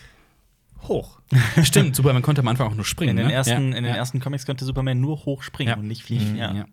Hoch? 0.88 1.20
Stimmt, 1.62 1.96
Superman 1.96 2.22
konnte 2.22 2.40
am 2.42 2.48
Anfang 2.48 2.68
auch 2.70 2.74
nur 2.74 2.84
springen. 2.84 3.10
In 3.10 3.16
den, 3.16 3.26
ne? 3.28 3.32
ersten, 3.32 3.50
ja, 3.72 3.78
in 3.78 3.84
den 3.84 3.92
ja. 3.92 3.96
ersten 3.96 4.20
Comics 4.20 4.46
konnte 4.46 4.64
Superman 4.64 5.00
nur 5.00 5.24
hoch 5.24 5.42
springen 5.42 5.70
Ja. 5.70 5.76
und 5.76 5.86
nicht 5.88 6.02
fliegen. 6.02 6.36
Ja. 6.36 6.52
Ja. 6.54 6.64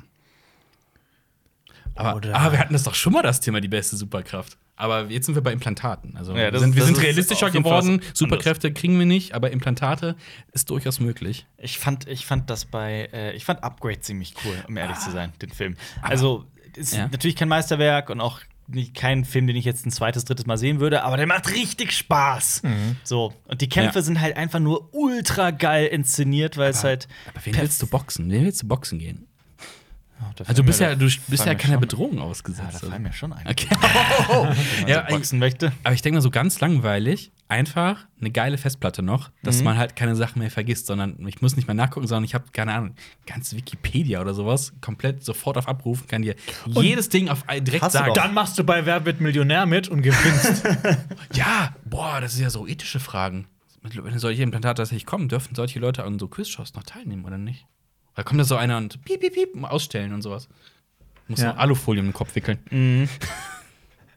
Aber, 1.95 2.15
Oder- 2.17 2.35
aber 2.35 2.51
wir 2.53 2.59
hatten 2.59 2.73
das 2.73 2.83
doch 2.83 2.95
schon 2.95 3.13
mal 3.13 3.21
das 3.21 3.39
Thema, 3.39 3.61
die 3.61 3.67
beste 3.67 3.95
Superkraft. 3.95 4.57
Aber 4.75 5.05
jetzt 5.11 5.27
sind 5.27 5.35
wir 5.35 5.43
bei 5.43 5.53
Implantaten. 5.53 6.17
Also 6.17 6.31
Ja, 6.31 6.39
wir 6.45 6.51
das- 6.51 6.61
sind, 6.61 6.75
wir 6.75 6.83
sind 6.83 6.97
ist 6.97 7.03
realistischer 7.03 7.51
geworden. 7.51 8.01
Superkräfte 8.15 8.73
kriegen 8.73 8.97
wir 8.97 9.05
nicht, 9.05 9.33
aber 9.35 9.51
Implantate 9.51 10.15
ist 10.51 10.69
durchaus 10.71 10.99
möglich. 10.99 11.45
Ich 11.57 11.77
fand, 11.77 12.07
ich 12.07 12.25
fand 12.25 12.49
das 12.49 12.65
bei, 12.65 13.09
äh, 13.13 13.33
ich 13.35 13.45
fand 13.45 13.63
Upgrade 13.63 13.99
ziemlich 13.99 14.33
cool, 14.43 14.55
um 14.67 14.75
ehrlich 14.77 14.97
zu 14.97 15.11
sein, 15.11 15.31
den 15.43 15.51
Film. 15.51 15.75
Also, 16.01 16.45
ist 16.75 16.95
Ja. 16.95 17.07
natürlich 17.07 17.35
kein 17.35 17.49
Meisterwerk 17.49 18.09
und 18.09 18.19
auch 18.19 18.39
nicht, 18.67 18.93
kein 18.95 19.25
Film, 19.25 19.47
den 19.47 19.55
ich 19.55 19.65
jetzt 19.65 19.85
ein 19.85 19.91
zweites, 19.91 20.25
drittes 20.25 20.45
Mal 20.45 20.57
sehen 20.57 20.79
würde, 20.79 21.03
aber 21.03 21.17
der 21.17 21.27
macht 21.27 21.53
richtig 21.53 21.91
Spaß. 21.91 22.61
So. 23.03 23.33
Und 23.47 23.61
die 23.61 23.69
Kämpfe 23.69 23.99
Ja. 23.99 24.03
sind 24.03 24.21
halt 24.21 24.37
einfach 24.37 24.59
nur 24.59 24.93
ultra 24.93 25.51
geil 25.51 25.87
inszeniert, 25.87 26.57
weil 26.57 26.71
es 26.71 26.83
halt. 26.83 27.07
Aber 27.27 27.45
wen 27.45 27.55
willst 27.57 27.81
du 27.81 27.87
boxen? 27.87 28.29
Wen 28.31 28.43
willst 28.45 28.63
du 28.63 28.67
boxen 28.67 28.99
gehen? 28.99 29.27
Da 30.35 30.43
Also 30.45 30.61
du 30.61 30.65
bist 30.65 30.79
fallen 30.79 30.99
ja, 30.99 31.07
du 31.07 31.13
bist 31.27 31.45
ja 31.45 31.55
keiner 31.55 31.77
Bedrohung 31.77 32.17
Ja, 32.17 32.23
ausgesetzt. 32.23 32.69
da 32.69 32.73
also. 32.75 32.89
fallen 32.89 33.03
mir 33.03 33.13
schon 33.13 33.33
ein. 33.33 33.47
Okay. 33.47 33.67
Wenn 34.27 34.81
man 34.81 34.87
Ja, 34.87 35.05
so 35.09 35.15
boxen 35.15 35.39
möchte. 35.39 35.71
Aber 35.83 35.93
ich 35.93 36.01
denke 36.01 36.15
mal 36.17 36.21
so 36.21 36.29
ganz 36.29 36.59
langweilig, 36.59 37.31
einfach 37.49 38.05
eine 38.19 38.31
geile 38.31 38.57
Festplatte 38.57 39.03
noch, 39.03 39.29
dass 39.43 39.59
Mhm. 39.59 39.63
man 39.65 39.77
halt 39.77 39.95
keine 39.95 40.15
Sachen 40.15 40.39
mehr 40.39 40.49
vergisst, 40.49 40.87
sondern 40.87 41.27
ich 41.27 41.41
muss 41.41 41.55
nicht 41.55 41.67
mehr 41.67 41.75
nachgucken, 41.75 42.07
sondern 42.07 42.23
ich 42.23 42.33
habe 42.33 42.45
keine 42.51 42.73
Ahnung, 42.73 42.95
ganz 43.27 43.53
Wikipedia 43.53 44.21
oder 44.21 44.33
sowas 44.33 44.73
komplett 44.81 45.23
sofort 45.23 45.57
auf 45.57 45.67
Abruf, 45.67 46.07
kann 46.07 46.21
dir 46.23 46.35
jedes 46.67 47.09
Ding 47.09 47.29
auf 47.29 47.43
direkt 47.61 47.91
sagen. 47.91 48.13
Dann 48.15 48.33
machst 48.33 48.57
du 48.57 48.63
bei 48.63 48.85
Wer 48.85 49.05
wird 49.05 49.21
Millionär 49.21 49.65
mit 49.65 49.87
und 49.89 50.01
gewinnst. 50.01 50.63
Ja, 51.33 51.75
boah, 51.85 52.19
das 52.21 52.33
ist 52.33 52.39
ja 52.39 52.49
so 52.49 52.67
ethische 52.67 52.99
Fragen. 52.99 53.47
Wenn 53.81 54.17
solche 54.17 54.41
Implantate 54.43 54.77
tatsächlich 54.81 55.05
kommen, 55.05 55.27
dürfen 55.27 55.55
solche 55.55 55.77
Leute 55.79 56.03
an 56.05 56.17
so 56.17 56.27
Quizshows 56.27 56.73
noch 56.73 56.83
teilnehmen 56.83 57.25
oder 57.25 57.37
nicht? 57.37 57.65
Oder 58.15 58.23
kommt 58.23 58.39
da 58.39 58.43
so 58.43 58.55
einer 58.55 58.77
und 58.77 59.03
piep, 59.05 59.19
piep, 59.21 59.33
piep, 59.33 59.63
ausstellen 59.63 60.13
und 60.13 60.21
sowas? 60.21 60.47
Muss 61.27 61.39
Ja. 61.41 61.49
noch 61.53 61.57
Alufolie 61.57 62.01
um 62.01 62.07
den 62.07 62.13
Kopf 62.13 62.35
wickeln. 62.35 62.59
Mhm. 62.69 63.09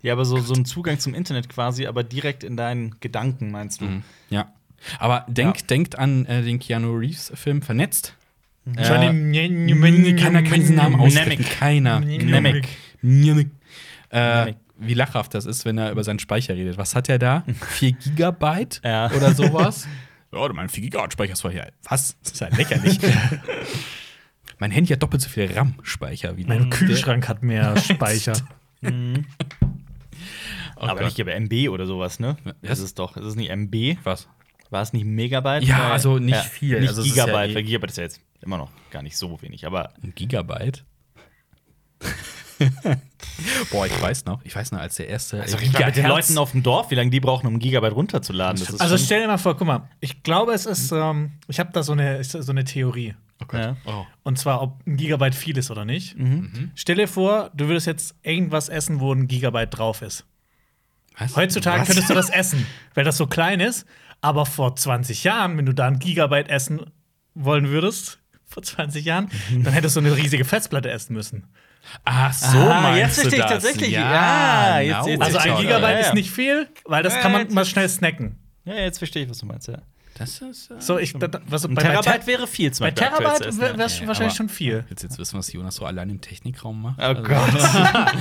Ja, 0.03 0.13
aber 0.13 0.25
so, 0.25 0.37
so 0.39 0.55
ein 0.55 0.65
Zugang 0.65 1.01
zum 1.01 1.15
Internet 1.15 1.49
quasi, 1.49 1.87
aber 1.89 2.05
direkt 2.05 2.45
in 2.45 2.57
deinen 2.57 2.95
Gedanken, 3.01 3.51
meinst 3.51 3.81
du? 3.81 3.87
Ja. 4.31 4.53
Aber 5.01 5.25
denk, 5.27 5.57
Ja. 5.57 5.67
denkt 5.67 5.99
an 5.99 6.27
äh, 6.27 6.43
den 6.43 6.61
Keanu 6.61 6.93
Reeves-Film 6.97 7.61
Vernetzt. 7.63 8.15
Johnny 8.67 10.15
Keiner 10.17 10.43
kann 10.45 10.61
diesen 10.61 10.77
Namen 10.77 10.97
aussprechen. 11.01 11.45
Keiner. 11.45 11.99
Nemec. 12.01 12.69
Nemec. 13.03 13.49
Äh, 14.11 14.53
wie 14.79 14.95
lachhaft 14.95 15.35
das 15.35 15.45
ist, 15.47 15.65
wenn 15.65 15.79
er 15.79 15.91
über 15.91 16.05
seinen 16.05 16.19
Speicher 16.21 16.55
redet. 16.55 16.77
Was 16.79 16.95
hat 16.95 17.09
er 17.09 17.19
da? 17.19 17.43
4 17.71 17.93
Gigabyte 17.93 18.83
Ja. 18.85 19.11
oder 19.11 19.33
sowas? 19.35 19.89
Ja, 20.33 20.53
mein 20.53 20.69
4 20.69 20.83
Gigabyte 20.85 21.13
Speicher 21.13 21.33
ist 21.33 21.41
vorher. 21.43 21.73
Was? 21.85 22.17
Das 22.23 22.33
ist 22.33 22.41
ja 22.41 22.49
lächerlich. 22.49 22.99
mein 24.59 24.71
Handy 24.71 24.93
hat 24.93 25.03
doppelt 25.03 25.23
so 25.23 25.29
viel 25.29 25.51
RAM-Speicher 25.53 26.37
wie 26.37 26.45
Mein 26.45 26.71
Kühlschrank 26.71 27.29
hat 27.29 27.43
mehr 27.43 27.77
Speicher. 27.79 28.35
Oh 30.79 30.83
aber 30.83 30.95
Gott. 30.97 31.05
nicht 31.05 31.19
über 31.19 31.35
MB 31.35 31.71
oder 31.71 31.87
sowas, 31.87 32.21
ne? 32.21 32.37
Was? 32.45 32.55
Das 32.63 32.79
ist 32.81 32.99
doch, 32.99 33.17
ist 33.17 33.25
es 33.25 33.35
nicht 33.37 33.51
MB? 33.51 33.97
Was? 34.05 34.29
War 34.71 34.83
es 34.83 34.93
nicht 34.93 35.07
Megabyte? 35.07 35.65
Ja, 35.65 35.91
also 35.93 36.19
nicht 36.19 36.37
viel. 36.45 36.81
Nicht 36.81 36.89
Also 36.91 37.03
Gigabyte, 37.03 37.35
ja 37.35 37.45
eh- 37.45 37.55
weil 37.55 37.63
Gigabyte 37.63 37.91
ist 37.93 37.97
ja 37.97 38.03
jetzt 38.03 38.21
immer 38.43 38.59
noch 38.59 38.71
gar 38.91 39.03
nicht 39.03 39.17
so 39.17 39.41
wenig, 39.41 39.65
aber 39.67 39.95
Ein 40.03 40.13
Gigabyte? 40.15 40.85
Boah, 43.71 43.87
ich 43.87 44.01
weiß 44.03 44.25
noch. 44.25 44.41
Ich 44.45 44.55
weiß 44.55 44.73
noch, 44.73 44.81
als 44.81 44.97
der 44.97 45.09
erste. 45.09 45.41
also 45.41 45.57
mal 45.57 45.87
mit 45.87 45.97
den 45.97 46.07
Leuten 46.07 46.39
auf 46.39 46.53
dem 46.53 46.63
Dorf, 46.63 46.91
wie 46.91 46.95
lange 46.95 47.11
die 47.11 47.21
brauchen, 47.21 47.47
um 47.47 47.55
ein 47.55 47.59
Gigabyte 47.59 47.95
runterzuladen. 47.95 48.61
Das 48.61 48.71
ist 48.71 48.81
Also 48.81 48.97
stell 48.97 49.21
dir 49.21 49.27
mal 49.27 49.39
vor, 49.39 49.57
guck 49.57 49.67
mal, 49.67 49.89
ich 50.01 50.23
glaube, 50.23 50.53
es 50.53 50.67
ist, 50.67 50.93
ähm, 50.93 51.33
ich 51.49 51.61
habe 51.61 51.71
da 51.73 51.83
so 51.83 51.93
eine, 51.93 52.23
so 52.25 52.51
eine 52.51 52.65
Theorie. 52.65 53.15
Oh 53.43 53.47
Gott. 53.47 53.61
Ja. 53.61 53.77
Oh. 53.85 54.07
Und 54.23 54.39
zwar, 54.39 54.63
ob 54.63 54.87
ein 54.87 54.97
Gigabyte 54.97 55.35
viel 55.35 55.59
ist 55.59 55.71
oder 55.71 55.85
nicht. 55.85 56.19
Mhm. 56.19 56.71
Stell 56.75 56.97
dir 56.97 57.09
vor, 57.09 57.51
du 57.55 57.69
würdest 57.69 57.87
jetzt 57.87 58.15
irgendwas 58.23 58.69
essen, 58.69 59.01
wo 59.01 59.13
ein 59.13 59.29
Gigabyte 59.29 59.77
drauf 59.77 60.03
ist. 60.03 60.25
Was? 61.19 61.37
Heutzutage 61.37 61.81
Was? 61.81 61.89
könntest 61.89 62.11
du 62.11 62.15
das 62.15 62.31
essen, 62.31 62.67
weil 62.95 63.05
das 63.05 63.17
so 63.17 63.27
klein 63.27 63.61
ist. 63.61 63.87
Aber 64.23 64.47
vor 64.47 64.75
20 64.75 65.25
Jahren, 65.25 65.59
wenn 65.59 65.67
du 65.67 65.75
da 65.75 65.87
ein 65.87 65.99
Gigabyte 65.99 66.49
essen 66.49 66.81
wollen 67.35 67.69
würdest, 67.69 68.19
vor 68.47 68.63
20 68.63 69.05
Jahren, 69.05 69.31
dann 69.63 69.73
hättest 69.75 69.97
du 69.97 70.01
eine 70.01 70.17
riesige 70.17 70.45
Festplatte 70.45 70.91
essen 70.91 71.13
müssen. 71.13 71.45
Ach 72.05 72.33
so, 72.33 72.59
Ah, 72.59 72.97
jetzt 72.97 73.21
verstehe 73.21 73.41
ich 73.41 73.45
tatsächlich. 73.47 73.91
Ja, 73.91 74.01
Ja, 74.01 74.81
jetzt- 74.81 74.89
genau. 74.95 75.07
jetzt- 75.09 75.23
Also 75.23 75.39
ein 75.39 75.49
Ja, 75.49 75.57
Gigabyte 75.61 75.83
ja, 75.83 75.91
ja. 75.91 75.99
ist 76.07 76.15
nicht 76.15 76.31
viel, 76.31 76.69
weil 76.85 77.03
das 77.03 77.15
Ja, 77.15 77.21
kann 77.21 77.33
man 77.33 77.53
mal 77.53 77.65
schnell 77.65 77.89
snacken. 77.89 78.39
Ja, 78.65 78.75
jetzt 78.75 78.99
verstehe 78.99 79.25
ich, 79.25 79.31
was 79.31 79.39
du 79.39 79.47
meinst, 79.47 79.69
ja. 79.69 79.79
Das 80.19 80.39
ist. 80.41 80.71
Äh, 80.71 80.81
So, 80.81 80.99
ich, 80.99 81.13
da, 81.13 81.29
was, 81.47 81.67
Ein 81.67 81.75
bei, 81.75 81.83
bei, 81.83 81.89
Terabyte 81.91 82.21
Ter 82.21 82.27
wäre 82.27 82.47
viel 82.47 82.73
zum 82.73 82.85
bei 82.87 82.91
Terabyte 82.91 83.61
wäre 83.61 83.77
ja. 83.79 83.85
es 83.85 84.01
Ja, 84.01 84.07
wahrscheinlich 84.07 84.35
schon 84.35 84.49
viel. 84.49 84.83
Willst 84.89 85.03
jetzt 85.03 85.19
wissen, 85.19 85.39
was 85.39 85.53
Jonas 85.53 85.75
so 85.75 85.85
allein 85.85 86.09
im 86.09 86.23
Technikraum 86.23 86.81
macht? 86.81 86.97
Oh 86.99 87.03
Also- 87.03 87.23
Gott. 87.23 87.51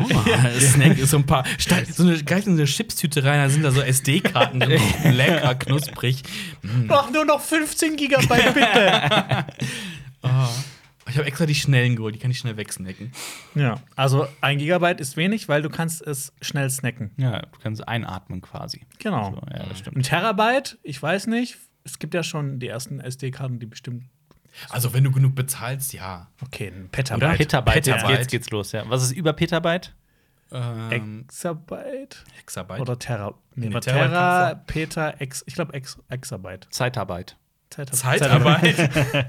Oh, 0.00 0.58
Snack 0.60 0.98
ist 0.98 1.10
so 1.10 1.18
ein 1.18 1.24
paar. 1.26 1.44
So 1.92 2.02
eine, 2.02 2.16
gleich 2.24 2.46
in 2.46 2.56
so 2.56 2.62
eine 2.62 2.64
Chipstüte 2.68 3.22
rein, 3.22 3.38
da 3.44 3.48
sind 3.48 3.62
da 3.62 3.70
so 3.70 3.80
SD-Karten 3.80 4.58
drin. 4.58 4.82
lecker, 5.12 5.54
knusprig. 5.54 6.22
Doch 6.88 7.10
nur 7.12 7.24
noch 7.24 7.40
15 7.40 7.94
Gigabyte, 7.96 8.52
bitte. 8.52 9.46
Ich 11.16 11.18
habe 11.18 11.28
extra 11.28 11.46
die 11.46 11.54
schnellen 11.54 11.96
geholt, 11.96 12.14
die 12.14 12.18
kann 12.18 12.30
ich 12.30 12.36
schnell 12.38 12.58
wegsnacken. 12.58 13.10
ja, 13.54 13.80
also 13.96 14.28
ein 14.42 14.58
Gigabyte 14.58 15.00
ist 15.00 15.16
wenig, 15.16 15.48
weil 15.48 15.62
du 15.62 15.70
kannst 15.70 16.02
es 16.06 16.34
schnell 16.42 16.68
snacken. 16.68 17.12
Ja, 17.16 17.40
du 17.40 17.58
kannst 17.62 17.88
einatmen 17.88 18.42
quasi. 18.42 18.82
Genau. 18.98 19.30
So, 19.30 19.40
ja, 19.50 19.64
das 19.64 19.78
stimmt. 19.78 19.96
Ein 19.96 20.02
Terabyte, 20.02 20.78
ich 20.82 21.02
weiß 21.02 21.26
nicht. 21.28 21.56
Es 21.84 21.98
gibt 21.98 22.12
ja 22.12 22.22
schon 22.22 22.58
die 22.58 22.68
ersten 22.68 23.00
SD-Karten, 23.00 23.58
die 23.60 23.64
bestimmt. 23.66 24.04
Also, 24.68 24.92
wenn 24.92 25.04
du 25.04 25.10
genug 25.10 25.34
bezahlst, 25.34 25.94
ja. 25.94 26.28
Okay, 26.44 26.66
ein 26.68 26.80
Oder? 26.82 26.88
Petabyte. 26.90 27.36
Petabyte, 27.38 27.74
jetzt 27.86 27.94
Petabyte. 28.02 28.28
geht's, 28.28 28.50
los, 28.50 28.72
ja. 28.72 28.84
Was 28.88 29.02
ist 29.04 29.12
über 29.12 29.32
Petabyte? 29.32 29.94
Ähm, 30.52 30.90
Exabyte 30.90 32.24
Hexabyte. 32.36 32.80
oder 32.80 32.98
Terra. 32.98 33.32
Nee, 33.54 33.68
Nee, 33.70 33.80
Terra, 33.80 34.50
kommt 34.50 34.66
Peta, 34.66 35.10
Ex, 35.18 35.42
ich 35.46 35.54
glaube 35.54 35.72
Ex, 35.72 35.98
Exabyte. 36.10 36.68
Zeitarbeit. 36.70 37.36
Zeit- 37.70 37.94
Zeitarbeit. 37.94 38.90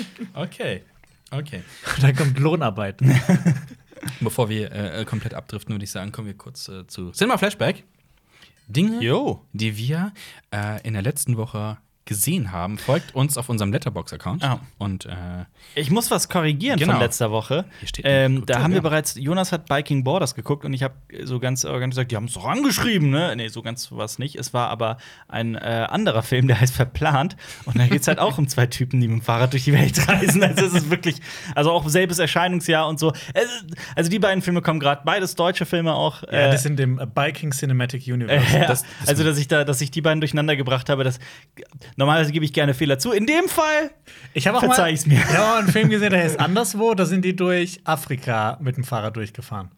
okay. 0.34 0.82
Okay. 1.30 1.62
Dann 2.00 2.14
kommt 2.16 2.38
Lohnarbeit. 2.38 3.00
Bevor 4.20 4.48
wir 4.48 4.72
äh, 4.72 5.04
komplett 5.04 5.34
abdriften, 5.34 5.74
würde 5.74 5.84
ich 5.84 5.90
sagen, 5.90 6.10
kommen 6.12 6.26
wir 6.26 6.36
kurz 6.36 6.68
äh, 6.68 6.86
zu 6.86 7.10
Cinema 7.12 7.38
Flashback. 7.38 7.84
Dinge, 8.66 9.02
Jo. 9.02 9.44
die 9.52 9.76
wir 9.76 10.12
äh, 10.54 10.80
in 10.86 10.94
der 10.94 11.02
letzten 11.02 11.36
Woche 11.36 11.78
gesehen 12.10 12.50
haben. 12.50 12.76
Folgt 12.76 13.14
uns 13.14 13.38
auf 13.38 13.48
unserem 13.48 13.72
Letterbox-Account. 13.72 14.42
Ah. 14.42 14.58
Und 14.78 15.06
äh, 15.06 15.44
Ich 15.76 15.92
muss 15.92 16.10
was 16.10 16.28
korrigieren 16.28 16.76
Genau. 16.76 16.94
von 16.94 17.00
letzter 17.00 17.30
Woche. 17.30 17.66
Hier 17.78 17.88
steht 17.88 18.04
Ähm, 18.08 18.44
da 18.46 18.60
haben 18.62 18.72
wir 18.72 18.78
ja. 18.78 18.82
bereits, 18.82 19.14
Jonas 19.14 19.52
hat 19.52 19.66
Biking 19.66 20.02
Borders 20.02 20.34
geguckt 20.34 20.64
und 20.64 20.72
ich 20.72 20.82
habe 20.82 20.94
so 21.22 21.38
ganz 21.38 21.64
arrogant 21.64 21.92
gesagt, 21.92 22.10
die 22.10 22.16
haben 22.16 22.24
es 22.24 22.32
doch 22.34 22.46
angeschrieben, 22.46 23.10
ne? 23.10 23.32
Nee, 23.36 23.46
so 23.46 23.62
ganz 23.62 23.92
war 23.92 24.04
es 24.04 24.18
nicht. 24.18 24.34
Es 24.34 24.52
war 24.52 24.70
aber 24.70 24.96
ein 25.28 25.54
äh, 25.54 25.86
anderer 25.88 26.22
Film, 26.24 26.48
der 26.48 26.60
heißt 26.60 26.74
Verplant. 26.74 27.36
Und 27.64 27.78
da 27.78 27.86
geht 27.86 28.00
es 28.00 28.08
halt 28.08 28.18
auch 28.18 28.38
um 28.38 28.48
zwei 28.48 28.66
Typen, 28.66 29.00
die 29.00 29.06
mit 29.06 29.20
dem 29.20 29.22
Fahrrad 29.22 29.52
durch 29.52 29.62
die 29.64 29.72
Welt 29.72 30.08
reisen. 30.08 30.42
Also 30.42 30.66
es 30.66 30.74
ist 30.74 30.90
wirklich, 30.90 31.20
also 31.54 31.70
auch 31.70 31.88
selbes 31.88 32.18
Erscheinungsjahr 32.18 32.88
und 32.88 32.98
so. 32.98 33.12
Ist- 33.12 33.76
Also 33.94 34.10
die 34.10 34.18
beiden 34.18 34.42
Filme 34.42 34.62
kommen 34.62 34.80
gerade, 34.80 35.02
beides 35.04 35.36
deutsche 35.36 35.64
Filme 35.64 35.94
auch. 35.94 36.22
ja, 36.24 36.28
äh, 36.30 36.50
das 36.50 36.64
sind 36.64 36.76
dem 36.76 37.00
Biking 37.14 37.52
Cinematic 37.52 38.04
Universe. 38.08 38.44
ja, 38.58 38.66
das- 38.66 38.82
das- 38.82 39.08
also, 39.08 39.22
dass 39.22 39.38
ich 39.38 39.46
da, 39.46 39.62
dass 39.62 39.80
ich 39.80 39.92
die 39.92 40.00
beiden 40.02 40.20
durcheinander 40.20 40.56
gebracht 40.56 40.88
habe, 40.88 41.04
das 41.04 41.20
normalerweise 42.00 42.32
gebe 42.32 42.44
ich 42.44 42.52
gerne 42.52 42.74
Fehler 42.74 42.98
zu. 42.98 43.12
In 43.12 43.26
dem 43.26 43.48
Fall 43.48 43.90
Ich 44.34 44.48
habe 44.48 44.58
auch 44.58 44.62
mal, 44.62 44.74
Verzeih 44.74 44.92
ich's 44.92 45.06
mir. 45.06 45.18
Ich 45.18 45.24
habe 45.36 45.44
auch 45.54 45.58
einen 45.58 45.68
Film 45.68 45.88
gesehen, 45.88 46.10
der 46.10 46.22
heißt 46.24 46.40
anderswo. 46.40 46.94
Da 46.94 47.06
sind 47.06 47.24
die 47.24 47.36
durch 47.36 47.80
Afrika 47.84 48.58
mit 48.60 48.76
dem 48.76 48.82
Fahrrad 48.84 49.14
durchgefahren. 49.16 49.70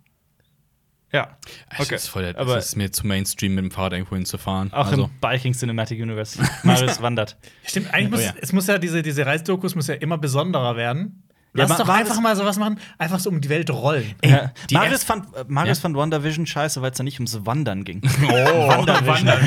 ja. 1.13 1.37
es 1.79 1.91
ist 1.91 2.09
voll, 2.09 2.23
der- 2.23 2.39
aber 2.39 2.57
es 2.57 2.67
ist 2.69 2.77
mir 2.77 2.91
zu 2.91 3.07
Mainstream, 3.07 3.55
mit 3.55 3.65
dem 3.65 3.71
Fahrrad 3.71 3.93
irgendwo 3.93 4.17
hinzufahren. 4.17 4.73
auch 4.73 4.87
also, 4.87 5.05
im 5.05 5.11
Biking 5.21 5.53
Cinematic 5.53 6.01
Universe. 6.01 6.43
Marius 6.63 7.03
wandert. 7.03 7.37
Stimmt, 7.65 7.93
eigentlich 7.93 8.11
muss 8.11 8.21
Oh 8.21 8.25
ja. 8.25 8.35
es 8.41 8.53
muss 8.53 8.67
ja 8.67 8.79
diese, 8.79 9.03
diese 9.03 9.27
Reisdokus 9.27 9.75
muss 9.75 9.89
ja 9.89 9.95
immer 9.95 10.17
besonderer 10.17 10.77
werden. 10.77 11.23
Lass 11.55 11.69
doch 11.77 11.87
Marius- 11.87 12.09
einfach 12.09 12.21
mal 12.23 12.35
sowas 12.35 12.59
machen, 12.59 12.79
einfach 12.97 13.21
so 13.21 13.29
um 13.29 13.41
die 13.41 13.49
Welt 13.51 13.69
rollen. 13.71 14.15
Ja. 14.25 14.53
Marius, 14.71 15.05
fand, 15.05 15.27
äh, 15.37 15.45
Marius 15.49 15.79
Ja? 15.79 15.83
fand 15.83 15.97
WandaVision 15.97 16.47
scheiße, 16.47 16.81
weil 16.81 16.93
es 16.93 16.97
da 16.97 17.05
nicht 17.05 17.19
ums 17.19 17.45
Wandern 17.45 17.85
ging. 17.85 18.01
oh, 18.25 18.29
Wandern. 18.31 19.39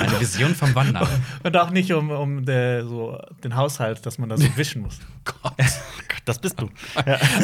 Eine 0.00 0.20
Vision 0.20 0.54
vom 0.54 0.72
Wandern. 0.76 1.08
Und 1.42 1.56
auch 1.56 1.70
nicht 1.70 1.92
um, 1.92 2.10
um 2.10 2.44
der, 2.44 2.86
so 2.86 3.18
den 3.42 3.56
Haushalt, 3.56 4.06
dass 4.06 4.18
man 4.18 4.28
da 4.28 4.36
so 4.36 4.46
wischen 4.56 4.82
muss. 4.82 4.98
Gott, 5.24 5.52
das 6.24 6.38
bist 6.38 6.60
du. 6.60 6.68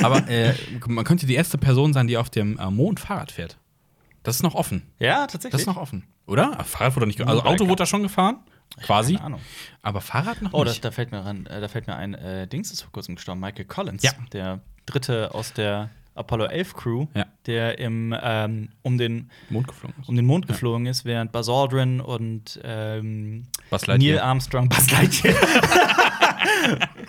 Aber 0.03 0.29
äh, 0.29 0.55
man 0.87 1.05
könnte 1.05 1.27
die 1.27 1.35
erste 1.35 1.59
Person 1.59 1.93
sein, 1.93 2.07
die 2.07 2.17
auf 2.17 2.31
dem 2.31 2.57
äh, 2.59 2.71
Mond 2.71 3.01
Fahrrad 3.01 3.33
fährt. 3.33 3.59
Das 4.23 4.37
ist 4.37 4.43
noch 4.43 4.55
offen. 4.55 4.83
Ja, 5.01 5.27
tatsächlich. 5.27 5.51
Das 5.51 5.61
ist 5.63 5.67
noch 5.67 5.77
offen, 5.77 6.05
oder? 6.27 6.59
Ah, 6.59 6.63
Fahrrad 6.65 6.95
wurde 6.97 7.07
nicht 7.09 7.21
Also. 7.21 7.43
Auto 7.43 7.65
wurde 7.67 7.81
da 7.83 7.87
schon 7.87 8.03
gefahren, 8.05 8.39
quasi. 8.83 9.15
Keine 9.15 9.25
Ahnung. 9.27 9.41
Aber 9.83 10.01
Fahrrad 10.01 10.43
noch 10.43 10.53
Oh, 10.53 10.65
nicht. 10.65 10.85
da 10.85 10.91
fällt 10.91 11.13
mir 11.13 11.25
ran, 11.25 11.47
äh, 11.47 11.61
da 11.61 11.69
fällt 11.69 11.87
mir 11.87 11.97
ein, 11.97 12.15
äh, 12.15 12.47
Dings 12.47 12.71
ist 12.73 12.83
vor 12.83 12.93
kurzem 12.93 13.15
gestorben, 13.17 13.41
Michael 13.41 13.65
Collins, 13.67 14.03
Ja. 14.03 14.13
der 14.33 14.61
dritte 14.87 15.35
aus 15.35 15.53
der 15.53 15.91
Apollo 16.17 16.45
11 16.47 16.75
Crew, 16.75 17.07
Ja. 17.15 17.27
der 17.47 17.79
im 17.79 18.15
ähm, 18.23 18.69
um 18.83 18.99
den 18.99 19.31
Mond 19.51 19.67
geflogen 19.69 19.97
ist. 20.01 20.09
um 20.09 20.15
den 20.17 20.27
Mond 20.27 20.47
geflogen 20.47 20.87
ist, 20.87 21.05
während 21.05 21.33
Buzz 21.33 21.49
Aldrin 21.49 22.01
und 22.01 22.61
ähm. 22.63 23.47
Neil 23.89 24.21
Armstrong, 24.21 24.69
Buzz 24.69 24.91
Lightyear 24.93 25.35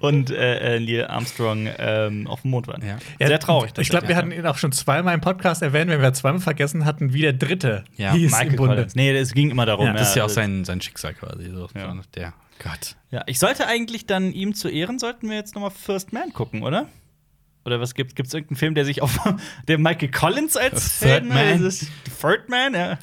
und 0.02 0.30
äh, 0.32 0.76
äh, 0.76 0.80
Neil 0.80 1.08
Armstrong 1.08 1.68
ähm, 1.78 2.28
auf 2.28 2.42
dem 2.42 2.52
Mond 2.52 2.68
waren. 2.68 2.86
Ja. 2.86 2.98
Sehr 3.28 3.40
traurig. 3.40 3.72
Ich 3.78 3.90
glaube, 3.90 4.08
wir 4.08 4.16
hatten 4.16 4.32
ihn 4.32 4.46
auch 4.46 4.58
schon 4.58 4.72
zweimal 4.72 5.14
im 5.14 5.22
Podcast 5.22 5.62
erwähnt, 5.62 5.90
wenn 5.90 6.02
wir 6.02 6.14
zweimal 6.14 6.42
vergessen 6.42 6.86
hatten, 6.86 7.14
wie 7.14 7.22
der 7.22 7.34
dritte 7.34 7.84
Ja, 7.98 8.14
hieß 8.14 8.32
Michael 8.32 8.48
im 8.52 8.56
Bunde. 8.58 8.76
Collins. 8.76 8.96
Nee, 8.96 9.12
es 9.18 9.34
ging 9.34 9.50
immer 9.52 9.66
darum. 9.66 9.88
Ja, 9.88 9.94
Das 9.94 10.10
ist 10.10 10.16
ja 10.16 10.24
auch 10.24 10.28
also- 10.28 10.36
sein, 10.36 10.66
sein 10.66 10.82
Schicksal 10.82 11.14
quasi. 11.14 11.50
So. 11.52 11.68
Ja. 11.76 11.96
Der 12.16 12.34
Gott. 12.64 12.96
Ja, 13.12 13.24
ich 13.26 13.38
sollte 13.40 13.68
eigentlich 13.68 14.06
dann 14.06 14.32
ihm 14.32 14.54
zu 14.54 14.70
Ehren, 14.70 14.98
sollten 14.98 15.30
wir 15.30 15.36
jetzt 15.36 15.56
noch 15.56 15.62
mal 15.62 15.70
First 15.72 16.14
Man 16.14 16.32
gucken, 16.32 16.64
oder? 16.64 16.88
Oder 17.66 17.82
was 17.82 17.96
gibt 17.96 18.18
es 18.20 18.34
irgendeinen 18.34 18.58
Film, 18.58 18.76
der 18.76 18.86
sich 18.86 19.02
auf 19.02 19.18
der 19.68 19.78
Michael 19.80 20.12
Collins 20.12 20.56
als 20.56 21.00
Third 21.00 21.24
Helden- 21.24 21.64
Man? 21.64 21.72
Third 22.22 22.48
Man, 22.50 22.74
ja. 22.76 22.98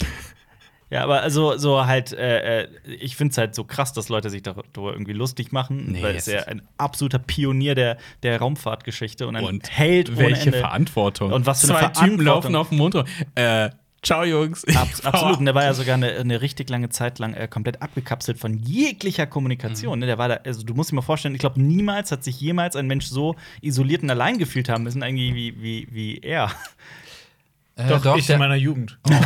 Ja, 0.93 1.05
aber 1.05 1.23
also 1.23 1.57
so 1.57 1.87
halt, 1.87 2.13
äh, 2.13 2.65
äh, 2.65 2.69
ich 3.01 3.17
finde 3.17 3.33
es 3.33 3.39
halt 3.39 3.55
so 3.55 3.65
krass, 3.65 3.95
dass 3.95 4.11
Leute 4.11 4.29
sich 4.29 4.43
darüber 4.43 4.93
irgendwie 4.93 5.15
lustig 5.15 5.51
machen, 5.51 5.93
Nee, 5.93 6.03
weil 6.03 6.17
es 6.17 6.27
es 6.27 6.33
ja 6.35 6.41
ist- 6.41 6.49
ein 6.49 6.61
absoluter 6.77 7.19
Pionier 7.19 7.75
der, 7.75 7.97
der 8.23 8.39
Raumfahrtgeschichte 8.39 9.27
und 9.27 9.37
ein 9.37 9.45
Und 9.45 9.71
Held 9.71 10.19
welche 10.19 10.47
Ende. 10.49 10.59
Verantwortung. 10.59 11.33
Und 11.33 11.47
was 11.47 11.65
für 11.65 11.69
eine 11.75 11.79
Zwei 11.79 11.87
Typen 12.07 12.23
Verantwortung. 12.23 12.53
laufen 12.53 12.57
auf 12.57 12.69
dem 12.69 12.79
Mond. 12.79 12.95
rum. 12.95 13.05
Äh, 13.37 13.71
ciao, 14.03 14.25
Jungs. 14.25 14.65
Ab, 14.77 14.89
absolut. 15.05 15.39
Und 15.39 15.47
der 15.47 15.55
war 15.55 15.63
ja 15.65 15.73
sogar 15.73 15.95
eine, 15.95 16.11
eine 16.13 16.43
richtig 16.43 16.69
lange 16.69 16.91
Zeit 16.91 17.19
lang 17.19 17.33
äh, 17.35 17.49
komplett 17.49 17.81
abgekapselt 17.81 18.39
von 18.39 18.59
jeglicher 18.59 19.27
Kommunikation. 19.27 19.99
Ne? 19.99 20.05
Der 20.07 20.19
war 20.19 20.29
da, 20.29 20.35
also 20.45 20.63
du 20.63 20.75
musst 20.75 20.91
dir 20.91 20.97
mal 20.97 21.01
vorstellen, 21.03 21.35
ich 21.35 21.41
glaube, 21.41 21.59
niemals 21.63 22.13
hat 22.13 22.23
sich 22.23 22.39
jemals 22.39 22.77
ein 22.77 22.87
Mensch 22.87 23.07
so 23.07 23.35
isoliert 23.63 24.03
und 24.03 24.11
allein 24.11 24.37
gefühlt 24.37 24.69
haben 24.69 24.83
müssen, 24.85 25.03
eigentlich 25.03 25.35
wie, 25.35 25.63
wie, 25.63 25.89
wie 25.91 26.19
er. 26.19 26.51
Äh, 27.77 27.89
Doch, 27.89 28.17
ich 28.17 28.27
der- 28.27 28.37
in 28.37 28.41
meiner 28.41 28.55
Jugend. 28.57 28.99
hurts, 29.09 29.19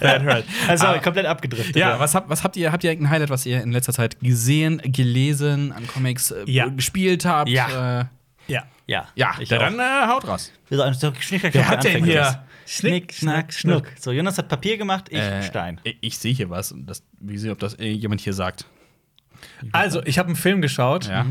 that 0.00 0.22
hurts. 0.24 0.46
Also 0.68 0.86
Aber- 0.86 0.98
komplett 1.00 1.26
abgedriftet. 1.26 1.76
Ja, 1.76 1.98
was, 1.98 2.14
habt, 2.14 2.28
was 2.28 2.44
habt 2.44 2.56
ihr? 2.56 2.72
Habt 2.72 2.84
ihr 2.84 2.90
irgendein 2.90 3.10
Highlight, 3.12 3.30
was 3.30 3.46
ihr 3.46 3.62
in 3.62 3.72
letzter 3.72 3.92
Zeit 3.92 4.18
gesehen, 4.20 4.80
gelesen, 4.84 5.72
an 5.72 5.86
Comics 5.86 6.30
äh, 6.30 6.44
Ja. 6.46 6.66
gespielt 6.68 7.24
habt? 7.24 7.48
Ja. 7.50 8.00
Äh, 8.00 8.04
Ja. 8.46 8.64
Ja, 8.86 9.08
ja, 9.14 9.32
ich 9.40 9.48
dann 9.48 9.78
äh, 9.78 9.82
haut 10.08 10.28
raus. 10.28 10.52
Wir 10.68 10.76
sollen 10.76 10.92
so 10.92 11.10
Schnick, 11.18 11.40
Schnack, 11.40 11.54
Wer 11.54 11.62
Schnuck 11.64 11.76
hat 11.78 11.84
denn 11.84 12.04
hier 12.04 12.14
Jonas. 12.16 12.38
Schnick, 12.66 13.14
Schnack, 13.14 13.52
Schnuck. 13.54 13.86
So, 13.98 14.12
Jonas 14.12 14.36
hat 14.36 14.48
Papier 14.48 14.76
gemacht, 14.76 15.06
ich 15.08 15.18
Äh, 15.18 15.42
Stein. 15.42 15.80
Ich, 15.84 15.96
ich 16.02 16.18
sehe 16.18 16.34
hier 16.34 16.50
was. 16.50 16.70
und 16.72 16.84
Das, 16.84 17.02
wie 17.18 17.38
sehe, 17.38 17.52
ob 17.52 17.58
das 17.60 17.78
äh, 17.78 17.86
jemand 17.88 18.20
hier 18.20 18.34
sagt. 18.34 18.66
Also, 19.72 20.02
ich 20.04 20.18
habe 20.18 20.28
einen 20.28 20.36
Film 20.36 20.60
geschaut, 20.60 21.08
Ja. 21.08 21.26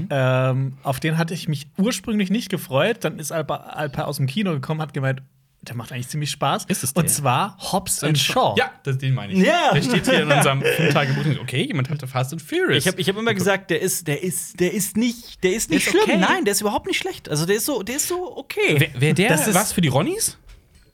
ähm, 0.52 0.78
auf 0.84 1.00
den 1.00 1.18
hatte 1.18 1.34
ich 1.34 1.48
mich 1.48 1.68
ursprünglich 1.78 2.30
nicht 2.30 2.50
gefreut. 2.50 2.98
Dann 3.02 3.20
ist 3.20 3.32
Alpa, 3.32 3.56
Alpa 3.58 4.04
aus 4.04 4.18
dem 4.18 4.28
Kino 4.28 4.52
gekommen, 4.52 4.82
hat 4.82 4.94
gemeint, 4.94 5.22
der 5.62 5.76
macht 5.78 5.94
eigentlich 5.94 6.10
ziemlich 6.10 6.30
Spaß. 6.32 6.66
Ist 6.66 6.84
es 6.84 6.94
der? 6.94 7.04
Und 7.04 7.10
zwar 7.10 7.58
Hobbs 7.72 8.04
and 8.04 8.18
Shaw. 8.18 8.54
Ja, 8.58 8.70
das, 8.84 8.98
den 8.98 9.14
meine 9.14 9.32
ich. 9.32 9.40
Ja. 9.40 9.72
Der 9.74 9.82
steht 9.82 10.06
hier 10.10 10.24
in 10.24 10.32
unserem 10.32 10.62
Tagebuch. 10.92 11.42
Okay, 11.42 11.66
jemand 11.66 11.90
hatte 11.90 12.06
Fast 12.06 12.34
and 12.34 12.42
Furious. 12.42 12.80
Ich 12.84 12.88
habe 12.88 13.00
ich 13.00 13.08
hab 13.08 13.16
immer 13.16 13.34
gesagt, 13.34 13.70
der 13.70 13.82
ist, 13.82 14.06
der 14.08 14.22
ist, 14.24 14.60
der 14.60 14.74
ist 14.74 14.98
nicht, 14.98 15.42
der 15.42 15.54
ist 15.54 15.70
nicht 15.70 15.86
ist 15.88 15.92
schlimm. 15.92 16.04
okay. 16.04 16.18
Nein, 16.18 16.44
der 16.44 16.52
ist 16.52 16.60
überhaupt 16.60 16.86
nicht 16.88 16.98
schlecht. 16.98 17.30
Also 17.30 17.46
der 17.46 17.56
ist 17.56 17.66
so, 17.66 17.82
der 17.82 17.96
ist 17.96 18.10
so 18.10 18.36
okay. 18.38 18.76
Wer, 18.78 18.90
wer 18.98 19.14
der 19.14 19.30
Das 19.30 19.48
ist- 19.48 19.56
was 19.56 19.72
für 19.72 19.80
die 19.82 19.88
Ronnies? 19.88 20.38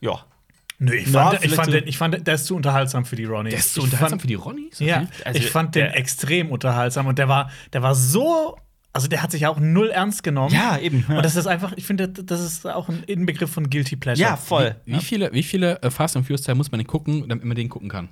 ja. 0.01 0.23
Nö, 0.81 0.93
ich 0.93 1.09
fand, 1.09 1.43
ich, 1.43 1.53
fand 1.53 1.65
so- 1.65 1.71
den, 1.73 1.87
ich 1.87 1.97
fand, 1.97 2.25
der 2.27 2.33
ist 2.35 2.45
zu 2.45 2.55
unterhaltsam 2.55 3.03
für 3.05 3.15
die 3.17 3.25
Ronnies. 3.25 3.51
Der 3.51 3.59
ist 3.59 3.77
Ich 3.77 3.83
unterhaltsam 3.83 4.09
fand- 4.11 4.21
für 4.21 4.27
die 4.27 4.33
Ronnies? 4.35 4.79
Ja, 4.79 5.07
Also, 5.25 5.39
ich 5.39 5.49
fand 5.51 5.75
den 5.75 5.87
extrem 5.87 6.49
unterhaltsam 6.51 7.05
und 7.07 7.19
der 7.19 7.27
war, 7.27 7.51
der 7.73 7.81
war 7.83 7.95
so, 7.95 8.57
also 8.91 9.07
der 9.07 9.21
hat 9.21 9.31
sich 9.31 9.41
ja 9.41 9.49
auch 9.49 9.59
null 9.59 9.89
ernst 9.91 10.23
genommen. 10.23 10.53
Ja, 10.53 10.77
eben, 10.79 11.05
ja. 11.07 11.17
Und 11.17 11.23
das 11.23 11.35
ist 11.35 11.45
einfach, 11.45 11.73
ich 11.75 11.85
finde, 11.85 12.09
das 12.09 12.41
ist 12.41 12.65
auch 12.65 12.89
ein 12.89 13.03
Inbegriff 13.05 13.51
von 13.51 13.69
Guilty 13.69 13.95
Pleasure. 13.95 14.27
Ja, 14.29 14.35
voll. 14.35 14.75
Wie 14.85 14.99
viele, 14.99 15.31
wie 15.31 15.43
viele 15.43 15.81
äh, 15.83 15.91
Fast 15.91 16.17
and 16.17 16.25
Furious 16.25 16.41
Teile 16.41 16.55
muss 16.55 16.71
man 16.71 16.79
denn 16.79 16.87
gucken, 16.87 17.29
damit 17.29 17.45
man 17.45 17.55
den 17.55 17.69
gucken 17.69 17.87
kann? 17.87 18.09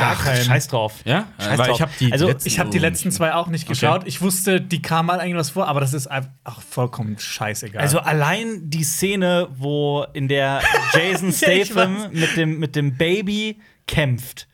Gar 0.00 0.12
Ach, 0.16 0.24
kein. 0.24 0.44
Scheiß 0.44 0.68
drauf. 0.68 1.00
Ja? 1.04 1.26
Scheiß 1.38 1.46
Äh, 1.46 1.58
weil 1.58 1.66
drauf. 1.66 1.76
ich 1.76 1.82
habe 1.82 1.92
die 1.98 2.12
Also, 2.12 2.26
letzten 2.28 2.48
Ich 2.48 2.58
habe 2.60 2.70
die 2.70 2.78
letzten 2.78 3.10
zwei 3.10 3.34
auch 3.34 3.48
nicht 3.48 3.66
geschaut. 3.68 4.02
Ich 4.06 4.20
wusste, 4.22 4.60
die 4.60 4.80
kam 4.80 5.06
mal 5.06 5.18
irgendwas 5.20 5.50
vor, 5.50 5.66
aber 5.66 5.80
das 5.80 5.92
ist 5.92 6.06
einfach 6.06 6.30
ach, 6.44 6.60
vollkommen 6.62 7.18
scheißegal. 7.18 7.82
Also 7.82 7.98
allein 7.98 8.70
die 8.70 8.84
Szene, 8.84 9.48
wo 9.56 10.06
in 10.12 10.28
der 10.28 10.60
Jason 10.94 11.30
Ja, 11.30 11.34
Statham 11.64 12.10
mit 12.12 12.36
dem, 12.36 12.58
mit 12.60 12.76
dem 12.76 12.96
Baby 12.96 13.60
kämpft. 13.88 14.46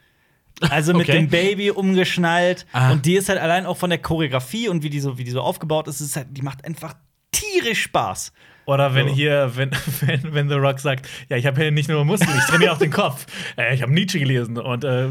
Also 0.70 0.92
mit 0.94 1.08
Okay. 1.08 1.18
dem 1.18 1.28
Baby 1.28 1.70
umgeschnallt. 1.70 2.66
Ah. 2.72 2.92
Und 2.92 3.06
die 3.06 3.14
ist 3.16 3.28
halt 3.28 3.38
allein 3.40 3.66
auch 3.66 3.76
von 3.76 3.90
der 3.90 3.98
Choreografie 3.98 4.68
und 4.68 4.82
wie 4.82 4.90
die 4.90 5.00
so, 5.00 5.18
wie 5.18 5.24
die 5.24 5.30
so 5.30 5.40
aufgebaut 5.40 5.88
ist, 5.88 6.00
ist 6.00 6.16
halt, 6.16 6.28
die 6.30 6.42
macht 6.42 6.64
einfach 6.64 6.94
tierisch 7.32 7.82
Spaß. 7.82 8.32
Oder 8.64 8.94
wenn 8.94 9.08
So. 9.08 9.14
hier, 9.14 9.50
wenn, 9.56 9.70
wenn, 10.02 10.34
wenn 10.34 10.48
The 10.48 10.54
Rock 10.54 10.78
sagt, 10.78 11.08
ja, 11.28 11.36
ich 11.36 11.46
habe 11.46 11.60
hier 11.60 11.72
nicht 11.72 11.88
nur 11.88 12.04
Muskeln, 12.04 12.30
ich 12.38 12.44
trainiere 12.44 12.72
auch 12.72 12.78
den 12.78 12.92
Kopf. 12.92 13.26
Äh, 13.58 13.74
ich 13.74 13.82
habe 13.82 13.92
Nietzsche 13.92 14.18
gelesen 14.18 14.56
und 14.56 14.84
äh, 14.84 15.08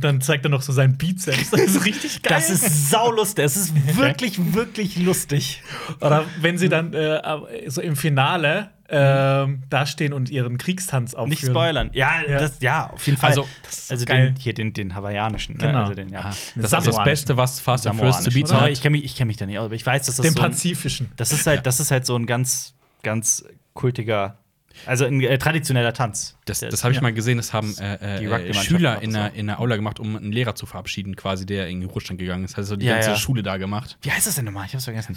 dann 0.00 0.20
zeigt 0.20 0.44
er 0.44 0.50
noch 0.50 0.62
so 0.62 0.72
seinen 0.72 0.98
Bizeps. 0.98 1.50
Das 1.52 1.60
ist 1.60 1.84
richtig 1.86 2.22
geil. 2.22 2.36
Das 2.36 2.50
ist 2.50 2.90
saulustig. 2.90 3.44
Es 3.44 3.56
ist 3.56 3.96
wirklich, 3.96 4.52
wirklich 4.54 4.96
lustig. 4.98 5.62
Oder 6.00 6.24
wenn 6.40 6.58
sie 6.58 6.68
dann 6.68 6.92
äh, 6.92 7.20
so 7.68 7.80
im 7.80 7.94
Finale 7.96 8.70
ähm, 8.90 9.62
dastehen 9.68 10.12
und 10.12 10.30
ihren 10.30 10.56
Kriegstanz 10.56 11.14
aufführen. 11.14 11.28
Nicht 11.30 11.44
spoilern. 11.44 11.90
Ja, 11.92 12.22
Ja. 12.26 12.38
Das, 12.38 12.60
ja 12.60 12.90
auf 12.90 13.06
jeden 13.06 13.18
Fall. 13.18 13.30
Also, 13.30 13.46
also 13.90 14.04
den, 14.04 14.34
hier 14.36 14.54
den, 14.54 14.72
den 14.72 14.94
hawaiianischen. 14.94 15.56
Ne? 15.56 15.66
Genau. 15.66 15.80
Also 15.80 15.94
den, 15.94 16.08
ja. 16.08 16.20
Ah, 16.20 16.34
das 16.56 16.72
ist 16.72 16.86
das. 16.86 17.04
Beste, 17.04 17.36
was 17.36 17.60
Fast 17.60 17.86
and 17.86 17.96
Furious 17.96 18.22
zu 18.22 18.30
bieten 18.30 18.58
hat. 18.58 18.70
Ich 18.70 18.82
kenne 18.82 18.96
mich, 18.96 19.04
ich 19.04 19.14
kenn 19.14 19.26
mich 19.28 19.36
da 19.36 19.46
nicht 19.46 19.58
aus, 19.58 19.66
aber 19.66 19.74
ich 19.74 19.86
weiß, 19.86 20.06
dass 20.06 20.16
das 20.16 20.24
Den 20.24 20.34
so 20.34 20.40
ein, 20.40 20.50
Pazifischen. 20.50 21.12
Das 21.16 21.32
ist 21.32 21.46
halt, 21.46 21.66
das 21.66 21.80
ist 21.80 21.90
halt 21.90 22.06
so 22.06 22.16
ein 22.16 22.26
ganz, 22.26 22.74
ganz 23.02 23.44
kultiger, 23.74 24.38
also 24.86 25.04
ein 25.04 25.20
äh, 25.22 25.38
traditioneller 25.38 25.92
Tanz. 25.92 26.36
Das, 26.44 26.60
das 26.60 26.72
ist- 26.74 26.84
habe 26.84 26.92
ich 26.92 26.96
ja. 26.96 27.02
mal 27.02 27.12
gesehen, 27.12 27.36
das 27.36 27.52
haben 27.52 27.74
Die 27.76 27.82
äh, 27.82 28.24
äh, 28.24 28.26
Rugby-Mannschaft 28.26 28.66
Schüler 28.66 29.02
in 29.02 29.12
der, 29.12 29.34
in 29.34 29.46
der 29.48 29.60
Aula 29.60 29.76
gemacht, 29.76 30.00
um 30.00 30.16
einen 30.16 30.32
Lehrer 30.32 30.54
zu 30.54 30.64
verabschieden, 30.66 31.14
quasi, 31.16 31.44
der 31.46 31.68
in 31.68 31.80
den 31.80 31.90
Ruhestand 31.90 32.18
gegangen 32.18 32.44
ist. 32.44 32.56
Also 32.56 32.76
die 32.76 32.86
Ja, 32.86 32.94
ganze 32.94 33.10
ja. 33.10 33.16
Schule 33.16 33.42
da 33.42 33.56
gemacht. 33.58 33.98
Wie 34.02 34.10
heißt 34.10 34.26
das 34.26 34.36
denn 34.36 34.44
nochmal? 34.46 34.66
Ich 34.66 34.72
hab's 34.74 34.84
vergessen. 34.84 35.16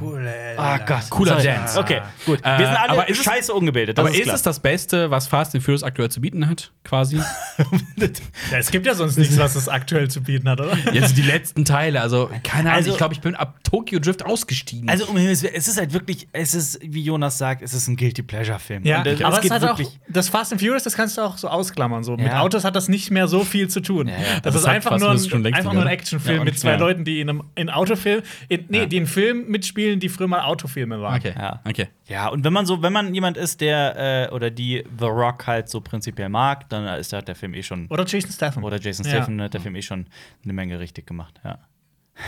Cool, 0.00 0.28
Ah 0.56 0.78
Gott, 0.78 1.08
Cooler 1.10 1.32
Sorry. 1.40 1.44
Dance. 1.44 1.78
Okay, 1.78 2.00
gut. 2.26 2.40
Äh, 2.44 2.58
Wir 2.58 2.66
sind 2.66 2.76
alle 2.76 2.90
aber 2.90 3.08
ist 3.08 3.18
es- 3.18 3.24
scheiße 3.24 3.52
ungebildet. 3.54 3.96
Das 3.98 4.04
Aber 4.06 4.14
ist, 4.14 4.22
klar. 4.22 4.34
es 4.34 4.42
das 4.42 4.60
Beste, 4.60 5.10
was 5.10 5.26
Fast 5.26 5.54
and 5.54 5.64
Furious 5.64 5.82
aktuell 5.82 6.10
zu 6.10 6.20
bieten 6.20 6.48
hat, 6.48 6.72
quasi? 6.84 7.20
Ja, 8.50 8.58
es 8.58 8.70
gibt 8.70 8.86
ja 8.86 8.94
sonst 8.94 9.16
nichts, 9.18 9.38
was 9.38 9.54
es 9.56 9.68
aktuell 9.68 10.08
zu 10.08 10.22
bieten 10.22 10.48
hat, 10.48 10.60
oder? 10.60 10.76
Jetzt 10.92 11.16
die 11.16 11.22
letzten 11.22 11.64
Teile, 11.64 12.00
also 12.00 12.30
keine 12.42 12.70
Ahnung, 12.70 12.72
Also- 12.76 12.90
ich 12.92 12.96
glaube, 12.96 13.14
ich 13.14 13.20
bin 13.20 13.34
ab 13.34 13.58
Tokyo 13.64 13.98
Drift 13.98 14.24
ausgestiegen. 14.24 14.88
Also, 14.88 15.06
um 15.06 15.16
Himmels 15.16 15.42
Willen, 15.42 15.54
es 15.54 15.68
ist 15.68 15.78
halt 15.78 15.92
wirklich, 15.92 16.28
es 16.32 16.54
ist, 16.54 16.78
wie 16.82 17.02
Jonas 17.02 17.38
sagt, 17.38 17.62
es 17.62 17.72
ist 17.74 17.88
ein 17.88 17.96
Guilty 17.96 18.22
Pleasure-Film. 18.22 18.84
Ja, 18.84 18.95
Und, 19.00 19.06
äh, 19.20 19.24
aber 19.24 19.36
es 19.36 19.40
geht 19.42 19.50
hat 19.50 19.62
auch, 19.64 19.78
wirklich. 19.78 19.98
das 20.08 20.28
Fast 20.28 20.52
and 20.52 20.60
Furious, 20.60 20.82
das 20.84 20.94
kannst 20.96 21.16
du 21.18 21.22
auch 21.22 21.36
so 21.38 21.48
ausklammern. 21.48 22.04
So. 22.04 22.16
Mit 22.16 22.26
Ja. 22.26 22.40
Autos 22.40 22.64
hat 22.64 22.76
das 22.76 22.88
nicht 22.88 23.10
mehr 23.10 23.28
so 23.28 23.44
viel 23.44 23.68
zu 23.68 23.80
tun. 23.80 24.08
ja. 24.08 24.14
Das, 24.42 24.54
Das 24.54 24.54
ist 24.56 24.64
einfach 24.66 24.98
nur 24.98 25.10
ein, 25.10 25.16
einfach 25.54 25.72
nur 25.72 25.82
ein 25.82 25.86
mehr. 25.86 25.92
Actionfilm 25.92 26.38
Ja, 26.38 26.44
mit 26.44 26.58
zwei 26.58 26.70
ja. 26.72 26.76
Leuten, 26.76 27.04
die 27.04 27.20
in 27.20 27.28
einem 27.30 27.42
in 27.54 27.70
Autofilm, 27.70 28.22
in, 28.48 28.64
nee, 28.68 28.78
Ja. 28.80 28.86
die 28.86 28.96
einen 28.98 29.06
Film 29.06 29.48
mitspielen, 29.48 30.00
die 30.00 30.08
früher 30.08 30.28
mal 30.28 30.42
Autofilme 30.42 31.00
waren. 31.00 31.16
okay, 31.18 31.32
Ja. 31.36 31.60
okay. 31.68 31.88
Ja, 32.08 32.28
und 32.28 32.44
wenn 32.44 32.52
man 32.52 32.66
so, 32.66 32.82
wenn 32.82 32.92
man 32.92 33.12
jemand 33.14 33.36
ist, 33.36 33.60
der 33.60 34.28
äh, 34.30 34.34
oder 34.34 34.50
die 34.50 34.84
The 34.98 35.06
Rock 35.06 35.46
halt 35.46 35.68
so 35.68 35.80
prinzipiell 35.80 36.28
mag, 36.28 36.68
dann 36.68 36.86
ist 36.98 37.12
hat 37.12 37.26
der 37.28 37.34
Film 37.34 37.54
eh 37.54 37.62
schon. 37.62 37.86
Oder 37.88 38.04
Jason 38.06 38.30
Statham. 38.30 38.62
Oder 38.64 38.80
Jason 38.80 39.04
Ja. 39.06 39.12
Statham 39.12 39.40
hat 39.40 39.54
der 39.54 39.60
Film 39.60 39.74
eh 39.76 39.82
schon 39.82 40.06
eine 40.44 40.52
Menge 40.52 40.78
richtig 40.78 41.06
gemacht, 41.06 41.40
ja. 41.44 41.58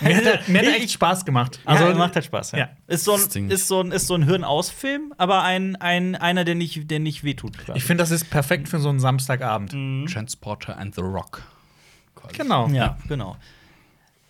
Mir 0.02 0.16
hat, 0.16 0.24
er- 0.24 0.40
mir 0.48 0.58
hat 0.58 0.66
er 0.66 0.76
echt 0.76 0.92
Spaß 0.92 1.24
gemacht. 1.24 1.60
Also 1.64 1.84
Also, 1.86 1.98
macht 1.98 2.14
halt 2.14 2.24
Spaß, 2.24 2.52
ja. 2.52 2.58
ja. 2.58 2.68
Ist, 2.86 3.04
so 3.04 3.14
ein, 3.14 3.50
ist- 3.50 3.68
so 3.68 3.80
ein, 3.80 3.90
ist 3.92 4.06
so 4.06 4.14
ein 4.14 4.22
Hirn-aus-Film, 4.24 5.14
aber 5.16 5.42
ein, 5.42 5.76
ein, 5.76 6.14
einer, 6.14 6.44
der 6.44 6.54
nicht, 6.54 6.90
der 6.90 6.98
nicht 6.98 7.24
wehtut. 7.24 7.56
quasi. 7.58 7.78
ich 7.78 7.84
finde, 7.84 8.02
das 8.02 8.10
ist 8.10 8.28
perfekt 8.30 8.68
für 8.68 8.78
so 8.80 8.88
einen 8.90 9.00
Samstagabend. 9.00 9.70
Transporter 10.12 10.76
and 10.78 10.94
the 10.94 11.00
Rock. 11.00 11.42
Genau. 12.36 12.68
Ja, 12.68 12.98
genau. 13.08 13.36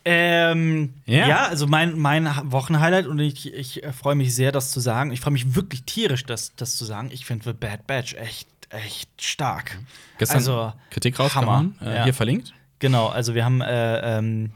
Ähm, 0.05 0.95
Ja. 1.07 1.27
ja. 1.27 1.47
also 1.47 1.67
mein, 1.67 1.99
mein 1.99 2.27
Wochenhighlight 2.45 3.07
und 3.07 3.19
ich, 3.19 3.53
ich 3.53 3.83
äh, 3.83 3.93
freue 3.93 4.15
mich 4.15 4.35
sehr, 4.35 4.53
das 4.53 4.71
zu 4.71 4.81
sagen. 4.81 5.11
Ich 5.13 5.21
freue 5.21 5.33
mich 5.33 5.55
wirklich 5.55 5.83
tierisch, 5.85 6.25
das, 6.25 6.55
das 6.57 6.77
zu 6.77 6.85
sagen. 6.85 7.11
Ich 7.13 7.27
finde 7.27 7.45
The 7.45 7.53
Bad 7.53 7.87
Batch 7.87 8.15
echt, 8.15 8.49
echt 8.71 9.11
stark. 9.21 9.79
Gestern 10.19 10.37
Also, 10.39 10.73
Kritik 10.91 11.19
rausgehauen, 11.19 11.77
Hammer. 11.81 11.93
äh, 11.93 11.97
Ja. 11.99 12.05
hier 12.05 12.15
verlinkt. 12.15 12.55
Genau, 12.79 13.09
also 13.09 13.35
wir 13.35 13.45
haben, 13.45 13.61
äh, 13.61 14.19
ähm, 14.19 14.53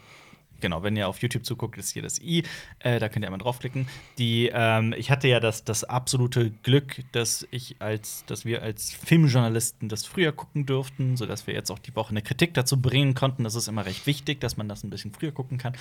genau, 0.63 0.83
wenn 0.83 0.97
ihr 0.97 1.07
auf 1.07 1.21
YouTube 1.21 1.45
zuguckt, 1.45 1.77
ist 1.77 1.91
hier 1.91 2.01
das 2.01 2.19
i, 2.21 2.45
äh, 2.79 2.99
da 2.99 3.11
könnt 3.11 3.25
ihr 3.25 3.29
einmal 3.29 3.41
draufklicken. 3.41 3.87
Die, 4.17 4.51
ähm, 4.53 4.95
ich 4.97 5.11
hatte 5.11 5.29
ja 5.29 5.41
das, 5.41 5.65
das 5.65 5.85
absolute 5.85 6.51
Glück, 6.63 7.03
dass 7.13 7.47
ich 7.51 7.77
als, 7.81 8.25
dass 8.27 8.47
wir 8.47 8.63
als 8.63 8.93
Filmjournalisten 8.93 9.91
das 9.91 10.07
früher 10.07 10.33
gucken 10.33 10.65
durften, 10.65 11.19
sodass 11.19 11.47
wir 11.47 11.53
jetzt 11.53 11.71
auch 11.71 11.79
die 11.79 11.95
Woche 11.95 12.11
eine 12.11 12.23
Kritik 12.23 12.55
dazu 12.55 12.81
bringen 12.81 13.15
konnten. 13.15 13.45
Das 13.45 13.55
ist 13.55 13.69
immer 13.69 13.85
recht 13.85 14.07
wichtig, 14.07 14.41
dass 14.41 14.57
man 14.57 14.69
das 14.69 14.85
ein 14.85 14.91
bisschen 14.91 15.13
früher 15.13 15.33
gucken 15.33 15.59
kann. 15.59 15.75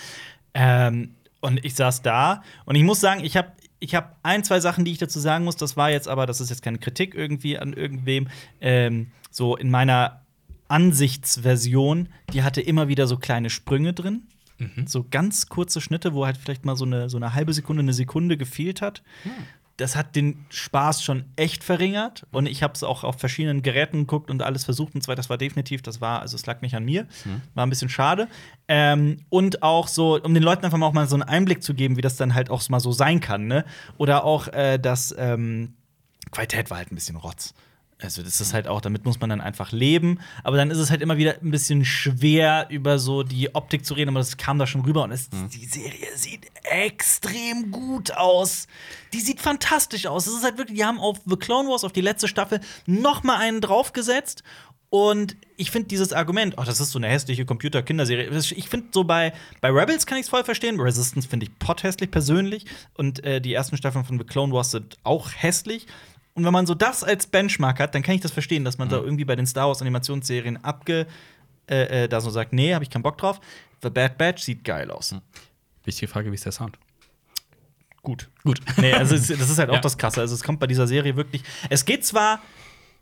Ähm, 0.53 1.15
und 1.39 1.63
ich 1.63 1.75
saß 1.75 2.01
da 2.01 2.43
und 2.65 2.75
ich 2.75 2.84
muss 2.84 2.99
sagen, 2.99 3.23
ich 3.23 3.38
habe 3.38 3.53
ich 3.79 3.95
habe 3.95 4.15
ein, 4.21 4.43
zwei 4.43 4.59
Sachen, 4.59 4.86
die 4.86 4.91
ich 4.91 4.99
dazu 4.99 5.19
sagen 5.19 5.43
muss. 5.43 5.55
Das 5.55 5.75
war 5.75 5.89
jetzt 5.89 6.07
aber, 6.07 6.27
das 6.27 6.39
ist 6.39 6.51
jetzt 6.51 6.61
keine 6.61 6.77
Kritik 6.77 7.15
irgendwie 7.15 7.57
an 7.57 7.73
irgendwem. 7.73 8.27
Ähm, 8.61 9.11
so 9.32 9.55
in 9.55 9.71
meiner 9.71 10.21
Ansichtsversion, 10.67 12.07
die 12.32 12.43
hatte 12.43 12.61
immer 12.61 12.88
wieder 12.88 13.07
so 13.07 13.17
kleine 13.17 13.49
Sprünge 13.49 13.93
drin. 13.93 14.27
So 14.86 15.05
ganz 15.09 15.47
kurze 15.47 15.82
Schnitte, 15.82 16.14
wo 16.14 16.26
halt 16.26 16.38
vielleicht 16.38 16.66
mal 16.66 16.76
so 16.76 16.86
eine, 16.86 17.09
so 17.09 17.18
eine 17.18 17.34
halbe 17.34 17.53
Sekunde, 17.53 17.82
eine 17.82 17.93
Sekunde 17.93 18.38
gefehlt 18.38 18.82
hat. 18.82 19.03
Das 19.78 19.95
hat 19.95 20.16
den 20.16 20.45
Spaß 20.49 21.03
schon 21.03 21.26
echt 21.36 21.64
verringert. 21.64 22.28
Und 22.32 22.45
ich 22.45 22.62
habe 22.62 22.74
es 22.74 22.84
auch 22.84 23.03
auf 23.03 23.20
verschiedenen 23.20 23.64
Geräten 23.64 24.01
geguckt 24.01 24.30
und 24.30 24.43
alles 24.43 24.66
versucht. 24.66 24.93
Und 24.93 25.01
zwar, 25.01 25.16
das 25.16 25.30
war 25.30 25.38
definitiv, 25.38 25.82
das 25.82 26.01
war, 26.01 26.22
also 26.22 26.36
es 26.36 26.45
lag 26.45 26.62
nicht 26.62 26.76
an 26.76 26.86
mir. 26.86 27.07
War 27.55 27.66
ein 27.66 27.70
bisschen 27.70 27.89
schade. 27.89 28.28
Ähm, 28.68 29.26
und 29.30 29.64
auch 29.64 29.88
so, 29.88 30.22
um 30.22 30.34
den 30.34 30.43
Leuten 30.43 30.66
einfach 30.66 30.78
mal 30.78 30.86
auch 30.86 30.93
mal 30.93 31.07
so 31.07 31.16
einen 31.16 31.24
Einblick 31.24 31.64
zu 31.64 31.74
geben, 31.74 31.97
wie 31.97 32.01
das 32.01 32.16
dann 32.16 32.36
halt 32.36 32.49
auch 32.51 32.68
mal 32.70 32.80
so 32.80 32.91
sein 32.91 33.22
kann. 33.22 33.47
Ne? 33.47 33.66
Oder 33.97 34.24
auch, 34.24 34.47
äh, 34.49 34.78
dass 34.78 35.16
ähm, 35.18 35.74
Qualität 36.30 36.70
war 36.70 36.78
halt 36.78 36.91
ein 36.91 36.95
bisschen 36.95 37.16
Rotz. 37.16 37.55
Also, 38.04 38.24
das 38.24 38.41
ist 38.41 38.54
halt 38.54 38.68
auch, 38.68 38.82
damit 38.82 39.06
muss 39.06 39.20
man 39.20 39.30
dann 39.30 39.41
einfach 39.41 39.72
leben. 39.72 40.20
Aber 40.43 40.58
dann 40.58 40.72
ist 40.72 40.78
es 40.78 40.89
halt 40.89 41.02
immer 41.02 41.18
wieder 41.18 41.36
ein 41.41 41.52
bisschen 41.52 41.86
schwer, 41.86 42.68
über 42.70 42.99
so 42.99 43.24
die 43.24 43.54
Optik 43.54 43.86
zu 43.86 43.93
reden, 43.93 44.10
aber 44.10 44.20
das 44.20 44.38
kam 44.38 44.58
da 44.60 44.68
schon 44.68 44.82
rüber. 44.82 45.04
Und 45.04 45.12
es, 45.12 45.30
die 45.30 45.66
Serie 45.66 46.08
sieht 46.16 46.47
extrem 46.64 47.72
gut 47.72 48.12
aus. 48.12 48.68
Die 49.14 49.20
sieht 49.20 49.39
fantastisch 49.39 50.08
aus. 50.08 50.28
Es 50.28 50.34
ist 50.34 50.43
halt 50.43 50.58
wirklich, 50.58 50.78
die 50.78 50.86
haben 50.86 50.99
auf 50.99 51.20
The 51.26 51.36
Clone 51.36 51.70
Wars, 51.70 51.84
auf 51.84 51.93
die 51.93 52.02
letzte 52.02 52.28
Staffel, 52.28 52.60
noch 52.86 53.24
mal 53.24 53.38
einen 53.38 53.62
draufgesetzt. 53.62 54.43
Und 54.93 55.38
ich 55.56 55.72
finde 55.72 55.88
dieses 55.88 56.12
Argument, 56.12 56.56
oh, 56.58 56.64
das 56.66 56.82
ist 56.82 56.91
so 56.91 56.99
eine 56.99 57.08
hässliche 57.08 57.45
Computer-Kinderserie. 57.45 58.30
Ich 58.30 58.68
finde 58.68 58.88
so 58.91 59.06
bei, 59.06 59.32
bei 59.62 59.70
Rebels 59.70 60.06
kann 60.06 60.18
ich 60.18 60.24
es 60.24 60.30
voll 60.30 60.43
verstehen. 60.43 60.82
Resistance 60.82 61.30
finde 61.30 61.45
ich 61.45 61.60
potthässlich 61.60 62.12
persönlich. 62.12 62.66
Und 62.95 63.24
äh, 63.24 63.39
die 63.39 63.54
ersten 63.54 63.78
Staffeln 63.78 64.04
von 64.04 64.20
The 64.20 64.26
Clone 64.26 64.52
Wars 64.52 64.72
sind 64.72 64.97
auch 65.04 65.30
hässlich. 65.34 65.88
Und 66.42 66.46
wenn 66.46 66.54
man 66.54 66.66
so 66.66 66.74
das 66.74 67.04
als 67.04 67.28
Benchmark 67.28 67.80
hat, 67.80 67.94
dann 67.96 68.02
kann 68.04 68.16
ich 68.16 68.22
das 68.22 68.32
verstehen, 68.32 68.66
dass 68.66 68.78
man 68.78 68.89
da 68.89 68.98
irgendwie 68.98 69.26
bei 69.26 69.36
den 69.36 69.46
Star 69.46 69.68
Wars 69.68 69.82
Animationsserien 69.82 70.64
abge 70.64 71.06
äh, 71.70 72.04
äh, 72.04 72.08
da 72.10 72.20
so 72.20 72.30
sagt, 72.30 72.52
nee, 72.54 72.74
habe 72.74 72.84
ich 72.84 72.89
keinen 72.89 73.04
Bock 73.04 73.18
drauf. 73.18 73.39
The 73.84 73.89
Bad 73.89 74.18
Batch 74.18 74.44
sieht 74.44 74.64
geil 74.64 74.89
aus. 74.92 75.16
Wichtige 75.86 76.12
Frage, 76.12 76.32
wie 76.32 76.36
ist 76.36 76.46
der 76.46 76.52
Sound? 76.52 76.78
Gut. 78.04 78.30
Gut. 78.44 78.60
Nee, 78.78 78.94
also 78.94 79.16
das 79.16 79.30
ist 79.30 79.58
halt 79.60 79.70
auch 79.72 79.76
Ja. 79.76 79.80
das 79.82 79.98
Krasse. 79.98 80.22
Also 80.22 80.34
es 80.36 80.44
kommt 80.44 80.60
bei 80.60 80.68
dieser 80.68 80.88
Serie 80.88 81.16
wirklich. 81.16 81.44
Es 81.70 81.86
geht 81.86 82.04
zwar 82.06 82.42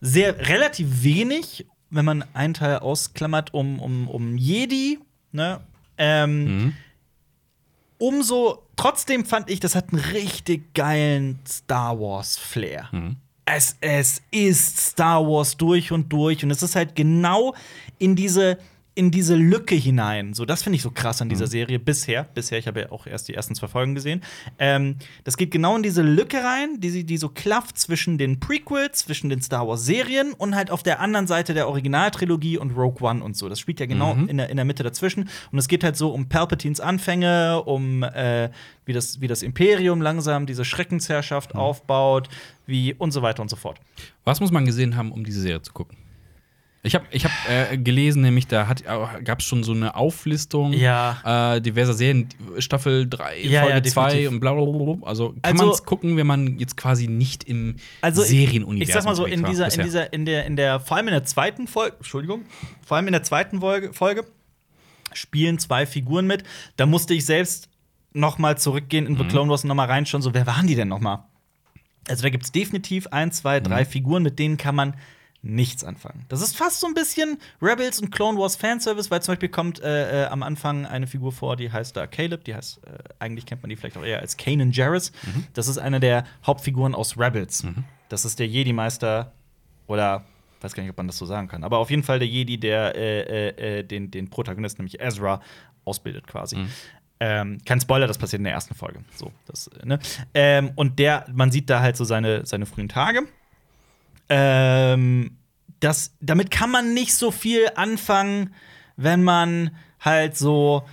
sehr 0.02 0.48
relativ 0.50 1.04
wenig, 1.04 1.66
wenn 1.90 2.06
man 2.06 2.24
einen 2.34 2.54
Teil 2.54 2.80
ausklammert, 2.80 3.54
um, 3.54 3.80
um, 3.80 4.08
um 4.08 4.38
Jedi, 4.38 5.00
ne? 5.32 5.62
Ähm, 5.98 6.44
Mhm. 6.46 6.74
Umso 7.98 8.64
trotzdem 8.78 9.26
fand 9.26 9.50
ich, 9.50 9.60
das 9.60 9.76
hat 9.76 9.92
einen 9.92 10.02
richtig 10.02 10.74
geilen 10.74 11.40
Star 11.46 12.00
Wars 12.00 12.38
Flair. 12.38 12.88
Mhm. 12.94 13.18
Es, 13.56 13.78
es 13.82 14.22
ist 14.32 14.78
Star 14.78 15.26
Wars 15.26 15.58
durch 15.58 15.92
und 15.92 16.12
durch 16.12 16.44
und 16.44 16.52
es 16.52 16.62
ist 16.62 16.76
halt 16.76 16.96
genau 16.96 17.56
in 17.98 18.16
diese 18.16 18.58
in 19.00 19.12
diese 19.12 19.36
Lücke 19.38 19.76
hinein. 19.76 20.34
So, 20.34 20.44
das 20.44 20.62
finde 20.62 20.76
ich 20.76 20.82
so 20.82 20.92
krass 20.92 21.22
an 21.22 21.30
dieser 21.30 21.48
Serie 21.48 21.80
bisher. 21.80 22.26
Bisher, 22.34 22.58
ich 22.58 22.68
habe 22.68 22.82
ja 22.82 22.92
auch 22.92 23.08
erst 23.08 23.30
die 23.30 23.34
ersten 23.34 23.56
zwei 23.56 23.70
Folgen 23.70 23.96
gesehen. 23.96 24.22
Ähm, 24.58 24.98
das 25.24 25.38
geht 25.38 25.52
genau 25.52 25.78
in 25.78 25.84
diese 25.84 26.02
Lücke 26.02 26.44
rein, 26.44 26.82
die, 26.82 27.06
die 27.06 27.16
so 27.16 27.30
klafft 27.30 27.78
zwischen 27.78 28.18
den 28.18 28.42
Prequels, 28.42 29.06
zwischen 29.06 29.30
den 29.30 29.42
Star 29.42 29.66
Wars-Serien 29.66 30.34
und 30.34 30.54
halt 30.54 30.70
auf 30.70 30.84
der 30.84 31.00
anderen 31.00 31.28
Seite 31.28 31.54
der 31.54 31.70
Originaltrilogie 31.70 32.58
und 32.58 32.72
Rogue 32.72 33.08
One 33.08 33.24
und 33.24 33.38
so. 33.38 33.48
Das 33.48 33.62
spielt 33.62 33.80
ja 33.80 33.86
genau 33.86 34.18
in, 34.28 34.36
der, 34.36 34.50
in 34.50 34.58
der 34.58 34.66
Mitte 34.66 34.84
dazwischen. 34.84 35.30
Und 35.50 35.60
es 35.60 35.70
geht 35.70 35.86
halt 35.86 35.96
so 35.96 36.10
um 36.10 36.28
Palpatines 36.28 36.82
Anfänge, 36.82 37.64
um 37.64 38.04
äh, 38.04 38.50
wie, 38.84 38.92
das, 38.92 39.22
wie 39.22 39.28
das 39.28 39.44
Imperium 39.44 40.02
langsam 40.02 40.46
diese 40.46 40.66
Schreckensherrschaft 40.66 41.56
aufbaut, 41.56 42.28
wie 42.70 42.94
und 42.94 43.12
so 43.12 43.22
weiter 43.22 43.42
und 43.42 43.50
so 43.50 43.56
fort. 43.56 43.80
Was 44.24 44.40
muss 44.40 44.52
man 44.52 44.66
gesehen 44.66 44.96
haben, 44.96 45.12
um 45.12 45.24
diese 45.24 45.42
Serie 45.42 45.62
zu 45.62 45.74
gucken? 45.74 45.98
Ich 46.82 46.96
habe 46.96 47.04
ich 47.12 47.26
hab, 47.26 47.32
äh, 47.50 47.78
gelesen, 47.78 48.22
nämlich 48.22 48.48
da 48.48 48.74
gab 49.26 49.40
es 49.40 49.46
schon 49.46 49.64
so 49.66 49.74
eine 49.74 49.96
Auflistung 49.98 50.72
Ja. 50.72 51.56
äh, 51.56 51.62
diverser 51.62 51.94
Serien, 51.94 52.30
Staffel 52.60 53.06
3, 53.10 53.42
Ja, 53.42 53.64
Folge 53.64 53.76
ja, 53.76 53.84
2 53.84 54.06
definitiv. 54.06 54.32
und 54.32 54.40
bla 54.40 54.54
bla 54.54 54.64
bla. 54.64 55.06
Also 55.06 55.32
kann 55.32 55.40
Also- 55.44 55.66
man 55.66 55.74
es 55.74 55.84
gucken, 55.84 56.16
wenn 56.16 56.26
man 56.26 56.58
jetzt 56.58 56.78
quasi 56.78 57.08
nicht 57.10 57.44
im 57.44 57.76
Also 58.00 58.22
Serienuniversum 58.24 58.82
Ich 58.82 58.94
sag 58.94 59.04
mal 59.04 59.14
so, 59.14 59.26
in 59.26 59.44
dieser, 59.44 59.74
in 59.74 59.82
dieser, 59.84 60.14
in 60.14 60.26
der, 60.26 60.46
in 60.46 60.56
der, 60.56 60.80
vor 60.80 60.96
allem 60.96 61.10
in 61.10 61.14
der 61.16 61.26
zweiten 61.26 61.68
Folge, 61.68 61.98
Entschuldigung, 61.98 62.46
vor 62.86 62.96
allem 62.96 63.08
in 63.08 63.14
der 63.14 63.24
zweiten 63.24 63.60
Folge, 63.60 63.92
Folge 63.92 64.24
spielen 65.12 65.60
zwei 65.60 65.86
Figuren 65.86 66.28
mit. 66.28 66.44
Da 66.78 66.86
musste 66.86 67.14
ich 67.14 67.26
selbst 67.26 67.68
noch 68.14 68.38
mal 68.38 68.58
zurückgehen 68.58 69.06
in 69.06 69.18
The 69.18 69.26
Clone 69.26 69.50
Wars 69.52 69.64
und 69.64 69.68
noch 69.68 69.76
mal 69.76 69.86
reinschauen, 69.86 70.22
so 70.22 70.34
wer 70.34 70.48
waren 70.48 70.66
die 70.66 70.76
denn 70.76 70.88
noch 70.88 71.00
mal? 71.02 71.26
Also 72.10 72.24
da 72.24 72.30
gibt 72.30 72.44
es 72.44 72.52
definitiv 72.52 73.08
ein, 73.08 73.32
zwei, 73.32 73.60
drei 73.60 73.86
Figuren, 73.86 74.24
mit 74.24 74.40
denen 74.40 74.58
kann 74.58 74.76
man 74.76 74.96
nichts 75.42 75.84
anfangen. 75.86 76.26
Das 76.28 76.42
ist 76.42 76.58
fast 76.58 76.82
so 76.82 76.88
ein 76.88 76.94
bisschen 76.94 77.38
Rebels 77.62 78.02
und 78.02 78.12
Clone 78.12 78.38
Wars 78.38 78.58
Fanservice, 78.58 79.10
weil 79.10 79.22
zum 79.22 79.34
Beispiel 79.34 79.50
kommt 79.50 79.80
äh, 79.82 80.24
äh, 80.24 80.28
am 80.28 80.44
Anfang 80.44 80.86
eine 80.86 81.08
Figur 81.08 81.32
vor, 81.32 81.56
die 81.56 81.72
heißt 81.72 81.96
da 81.96 82.08
Caleb, 82.08 82.44
die 82.44 82.56
heißt, 82.56 82.82
äh, 82.86 82.90
eigentlich 83.20 83.46
kennt 83.46 83.62
man 83.64 83.70
die 83.70 83.78
vielleicht 83.78 83.98
auch 83.98 84.04
eher 84.04 84.20
als 84.20 84.36
Kanan 84.36 84.72
Jarrus. 84.72 85.14
Das 85.54 85.70
ist 85.70 85.78
eine 85.78 86.02
der 86.02 86.26
Hauptfiguren 86.46 86.94
aus 86.94 87.18
Rebels. 87.18 87.64
Das 88.10 88.26
ist 88.26 88.40
der 88.40 88.48
Jedi-Meister 88.48 89.32
oder 89.88 90.26
weiß 90.62 90.74
gar 90.74 90.84
nicht, 90.84 90.90
ob 90.90 90.98
man 90.98 91.08
das 91.08 91.18
so 91.18 91.26
sagen 91.26 91.48
kann, 91.48 91.64
aber 91.64 91.78
auf 91.78 91.90
jeden 91.90 92.04
Fall 92.04 92.20
der 92.20 92.28
Jedi, 92.28 92.58
der 92.60 92.94
äh, 92.96 93.22
äh, 93.50 93.80
äh, 93.80 93.84
den, 93.84 94.12
den 94.12 94.30
Protagonisten, 94.30 94.82
nämlich 94.82 95.00
Ezra, 95.00 95.42
ausbildet 95.86 96.28
quasi. 96.28 96.58
Ähm, 97.20 97.58
kein 97.66 97.82
Spoiler, 97.82 98.08
das 98.08 98.18
passiert 98.18 98.40
in 98.40 98.46
der 98.46 98.54
ersten 98.54 98.76
Folge. 98.76 99.04
So, 99.16 99.32
das, 99.46 99.68
äh, 99.68 99.86
ne? 99.86 100.00
ähm, 100.34 100.72
und 100.76 101.00
der, 101.00 101.26
man 101.34 101.52
sieht 101.52 101.70
da 101.70 101.82
halt 101.82 101.98
so 101.98 102.06
seine, 102.06 102.46
seine 102.46 102.66
frühen 102.66 102.88
Tage. 102.88 103.24
Ähm, 104.30 105.38
das, 105.80 106.14
damit 106.22 106.52
kann 106.52 106.72
man 106.72 106.94
nicht 106.94 107.14
so 107.14 107.32
viel 107.32 107.70
anfangen, 107.76 108.54
wenn 108.96 109.24
man 109.24 109.72
halt 110.00 110.38
so 110.38 110.84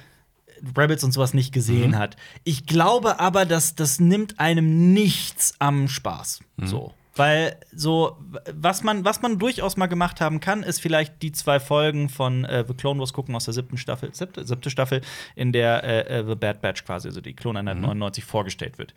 Rebels 0.77 1.05
und 1.05 1.12
sowas 1.12 1.35
nicht 1.35 1.53
gesehen 1.53 1.99
hat. 1.99 2.16
Ich 2.45 2.66
glaube 2.66 3.20
aber, 3.20 3.45
dass 3.45 3.74
das 3.74 4.01
nimmt 4.01 4.41
einem 4.41 4.93
nichts 4.93 5.55
am 5.59 5.87
Spaß. 5.87 6.41
So. 6.57 6.95
Weil 7.17 7.59
so, 7.73 8.19
was 8.53 8.83
man, 8.83 9.07
was 9.07 9.23
man 9.23 9.39
durchaus 9.39 9.79
mal 9.79 9.87
gemacht 9.87 10.21
haben 10.21 10.39
kann, 10.41 10.62
ist 10.62 10.81
vielleicht 10.81 11.23
die 11.23 11.33
zwei 11.33 11.59
Folgen 11.59 12.11
von 12.11 12.45
äh, 12.45 12.64
The 12.67 12.75
Clone 12.75 13.01
Wars 13.01 13.14
gucken 13.14 13.35
aus 13.35 13.47
der 13.47 13.55
siebten 13.55 13.79
Staffel, 13.79 14.14
siebte, 14.14 14.45
siebte 14.47 14.69
Staffel, 14.69 15.01
in 15.35 15.51
der 15.53 15.83
äh, 15.83 16.19
äh, 16.19 16.27
The 16.27 16.35
Bad 16.35 16.61
Batch 16.61 16.85
quasi, 16.85 17.09
also 17.09 17.23
die 17.23 17.35
Kloneinheit 17.35 17.79
99 17.79 18.23
vorgestellt 18.23 18.79
wird. 18.79 18.93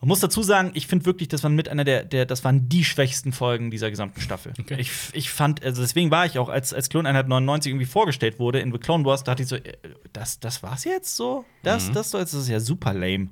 Man 0.00 0.08
muss 0.08 0.20
dazu 0.20 0.42
sagen, 0.42 0.72
ich 0.74 0.88
finde 0.88 1.06
wirklich, 1.06 1.28
das 1.28 1.44
waren 1.44 1.54
mit 1.54 1.68
einer 1.68 1.84
der, 1.84 2.04
der, 2.04 2.26
das 2.26 2.42
waren 2.44 2.68
die 2.68 2.84
schwächsten 2.84 3.32
Folgen 3.32 3.70
dieser 3.70 3.90
gesamten 3.90 4.20
Staffel. 4.20 4.52
Okay. 4.58 4.76
Ich, 4.78 4.90
ich 5.12 5.30
fand, 5.30 5.64
also 5.64 5.82
deswegen 5.82 6.10
war 6.10 6.26
ich 6.26 6.38
auch, 6.38 6.48
als, 6.48 6.74
als 6.74 6.88
Kloneinheit 6.88 7.28
99 7.28 7.70
irgendwie 7.70 7.86
vorgestellt 7.86 8.40
wurde 8.40 8.58
in 8.58 8.72
The 8.72 8.78
Clone 8.78 9.04
Wars, 9.04 9.22
dachte 9.22 9.42
ich 9.44 9.48
so, 9.48 9.56
äh, 9.56 9.72
das, 10.12 10.40
das 10.40 10.64
war's 10.64 10.82
jetzt 10.84 11.16
so? 11.16 11.44
Das, 11.62 11.92
das, 11.92 12.10
das 12.10 12.34
ist 12.34 12.48
ja 12.48 12.58
super 12.58 12.92
lame. 12.92 13.28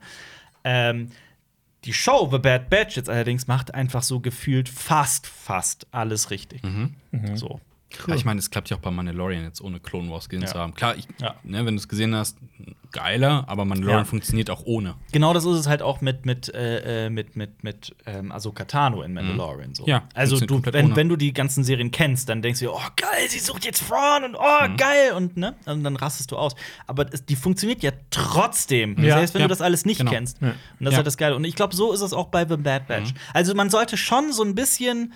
Ähm, 0.63 1.11
die 1.87 1.93
Show 1.93 2.29
The 2.31 2.39
Bad 2.39 2.69
Batch 2.69 2.97
jetzt 2.97 3.09
allerdings 3.09 3.47
macht 3.47 3.75
einfach 3.75 4.03
so 4.03 4.21
gefühlt 4.21 4.69
fast, 4.69 5.27
fast 5.27 5.87
alles 5.93 6.31
richtig. 6.31 6.63
So. 7.37 7.61
Ja, 8.09 8.15
ich 8.15 8.25
meine, 8.25 8.41
es 8.41 8.51
klappt 8.51 8.69
ja 8.69 8.77
auch 8.77 8.81
bei 8.81 8.91
Mandalorian 8.91 9.45
jetzt 9.45 9.61
ohne 9.61 9.79
Clone 9.81 10.11
Wars 10.11 10.29
gesehen 10.29 10.43
Ja. 10.43 10.53
zu 10.53 10.59
haben. 10.59 10.75
Klar, 10.75 10.97
ich, 10.97 11.07
Ja. 11.21 11.37
ne, 11.45 11.65
wenn 11.65 11.75
du 11.77 11.81
es 11.81 11.89
gesehen 11.89 12.15
hast, 12.15 12.37
geiler, 12.93 13.45
aber 13.47 13.65
Mandalorian 13.65 14.05
funktioniert 14.07 14.51
auch 14.51 14.63
ohne. 14.65 14.95
Genau 15.13 15.33
das 15.33 15.45
ist 15.45 15.57
es 15.57 15.67
halt 15.69 15.83
auch 15.83 16.01
mit 16.01 16.27
mit 16.27 16.53
äh, 16.53 17.07
äh, 17.07 17.11
mit 17.11 17.37
mit 17.37 17.63
mit 17.63 17.95
ähm, 18.07 18.33
Ahsoka 18.33 18.65
Tano 18.65 19.03
in 19.03 19.13
Mandalorian 19.15 19.75
so. 19.75 19.87
Ja, 19.87 20.03
also 20.15 20.39
du, 20.41 20.61
wenn, 20.73 20.87
ohne. 20.87 20.97
wenn 20.97 21.09
du 21.09 21.17
die 21.17 21.33
ganzen 21.33 21.63
Serien 21.63 21.91
kennst, 21.91 22.29
dann 22.29 22.43
denkst 22.43 22.61
du 22.61 22.71
oh 22.73 22.81
geil, 22.97 23.29
sie 23.29 23.39
sucht 23.39 23.65
jetzt 23.65 23.87
Thrawn 23.89 24.25
und 24.25 24.35
oh 24.37 24.69
Mhm. 24.69 24.77
geil 24.77 25.13
und 25.15 25.37
ne 25.37 25.55
und 25.67 25.85
dann 25.85 25.97
rastest 25.97 26.33
du 26.33 26.37
aus. 26.37 26.55
Aber 26.87 27.07
es, 27.13 27.25
die 27.25 27.37
funktioniert 27.37 27.83
ja 27.83 27.93
trotzdem, 28.11 28.97
selbst 28.99 29.35
wenn 29.35 29.43
du 29.43 29.49
das 29.49 29.61
alles 29.61 29.85
nicht 29.87 29.99
genau. 29.99 30.11
kennst. 30.11 30.41
Und 30.43 30.55
das 30.81 30.91
ist 30.93 30.97
halt 30.97 31.07
das 31.07 31.17
Geile. 31.17 31.37
Und 31.37 31.45
ich 31.45 31.55
glaube, 31.55 31.75
so 31.75 31.93
ist 31.93 32.01
es 32.01 32.13
auch 32.13 32.27
bei 32.29 32.47
The 32.47 32.57
Bad 32.57 32.89
Batch. 32.89 33.13
Mhm. 33.13 33.19
Also 33.35 33.55
man 33.55 33.71
sollte 33.71 33.97
schon 33.97 34.33
so 34.33 34.43
ein 34.43 34.55
bisschen 34.55 35.13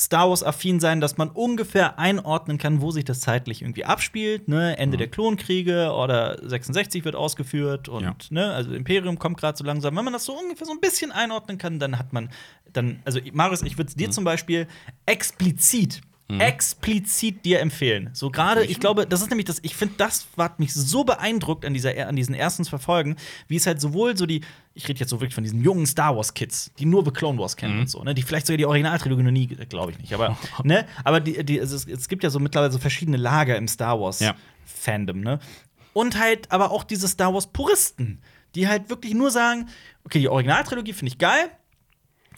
Star 0.00 0.30
Wars 0.30 0.42
affin 0.42 0.80
sein, 0.80 1.02
dass 1.02 1.18
man 1.18 1.28
ungefähr 1.28 1.98
einordnen 1.98 2.56
kann, 2.56 2.80
wo 2.80 2.90
sich 2.90 3.04
das 3.04 3.20
zeitlich 3.20 3.60
irgendwie 3.60 3.84
abspielt. 3.84 4.48
Ne? 4.48 4.78
Ende 4.78 4.96
der 4.96 5.08
Klonkriege 5.08 5.92
oder 5.92 6.38
66 6.42 7.04
wird 7.04 7.14
ausgeführt 7.14 7.88
und 7.90 8.02
Ja. 8.02 8.14
ne, 8.30 8.52
also 8.52 8.72
Imperium 8.72 9.18
kommt 9.18 9.36
gerade 9.38 9.58
so 9.58 9.64
langsam. 9.64 9.94
Wenn 9.96 10.04
man 10.04 10.14
das 10.14 10.24
so 10.24 10.32
ungefähr 10.32 10.66
so 10.66 10.72
ein 10.72 10.80
bisschen 10.80 11.12
einordnen 11.12 11.58
kann, 11.58 11.78
dann 11.78 11.98
hat 11.98 12.14
man 12.14 12.30
dann, 12.72 13.02
also 13.04 13.20
Marius, 13.32 13.62
ich 13.62 13.76
würde 13.76 13.88
es 13.88 13.94
dir 13.94 14.10
zum 14.10 14.24
Beispiel 14.24 14.66
explizit 15.06 16.00
explizit 16.38 17.44
dir 17.44 17.60
empfehlen. 17.60 18.10
So 18.12 18.30
gerade, 18.30 18.64
ich 18.64 18.78
glaube, 18.78 19.06
das 19.06 19.22
ist 19.22 19.30
nämlich 19.30 19.46
das, 19.46 19.58
ich 19.62 19.74
finde, 19.74 19.94
das 19.96 20.26
hat 20.36 20.60
mich 20.60 20.72
so 20.74 21.04
beeindruckt 21.04 21.64
an, 21.64 21.74
dieser, 21.74 22.06
an 22.06 22.14
diesen 22.14 22.34
ersten 22.34 22.64
zwei 22.64 22.78
Folgen, 22.78 23.16
wie 23.48 23.56
es 23.56 23.66
halt 23.66 23.80
sowohl 23.80 24.16
so 24.16 24.26
die, 24.26 24.42
ich 24.74 24.86
rede 24.88 25.00
jetzt 25.00 25.10
so 25.10 25.20
wirklich 25.20 25.34
von 25.34 25.44
diesen 25.44 25.62
jungen 25.62 25.86
Star 25.86 26.14
Wars 26.16 26.34
Kids, 26.34 26.70
die 26.78 26.86
nur 26.86 27.04
The 27.04 27.10
Clone 27.10 27.38
Wars 27.38 27.56
kennen 27.56 27.80
und 27.80 27.90
so, 27.90 28.04
ne, 28.04 28.14
die 28.14 28.22
vielleicht 28.22 28.46
sogar 28.46 28.58
die 28.58 28.66
Originaltrilogie 28.66 29.22
noch 29.22 29.30
nie, 29.30 29.46
glaube 29.46 29.92
ich 29.92 29.98
nicht, 29.98 30.12
aber, 30.12 30.38
ne, 30.62 30.86
aber 31.04 31.20
die, 31.20 31.44
die, 31.44 31.60
also 31.60 31.74
es, 31.74 31.86
es 31.86 32.08
gibt 32.08 32.22
ja 32.22 32.30
so 32.30 32.38
mittlerweile 32.38 32.72
so 32.72 32.78
verschiedene 32.78 33.16
Lager 33.16 33.56
im 33.56 33.66
Star 33.66 34.00
Wars 34.00 34.20
Ja. 34.20 34.36
Fandom, 34.64 35.20
ne? 35.20 35.40
und 35.92 36.18
halt 36.18 36.50
aber 36.52 36.70
auch 36.70 36.84
diese 36.84 37.08
Star 37.08 37.34
Wars 37.34 37.48
Puristen, 37.48 38.20
die 38.54 38.68
halt 38.68 38.90
wirklich 38.90 39.14
nur 39.14 39.30
sagen, 39.30 39.68
okay, 40.04 40.18
die 40.18 40.28
Originaltrilogie 40.28 40.92
finde 40.92 41.12
ich 41.12 41.18
geil 41.18 41.50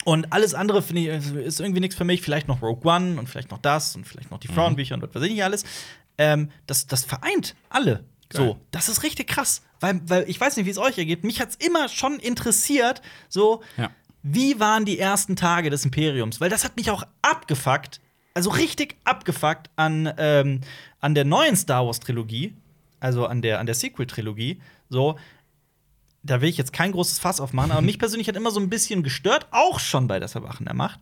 und 0.05 0.31
alles 0.33 0.53
andere 0.53 0.81
finde 0.81 1.01
ich 1.17 1.35
ist 1.35 1.59
irgendwie 1.59 1.79
nichts 1.79 1.95
für 1.95 2.03
mich, 2.03 2.21
vielleicht 2.21 2.47
noch 2.47 2.61
Rogue 2.61 2.89
One 2.91 3.19
und 3.19 3.27
vielleicht 3.27 3.51
noch 3.51 3.57
das 3.59 3.95
und 3.95 4.05
vielleicht 4.07 4.31
noch 4.31 4.39
die 4.39 4.47
Frauenbücher 4.47 4.95
und 4.95 5.01
was 5.01 5.13
weiß 5.15 5.23
ich 5.23 5.31
nicht 5.31 5.43
alles. 5.43 5.63
Ähm, 6.17 6.49
das, 6.67 6.87
das 6.87 7.05
vereint 7.05 7.55
alle. 7.69 8.03
So, 8.31 8.57
das 8.71 8.89
ist 8.89 9.03
richtig 9.03 9.27
krass, 9.27 9.61
weil, 9.79 10.01
weil 10.09 10.27
ich 10.27 10.41
weiß 10.41 10.57
nicht, 10.57 10.65
wie 10.65 10.71
es 10.71 10.79
euch 10.79 10.97
ergeht. 10.97 11.23
Mich 11.23 11.39
hat's 11.39 11.55
immer 11.55 11.87
schon 11.87 12.17
interessiert, 12.19 13.03
so 13.29 13.61
Ja. 13.77 13.91
wie 14.23 14.59
waren 14.59 14.85
die 14.85 14.97
ersten 14.97 15.35
Tage 15.35 15.69
des 15.69 15.85
Imperiums? 15.85 16.41
Weil 16.41 16.49
das 16.49 16.63
hat 16.63 16.75
mich 16.75 16.89
auch 16.89 17.03
abgefuckt, 17.21 18.01
also 18.33 18.49
richtig 18.49 18.95
abgefuckt 19.03 19.69
an, 19.75 20.11
ähm, 20.17 20.61
an 20.99 21.13
der 21.13 21.25
neuen 21.25 21.55
Star 21.55 21.85
Wars-Trilogie, 21.85 22.55
also 22.99 23.27
an 23.27 23.43
der, 23.43 23.59
an 23.59 23.67
der 23.67 23.75
Sequel-Trilogie. 23.75 24.59
So, 24.89 25.19
da 26.23 26.41
will 26.41 26.49
ich 26.49 26.57
jetzt 26.57 26.73
kein 26.73 26.91
großes 26.93 27.19
Fass 27.19 27.39
aufmachen, 27.39 27.71
aber 27.71 27.81
mich 27.81 27.99
persönlich 27.99 28.27
hat 28.27 28.35
immer 28.35 28.51
so 28.51 28.59
ein 28.59 28.69
bisschen 28.69 29.03
gestört, 29.03 29.47
auch 29.51 29.79
schon 29.79 30.07
bei 30.07 30.19
das 30.19 30.35
Erwachen 30.35 30.65
der 30.65 30.73
Macht. 30.73 30.99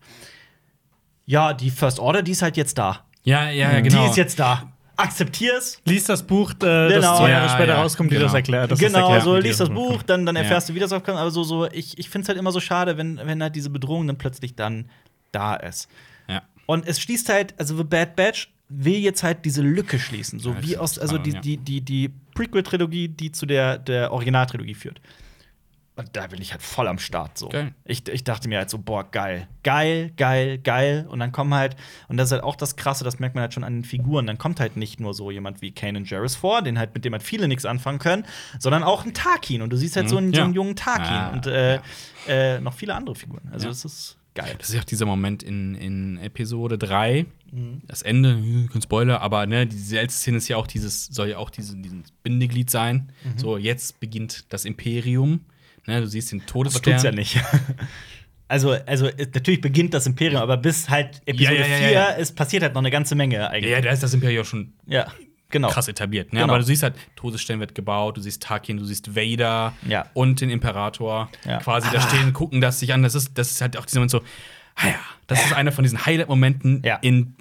Ja, 1.26 1.54
die 1.54 1.70
First 1.72 2.00
Order, 2.00 2.24
die 2.24 2.32
ist 2.32 2.42
halt 2.42 2.58
jetzt 2.58 2.78
da. 2.78 3.06
Ja, 3.24 3.50
ja, 3.50 3.80
genau. 3.82 4.04
Die 4.04 4.10
ist 4.10 4.18
jetzt 4.18 4.40
da. 4.40 4.72
Akzeptier's. 4.98 5.82
Lies 5.86 6.04
das 6.06 6.24
Buch, 6.24 6.52
äh, 6.52 6.56
das 6.60 6.94
Genau. 6.94 7.18
zwei 7.18 7.30
Jahre 7.32 7.46
Ja, 7.48 7.54
später 7.54 7.74
ja, 7.74 7.82
rauskommt, 7.82 8.12
die 8.12 8.16
genau. 8.16 8.26
das 8.28 8.34
erklärt. 8.36 8.72
Das 8.72 8.80
das 8.80 8.88
genau, 8.88 9.00
erklärt, 9.06 9.24
so 9.24 9.36
liest 9.38 9.60
das 9.60 9.70
das 9.70 9.76
Buch, 9.76 10.04
dann, 10.04 10.26
dann 10.26 10.36
Ja. 10.36 10.42
erfährst 10.44 10.70
du, 10.70 10.76
wie 10.76 10.80
das 10.80 10.92
aufkommt. 10.92 11.18
Aber 11.18 11.32
so, 11.32 11.44
so 11.44 11.66
ich, 11.72 11.98
ich 11.98 12.10
finde 12.10 12.24
es 12.24 12.28
halt 12.30 12.38
immer 12.38 12.52
so 12.52 12.60
schade, 12.60 12.98
wenn, 12.98 13.18
wenn 13.24 13.42
halt 13.42 13.56
diese 13.56 13.70
Bedrohung 13.70 14.06
dann 14.08 14.18
plötzlich 14.18 14.56
dann 14.56 14.90
da 15.32 15.56
ist. 15.56 15.88
Ja. 16.28 16.42
Und 16.66 16.88
es 16.88 17.00
schließt 17.00 17.30
halt, 17.30 17.56
also 17.60 17.76
The 17.78 17.84
Bad 17.84 18.16
Batch 18.16 18.50
will 18.74 18.98
jetzt 18.98 19.24
halt 19.24 19.46
diese 19.46 19.62
Lücke 19.62 20.00
schließen. 20.00 20.40
So 20.40 20.52
Ja, 20.52 20.64
wie 20.64 20.78
aus, 20.78 20.98
also 21.00 21.18
die, 21.18 21.40
die, 21.42 21.58
die, 21.58 21.82
die 21.82 22.10
Prequel-Trilogie, 22.36 23.10
die 23.10 23.32
zu 23.32 23.46
der, 23.46 23.78
der 23.78 24.12
Originaltrilogie 24.12 24.76
führt. 24.76 25.02
Und 25.98 26.08
da 26.14 26.26
bin 26.28 26.42
ich 26.42 26.52
halt 26.54 26.62
voll 26.64 26.88
am 26.88 26.98
Start 26.98 27.38
so. 27.38 27.50
Geil. 27.50 27.76
Ich, 27.84 28.08
ich 28.08 28.24
dachte 28.24 28.48
mir 28.48 28.60
halt 28.60 28.70
so, 28.70 28.78
boah, 28.80 29.04
geil, 29.12 29.48
geil, 29.62 30.12
geil, 30.16 30.58
geil. 30.58 31.06
Und 31.10 31.20
dann 31.20 31.34
kommen 31.34 31.54
halt, 31.54 31.76
und 32.08 32.16
das 32.16 32.30
ist 32.30 32.32
halt 32.32 32.44
auch 32.44 32.56
das 32.56 32.78
Krasse, 32.78 33.04
das 33.04 33.20
merkt 33.20 33.36
man 33.36 33.42
halt 33.42 33.54
schon 33.54 33.66
an 33.66 33.74
den 33.74 33.84
Figuren, 33.84 34.26
dann 34.26 34.38
kommt 34.38 34.62
halt 34.62 34.78
nicht 34.78 35.02
nur 35.02 35.14
so 35.14 35.30
jemand 35.32 35.62
wie 35.62 35.72
Kanan 35.72 36.06
Jarrus 36.06 36.36
vor, 36.36 36.62
den 36.62 36.80
halt, 36.80 36.94
mit 36.94 37.04
dem 37.04 37.12
halt 37.12 37.22
viele 37.24 37.48
nichts 37.50 37.66
anfangen 37.66 38.00
können, 38.00 38.26
sondern 38.58 38.84
auch 38.84 39.06
ein 39.06 39.14
Tarkin. 39.14 39.62
Und 39.62 39.70
du 39.72 39.76
siehst 39.78 39.98
halt 39.98 40.08
so, 40.08 40.16
einen, 40.18 40.32
so 40.34 40.40
Ja. 40.40 40.46
einen 40.46 40.54
jungen 40.54 40.78
Tarkin 40.78 41.14
Ah, 41.14 41.30
und 41.34 41.46
äh, 41.48 41.76
ja. 41.76 41.82
äh, 42.28 42.62
noch 42.62 42.74
viele 42.74 42.96
andere 42.96 43.16
Figuren. 43.16 43.50
Also, 43.52 43.68
das 43.68 43.84
ist 43.84 44.18
geil. 44.34 44.56
Das 44.58 44.70
ist 44.70 44.76
ja 44.76 44.82
auch 44.82 44.86
dieser 44.86 45.06
Moment 45.06 45.44
in, 45.44 45.76
in 45.76 46.18
Episode 46.20 46.78
3, 46.78 47.26
Mhm. 47.54 47.82
das 47.86 48.02
Ende, 48.02 48.36
hm, 48.36 48.70
kein 48.72 48.82
Spoiler, 48.82 49.20
aber 49.22 49.46
ne, 49.46 49.68
diese 49.68 49.96
letzte 49.98 50.20
Szene 50.22 50.38
ist 50.38 50.48
ja 50.48 50.56
auch 50.56 50.68
dieses, 50.68 51.08
soll 51.08 51.28
ja 51.30 51.38
auch 51.38 51.50
diese, 51.50 51.76
diesen 51.76 52.06
Bindeglied 52.24 52.70
sein. 52.70 53.12
Mhm. 53.26 53.38
So, 53.38 53.58
jetzt 53.58 54.00
beginnt 54.00 54.46
das 54.54 54.64
Imperium. 54.64 55.42
Ne, 55.86 56.00
du 56.00 56.08
siehst 56.08 56.32
den 56.32 56.46
Todesstern. 56.46 56.84
tut's 56.94 57.04
ja 57.04 57.12
nicht. 57.12 57.38
Also, 58.48 58.72
also 58.86 59.06
äh, 59.08 59.28
natürlich 59.34 59.62
beginnt 59.62 59.94
das 59.94 60.06
Imperium, 60.08 60.42
aber 60.42 60.58
bis 60.58 60.90
halt 60.90 61.22
Episode 61.26 61.56
Ja, 61.56 61.62
ja, 61.62 61.68
ja, 61.68 61.78
4 61.78 61.92
ja. 61.92 62.06
ist 62.10 62.36
passiert 62.36 62.64
halt 62.64 62.74
noch 62.74 62.82
eine 62.82 62.92
ganze 62.92 63.16
Menge 63.16 63.50
eigentlich. 63.50 63.72
ja, 63.72 63.80
da 63.80 63.92
ist 63.92 64.04
das 64.04 64.14
Imperium 64.14 64.44
schon 64.44 64.74
Ja, 64.88 65.08
genau. 65.52 65.70
krass 65.70 65.88
etabliert. 65.88 66.34
Ne? 66.34 66.40
Genau. 66.42 66.52
Aber 66.54 66.60
du 66.60 66.66
siehst 66.66 66.84
halt, 66.84 66.96
Todesstern 67.16 67.60
wird 67.60 67.76
gebaut, 67.76 68.18
du 68.18 68.22
siehst 68.22 68.42
Tarkin, 68.44 68.78
du 68.78 68.86
siehst 68.86 69.16
Vader 69.16 69.74
Ja. 69.88 70.06
und 70.14 70.42
den 70.42 70.50
Imperator 70.50 71.30
Ja. 71.46 71.58
quasi 71.60 71.88
da 71.92 72.02
stehen, 72.02 72.34
gucken 72.34 72.62
das 72.62 72.80
sich 72.80 72.94
an. 72.94 73.04
Das 73.04 73.16
ist, 73.16 73.38
das 73.38 73.52
ist 73.52 73.62
halt 73.62 73.78
auch 73.78 73.86
dieser 73.86 74.00
Moment 74.00 74.12
so, 74.12 74.22
ah 74.76 74.88
ja, 74.88 74.96
das 75.28 75.44
ist 75.46 75.54
einer 75.54 75.72
von 75.72 75.84
diesen 75.84 76.06
Highlight-Momenten 76.06 76.82
Ja. 76.86 76.96
in 77.02 77.36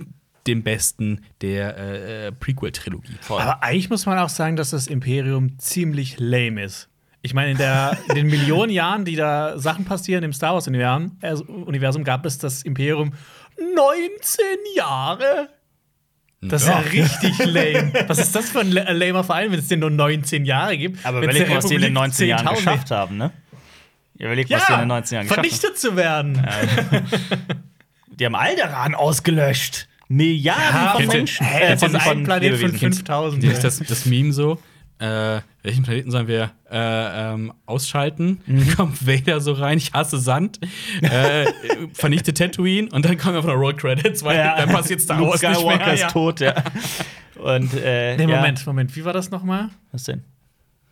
dem 0.46 0.62
besten 0.62 1.24
der 1.42 1.76
äh, 1.76 2.26
äh, 2.28 2.32
Prequel-Trilogie. 2.32 3.14
Aber 3.28 3.62
eigentlich 3.62 3.90
muss 3.90 4.06
man 4.06 4.18
auch 4.18 4.30
sagen, 4.30 4.56
dass 4.56 4.70
das 4.70 4.86
Imperium 4.86 5.58
ziemlich 5.58 6.18
lame 6.18 6.64
ist. 6.64 6.88
Ich 7.22 7.34
meine, 7.34 7.50
in, 7.50 7.58
der, 7.58 7.98
in 8.08 8.14
den 8.14 8.26
Millionen 8.28 8.72
Jahren, 8.72 9.04
die 9.04 9.14
da 9.16 9.58
Sachen 9.58 9.84
passieren 9.84 10.24
im 10.24 10.32
Star 10.32 10.54
Wars-Universum, 10.54 11.18
äh, 11.20 11.34
Universum, 11.34 12.02
gab 12.04 12.24
es 12.24 12.38
das 12.38 12.62
Imperium 12.62 13.12
19 13.58 14.44
Jahre. 14.74 15.48
Das 16.43 16.62
ist 16.62 16.68
ja, 16.68 16.78
richtig 16.78 17.38
lame. 17.45 17.93
Was 18.07 18.18
ist 18.18 18.34
das 18.34 18.49
für 18.51 18.61
ein 18.61 18.72
la- 18.72 18.91
lamer 18.93 19.24
Verein, 19.24 19.53
wenn 19.53 19.59
es 19.59 19.68
den 19.68 19.80
nur 19.80 19.91
19 19.91 20.45
Jahre 20.47 20.78
gibt? 20.78 21.05
Aber 21.05 21.18
überleg 21.22 21.49
mal, 21.49 21.57
was 21.59 21.66
die 21.66 21.74
in 21.74 21.82
den 21.82 21.97
Republik 21.97 22.12
19 22.18 22.28
Jahren 22.28 22.47
10.000 22.49 22.55
geschafft 22.57 22.91
haben, 22.91 23.16
ne? 23.18 23.30
Überleg, 24.18 24.49
Ja, 24.49 24.59
was 24.59 24.66
die 24.66 24.72
in 24.72 24.78
den 24.80 24.88
19 24.88 25.14
Jahren 25.16 25.24
geschafft 25.26 25.38
haben. 25.38 25.45
vernichtet 25.49 25.78
zu 25.78 25.97
werden. 25.97 26.47
Die 28.18 28.26
haben 28.26 28.34
Alderan 28.34 28.95
ausgelöscht. 28.95 29.88
Milliarden 30.09 31.07
von 31.07 31.16
Menschen. 31.16 31.47
Hä, 31.47 31.68
das 31.70 31.80
von, 31.80 31.95
ist 31.95 32.07
ein 32.07 32.24
Planet 32.24 32.51
von 32.59 32.70
Lebewesen. 32.72 32.78
5000. 32.93 33.43
Hier 33.45 33.53
ist 33.53 33.64
das, 33.64 33.78
das 33.78 34.07
Meme 34.07 34.32
so. 34.32 34.61
Äh, 35.01 35.40
welchen 35.62 35.82
Planeten 35.82 36.11
sollen 36.11 36.28
wir 36.28 36.51
äh, 36.70 37.32
ähm, 37.32 37.53
ausschalten? 37.66 38.40
Mhm. 38.46 38.68
Kommt 38.76 39.07
Vader 39.07 39.40
so 39.40 39.53
rein, 39.53 39.78
ich 39.78 39.92
hasse 39.94 40.18
Sand, 40.18 40.61
äh, 41.03 41.46
vernichte 41.94 42.34
Tatooine 42.34 42.88
und 42.92 43.05
dann 43.07 43.16
kommen 43.16 43.36
einfach 43.36 43.48
noch 43.48 43.57
Roll 43.59 43.74
Credits, 43.74 44.22
weil 44.22 44.36
Ja. 44.36 44.57
dann 44.57 44.68
passiert 44.68 45.01
Star 45.01 45.18
Luke 45.18 45.30
Wars 45.30 45.42
nicht 45.42 45.55
Skywalker 45.57 45.84
mehr. 45.86 45.94
ist 45.94 46.01
Ja. 46.03 46.09
tot, 46.09 46.40
ja. 46.40 46.55
Und, 47.38 47.72
äh, 47.82 48.16
Nee, 48.16 48.24
ja. 48.30 48.36
Moment, 48.36 48.66
Moment. 48.66 48.94
Wie 48.96 49.05
war 49.05 49.14
das 49.14 49.30
nochmal? 49.30 49.70
Was 49.92 50.05
denn? 50.05 50.22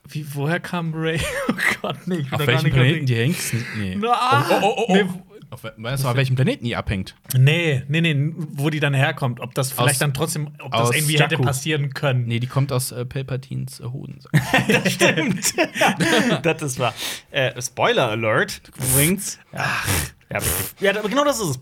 Wie, 0.09 0.25
woher 0.35 0.59
kam 0.59 0.95
Ray? 0.95 1.21
Oh 1.51 1.55
Gott, 1.83 1.97
nee. 2.07 2.17
ich 2.17 2.25
bin 2.25 2.33
Auf 2.33 2.39
da 2.39 2.47
gar 2.47 2.47
welchem 2.47 2.65
nicht 2.65 2.75
Planeten 2.75 3.07
die 3.07 3.15
hängt? 3.15 3.37
Nee. 3.79 3.99
Ah, 4.11 4.45
oh, 4.51 4.55
oh, 4.63 4.75
oh, 4.79 4.85
oh. 4.89 4.95
nee. 4.95 5.05
Auf, 5.51 5.65
we- 5.65 5.73
weißt 5.77 6.05
du, 6.05 6.09
auf 6.09 6.17
welchem 6.17 6.37
Planeten 6.37 6.65
die 6.65 6.77
abhängt? 6.77 7.15
Nee, 7.37 7.83
nee, 7.89 8.01
nee, 8.01 8.33
wo 8.37 8.69
die 8.71 8.81
dann 8.81 8.93
herkommt. 8.95 9.41
Ob 9.41 9.55
das 9.55 9.73
vielleicht 9.73 9.93
Aus- 9.95 9.99
dann 9.99 10.15
trotzdem, 10.15 10.49
ob 10.61 10.73
das 10.73 10.91
irgendwie 10.95 11.15
Jakku. 11.17 11.33
hätte 11.37 11.43
passieren 11.43 11.95
können. 11.95 12.27
Nee, 12.27 12.39
die 12.41 12.47
kommt 12.47 12.71
aus 12.73 12.93
äh, 12.93 13.05
Palpatines 13.07 13.81
äh, 13.81 13.85
Hoden. 13.85 14.21
Stimmt. 14.87 15.55
das 16.43 16.63
ist 16.63 16.79
wahr. 16.79 16.95
Äh, 17.31 17.61
Spoiler 17.63 18.11
Alert. 18.11 18.61
Übrigens. 18.77 19.39
Ach. 19.53 19.87
Ja, 20.31 20.39
ja, 20.81 20.99
aber 20.99 21.09
genau 21.09 21.25
das 21.25 21.41
ist 21.41 21.59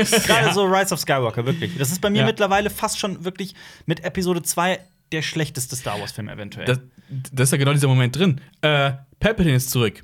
es. 0.00 0.24
Gerade 0.26 0.52
so 0.52 0.64
Rise 0.64 0.92
of 0.92 0.98
Skywalker, 1.00 1.46
wirklich. 1.46 1.78
Das 1.78 1.92
ist 1.92 2.00
bei 2.00 2.10
mir 2.10 2.20
Ja. 2.20 2.26
mittlerweile 2.26 2.68
fast 2.70 2.98
schon 2.98 3.24
wirklich 3.24 3.54
mit 3.86 4.04
Episode 4.04 4.42
2 4.42 4.80
der 5.12 5.22
schlechteste 5.22 5.76
Star 5.76 6.00
Wars-Film 6.00 6.28
eventuell. 6.28 6.66
Das, 6.66 6.80
das 7.32 7.48
ist 7.48 7.52
ja 7.52 7.58
genau 7.58 7.72
dieser 7.72 7.86
Moment 7.88 8.16
drin. 8.16 8.40
Äh, 8.62 8.92
Palpatine 9.20 9.54
ist 9.54 9.70
zurück. 9.70 10.02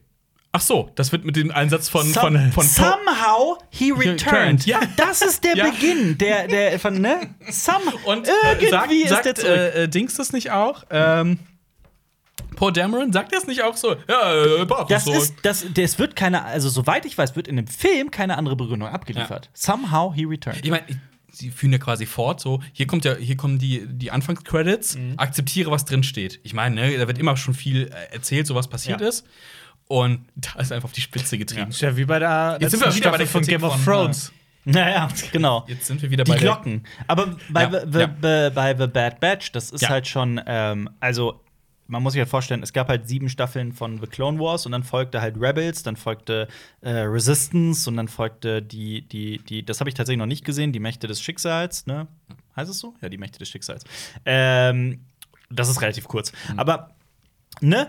Ach 0.51 0.61
so, 0.63 0.91
das 0.95 1.13
wird 1.13 1.25
mit 1.27 1.37
dem 1.37 1.51
Einsatz 1.51 1.89
von, 1.91 2.07
Some- 2.11 2.51
von, 2.51 2.53
von 2.53 2.65
Somehow 2.67 3.59
he 3.71 3.93
returned. 3.93 4.65
Ja, 4.67 4.81
das 4.97 5.21
ist 5.21 5.45
der 5.45 5.55
Ja. 5.57 5.71
Beginn, 5.71 6.17
der, 6.17 6.49
der 6.49 6.81
von, 6.81 7.01
ne? 7.01 7.35
Some 7.51 7.85
Und 8.07 8.27
äh, 8.27 8.31
irgendwie 8.53 8.69
sagt, 8.71 8.93
ist 8.93 9.09
sagt, 9.11 9.25
der 9.27 9.35
zurück. 9.35 9.51
äh, 9.51 9.83
äh, 9.85 9.89
Dings 9.89 10.15
das 10.15 10.33
nicht 10.33 10.51
auch? 10.51 10.85
Ähm, 10.91 11.39
Paul 12.57 12.73
Dameron 12.73 13.13
sagt 13.13 13.33
das 13.35 13.47
nicht 13.47 13.63
auch 13.63 13.77
so? 13.77 13.95
Ja, 14.09 14.35
äh, 14.63 14.67
das 14.89 15.07
ist, 15.07 15.35
das, 15.43 15.67
das 15.75 15.99
wird 15.99 16.17
keine, 16.17 16.45
also 16.45 16.69
soweit 16.69 17.05
ich 17.05 17.17
weiß, 17.17 17.37
wird 17.37 17.47
in 17.47 17.57
dem 17.57 17.67
Film 17.67 18.11
keine 18.11 18.37
andere 18.39 18.57
Begründung 18.57 18.89
abgeliefert. 18.89 19.51
Somehow 19.53 20.13
he 20.15 20.25
returned. 20.25 20.61
Ich 20.65 20.71
meine, 20.71 20.85
sie 21.31 21.51
führen 21.51 21.73
ja 21.73 21.79
quasi 21.79 22.07
fort, 22.07 22.41
so, 22.41 22.61
hier 22.73 22.87
kommt 22.87 23.05
ja, 23.05 23.15
hier 23.17 23.37
kommen 23.37 23.59
die, 23.59 23.85
die 23.87 24.11
Anfangscredits, 24.11 24.97
Mhm. 24.97 25.15
akzeptiere, 25.19 25.71
was 25.71 25.85
drin 25.85 26.03
steht. 26.03 26.41
Ich 26.43 26.55
meine, 26.55 26.75
ne, 26.75 26.97
da 26.99 27.07
wird 27.07 27.19
immer 27.19 27.37
schon 27.37 27.55
viel 27.55 27.91
äh, 27.93 28.15
erzählt, 28.15 28.47
so 28.47 28.55
was 28.55 28.67
passiert 28.67 29.01
Ja. 29.03 29.09
ist. 29.09 29.25
Und 29.89 30.27
da 30.37 30.61
ist 30.61 30.71
einfach 30.71 30.85
auf 30.89 30.93
die 30.93 31.01
Spitze 31.01 31.39
getrieben. 31.39 31.71
Ist 31.71 31.81
ja 31.81 31.97
wie 31.97 32.05
bei 32.05 32.19
der 32.19 32.59
Jetzt 32.61 32.73
sind 32.73 32.85
wir 32.85 32.95
wieder 32.95 33.11
bei 33.11 33.19
der 33.19 33.27
Staffel 33.27 33.41
von 33.41 33.49
Game 33.49 33.65
of 33.65 33.75
von, 33.75 33.85
Thrones. 33.85 34.33
Naja, 34.65 35.09
genau. 35.33 35.65
Jetzt 35.67 35.87
sind 35.87 36.03
wir 36.03 36.11
wieder 36.11 36.25
Die 36.25 36.31
bei 36.31 36.37
der 36.37 36.45
Glocken. 36.47 36.85
Aber 37.07 37.35
bei, 37.49 37.63
Ja, 37.63 37.87
the, 37.91 37.99
ja. 38.01 38.07
Bei, 38.07 38.51
bei 38.51 38.77
The 38.77 38.87
Bad 38.87 39.19
Batch, 39.19 39.53
das 39.53 39.71
ist 39.71 39.81
Ja. 39.81 39.89
halt 39.89 40.07
schon, 40.07 40.41
ähm, 40.47 40.91
also 41.01 41.41
man 41.87 42.03
muss 42.03 42.13
sich 42.13 42.21
halt 42.21 42.29
vorstellen, 42.29 42.63
es 42.63 42.75
gab 42.75 42.91
halt 42.91 43.09
sieben 43.09 43.31
Staffeln 43.31 43.73
von 43.73 43.99
The 43.99 44.07
Clone 44.07 44.39
Wars 44.39 44.67
und 44.67 44.73
dann 44.73 44.83
folgte 44.83 45.23
halt 45.23 45.37
Rebels, 45.41 45.83
dann 45.85 45.97
folgte 45.97 46.49
äh, 46.83 46.91
Resistance 46.91 47.89
und 47.89 47.97
dann 47.97 48.09
folgte 48.09 48.61
die, 48.61 49.01
die, 49.09 49.39
die, 49.39 49.65
das 49.65 49.81
habe 49.81 49.89
ich 49.89 49.95
tatsächlich 49.95 50.19
noch 50.19 50.27
nicht 50.27 50.45
gesehen, 50.45 50.73
die 50.75 50.81
Mächte 50.81 51.07
des 51.07 51.23
Schicksals, 51.23 51.87
ne? 51.87 52.07
Heißt 52.57 52.71
es 52.71 52.79
so? 52.79 52.95
Ja, 53.01 53.09
die 53.09 53.17
Mächte 53.17 53.39
des 53.39 53.49
Schicksals. 53.49 53.85
Ähm, 54.27 55.01
das 55.49 55.71
ist 55.71 55.81
relativ 55.81 56.09
kurz. 56.09 56.31
Aber, 56.59 56.91
ne? 57.63 57.89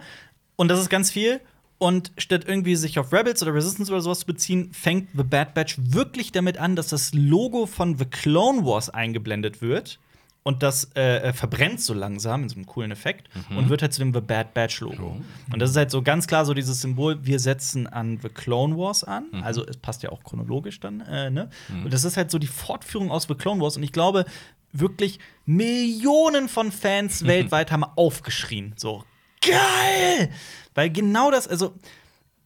Und 0.56 0.70
das 0.70 0.80
ist 0.80 0.89
ganz 0.89 1.12
viel. 1.12 1.41
Und 1.80 2.12
statt 2.18 2.44
irgendwie 2.46 2.76
sich 2.76 3.00
auf 3.00 3.12
Rebels 3.14 3.42
oder 3.42 3.54
Resistance 3.54 3.92
oder 3.92 4.02
sowas 4.02 4.20
zu 4.20 4.26
beziehen, 4.26 4.72
fängt 4.74 5.10
The 5.16 5.24
Bad 5.24 5.54
Batch 5.54 5.78
wirklich 5.80 6.32
damit 6.32 6.58
an, 6.58 6.76
dass 6.76 6.90
das 6.90 7.14
Logo 7.14 7.66
von 7.66 7.98
The 7.98 8.06
Clone 8.06 8.66
Wars 8.66 8.90
eingeblendet 8.90 9.62
wird. 9.62 9.98
Und 10.44 10.64
das 10.64 10.90
äh, 10.96 11.18
äh, 11.18 11.34
verbrennt 11.34 11.80
so 11.82 11.94
langsam 11.94 12.44
in 12.44 12.50
so 12.50 12.56
einem 12.56 12.66
coolen 12.66 12.92
Effekt 12.92 13.30
und 13.56 13.70
wird 13.70 13.82
halt 13.82 13.94
zu 13.94 14.00
dem 14.00 14.14
The 14.14 14.22
Bad 14.22 14.54
Batch 14.54 14.80
Logo. 14.82 15.22
Und 15.52 15.60
das 15.62 15.70
ist 15.72 15.76
halt 15.76 15.92
so 15.92 16.02
ganz 16.02 16.28
klar 16.28 16.46
so 16.46 16.54
dieses 16.54 16.82
Symbol, 16.82 17.26
wir 17.26 17.40
setzen 17.40 17.88
an 17.88 18.20
The 18.22 18.30
Clone 18.30 18.78
Wars 18.78 19.04
an. 19.04 19.26
Also 19.44 19.66
es 19.66 19.78
passt 19.78 20.02
ja 20.02 20.12
auch 20.12 20.24
chronologisch 20.24 20.80
dann, 20.80 21.02
äh, 21.02 21.30
ne? 21.30 21.50
Und 21.84 21.94
das 21.94 22.04
ist 22.04 22.18
halt 22.18 22.32
so 22.32 22.40
die 22.40 22.48
Fortführung 22.48 23.12
aus 23.12 23.24
The 23.28 23.36
Clone 23.36 23.62
Wars. 23.62 23.78
Und 23.78 23.84
ich 23.84 23.92
glaube, 23.92 24.26
wirklich 24.72 25.20
Millionen 25.46 26.48
von 26.50 26.72
Fans 26.72 27.26
weltweit 27.28 27.72
haben 27.72 27.84
aufgeschrien. 27.84 28.74
So, 28.78 29.04
geil! 29.42 30.30
Weil 30.76 30.89
genau 30.89 31.32
das, 31.32 31.47
also, 31.47 31.74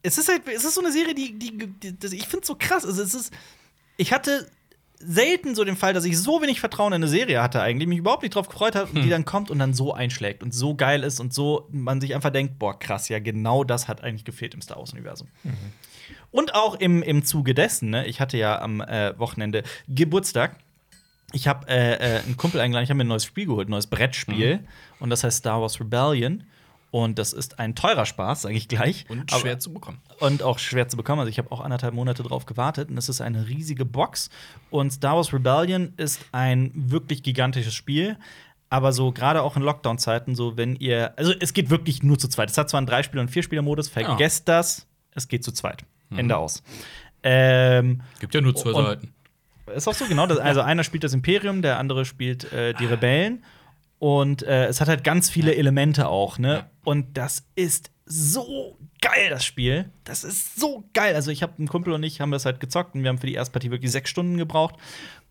es 0.01 0.17
ist 0.17 0.29
halt, 0.29 0.47
es 0.47 0.65
ist 0.65 0.75
so 0.75 0.81
eine 0.81 0.91
Serie, 0.91 1.15
die, 1.15 1.37
die, 1.37 1.57
die 1.57 2.15
ich 2.15 2.27
finde 2.27 2.45
so 2.45 2.55
krass. 2.55 2.85
Also, 2.85 3.01
es 3.01 3.13
ist, 3.13 3.33
ich 3.97 4.13
hatte 4.13 4.49
selten 5.05 5.53
so 5.55 5.63
den 5.63 5.75
Fall, 5.75 5.93
dass 5.93 6.05
ich 6.05 6.17
so 6.17 6.41
wenig 6.41 6.59
Vertrauen 6.59 6.93
in 6.93 6.97
eine 6.97 7.07
Serie 7.07 7.43
hatte, 7.43 7.61
eigentlich, 7.61 7.89
mich 7.89 7.97
überhaupt 7.97 8.23
nicht 8.23 8.35
drauf 8.35 8.47
gefreut 8.47 8.75
habe, 8.75 8.89
und 8.89 9.03
die 9.03 9.09
dann 9.09 9.25
kommt 9.25 9.51
und 9.51 9.59
dann 9.59 9.73
so 9.73 9.93
einschlägt 9.93 10.43
und 10.43 10.53
so 10.53 10.75
geil 10.75 11.03
ist 11.03 11.19
und 11.19 11.33
so 11.33 11.67
man 11.71 11.99
sich 11.99 12.15
einfach 12.15 12.29
denkt, 12.29 12.57
boah, 12.57 12.77
krass, 12.79 13.09
ja, 13.09 13.19
genau 13.19 13.63
das 13.63 13.87
hat 13.87 14.01
eigentlich 14.01 14.23
gefehlt 14.23 14.53
im 14.53 14.61
Star 14.61 14.77
Wars-Universum. 14.77 15.27
Und 16.31 16.55
auch 16.55 16.75
im, 16.75 17.03
im 17.03 17.23
Zuge 17.25 17.53
dessen, 17.53 17.89
ne, 17.89 18.07
ich 18.07 18.19
hatte 18.19 18.37
ja 18.37 18.61
am 18.61 18.81
äh, 18.81 19.17
Wochenende 19.19 19.63
Geburtstag. 19.87 20.55
Ich 21.31 21.47
habe 21.47 21.67
äh, 21.67 21.95
äh, 21.95 22.23
einen 22.23 22.37
Kumpel 22.37 22.61
eingeladen, 22.61 22.83
ich 22.83 22.89
habe 22.89 22.97
mir 22.97 23.03
ein 23.03 23.07
neues 23.07 23.25
Spiel 23.25 23.47
geholt, 23.47 23.67
ein 23.67 23.71
neues 23.71 23.87
Brettspiel. 23.87 24.59
Und 24.99 25.09
das 25.09 25.23
heißt 25.23 25.39
Star 25.39 25.61
Wars 25.61 25.79
Rebellion. 25.79 26.43
Und 26.93 27.17
das 27.17 27.33
ist 27.33 27.57
ein 27.57 27.73
teurer 27.73 28.05
Spaß, 28.05 28.43
sage 28.43 28.53
ich 28.53 28.67
gleich. 28.67 29.05
Und 29.09 29.33
Aber- 29.33 29.41
schwer 29.41 29.57
zu 29.57 29.73
bekommen. 29.73 29.97
und 30.19 30.43
auch 30.43 30.59
schwer 30.59 30.87
zu 30.87 30.95
bekommen. 30.95 31.21
Also 31.21 31.29
ich 31.31 31.39
habe 31.39 31.51
auch 31.51 31.59
anderthalb 31.59 31.95
Monate 31.95 32.21
drauf 32.21 32.45
gewartet 32.45 32.91
und 32.91 32.99
es 32.99 33.09
ist 33.09 33.19
eine 33.19 33.47
riesige 33.47 33.83
Box. 33.83 34.29
Und 34.69 34.93
Star 34.93 35.15
Wars 35.15 35.33
Rebellion 35.33 35.93
ist 35.97 36.23
ein 36.31 36.69
wirklich 36.75 37.23
gigantisches 37.23 37.73
Spiel. 37.73 38.15
Aber 38.69 38.93
so 38.93 39.11
gerade 39.11 39.41
auch 39.41 39.55
in 39.57 39.63
Lockdown-Zeiten, 39.63 40.35
so 40.35 40.55
wenn 40.55 40.75
ihr, 40.75 41.17
also 41.17 41.33
es 41.39 41.53
geht 41.55 41.71
wirklich 41.71 42.03
nur 42.03 42.19
zu 42.19 42.27
zweit. 42.27 42.51
Es 42.51 42.57
hat 42.59 42.69
zwar 42.69 42.77
einen 42.77 42.85
Dreispieler- 42.87 43.21
und 43.21 43.31
Vierspieler-Modus, 43.31 43.89
vergesst 43.89 44.47
das, 44.47 44.85
es 45.15 45.27
geht 45.27 45.43
zu 45.43 45.51
zweit. 45.51 45.85
Ende 46.15 46.37
aus. 46.37 46.61
Ähm, 47.23 48.01
Gibt 48.19 48.35
ja 48.35 48.41
nur 48.41 48.55
zwei 48.55 48.71
Seiten. 48.71 49.15
ist 49.75 49.87
auch 49.87 49.95
so, 49.95 50.05
genau. 50.05 50.27
Das, 50.27 50.37
also 50.37 50.61
einer 50.61 50.83
spielt 50.83 51.03
das 51.03 51.13
Imperium, 51.15 51.63
der 51.63 51.79
andere 51.79 52.05
spielt 52.05 52.53
äh, 52.53 52.75
die 52.75 52.85
Rebellen. 52.85 53.43
Und 54.03 54.43
äh, 54.43 54.65
es 54.65 54.81
hat 54.81 54.89
halt 54.89 55.05
ganz 55.05 55.29
viele 55.29 55.55
Elemente 55.55 56.09
auch, 56.09 56.37
ne? 56.37 56.53
Ja. 56.53 56.69
Und 56.83 57.17
das 57.17 57.45
ist 57.55 57.89
so 58.05 58.77
geil, 58.99 59.29
das 59.29 59.45
Spiel. 59.45 59.89
Das 60.03 60.25
ist 60.25 60.59
so 60.59 60.83
geil. 60.93 61.15
Also, 61.15 61.31
ich 61.31 61.41
habe 61.41 61.53
einen 61.57 61.69
Kumpel 61.69 61.93
und 61.93 62.03
ich 62.03 62.19
haben 62.19 62.29
das 62.29 62.43
halt 62.43 62.59
gezockt 62.59 62.95
und 62.95 63.03
wir 63.03 63.07
haben 63.07 63.17
für 63.17 63.27
die 63.27 63.35
erste 63.35 63.53
Partie 63.53 63.71
wirklich 63.71 63.93
sechs 63.93 64.09
Stunden 64.09 64.35
gebraucht. 64.35 64.75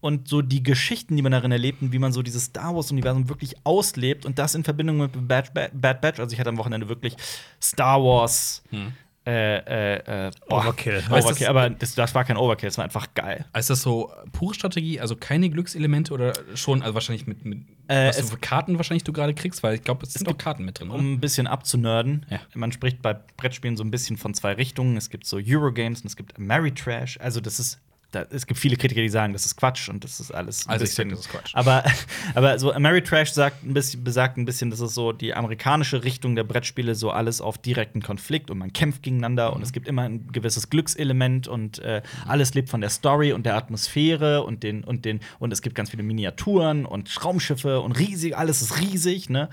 Und 0.00 0.26
so 0.26 0.40
die 0.40 0.62
Geschichten, 0.62 1.16
die 1.16 1.22
man 1.22 1.32
darin 1.32 1.52
erlebt 1.52 1.82
und 1.82 1.92
wie 1.92 1.98
man 1.98 2.14
so 2.14 2.22
dieses 2.22 2.44
Star 2.46 2.74
Wars-Universum 2.74 3.28
wirklich 3.28 3.56
auslebt 3.66 4.24
und 4.24 4.38
das 4.38 4.54
in 4.54 4.64
Verbindung 4.64 4.96
mit 4.96 5.28
Bad, 5.28 5.52
Bad, 5.52 5.72
Bad 5.74 6.00
Batch. 6.00 6.18
Also, 6.18 6.32
ich 6.32 6.40
hatte 6.40 6.48
am 6.48 6.56
Wochenende 6.56 6.88
wirklich 6.88 7.14
Star 7.60 8.02
Wars. 8.02 8.62
Äh, 8.72 8.86
äh, 9.26 10.26
äh, 10.26 10.30
boah, 10.48 10.62
Overkill. 10.64 11.02
Overkill. 11.10 11.46
Aber 11.46 11.70
das, 11.70 11.94
das 11.94 12.14
war 12.14 12.24
kein 12.24 12.36
Overkill, 12.36 12.68
das 12.68 12.76
war 12.78 12.84
einfach 12.84 13.06
geil. 13.14 13.44
Ist 13.56 13.70
das 13.70 13.82
so 13.82 14.12
pure 14.32 14.54
Strategie, 14.54 14.98
also 15.00 15.14
keine 15.14 15.48
Glückselemente 15.48 16.12
oder 16.12 16.32
schon, 16.54 16.82
also 16.82 16.94
wahrscheinlich 16.94 17.26
mit, 17.26 17.44
mit 17.44 17.60
Äh, 17.88 18.08
was 18.08 18.30
für 18.30 18.36
Karten 18.38 18.76
wahrscheinlich 18.78 19.04
du 19.04 19.12
gerade 19.12 19.32
kriegst, 19.34 19.62
weil 19.62 19.74
ich 19.76 19.82
glaube, 19.84 20.04
es 20.04 20.12
sind 20.14 20.26
doch 20.28 20.36
Karten 20.36 20.64
mit 20.64 20.80
drin, 20.80 20.90
oder? 20.90 20.98
Um 20.98 21.14
ein 21.14 21.20
bisschen 21.20 21.46
abzunörden, 21.46 22.26
Ja. 22.30 22.40
man 22.54 22.72
spricht 22.72 23.00
bei 23.00 23.14
Brettspielen 23.36 23.76
so 23.76 23.84
ein 23.84 23.90
bisschen 23.92 24.16
von 24.16 24.34
zwei 24.34 24.54
Richtungen. 24.54 24.96
Es 24.96 25.08
gibt 25.10 25.26
so 25.26 25.38
Eurogames 25.44 26.00
und 26.00 26.06
es 26.08 26.16
gibt 26.16 26.36
Ameritrash. 26.36 27.18
Also 27.20 27.40
das 27.40 27.60
ist, 27.60 27.80
da, 28.12 28.26
es 28.30 28.46
gibt 28.46 28.60
viele 28.60 28.76
Kritiker, 28.76 29.00
die 29.00 29.08
sagen, 29.08 29.32
das 29.32 29.46
ist 29.46 29.56
Quatsch 29.56 29.88
und 29.88 30.04
das 30.04 30.20
ist 30.20 30.30
alles 30.30 30.68
Also 30.68 30.84
ich 30.84 30.90
bisschen. 30.90 31.10
sag, 31.10 31.16
das 31.16 31.26
ist 31.26 31.32
Quatsch. 31.32 31.54
Aber, 31.54 31.82
aber 32.34 32.58
so 32.58 32.72
Ameritrash 32.72 33.32
sagt 33.32 33.64
ein 33.64 33.74
bisschen, 33.74 34.04
besagt 34.04 34.36
ein 34.36 34.44
bisschen, 34.44 34.70
das 34.70 34.80
ist 34.80 34.94
so 34.94 35.12
die 35.12 35.34
amerikanische 35.34 36.04
Richtung 36.04 36.36
der 36.36 36.44
Brettspiele, 36.44 36.94
so 36.94 37.10
alles 37.10 37.40
auf 37.40 37.58
direkten 37.58 38.02
Konflikt 38.02 38.50
und 38.50 38.58
man 38.58 38.72
kämpft 38.72 39.02
gegeneinander 39.02 39.52
und 39.54 39.62
es 39.62 39.72
gibt 39.72 39.88
immer 39.88 40.02
ein 40.02 40.28
gewisses 40.28 40.70
Glückselement 40.70 41.48
und 41.48 41.78
äh, 41.80 42.02
alles 42.26 42.54
lebt 42.54 42.68
von 42.68 42.80
der 42.80 42.90
Story 42.90 43.32
und 43.32 43.46
der 43.46 43.56
Atmosphäre 43.56 44.44
und 44.44 44.62
den 44.62 44.84
und 44.84 45.04
den 45.04 45.20
und 45.38 45.52
es 45.52 45.62
gibt 45.62 45.74
ganz 45.74 45.90
viele 45.90 46.02
Miniaturen 46.02 46.86
und 46.86 47.24
Raumschiffe 47.24 47.80
und 47.80 47.92
riesig, 47.92 48.36
alles 48.36 48.62
ist 48.62 48.80
riesig, 48.80 49.30
ne? 49.30 49.48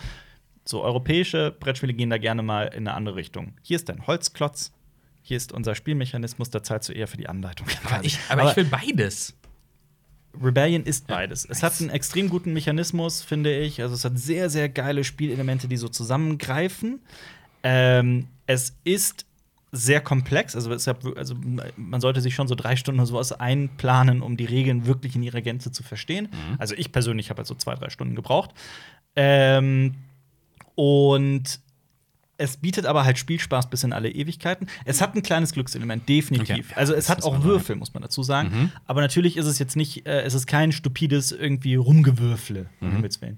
So 0.66 0.84
europäische 0.84 1.56
Brettspiele 1.60 1.94
gehen 1.94 2.12
da 2.12 2.20
gerne 2.20 2.44
mal 2.44 2.66
in 2.66 2.88
eine 2.88 2.94
andere 2.94 3.16
Richtung. 3.16 3.54
Hier 3.64 3.78
ist 3.78 3.90
dein 3.90 4.06
Holzklotz, 4.06 4.72
hier 5.30 5.38
ist 5.38 5.52
unser 5.52 5.76
Spielmechanismus, 5.76 6.50
da 6.50 6.64
zahlst 6.64 6.90
du 6.90 6.94
eher 6.94 7.08
für 7.08 7.18
die 7.18 7.30
Anleitung. 7.30 7.68
aber 7.86 8.04
ich, 8.04 8.18
aber 8.30 8.50
ich 8.50 8.58
will 8.58 8.66
beides. 8.66 9.36
Rebellion 10.42 10.84
ist 10.84 11.06
beides. 11.06 11.46
Es 11.46 11.62
hat 11.62 11.80
einen 11.80 11.92
extrem 11.92 12.30
guten 12.30 12.52
Mechanismus, 12.52 13.22
finde 13.22 13.56
ich. 13.56 13.80
Also 13.82 13.94
es 13.94 14.04
hat 14.04 14.18
sehr, 14.18 14.50
sehr 14.50 14.70
geile 14.70 15.04
Spielelemente, 15.04 15.68
die 15.68 15.78
so 15.78 15.88
zusammengreifen. 15.88 17.02
Ähm, 17.62 18.26
es 18.48 18.76
ist 18.84 19.28
sehr 19.72 20.02
komplex. 20.02 20.56
Also, 20.56 20.72
hat, 20.72 21.06
also 21.16 21.36
man 21.76 22.02
sollte 22.02 22.22
sich 22.22 22.34
schon 22.34 22.48
so 22.48 22.56
drei 22.56 22.76
Stunden 22.76 23.00
oder 23.00 23.06
sowas 23.08 23.32
einplanen, 23.32 24.24
um 24.24 24.36
die 24.36 24.46
Regeln 24.46 24.88
wirklich 24.88 25.16
in 25.16 25.22
ihrer 25.22 25.42
Gänze 25.42 25.72
zu 25.72 25.84
verstehen. 25.84 26.30
Also 26.58 26.74
ich 26.74 26.92
persönlich 26.92 27.30
habe 27.30 27.38
halt 27.38 27.48
so 27.48 27.54
zwei, 27.54 27.76
drei 27.76 27.92
Stunden 27.92 28.16
gebraucht. 28.16 28.50
Ähm, 29.16 29.94
und 30.74 31.60
es 32.40 32.58
bietet 32.58 32.86
aber 32.88 33.06
halt 33.06 33.18
Spielspaß 33.20 33.70
bis 33.70 33.84
in 33.84 33.94
alle 33.94 34.10
Ewigkeiten. 34.10 34.68
Es 34.86 35.02
hat 35.02 35.14
ein 35.16 35.22
kleines 35.22 35.52
Glückselement, 35.54 36.10
definitiv. 36.10 36.50
Okay. 36.72 36.74
Also 36.76 36.94
es 36.96 37.10
hat 37.10 37.24
auch 37.24 37.34
mal- 37.34 37.44
Würfel, 37.44 37.76
muss 37.76 37.94
man 37.94 38.02
dazu 38.02 38.24
sagen. 38.24 38.50
Mhm. 38.52 38.72
Aber 38.86 39.02
natürlich 39.02 39.38
ist 39.38 39.46
es 39.46 39.60
jetzt 39.60 39.76
nicht, 39.76 40.08
äh, 40.08 40.22
es 40.22 40.34
ist 40.34 40.48
kein 40.48 40.72
stupides 40.72 41.32
irgendwie 41.32 41.76
Rumgewürfle, 41.76 42.68
um 42.82 42.88
Mhm. 42.90 42.94
Himmels 42.94 43.22
Willen. 43.22 43.38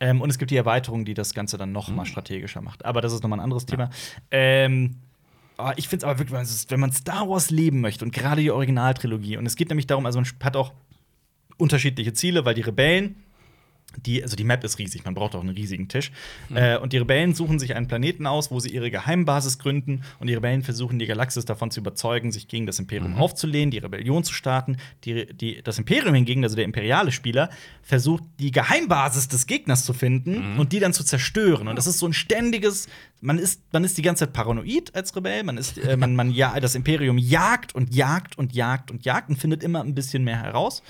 Ähm, 0.00 0.20
und 0.20 0.30
es 0.30 0.38
gibt 0.38 0.50
die 0.52 0.56
Erweiterung, 0.56 1.04
die 1.04 1.14
das 1.14 1.34
Ganze 1.34 1.58
dann 1.58 1.72
noch 1.72 1.88
mal 1.88 2.02
Mhm. 2.04 2.06
strategischer 2.06 2.62
macht. 2.62 2.84
Aber 2.84 3.00
das 3.00 3.12
ist 3.12 3.22
noch 3.22 3.28
mal 3.28 3.36
ein 3.36 3.40
anderes 3.42 3.66
Thema. 3.66 3.90
Ähm, 4.30 4.94
ah, 5.56 5.72
ich 5.76 5.88
finde 5.88 6.04
es 6.06 6.10
aber 6.10 6.20
wirklich, 6.20 6.68
wenn 6.70 6.80
man 6.80 6.92
Star 6.92 7.28
Wars 7.28 7.50
leben 7.50 7.80
möchte 7.80 8.04
und 8.04 8.12
gerade 8.14 8.40
die 8.40 8.52
Originaltrilogie, 8.52 9.36
und 9.36 9.46
es 9.46 9.56
geht 9.56 9.68
nämlich 9.68 9.88
darum, 9.88 10.06
also 10.06 10.20
man 10.20 10.28
hat 10.44 10.56
auch 10.56 10.72
unterschiedliche 11.56 12.12
Ziele, 12.12 12.44
weil 12.44 12.54
die 12.54 12.60
Rebellen, 12.60 13.16
die, 13.96 14.22
also 14.22 14.36
die 14.36 14.44
Map 14.44 14.62
ist 14.64 14.78
riesig, 14.78 15.04
man 15.04 15.14
braucht 15.14 15.34
auch 15.34 15.40
einen 15.40 15.54
riesigen 15.54 15.88
Tisch. 15.88 16.12
Äh, 16.54 16.78
und 16.78 16.92
die 16.92 16.98
Rebellen 16.98 17.34
suchen 17.34 17.58
sich 17.58 17.74
einen 17.74 17.88
Planeten 17.88 18.26
aus, 18.26 18.50
wo 18.50 18.60
sie 18.60 18.68
ihre 18.68 18.90
Geheimbasis 18.90 19.58
gründen. 19.58 20.02
Und 20.20 20.28
die 20.28 20.34
Rebellen 20.34 20.62
versuchen, 20.62 20.98
die 20.98 21.06
Galaxis 21.06 21.44
davon 21.46 21.70
zu 21.70 21.80
überzeugen, 21.80 22.30
sich 22.30 22.48
gegen 22.48 22.66
das 22.66 22.78
Imperium 22.78 23.16
aufzulehnen, 23.16 23.70
die 23.70 23.78
Rebellion 23.78 24.24
zu 24.24 24.32
starten. 24.32 24.76
Die, 25.04 25.26
die, 25.34 25.62
das 25.62 25.78
Imperium 25.78 26.14
hingegen, 26.14 26.44
also 26.44 26.54
der 26.54 26.64
imperiale 26.64 27.12
Spieler, 27.12 27.50
versucht, 27.82 28.24
die 28.38 28.50
Geheimbasis 28.50 29.28
des 29.28 29.46
Gegners 29.46 29.84
zu 29.84 29.92
finden 29.92 30.58
und 30.58 30.72
die 30.72 30.80
dann 30.80 30.92
zu 30.92 31.02
zerstören. 31.02 31.68
Und 31.68 31.76
das 31.76 31.86
ist 31.86 31.98
so 31.98 32.06
ein 32.06 32.12
ständiges, 32.12 32.88
man 33.20 33.38
ist, 33.38 33.62
man 33.72 33.84
ist 33.84 33.98
die 33.98 34.02
ganze 34.02 34.26
Zeit 34.26 34.32
paranoid 34.32 34.94
als 34.94 35.16
Rebell, 35.16 35.44
man 35.44 35.56
ist, 35.56 35.78
äh, 35.78 35.96
man, 35.96 36.14
man 36.14 36.30
ja, 36.30 36.58
das 36.60 36.74
Imperium 36.74 37.18
jagt 37.18 37.74
und 37.74 37.94
jagt 37.94 38.38
und 38.38 38.54
jagt 38.54 38.90
und 38.90 39.04
jagt 39.04 39.30
und 39.30 39.36
findet 39.36 39.62
immer 39.62 39.82
ein 39.82 39.94
bisschen 39.94 40.24
mehr 40.24 40.42
heraus. 40.42 40.82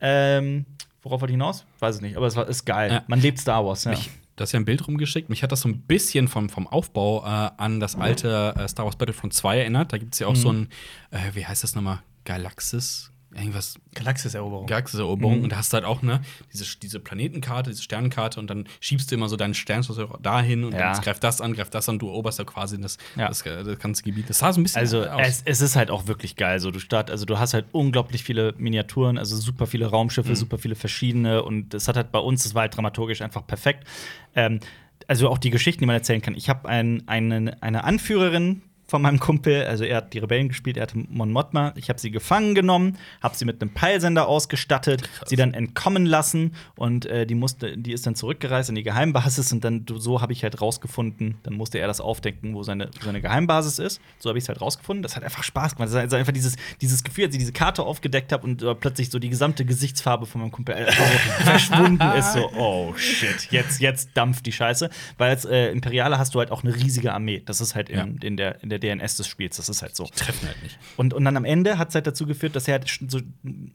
Ähm, 0.00 0.66
worauf 1.02 1.20
wollte 1.20 1.32
ich 1.32 1.36
hinaus? 1.36 1.64
Weiß 1.78 1.96
ich 1.96 2.02
nicht, 2.02 2.16
aber 2.16 2.26
es 2.26 2.36
war, 2.36 2.48
ist 2.48 2.64
geil. 2.64 2.90
Ja. 2.90 3.04
Man 3.06 3.20
lebt 3.20 3.38
Star 3.38 3.64
Wars, 3.64 3.84
ja. 3.84 3.90
Mich, 3.90 4.10
das 4.36 4.48
ist 4.48 4.52
ja 4.52 4.60
ein 4.60 4.64
Bild 4.64 4.86
rumgeschickt. 4.86 5.28
Mich 5.28 5.42
hat 5.42 5.52
das 5.52 5.60
so 5.60 5.68
ein 5.68 5.82
bisschen 5.82 6.28
vom, 6.28 6.48
vom 6.48 6.66
Aufbau 6.66 7.22
äh, 7.24 7.50
an 7.56 7.80
das 7.80 7.96
alte 7.96 8.54
äh, 8.56 8.66
Star 8.68 8.86
Wars 8.86 8.96
Battlefront 8.96 9.34
2 9.34 9.58
erinnert. 9.58 9.92
Da 9.92 9.98
gibt 9.98 10.14
es 10.14 10.20
ja 10.20 10.26
auch 10.26 10.36
so 10.36 10.52
ein, 10.52 10.68
äh, 11.10 11.18
wie 11.34 11.46
heißt 11.46 11.62
das 11.62 11.74
nochmal? 11.74 12.00
Galaxis? 12.24 13.11
Irgendwas. 13.34 13.76
Galaxiseroberung. 13.94 14.66
Galaxiseroberung. 14.66 15.38
Mhm. 15.38 15.44
Und 15.44 15.52
da 15.52 15.56
hast 15.56 15.72
du 15.72 15.76
halt 15.76 15.84
auch, 15.84 16.02
ne, 16.02 16.20
diese, 16.52 16.64
diese 16.78 17.00
Planetenkarte, 17.00 17.70
diese 17.70 17.82
Sternenkarte 17.82 18.38
und 18.40 18.48
dann 18.50 18.66
schiebst 18.80 19.10
du 19.10 19.14
immer 19.14 19.28
so 19.28 19.36
deinen 19.36 19.54
Sternschuss 19.54 19.98
dahin 20.22 20.64
und 20.64 20.72
Ja. 20.72 20.92
dann 20.92 21.02
greift 21.02 21.24
das 21.24 21.40
an, 21.40 21.54
greift 21.54 21.74
das 21.74 21.88
an, 21.88 21.98
du 21.98 22.08
eroberst 22.08 22.38
ja 22.38 22.44
quasi 22.44 22.80
das, 22.80 22.98
Ja. 23.16 23.28
das, 23.28 23.42
äh, 23.46 23.64
das 23.64 23.78
ganze 23.78 24.02
Gebiet. 24.02 24.28
Das 24.28 24.38
sah 24.38 24.52
so 24.52 24.60
ein 24.60 24.64
bisschen 24.64 24.80
Also 24.80 25.02
es, 25.02 25.42
es 25.44 25.60
ist 25.60 25.76
halt 25.76 25.90
auch 25.90 26.06
wirklich 26.06 26.36
geil. 26.36 26.60
So, 26.60 26.70
du 26.70 26.78
start, 26.78 27.10
also 27.10 27.24
du 27.24 27.38
hast 27.38 27.54
halt 27.54 27.66
unglaublich 27.72 28.22
viele 28.24 28.54
Miniaturen, 28.58 29.16
also 29.18 29.36
super 29.36 29.66
viele 29.66 29.86
Raumschiffe, 29.86 30.36
super 30.36 30.58
viele 30.58 30.74
verschiedene 30.74 31.42
und 31.42 31.74
es 31.74 31.88
hat 31.88 31.96
halt 31.96 32.12
bei 32.12 32.18
uns, 32.18 32.42
das 32.42 32.54
war 32.54 32.62
halt 32.62 32.76
dramaturgisch 32.76 33.22
einfach 33.22 33.46
perfekt. 33.46 33.86
Ähm, 34.34 34.60
also 35.08 35.28
auch 35.28 35.38
die 35.38 35.50
Geschichten, 35.50 35.80
die 35.80 35.86
man 35.86 35.96
erzählen 35.96 36.22
kann. 36.22 36.34
Ich 36.34 36.48
habe 36.48 36.68
ein, 36.68 37.02
eine, 37.08 37.56
eine 37.62 37.84
Anführerin 37.84 38.62
von 38.92 39.00
meinem 39.00 39.18
Kumpel, 39.18 39.64
also 39.64 39.84
er 39.84 39.96
hat 39.96 40.12
die 40.12 40.18
Rebellen 40.18 40.48
gespielt, 40.48 40.76
er 40.76 40.82
hatte 40.82 40.98
Mon 41.08 41.32
Mothma. 41.32 41.72
Ich 41.76 41.88
habe 41.88 41.98
sie 41.98 42.10
gefangen 42.10 42.54
genommen, 42.54 42.98
habe 43.22 43.34
sie 43.34 43.46
mit 43.46 43.62
einem 43.62 43.72
Peilsender 43.72 44.28
ausgestattet, 44.28 45.08
sie 45.24 45.36
dann 45.36 45.54
entkommen 45.54 46.04
lassen 46.04 46.54
und 46.76 47.06
äh, 47.06 47.24
die 47.26 47.34
musste, 47.34 47.78
die 47.78 47.92
ist 47.92 48.04
dann 48.06 48.14
zurückgereist 48.16 48.68
in 48.68 48.74
die 48.74 48.82
Geheimbasis 48.82 49.50
und 49.50 49.64
dann 49.64 49.86
so 49.90 50.20
habe 50.20 50.34
ich 50.34 50.42
halt 50.42 50.60
rausgefunden, 50.60 51.38
dann 51.42 51.54
musste 51.54 51.78
er 51.78 51.86
das 51.86 52.02
aufdecken, 52.02 52.54
wo 52.54 52.62
seine, 52.62 52.90
wo 53.00 53.06
seine 53.06 53.22
Geheimbasis 53.22 53.78
ist. 53.78 53.98
So 54.18 54.28
habe 54.28 54.36
ich 54.38 54.44
es 54.44 54.48
halt 54.50 54.60
rausgefunden. 54.60 55.02
Das 55.02 55.16
hat 55.16 55.24
einfach 55.24 55.42
Spaß 55.42 55.76
gemacht. 55.76 55.86
Das 55.86 55.94
ist 55.94 55.96
also 55.96 56.16
einfach 56.16 56.34
dieses, 56.34 56.56
dieses 56.82 57.02
Gefühl, 57.02 57.24
als 57.24 57.34
ich 57.34 57.38
diese 57.38 57.52
Karte 57.54 57.84
aufgedeckt 57.84 58.30
habe 58.30 58.44
und 58.44 58.62
äh, 58.62 58.74
plötzlich 58.74 59.08
so 59.08 59.18
die 59.18 59.30
gesamte 59.30 59.64
Gesichtsfarbe 59.64 60.26
von 60.26 60.42
meinem 60.42 60.50
Kumpel 60.50 60.74
einfach 60.74 60.94
so 61.06 61.44
verschwunden 61.44 62.10
ist. 62.18 62.34
So, 62.34 62.50
oh 62.58 62.92
shit, 62.96 63.48
jetzt, 63.50 63.80
jetzt 63.80 64.10
dampft 64.12 64.44
die 64.44 64.52
Scheiße. 64.52 64.90
Weil 65.16 65.30
als 65.30 65.46
äh, 65.46 65.70
Imperiale 65.70 66.18
hast 66.18 66.34
du 66.34 66.40
halt 66.40 66.50
auch 66.50 66.62
eine 66.62 66.74
riesige 66.76 67.14
Armee. 67.14 67.42
Das 67.46 67.62
ist 67.62 67.74
halt 67.74 67.88
in, 67.88 67.96
Ja. 67.96 68.06
in, 68.22 68.36
der, 68.36 68.62
in 68.62 68.68
der 68.68 68.81
DNS 68.82 69.16
des 69.16 69.26
Spiels. 69.26 69.56
Das 69.56 69.68
ist 69.68 69.82
halt 69.82 69.96
so. 69.96 70.04
treffen 70.04 70.48
halt 70.48 70.62
nicht. 70.62 70.78
Und, 70.96 71.14
und 71.14 71.24
dann 71.24 71.36
am 71.36 71.44
Ende 71.44 71.78
hat 71.78 71.90
es 71.90 71.94
halt 71.94 72.06
dazu 72.06 72.26
geführt, 72.26 72.56
dass 72.56 72.68
er 72.68 72.74
halt 72.74 72.88
so, 73.08 73.20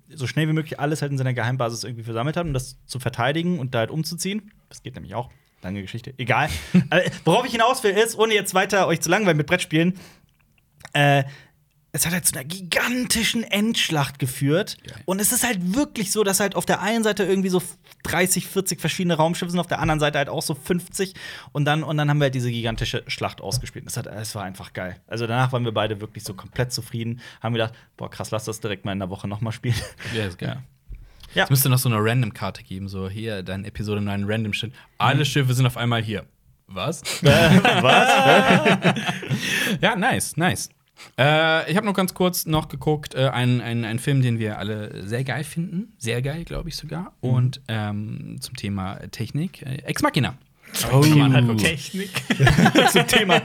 so 0.10 0.28
schnell 0.28 0.48
wie 0.48 0.54
möglich 0.54 0.80
alles 0.80 1.02
halt 1.02 1.12
in 1.12 1.18
seiner 1.18 1.34
Geheimbasis 1.34 1.84
irgendwie 1.84 2.04
versammelt 2.04 2.38
hat, 2.38 2.46
um 2.46 2.54
das 2.54 2.78
zu 2.86 3.00
verteidigen 3.00 3.60
und 3.60 3.74
da 3.74 3.80
halt 3.80 3.92
umzuziehen. 3.92 4.52
Das 4.70 4.84
geht 4.84 4.96
nämlich 4.96 5.16
auch. 5.16 5.30
Lange 5.64 5.82
Geschichte. 5.82 6.14
Egal. 6.18 6.50
äh, 6.92 7.10
worauf 7.26 7.46
ich 7.46 7.52
hinaus 7.52 7.84
will, 7.84 7.92
ist, 7.92 8.18
ohne 8.18 8.34
jetzt 8.34 8.54
weiter 8.54 8.88
euch 8.88 9.02
zu 9.02 9.10
langweilen 9.10 9.38
mit 9.38 9.48
Brettspielen, 9.48 9.96
äh, 10.94 11.24
es 11.98 12.06
hat 12.06 12.14
halt 12.14 12.26
zu 12.26 12.36
einer 12.36 12.44
gigantischen 12.44 13.44
Endschlacht 13.44 14.20
geführt. 14.20 14.78
Geil. 14.86 15.02
Und 15.06 15.20
es 15.20 15.32
ist 15.32 15.44
halt 15.44 15.76
wirklich 15.76 16.12
so, 16.12 16.24
dass 16.24 16.40
halt 16.40 16.56
auf 16.56 16.66
der 16.66 16.82
einen 16.82 17.04
Seite 17.04 17.24
irgendwie 17.24 17.50
so 17.50 17.62
30, 18.04 18.48
40 18.48 18.80
verschiedene 18.80 19.16
Raumschiffe 19.16 19.50
sind, 19.52 19.60
auf 19.60 19.68
der 19.68 19.80
anderen 19.80 20.00
Seite 20.00 20.20
halt 20.20 20.30
auch 20.30 20.44
so 20.44 20.54
50. 20.54 21.14
Und 21.52 21.66
dann, 21.66 21.84
und 21.84 21.98
dann 21.98 22.10
haben 22.10 22.20
wir 22.20 22.26
halt 22.26 22.36
diese 22.36 22.52
gigantische 22.52 23.04
Schlacht 23.08 23.42
ausgespielt. 23.42 23.86
Das, 23.86 23.98
hat, 23.98 24.06
das 24.06 24.36
war 24.36 24.44
einfach 24.44 24.74
geil. 24.74 25.02
Also 25.08 25.26
danach 25.26 25.52
waren 25.52 25.66
wir 25.66 25.74
beide 25.74 26.00
wirklich 26.00 26.24
so 26.24 26.34
komplett 26.36 26.72
zufrieden. 26.72 27.20
Haben 27.42 27.54
gedacht, 27.54 27.74
boah, 27.98 28.10
krass, 28.10 28.32
lass 28.32 28.46
das 28.46 28.60
direkt 28.60 28.86
mal 28.86 28.92
in 28.92 29.00
der 29.00 29.10
Woche 29.10 29.28
nochmal 29.28 29.54
spielen. 29.54 29.76
Ja, 30.16 30.26
ist 30.26 30.38
geil. 30.38 30.50
Ja. 30.50 30.64
Ja. 31.34 31.44
Es 31.44 31.50
müsste 31.50 31.70
noch 31.70 31.78
so 31.78 31.90
eine 31.90 31.98
Random-Karte 32.00 32.64
geben, 32.64 32.88
so 32.88 33.10
hier, 33.10 33.44
dein 33.44 33.66
Episode 33.66 34.02
9 34.02 34.24
Random 34.26 34.54
Shit. 34.54 34.72
Alle 34.98 35.26
Schiffe 35.26 35.54
sind 35.54 35.66
auf 35.66 35.78
einmal 35.78 36.02
hier. 36.02 36.26
Was? 36.68 37.02
Was? 37.22 38.78
Ja, 39.82 39.96
nice, 39.96 40.38
nice. 40.38 40.70
Äh, 41.18 41.70
ich 41.72 41.78
habe 41.78 41.86
noch 41.86 41.94
ganz 41.94 42.14
kurz 42.14 42.46
noch 42.46 42.68
geguckt, 42.68 43.16
äh, 43.16 43.30
einen 43.30 43.86
ein 43.86 44.00
Film, 44.00 44.22
den 44.22 44.40
wir 44.40 44.60
alle 44.60 45.08
sehr 45.08 45.24
geil 45.24 45.44
finden. 45.44 45.94
Sehr 45.98 46.22
geil, 46.22 46.44
glaube 46.44 46.70
ich 46.70 46.76
sogar. 46.76 47.14
Und 47.22 47.62
ähm, 47.68 48.38
zum 48.40 48.56
Thema 48.56 48.96
Technik, 49.12 49.62
äh, 49.62 49.78
Ex 49.84 50.02
Machina. 50.02 50.38
Oh. 50.92 51.04
Hat 51.04 51.58
Technik. 51.58 52.10
zum 52.92 53.08
Thema. 53.08 53.42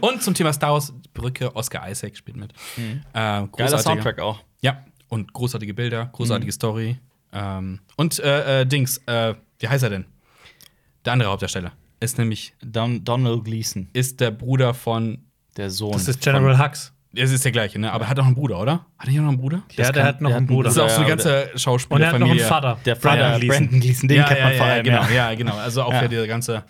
Und 0.00 0.22
zum 0.22 0.34
Thema 0.34 0.52
Star 0.52 0.72
Wars 0.72 0.92
Brücke, 1.14 1.54
Oscar 1.56 1.88
Isaac 1.90 2.16
spielt 2.16 2.36
mit. 2.36 2.52
Äh, 3.14 3.46
Geiler 3.46 3.78
Soundtrack 3.78 4.18
auch. 4.18 4.40
Ja, 4.60 4.84
und 5.08 5.32
großartige 5.32 5.74
Bilder, 5.74 6.10
großartige 6.12 6.52
Story. 6.52 6.98
Ähm, 7.32 7.80
und 7.96 8.18
äh, 8.18 8.62
äh, 8.62 8.66
Dings, 8.66 8.98
äh, 9.06 9.34
wie 9.58 9.68
heißt 9.68 9.82
er 9.82 9.90
denn? 9.90 10.04
Der 11.04 11.14
andere 11.14 11.30
Hauptdarsteller. 11.30 11.72
Ist 12.00 12.18
nämlich, 12.18 12.54
Don 12.60 13.04
Donald 13.04 13.44
Gleason, 13.44 13.88
ist 13.92 14.20
der 14.20 14.30
Bruder 14.30 14.74
von. 14.74 15.24
Der 15.56 15.70
Sohn. 15.70 15.92
Das 15.92 16.08
ist 16.08 16.20
General 16.20 16.58
Hux. 16.58 16.92
Es 17.14 17.30
ist 17.30 17.44
der 17.44 17.52
gleiche, 17.52 17.78
ne? 17.78 17.92
Aber 17.92 18.04
er 18.06 18.10
hat 18.10 18.18
auch 18.18 18.24
einen 18.24 18.34
Bruder, 18.34 18.58
oder? 18.58 18.86
Hat 18.98 19.06
er 19.06 19.10
hier 19.10 19.20
noch 19.20 19.28
einen 19.28 19.36
Bruder? 19.38 19.62
Ja, 19.72 19.84
der 19.84 19.92
kann- 19.92 20.04
hat 20.04 20.20
noch 20.22 20.30
der 20.30 20.36
einen 20.38 20.46
Bruder. 20.46 20.64
Das 20.70 20.76
ist 20.76 20.82
auch 20.82 20.88
so 20.88 20.96
eine 21.02 21.08
Ja, 21.10 21.14
ganze 21.16 21.28
Und 21.28 21.34
er 21.36 21.42
hat 21.42 21.44
noch 21.44 21.50
einen 21.50 21.58
Schauspielerfamilie. 22.38 22.44
Vater. 22.46 22.78
der 22.86 22.96
Vater 22.96 23.38
Gleason. 23.38 23.48
Brandon 23.48 23.80
Gleason, 23.80 24.08
den 24.08 24.16
ja, 24.18 24.24
kennt 24.24 24.38
ja, 24.40 24.44
man 24.46 24.54
vor 24.56 24.66
ja, 24.66 24.72
allem. 24.72 24.84
genau, 24.84 25.02
ja. 25.02 25.10
ja, 25.30 25.34
genau. 25.34 25.56
Also 25.56 25.82
auch 25.82 25.92
Ja. 25.92 25.98
für 26.00 26.08
die 26.08 26.26
ganze. 26.26 26.64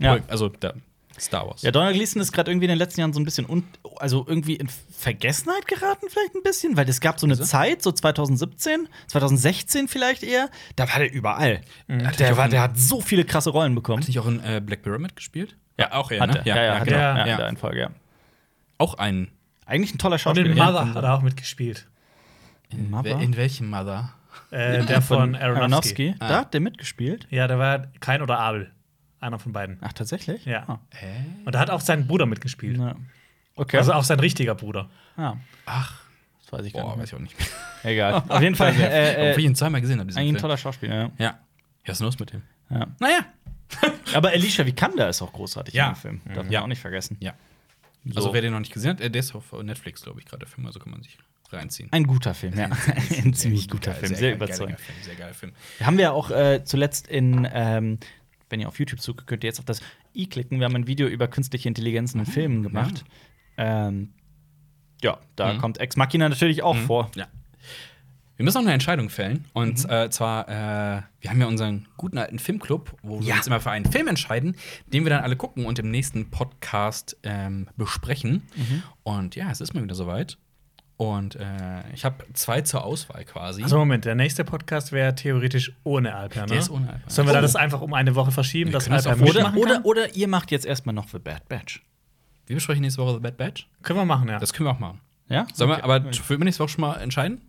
Ja. 0.00 0.18
Also 0.26 0.48
der 0.48 0.74
Star 1.16 1.46
Wars. 1.46 1.62
Ja, 1.62 1.70
Donald 1.70 1.94
Gleason 1.94 2.20
ist 2.20 2.32
gerade 2.32 2.50
irgendwie 2.50 2.64
in 2.64 2.70
den 2.70 2.78
letzten 2.78 2.98
Jahren 3.02 3.12
so 3.12 3.20
ein 3.20 3.24
bisschen 3.24 3.46
un 3.48 3.62
also 4.00 4.24
irgendwie 4.26 4.56
in 4.56 4.68
Vergessenheit 4.98 5.68
geraten, 5.68 6.06
vielleicht 6.10 6.34
ein 6.34 6.42
bisschen, 6.42 6.76
weil 6.76 6.88
es 6.88 7.00
gab 7.00 7.20
so 7.20 7.26
eine 7.28 7.34
Wieso? 7.34 7.44
Zeit, 7.44 7.80
so 7.80 7.92
2017, 7.92 8.88
2016 9.06 9.86
vielleicht 9.86 10.24
eher, 10.24 10.48
da 10.74 10.88
war 10.90 10.98
der 10.98 11.12
überall. 11.12 11.60
Hat 12.02 12.18
Der, 12.18 12.30
nicht 12.30 12.36
war, 12.38 12.48
der 12.48 12.62
hat 12.62 12.76
so 12.76 13.00
viele 13.00 13.24
krasse 13.24 13.50
Rollen 13.50 13.76
bekommen. 13.76 14.00
Hat 14.02 14.08
nicht 14.08 14.18
auch 14.18 14.26
in 14.26 14.42
äh, 14.42 14.60
Black 14.60 14.84
Mirror 14.84 14.98
mitgespielt? 14.98 15.56
Ja, 15.78 15.92
auch 15.92 16.10
er, 16.10 16.20
Hat 16.20 16.30
ne? 16.32 16.40
er. 16.44 16.46
Ja, 16.56 16.62
ja, 16.64 16.78
hat 16.80 16.84
genau. 16.88 16.98
ja. 16.98 17.18
Ja, 17.18 17.26
Ja. 17.26 17.48
in 17.48 17.54
der 17.54 17.60
Folge, 17.60 17.80
ja. 17.80 17.90
Auch 18.78 18.94
ein. 18.94 19.28
Eigentlich 19.66 19.94
ein 19.94 19.98
toller 19.98 20.14
Und 20.14 20.20
Schauspieler. 20.20 20.50
in 20.50 20.56
ja. 20.56 20.64
Mother 20.66 20.94
hat 20.94 21.04
er 21.04 21.14
auch 21.14 21.22
mitgespielt. 21.22 21.86
In, 22.70 22.90
Mother? 22.90 23.20
in 23.20 23.36
welchem 23.36 23.70
Mother? 23.70 24.12
Äh, 24.50 24.84
der 24.84 25.00
von 25.00 25.34
Aronofsky. 25.36 25.60
Aronofsky. 25.60 26.14
Ah. 26.18 26.28
Da 26.28 26.36
hat 26.40 26.54
der 26.54 26.60
mitgespielt. 26.60 27.26
Ja, 27.30 27.46
der 27.46 27.58
war 27.58 27.86
kein 28.00 28.20
oder 28.22 28.38
Abel. 28.38 28.70
Einer 29.20 29.38
von 29.38 29.52
beiden. 29.52 29.78
Ach, 29.80 29.92
tatsächlich? 29.92 30.44
Ja. 30.44 30.64
Ah. 30.68 30.78
Hä? 30.90 31.24
Und 31.44 31.54
da 31.54 31.60
hat 31.60 31.70
auch 31.70 31.80
sein 31.80 32.06
Bruder 32.06 32.26
mitgespielt. 32.26 32.76
Ja. 32.78 32.94
Okay. 33.56 33.78
Also 33.78 33.92
auch 33.92 34.04
sein 34.04 34.18
richtiger 34.20 34.54
Bruder. 34.54 34.90
ja. 35.16 35.36
Ach, 35.66 36.00
Das 36.42 36.52
weiß 36.52 36.66
ich 36.66 36.72
gar 36.72 36.82
boah, 36.82 36.90
nicht. 36.96 37.00
weiß 37.02 37.08
ich 37.10 37.14
auch 37.14 37.20
nicht 37.20 37.38
mehr. 37.38 37.48
mehr. 37.84 37.92
Egal. 37.92 38.14
Auf 38.28 38.42
jeden 38.42 38.54
Fall. 38.56 38.74
äh, 38.78 39.12
Obwohl 39.30 39.40
ich 39.40 39.44
äh, 39.44 39.48
ihn 39.48 39.54
zweimal 39.54 39.80
gesehen 39.80 39.98
habe, 40.00 40.08
diesen 40.08 40.18
eigentlich 40.20 40.34
ein 40.36 40.40
toller 40.40 40.56
Schauspieler, 40.58 40.94
ja. 40.94 41.02
Ja. 41.18 41.24
Ja, 41.26 41.38
was 41.86 41.96
ist 41.98 42.02
los 42.02 42.18
mit 42.18 42.32
dem? 42.32 42.42
ja. 42.70 42.86
Naja. 42.98 43.20
Aber 44.14 44.28
Alicia 44.30 44.66
Vikander 44.66 45.08
ist 45.08 45.22
auch 45.22 45.32
großartig 45.32 45.72
Ja. 45.74 45.88
in 45.88 45.94
dem 45.94 45.96
Film. 45.96 46.20
Darf 46.26 46.36
man 46.44 46.50
Ja. 46.50 46.62
auch 46.62 46.66
nicht 46.66 46.80
vergessen. 46.80 47.16
Ja. 47.20 47.32
So. 48.06 48.16
Also, 48.16 48.34
wer 48.34 48.42
den 48.42 48.52
noch 48.52 48.60
nicht 48.60 48.72
gesehen 48.72 48.90
hat, 48.90 49.00
äh, 49.00 49.10
der 49.10 49.20
ist 49.20 49.34
auf 49.34 49.52
Netflix, 49.62 50.02
glaube 50.02 50.20
ich, 50.20 50.26
gerade 50.26 50.40
der 50.40 50.48
Film, 50.48 50.66
also 50.66 50.78
kann 50.78 50.92
man 50.92 51.02
sich 51.02 51.16
reinziehen. 51.50 51.88
Ein 51.92 52.06
guter 52.06 52.34
Film, 52.34 52.58
ja. 52.58 52.70
Ein 53.22 53.32
ziemlich 53.34 53.68
gut, 53.68 53.80
guter 53.80 53.92
geil, 53.92 54.00
Film, 54.00 54.14
sehr, 54.14 54.28
geil, 54.30 54.36
überzeugend. 54.36 54.80
Film, 54.80 54.98
sehr 55.02 55.14
geiler 55.14 55.34
Film. 55.34 55.52
Haben 55.80 55.98
wir 55.98 56.12
auch 56.12 56.30
äh, 56.30 56.62
zuletzt 56.64 57.06
in, 57.08 57.48
ähm, 57.52 57.98
wenn 58.50 58.60
ihr 58.60 58.68
auf 58.68 58.78
YouTube 58.78 59.00
sucht, 59.00 59.26
könnt 59.26 59.44
ihr 59.44 59.48
jetzt 59.48 59.58
auf 59.58 59.64
das 59.64 59.80
i 60.14 60.26
klicken. 60.26 60.58
Wir 60.58 60.66
haben 60.66 60.76
ein 60.76 60.86
Video 60.86 61.06
über 61.08 61.28
künstliche 61.28 61.68
Intelligenzen 61.68 62.20
in 62.20 62.26
Filmen 62.26 62.62
gemacht. 62.62 63.04
Ähm, 63.56 64.12
ja, 65.02 65.18
da 65.36 65.54
Mhm. 65.54 65.58
kommt 65.58 65.78
Ex 65.78 65.96
Machina 65.96 66.28
natürlich 66.28 66.62
auch 66.62 66.76
vor. 66.76 67.10
Ja. 67.14 67.26
Wir 68.36 68.44
müssen 68.44 68.56
noch 68.58 68.62
eine 68.64 68.72
Entscheidung 68.72 69.10
fällen. 69.10 69.44
Und 69.52 69.84
Mhm. 69.84 69.90
äh, 69.90 70.10
zwar, 70.10 70.48
äh, 70.48 71.02
wir 71.20 71.30
haben 71.30 71.40
ja 71.40 71.46
unseren 71.46 71.86
guten 71.96 72.18
alten 72.18 72.38
Filmclub, 72.38 72.96
wo 73.02 73.20
wir 73.20 73.26
Ja. 73.28 73.36
uns 73.36 73.46
immer 73.46 73.60
für 73.60 73.70
einen 73.70 73.84
Film 73.84 74.08
entscheiden, 74.08 74.56
den 74.86 75.04
wir 75.04 75.10
dann 75.10 75.22
alle 75.22 75.36
gucken 75.36 75.66
und 75.66 75.78
im 75.78 75.90
nächsten 75.90 76.30
Podcast 76.30 77.16
ähm, 77.22 77.68
besprechen. 77.76 78.42
Mhm. 78.56 78.82
Und 79.04 79.36
ja, 79.36 79.50
es 79.50 79.60
ist 79.60 79.72
mal 79.74 79.82
wieder 79.84 79.94
soweit. 79.94 80.36
Und 80.96 81.34
äh, 81.36 81.82
ich 81.92 82.04
habe 82.04 82.24
zwei 82.34 82.60
zur 82.60 82.84
Auswahl 82.84 83.24
quasi. 83.24 83.62
Also 83.64 83.76
Moment, 83.78 84.04
der 84.04 84.14
nächste 84.14 84.44
Podcast 84.44 84.92
wäre 84.92 85.14
theoretisch 85.14 85.72
ohne 85.82 86.14
Alper, 86.14 86.42
ne? 86.42 86.46
Der 86.46 86.58
ist 86.58 86.70
ohne 86.70 86.88
Alper. 86.88 87.10
Sollen 87.10 87.26
wir 87.28 87.32
da 87.34 87.40
Oh. 87.40 87.42
das 87.42 87.56
einfach 87.56 87.80
um 87.80 87.94
eine 87.94 88.14
Woche 88.14 88.30
verschieben, 88.30 88.70
Wir 88.70 88.74
dass 88.74 88.84
das 88.88 89.06
Alper 89.06 89.20
auch 89.20 89.24
mitmachen 89.26 89.58
Oder, 89.58 89.74
kann? 89.74 89.82
oder, 89.82 90.04
oder 90.06 90.14
ihr 90.16 90.28
macht 90.28 90.50
jetzt 90.52 90.66
erstmal 90.66 90.94
noch 90.94 91.08
The 91.08 91.18
Bad 91.18 91.48
Batch. 91.48 91.82
wir 92.46 92.54
besprechen 92.56 92.82
nächste 92.82 93.00
Woche 93.02 93.14
The 93.14 93.20
Bad 93.20 93.36
Batch. 93.36 93.68
Können 93.82 93.98
wir 93.98 94.04
machen, 94.04 94.28
ja. 94.28 94.38
Das 94.38 94.52
können 94.52 94.68
wir 94.68 94.72
auch 94.72 94.78
machen. 94.78 95.00
Ja? 95.28 95.46
Sollen 95.52 95.70
wir 95.70 95.78
Okay. 95.78 95.84
aber 95.84 96.12
für 96.12 96.36
nächste 96.38 96.62
Woche 96.62 96.70
schon 96.72 96.82
mal 96.82 96.96
entscheiden? 96.96 97.40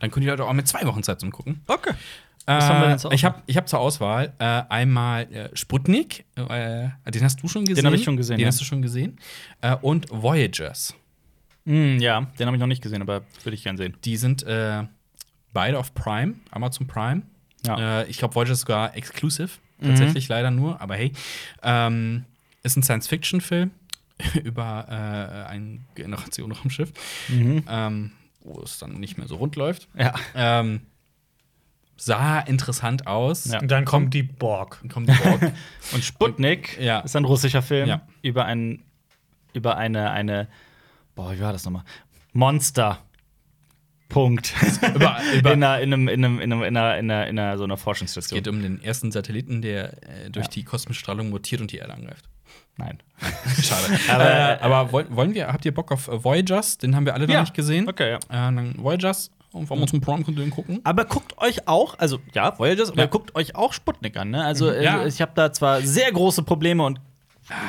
Dann 0.00 0.10
können 0.10 0.22
die 0.22 0.28
Leute 0.30 0.44
auch 0.44 0.52
mit 0.52 0.66
zwei 0.68 0.84
Wochen 0.86 1.02
Zeit 1.02 1.20
zum 1.20 1.30
Gucken. 1.32 1.62
Okay. 1.66 1.92
Was 2.48 2.64
haben 2.68 2.80
wir 2.82 2.88
denn 2.90 2.98
zur 2.98 3.10
Äh, 3.10 3.14
ich 3.16 3.20
Auswahl? 3.26 3.32
habe 3.32 3.42
ich 3.46 3.56
hab 3.56 3.68
zur 3.68 3.78
Auswahl 3.80 4.32
äh, 4.38 4.44
einmal 4.68 5.22
äh, 5.32 5.48
Sputnik, 5.56 6.24
äh, 6.36 6.88
den 7.10 7.24
hast 7.24 7.42
du 7.42 7.48
schon 7.48 7.64
gesehen. 7.64 7.84
hab 7.86 7.92
ich 7.92 8.04
schon 8.04 8.16
gesehen, 8.16 8.36
Den 8.36 8.42
ja. 8.42 8.48
hast 8.48 8.60
du 8.60 8.64
schon 8.64 8.82
gesehen. 8.82 9.18
Äh, 9.62 9.74
und 9.82 10.06
Voyagers. 10.10 10.94
Mm, 11.64 11.98
ja, 11.98 12.20
den 12.38 12.46
habe 12.46 12.56
ich 12.56 12.60
noch 12.60 12.68
nicht 12.68 12.82
gesehen, 12.82 13.02
aber 13.02 13.22
würde 13.42 13.54
ich 13.56 13.64
gern 13.64 13.76
sehen. 13.76 13.96
Die 14.04 14.16
sind 14.16 14.44
äh, 14.44 14.84
beide 15.52 15.78
auf 15.78 15.92
Prime, 15.94 16.34
Amazon 16.52 16.86
Prime. 16.86 17.22
Ja. 17.66 18.02
Äh, 18.02 18.06
ich 18.08 18.18
glaube, 18.18 18.34
Voyagers 18.36 18.60
sogar 18.60 18.94
exclusive. 18.96 19.50
Tatsächlich 19.82 20.28
leider 20.28 20.50
nur, 20.50 20.80
aber 20.80 20.94
hey. 20.96 21.12
Ähm, 21.62 22.24
ist 22.62 22.76
ein 22.76 22.82
Science-Fiction-Film 22.82 23.70
über 24.44 24.86
äh, 24.88 25.50
eine 25.50 25.80
Generation 25.96 26.52
auf 26.52 26.62
dem 26.62 26.70
Schiff, 26.70 26.92
Mhm. 27.28 27.64
ähm, 27.68 28.12
wo 28.46 28.60
es 28.62 28.78
dann 28.78 28.92
nicht 28.94 29.18
mehr 29.18 29.26
so 29.28 29.36
rund 29.36 29.56
läuft. 29.56 29.88
Ja. 29.98 30.14
Ähm, 30.34 30.82
sah 31.96 32.40
interessant 32.40 33.06
aus. 33.06 33.46
Ja. 33.46 33.60
Und 33.60 33.70
dann 33.70 33.84
kommt 33.84 34.12
die 34.14 34.22
Borg. 34.22 34.82
Kommt 34.92 35.08
die 35.08 35.14
Borg. 35.14 35.52
Und 35.92 36.04
Sputnik 36.04 36.78
Ja. 36.80 37.00
ist 37.00 37.16
ein 37.16 37.24
russischer 37.24 37.62
Film 37.62 37.88
Ja. 37.88 38.06
über 38.22 38.44
ein 38.44 38.82
über 39.54 39.76
eine 39.76 40.10
eine 40.10 40.48
boah, 41.14 41.32
wie 41.34 41.40
war 41.40 41.52
das 41.52 41.64
nochmal? 41.64 41.84
Monster. 42.32 43.02
Punkt. 44.08 44.54
über, 44.94 45.18
über, 45.34 45.52
in, 45.52 45.64
einer, 45.64 45.80
in, 45.80 45.92
einem, 45.92 46.08
in, 46.08 46.24
einem, 46.24 46.40
in, 46.40 46.52
einem, 46.52 46.62
in, 46.62 46.76
einer, 46.76 46.98
in, 46.98 47.10
einer, 47.10 47.26
in 47.26 47.38
einer 47.38 47.58
so 47.58 47.64
einer 47.64 47.76
Forschungsstation. 47.76 48.36
geht 48.36 48.46
um 48.48 48.62
den 48.62 48.80
ersten 48.82 49.10
Satelliten, 49.10 49.62
der 49.62 50.00
äh, 50.08 50.30
durch 50.30 50.46
Ja. 50.46 50.50
die 50.52 50.62
kosmische 50.64 51.00
Strahlung 51.00 51.30
mutiert 51.30 51.60
und 51.60 51.72
die 51.72 51.78
Erde 51.78 51.94
angreift. 51.94 52.28
Nein. 52.76 52.98
Schade. 53.62 53.98
Aber- 54.08 54.22
aber 54.24 54.30
äh, 54.30 54.58
aber 54.60 54.92
wollen, 54.92 55.16
wollen 55.16 55.34
wir, 55.34 55.46
habt 55.48 55.64
ihr 55.64 55.72
Bock 55.72 55.90
auf 55.92 56.08
äh, 56.08 56.22
Voyagers? 56.22 56.78
Den 56.78 56.94
haben 56.94 57.06
wir 57.06 57.14
alle 57.14 57.26
noch 57.26 57.32
Ja. 57.34 57.40
nicht 57.40 57.54
gesehen. 57.54 57.88
Okay, 57.88 58.10
ja. 58.10 58.16
Äh, 58.16 58.54
dann 58.54 58.74
Voyagers 58.78 59.30
und 59.52 59.66
vom 59.66 59.78
Amazon 59.78 60.00
Prime 60.02 60.22
könnt 60.24 60.36
ihr 60.38 60.44
den 60.44 60.50
gucken. 60.50 60.80
Aber 60.84 61.06
guckt 61.06 61.38
euch 61.38 61.66
auch, 61.66 61.98
also 61.98 62.18
ja, 62.34 62.58
Voyagers, 62.58 62.90
aber 62.90 63.02
Ja. 63.02 63.06
guckt 63.06 63.34
euch 63.34 63.54
auch 63.54 63.72
Sputnik 63.72 64.16
an. 64.18 64.30
Ne? 64.30 64.44
Also 64.44 64.70
äh, 64.70 64.84
Ja. 64.84 65.06
ich 65.06 65.22
habe 65.22 65.32
da 65.34 65.52
zwar 65.52 65.80
sehr 65.80 66.12
große 66.12 66.42
Probleme 66.42 66.84
und 66.84 67.00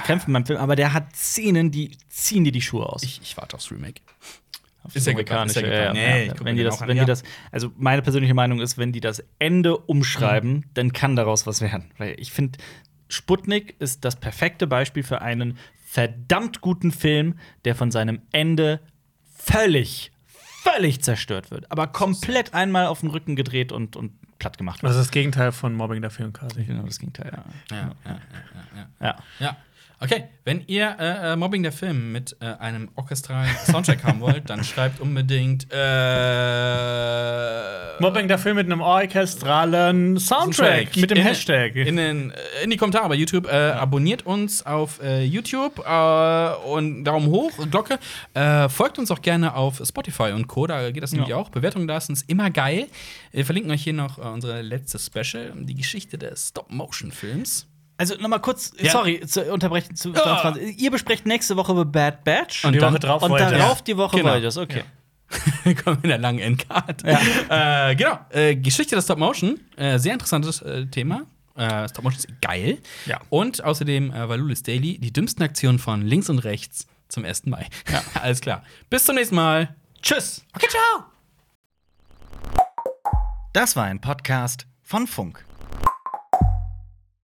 kämpfen 0.06 0.34
beim 0.34 0.46
Film, 0.46 0.60
aber 0.60 0.76
der 0.76 0.92
hat 0.94 1.16
Szenen, 1.16 1.72
die 1.72 1.92
ziehen 2.10 2.44
dir 2.44 2.52
die 2.52 2.62
Schuhe 2.62 2.88
aus. 2.88 3.04
Ich, 3.04 3.22
ich 3.22 3.38
warte 3.38 3.56
aufs 3.56 3.72
Remake. 3.72 4.02
Auf 4.84 4.96
ist 4.96 5.06
das 5.06 5.14
ja 5.14 5.18
geplant, 5.20 5.52
ist 5.52 5.62
ja 5.62 5.68
ja, 5.68 5.94
Nee, 5.94 6.32
wenn 6.42 6.56
die 6.56 6.64
das, 6.64 6.82
wenn 6.82 6.98
die 7.06 7.14
also 7.52 7.72
meine 7.78 8.02
persönliche 8.02 8.34
Meinung 8.34 8.60
ist, 8.62 8.78
wenn 8.78 8.92
die 8.92 9.02
das 9.02 9.24
Ende 9.38 9.78
umschreiben, 9.78 10.66
dann 10.74 10.94
kann 10.94 11.16
daraus 11.16 11.46
was 11.46 11.62
werden. 11.62 11.92
Weil 11.98 12.16
ich 12.20 12.32
finde, 12.32 12.58
Sputnik 13.10 13.76
ist 13.80 14.06
das 14.06 14.16
perfekte 14.16 14.68
Beispiel 14.68 15.04
für 15.04 15.22
einen 15.22 15.58
verdammt 15.86 16.62
guten 16.62 16.92
Film, 16.92 17.40
der 17.66 17.76
von 17.76 17.92
seinem 17.92 18.22
Ende 18.32 18.82
völlig, 19.36 20.12
völlig 20.62 21.02
zerstört 21.02 21.52
wird. 21.52 21.72
Aber 21.72 21.88
komplett 21.88 22.54
einmal 22.54 22.88
auf 22.88 23.02
den 23.02 23.10
Rücken 23.10 23.36
gedreht 23.36 23.72
und, 23.72 23.96
und 23.96 24.12
platt 24.40 24.58
gemacht 24.58 24.84
wird. 24.84 24.90
Das 24.90 24.98
ist 24.98 25.06
das 25.06 25.12
Gegenteil 25.12 25.52
von 25.52 25.74
Mobbing 25.74 26.02
der 26.02 26.12
Film 26.12 26.34
quasi. 26.34 26.64
Genau 26.66 26.84
das 26.84 27.00
Gegenteil, 27.00 27.32
ja. 27.34 27.44
Ja, 27.76 27.78
ja, 27.78 27.92
ja, 28.06 28.20
ja, 28.76 29.08
ja. 29.08 29.16
ja. 29.40 29.58
Ja. 29.99 30.06
Okay, 30.06 30.26
wenn 30.44 30.64
ihr 30.68 30.95
äh, 30.99 31.34
äh, 31.34 31.36
Mobbing 31.36 31.64
der 31.64 31.72
Film 31.72 32.11
mit 32.11 32.36
äh, 32.40 32.45
einem 32.45 32.90
orchestralen 32.95 33.49
Soundtrack 33.65 34.03
haben 34.03 34.19
wollt, 34.19 34.48
dann 34.49 34.64
schreibt 34.65 34.99
unbedingt 34.99 35.68
äh, 35.72 35.78
Mobbing 37.99 38.28
der 38.28 38.38
Film 38.38 38.57
mit 38.57 38.68
einem 38.68 38.82
orchestralen 38.82 40.19
Soundtrack, 40.19 40.95
mit 40.95 41.10
dem 41.10 41.18
in, 41.18 41.24
Hashtag. 41.24 41.76
In, 41.76 41.98
den, 41.98 42.30
äh, 42.30 42.36
in 42.64 42.69
die 42.69 42.78
Kommentare 42.78 43.10
bei 43.10 43.15
YouTube. 43.15 43.48
Äh, 43.48 43.72
Abonniert 43.78 44.26
uns 44.26 44.64
auf 44.65 44.99
YouTube 45.03 45.80
und 46.65 47.03
Daumen 47.03 47.28
hoch, 47.28 47.52
Glocke. 47.69 47.99
Folgt 48.69 48.99
uns 48.99 49.11
auch 49.11 49.22
gerne 49.22 49.56
auf 49.56 49.82
Spotify 49.86 50.32
und 50.34 50.48
Co. 50.48 50.68
Da 50.68 50.91
geht 50.91 51.03
das 51.03 51.11
nämlich 51.11 51.34
auch. 51.34 51.49
Bewertungen 51.49 51.88
da 51.88 51.99
sind 51.99 52.24
immer 52.28 52.49
geil. 52.49 52.88
Wir 53.32 53.45
verlinken 53.45 53.72
euch 53.72 53.84
hier 53.84 53.94
noch 53.94 54.18
unsere 54.18 54.61
letzte 54.61 54.99
Special, 54.99 55.53
die 55.56 55.76
Geschichte 55.76 56.18
des 56.18 56.49
Stop-Motion-Films. 56.49 57.68
Also 57.98 58.15
nochmal 58.15 58.40
kurz, 58.41 58.74
Ja. 58.80 58.91
sorry, 58.91 59.22
zu 59.26 59.52
unterbrechen. 59.52 59.95
Zu, 59.95 60.14
Ja. 60.14 60.56
Ihr 60.56 60.91
besprecht 60.91 61.26
nächste 61.26 61.56
Woche 61.57 61.76
The 61.76 61.84
Bad 61.86 62.24
Batch 62.24 62.64
Und 62.65 62.74
die 62.74 62.80
dann- 62.80 62.94
Woche 62.94 62.99
drauf 62.99 63.24
und 63.24 63.32
darauf 63.40 63.82
die 63.82 63.98
Woche 63.98 64.18
Genau. 64.18 64.30
Voyagers, 64.30 64.57
okay. 64.57 64.84
Kommen 65.84 65.99
in 66.03 66.10
der 66.10 66.19
langen 66.19 66.40
Endcard. 66.40 67.03
Äh, 67.03 67.95
genau. 67.95 68.19
Äh, 68.30 68.56
Geschichte 68.56 68.95
des 68.95 69.03
Stop-Motion. 69.06 69.60
Äh, 69.76 69.98
sehr 69.99 70.14
interessantes 70.14 70.61
äh, 70.61 70.86
Thema. 70.86 71.24
Äh, 71.56 71.90
Stop-Motion 71.90 72.19
ist 72.19 72.41
geil. 72.41 72.78
Ja. 73.07 73.19
Und 73.30 73.64
außerdem 73.64 74.11
äh, 74.14 74.30
Valulis 74.30 74.64
Daily. 74.64 74.99
Die 74.99 75.11
dümmsten 75.11 75.44
Aktionen 75.44 75.80
von 75.80 76.02
links 76.03 76.30
und 76.30 76.40
rechts 76.40 76.88
zum 77.10 77.26
1. 77.26 77.48
Mai. 77.48 77.68
Ja. 77.91 78.03
Alles 78.22 78.40
klar. 78.41 78.64
Bis 78.90 79.03
zum 79.06 79.15
nächsten 79.15 79.36
Mal. 79.36 79.76
Tschüss. 80.02 80.45
Okay, 80.56 80.68
ciao. 80.69 81.03
Das 83.53 83.76
war 83.76 83.86
ein 83.86 83.99
Podcast 83.99 84.68
von 84.84 85.07
Funk. 85.07 85.44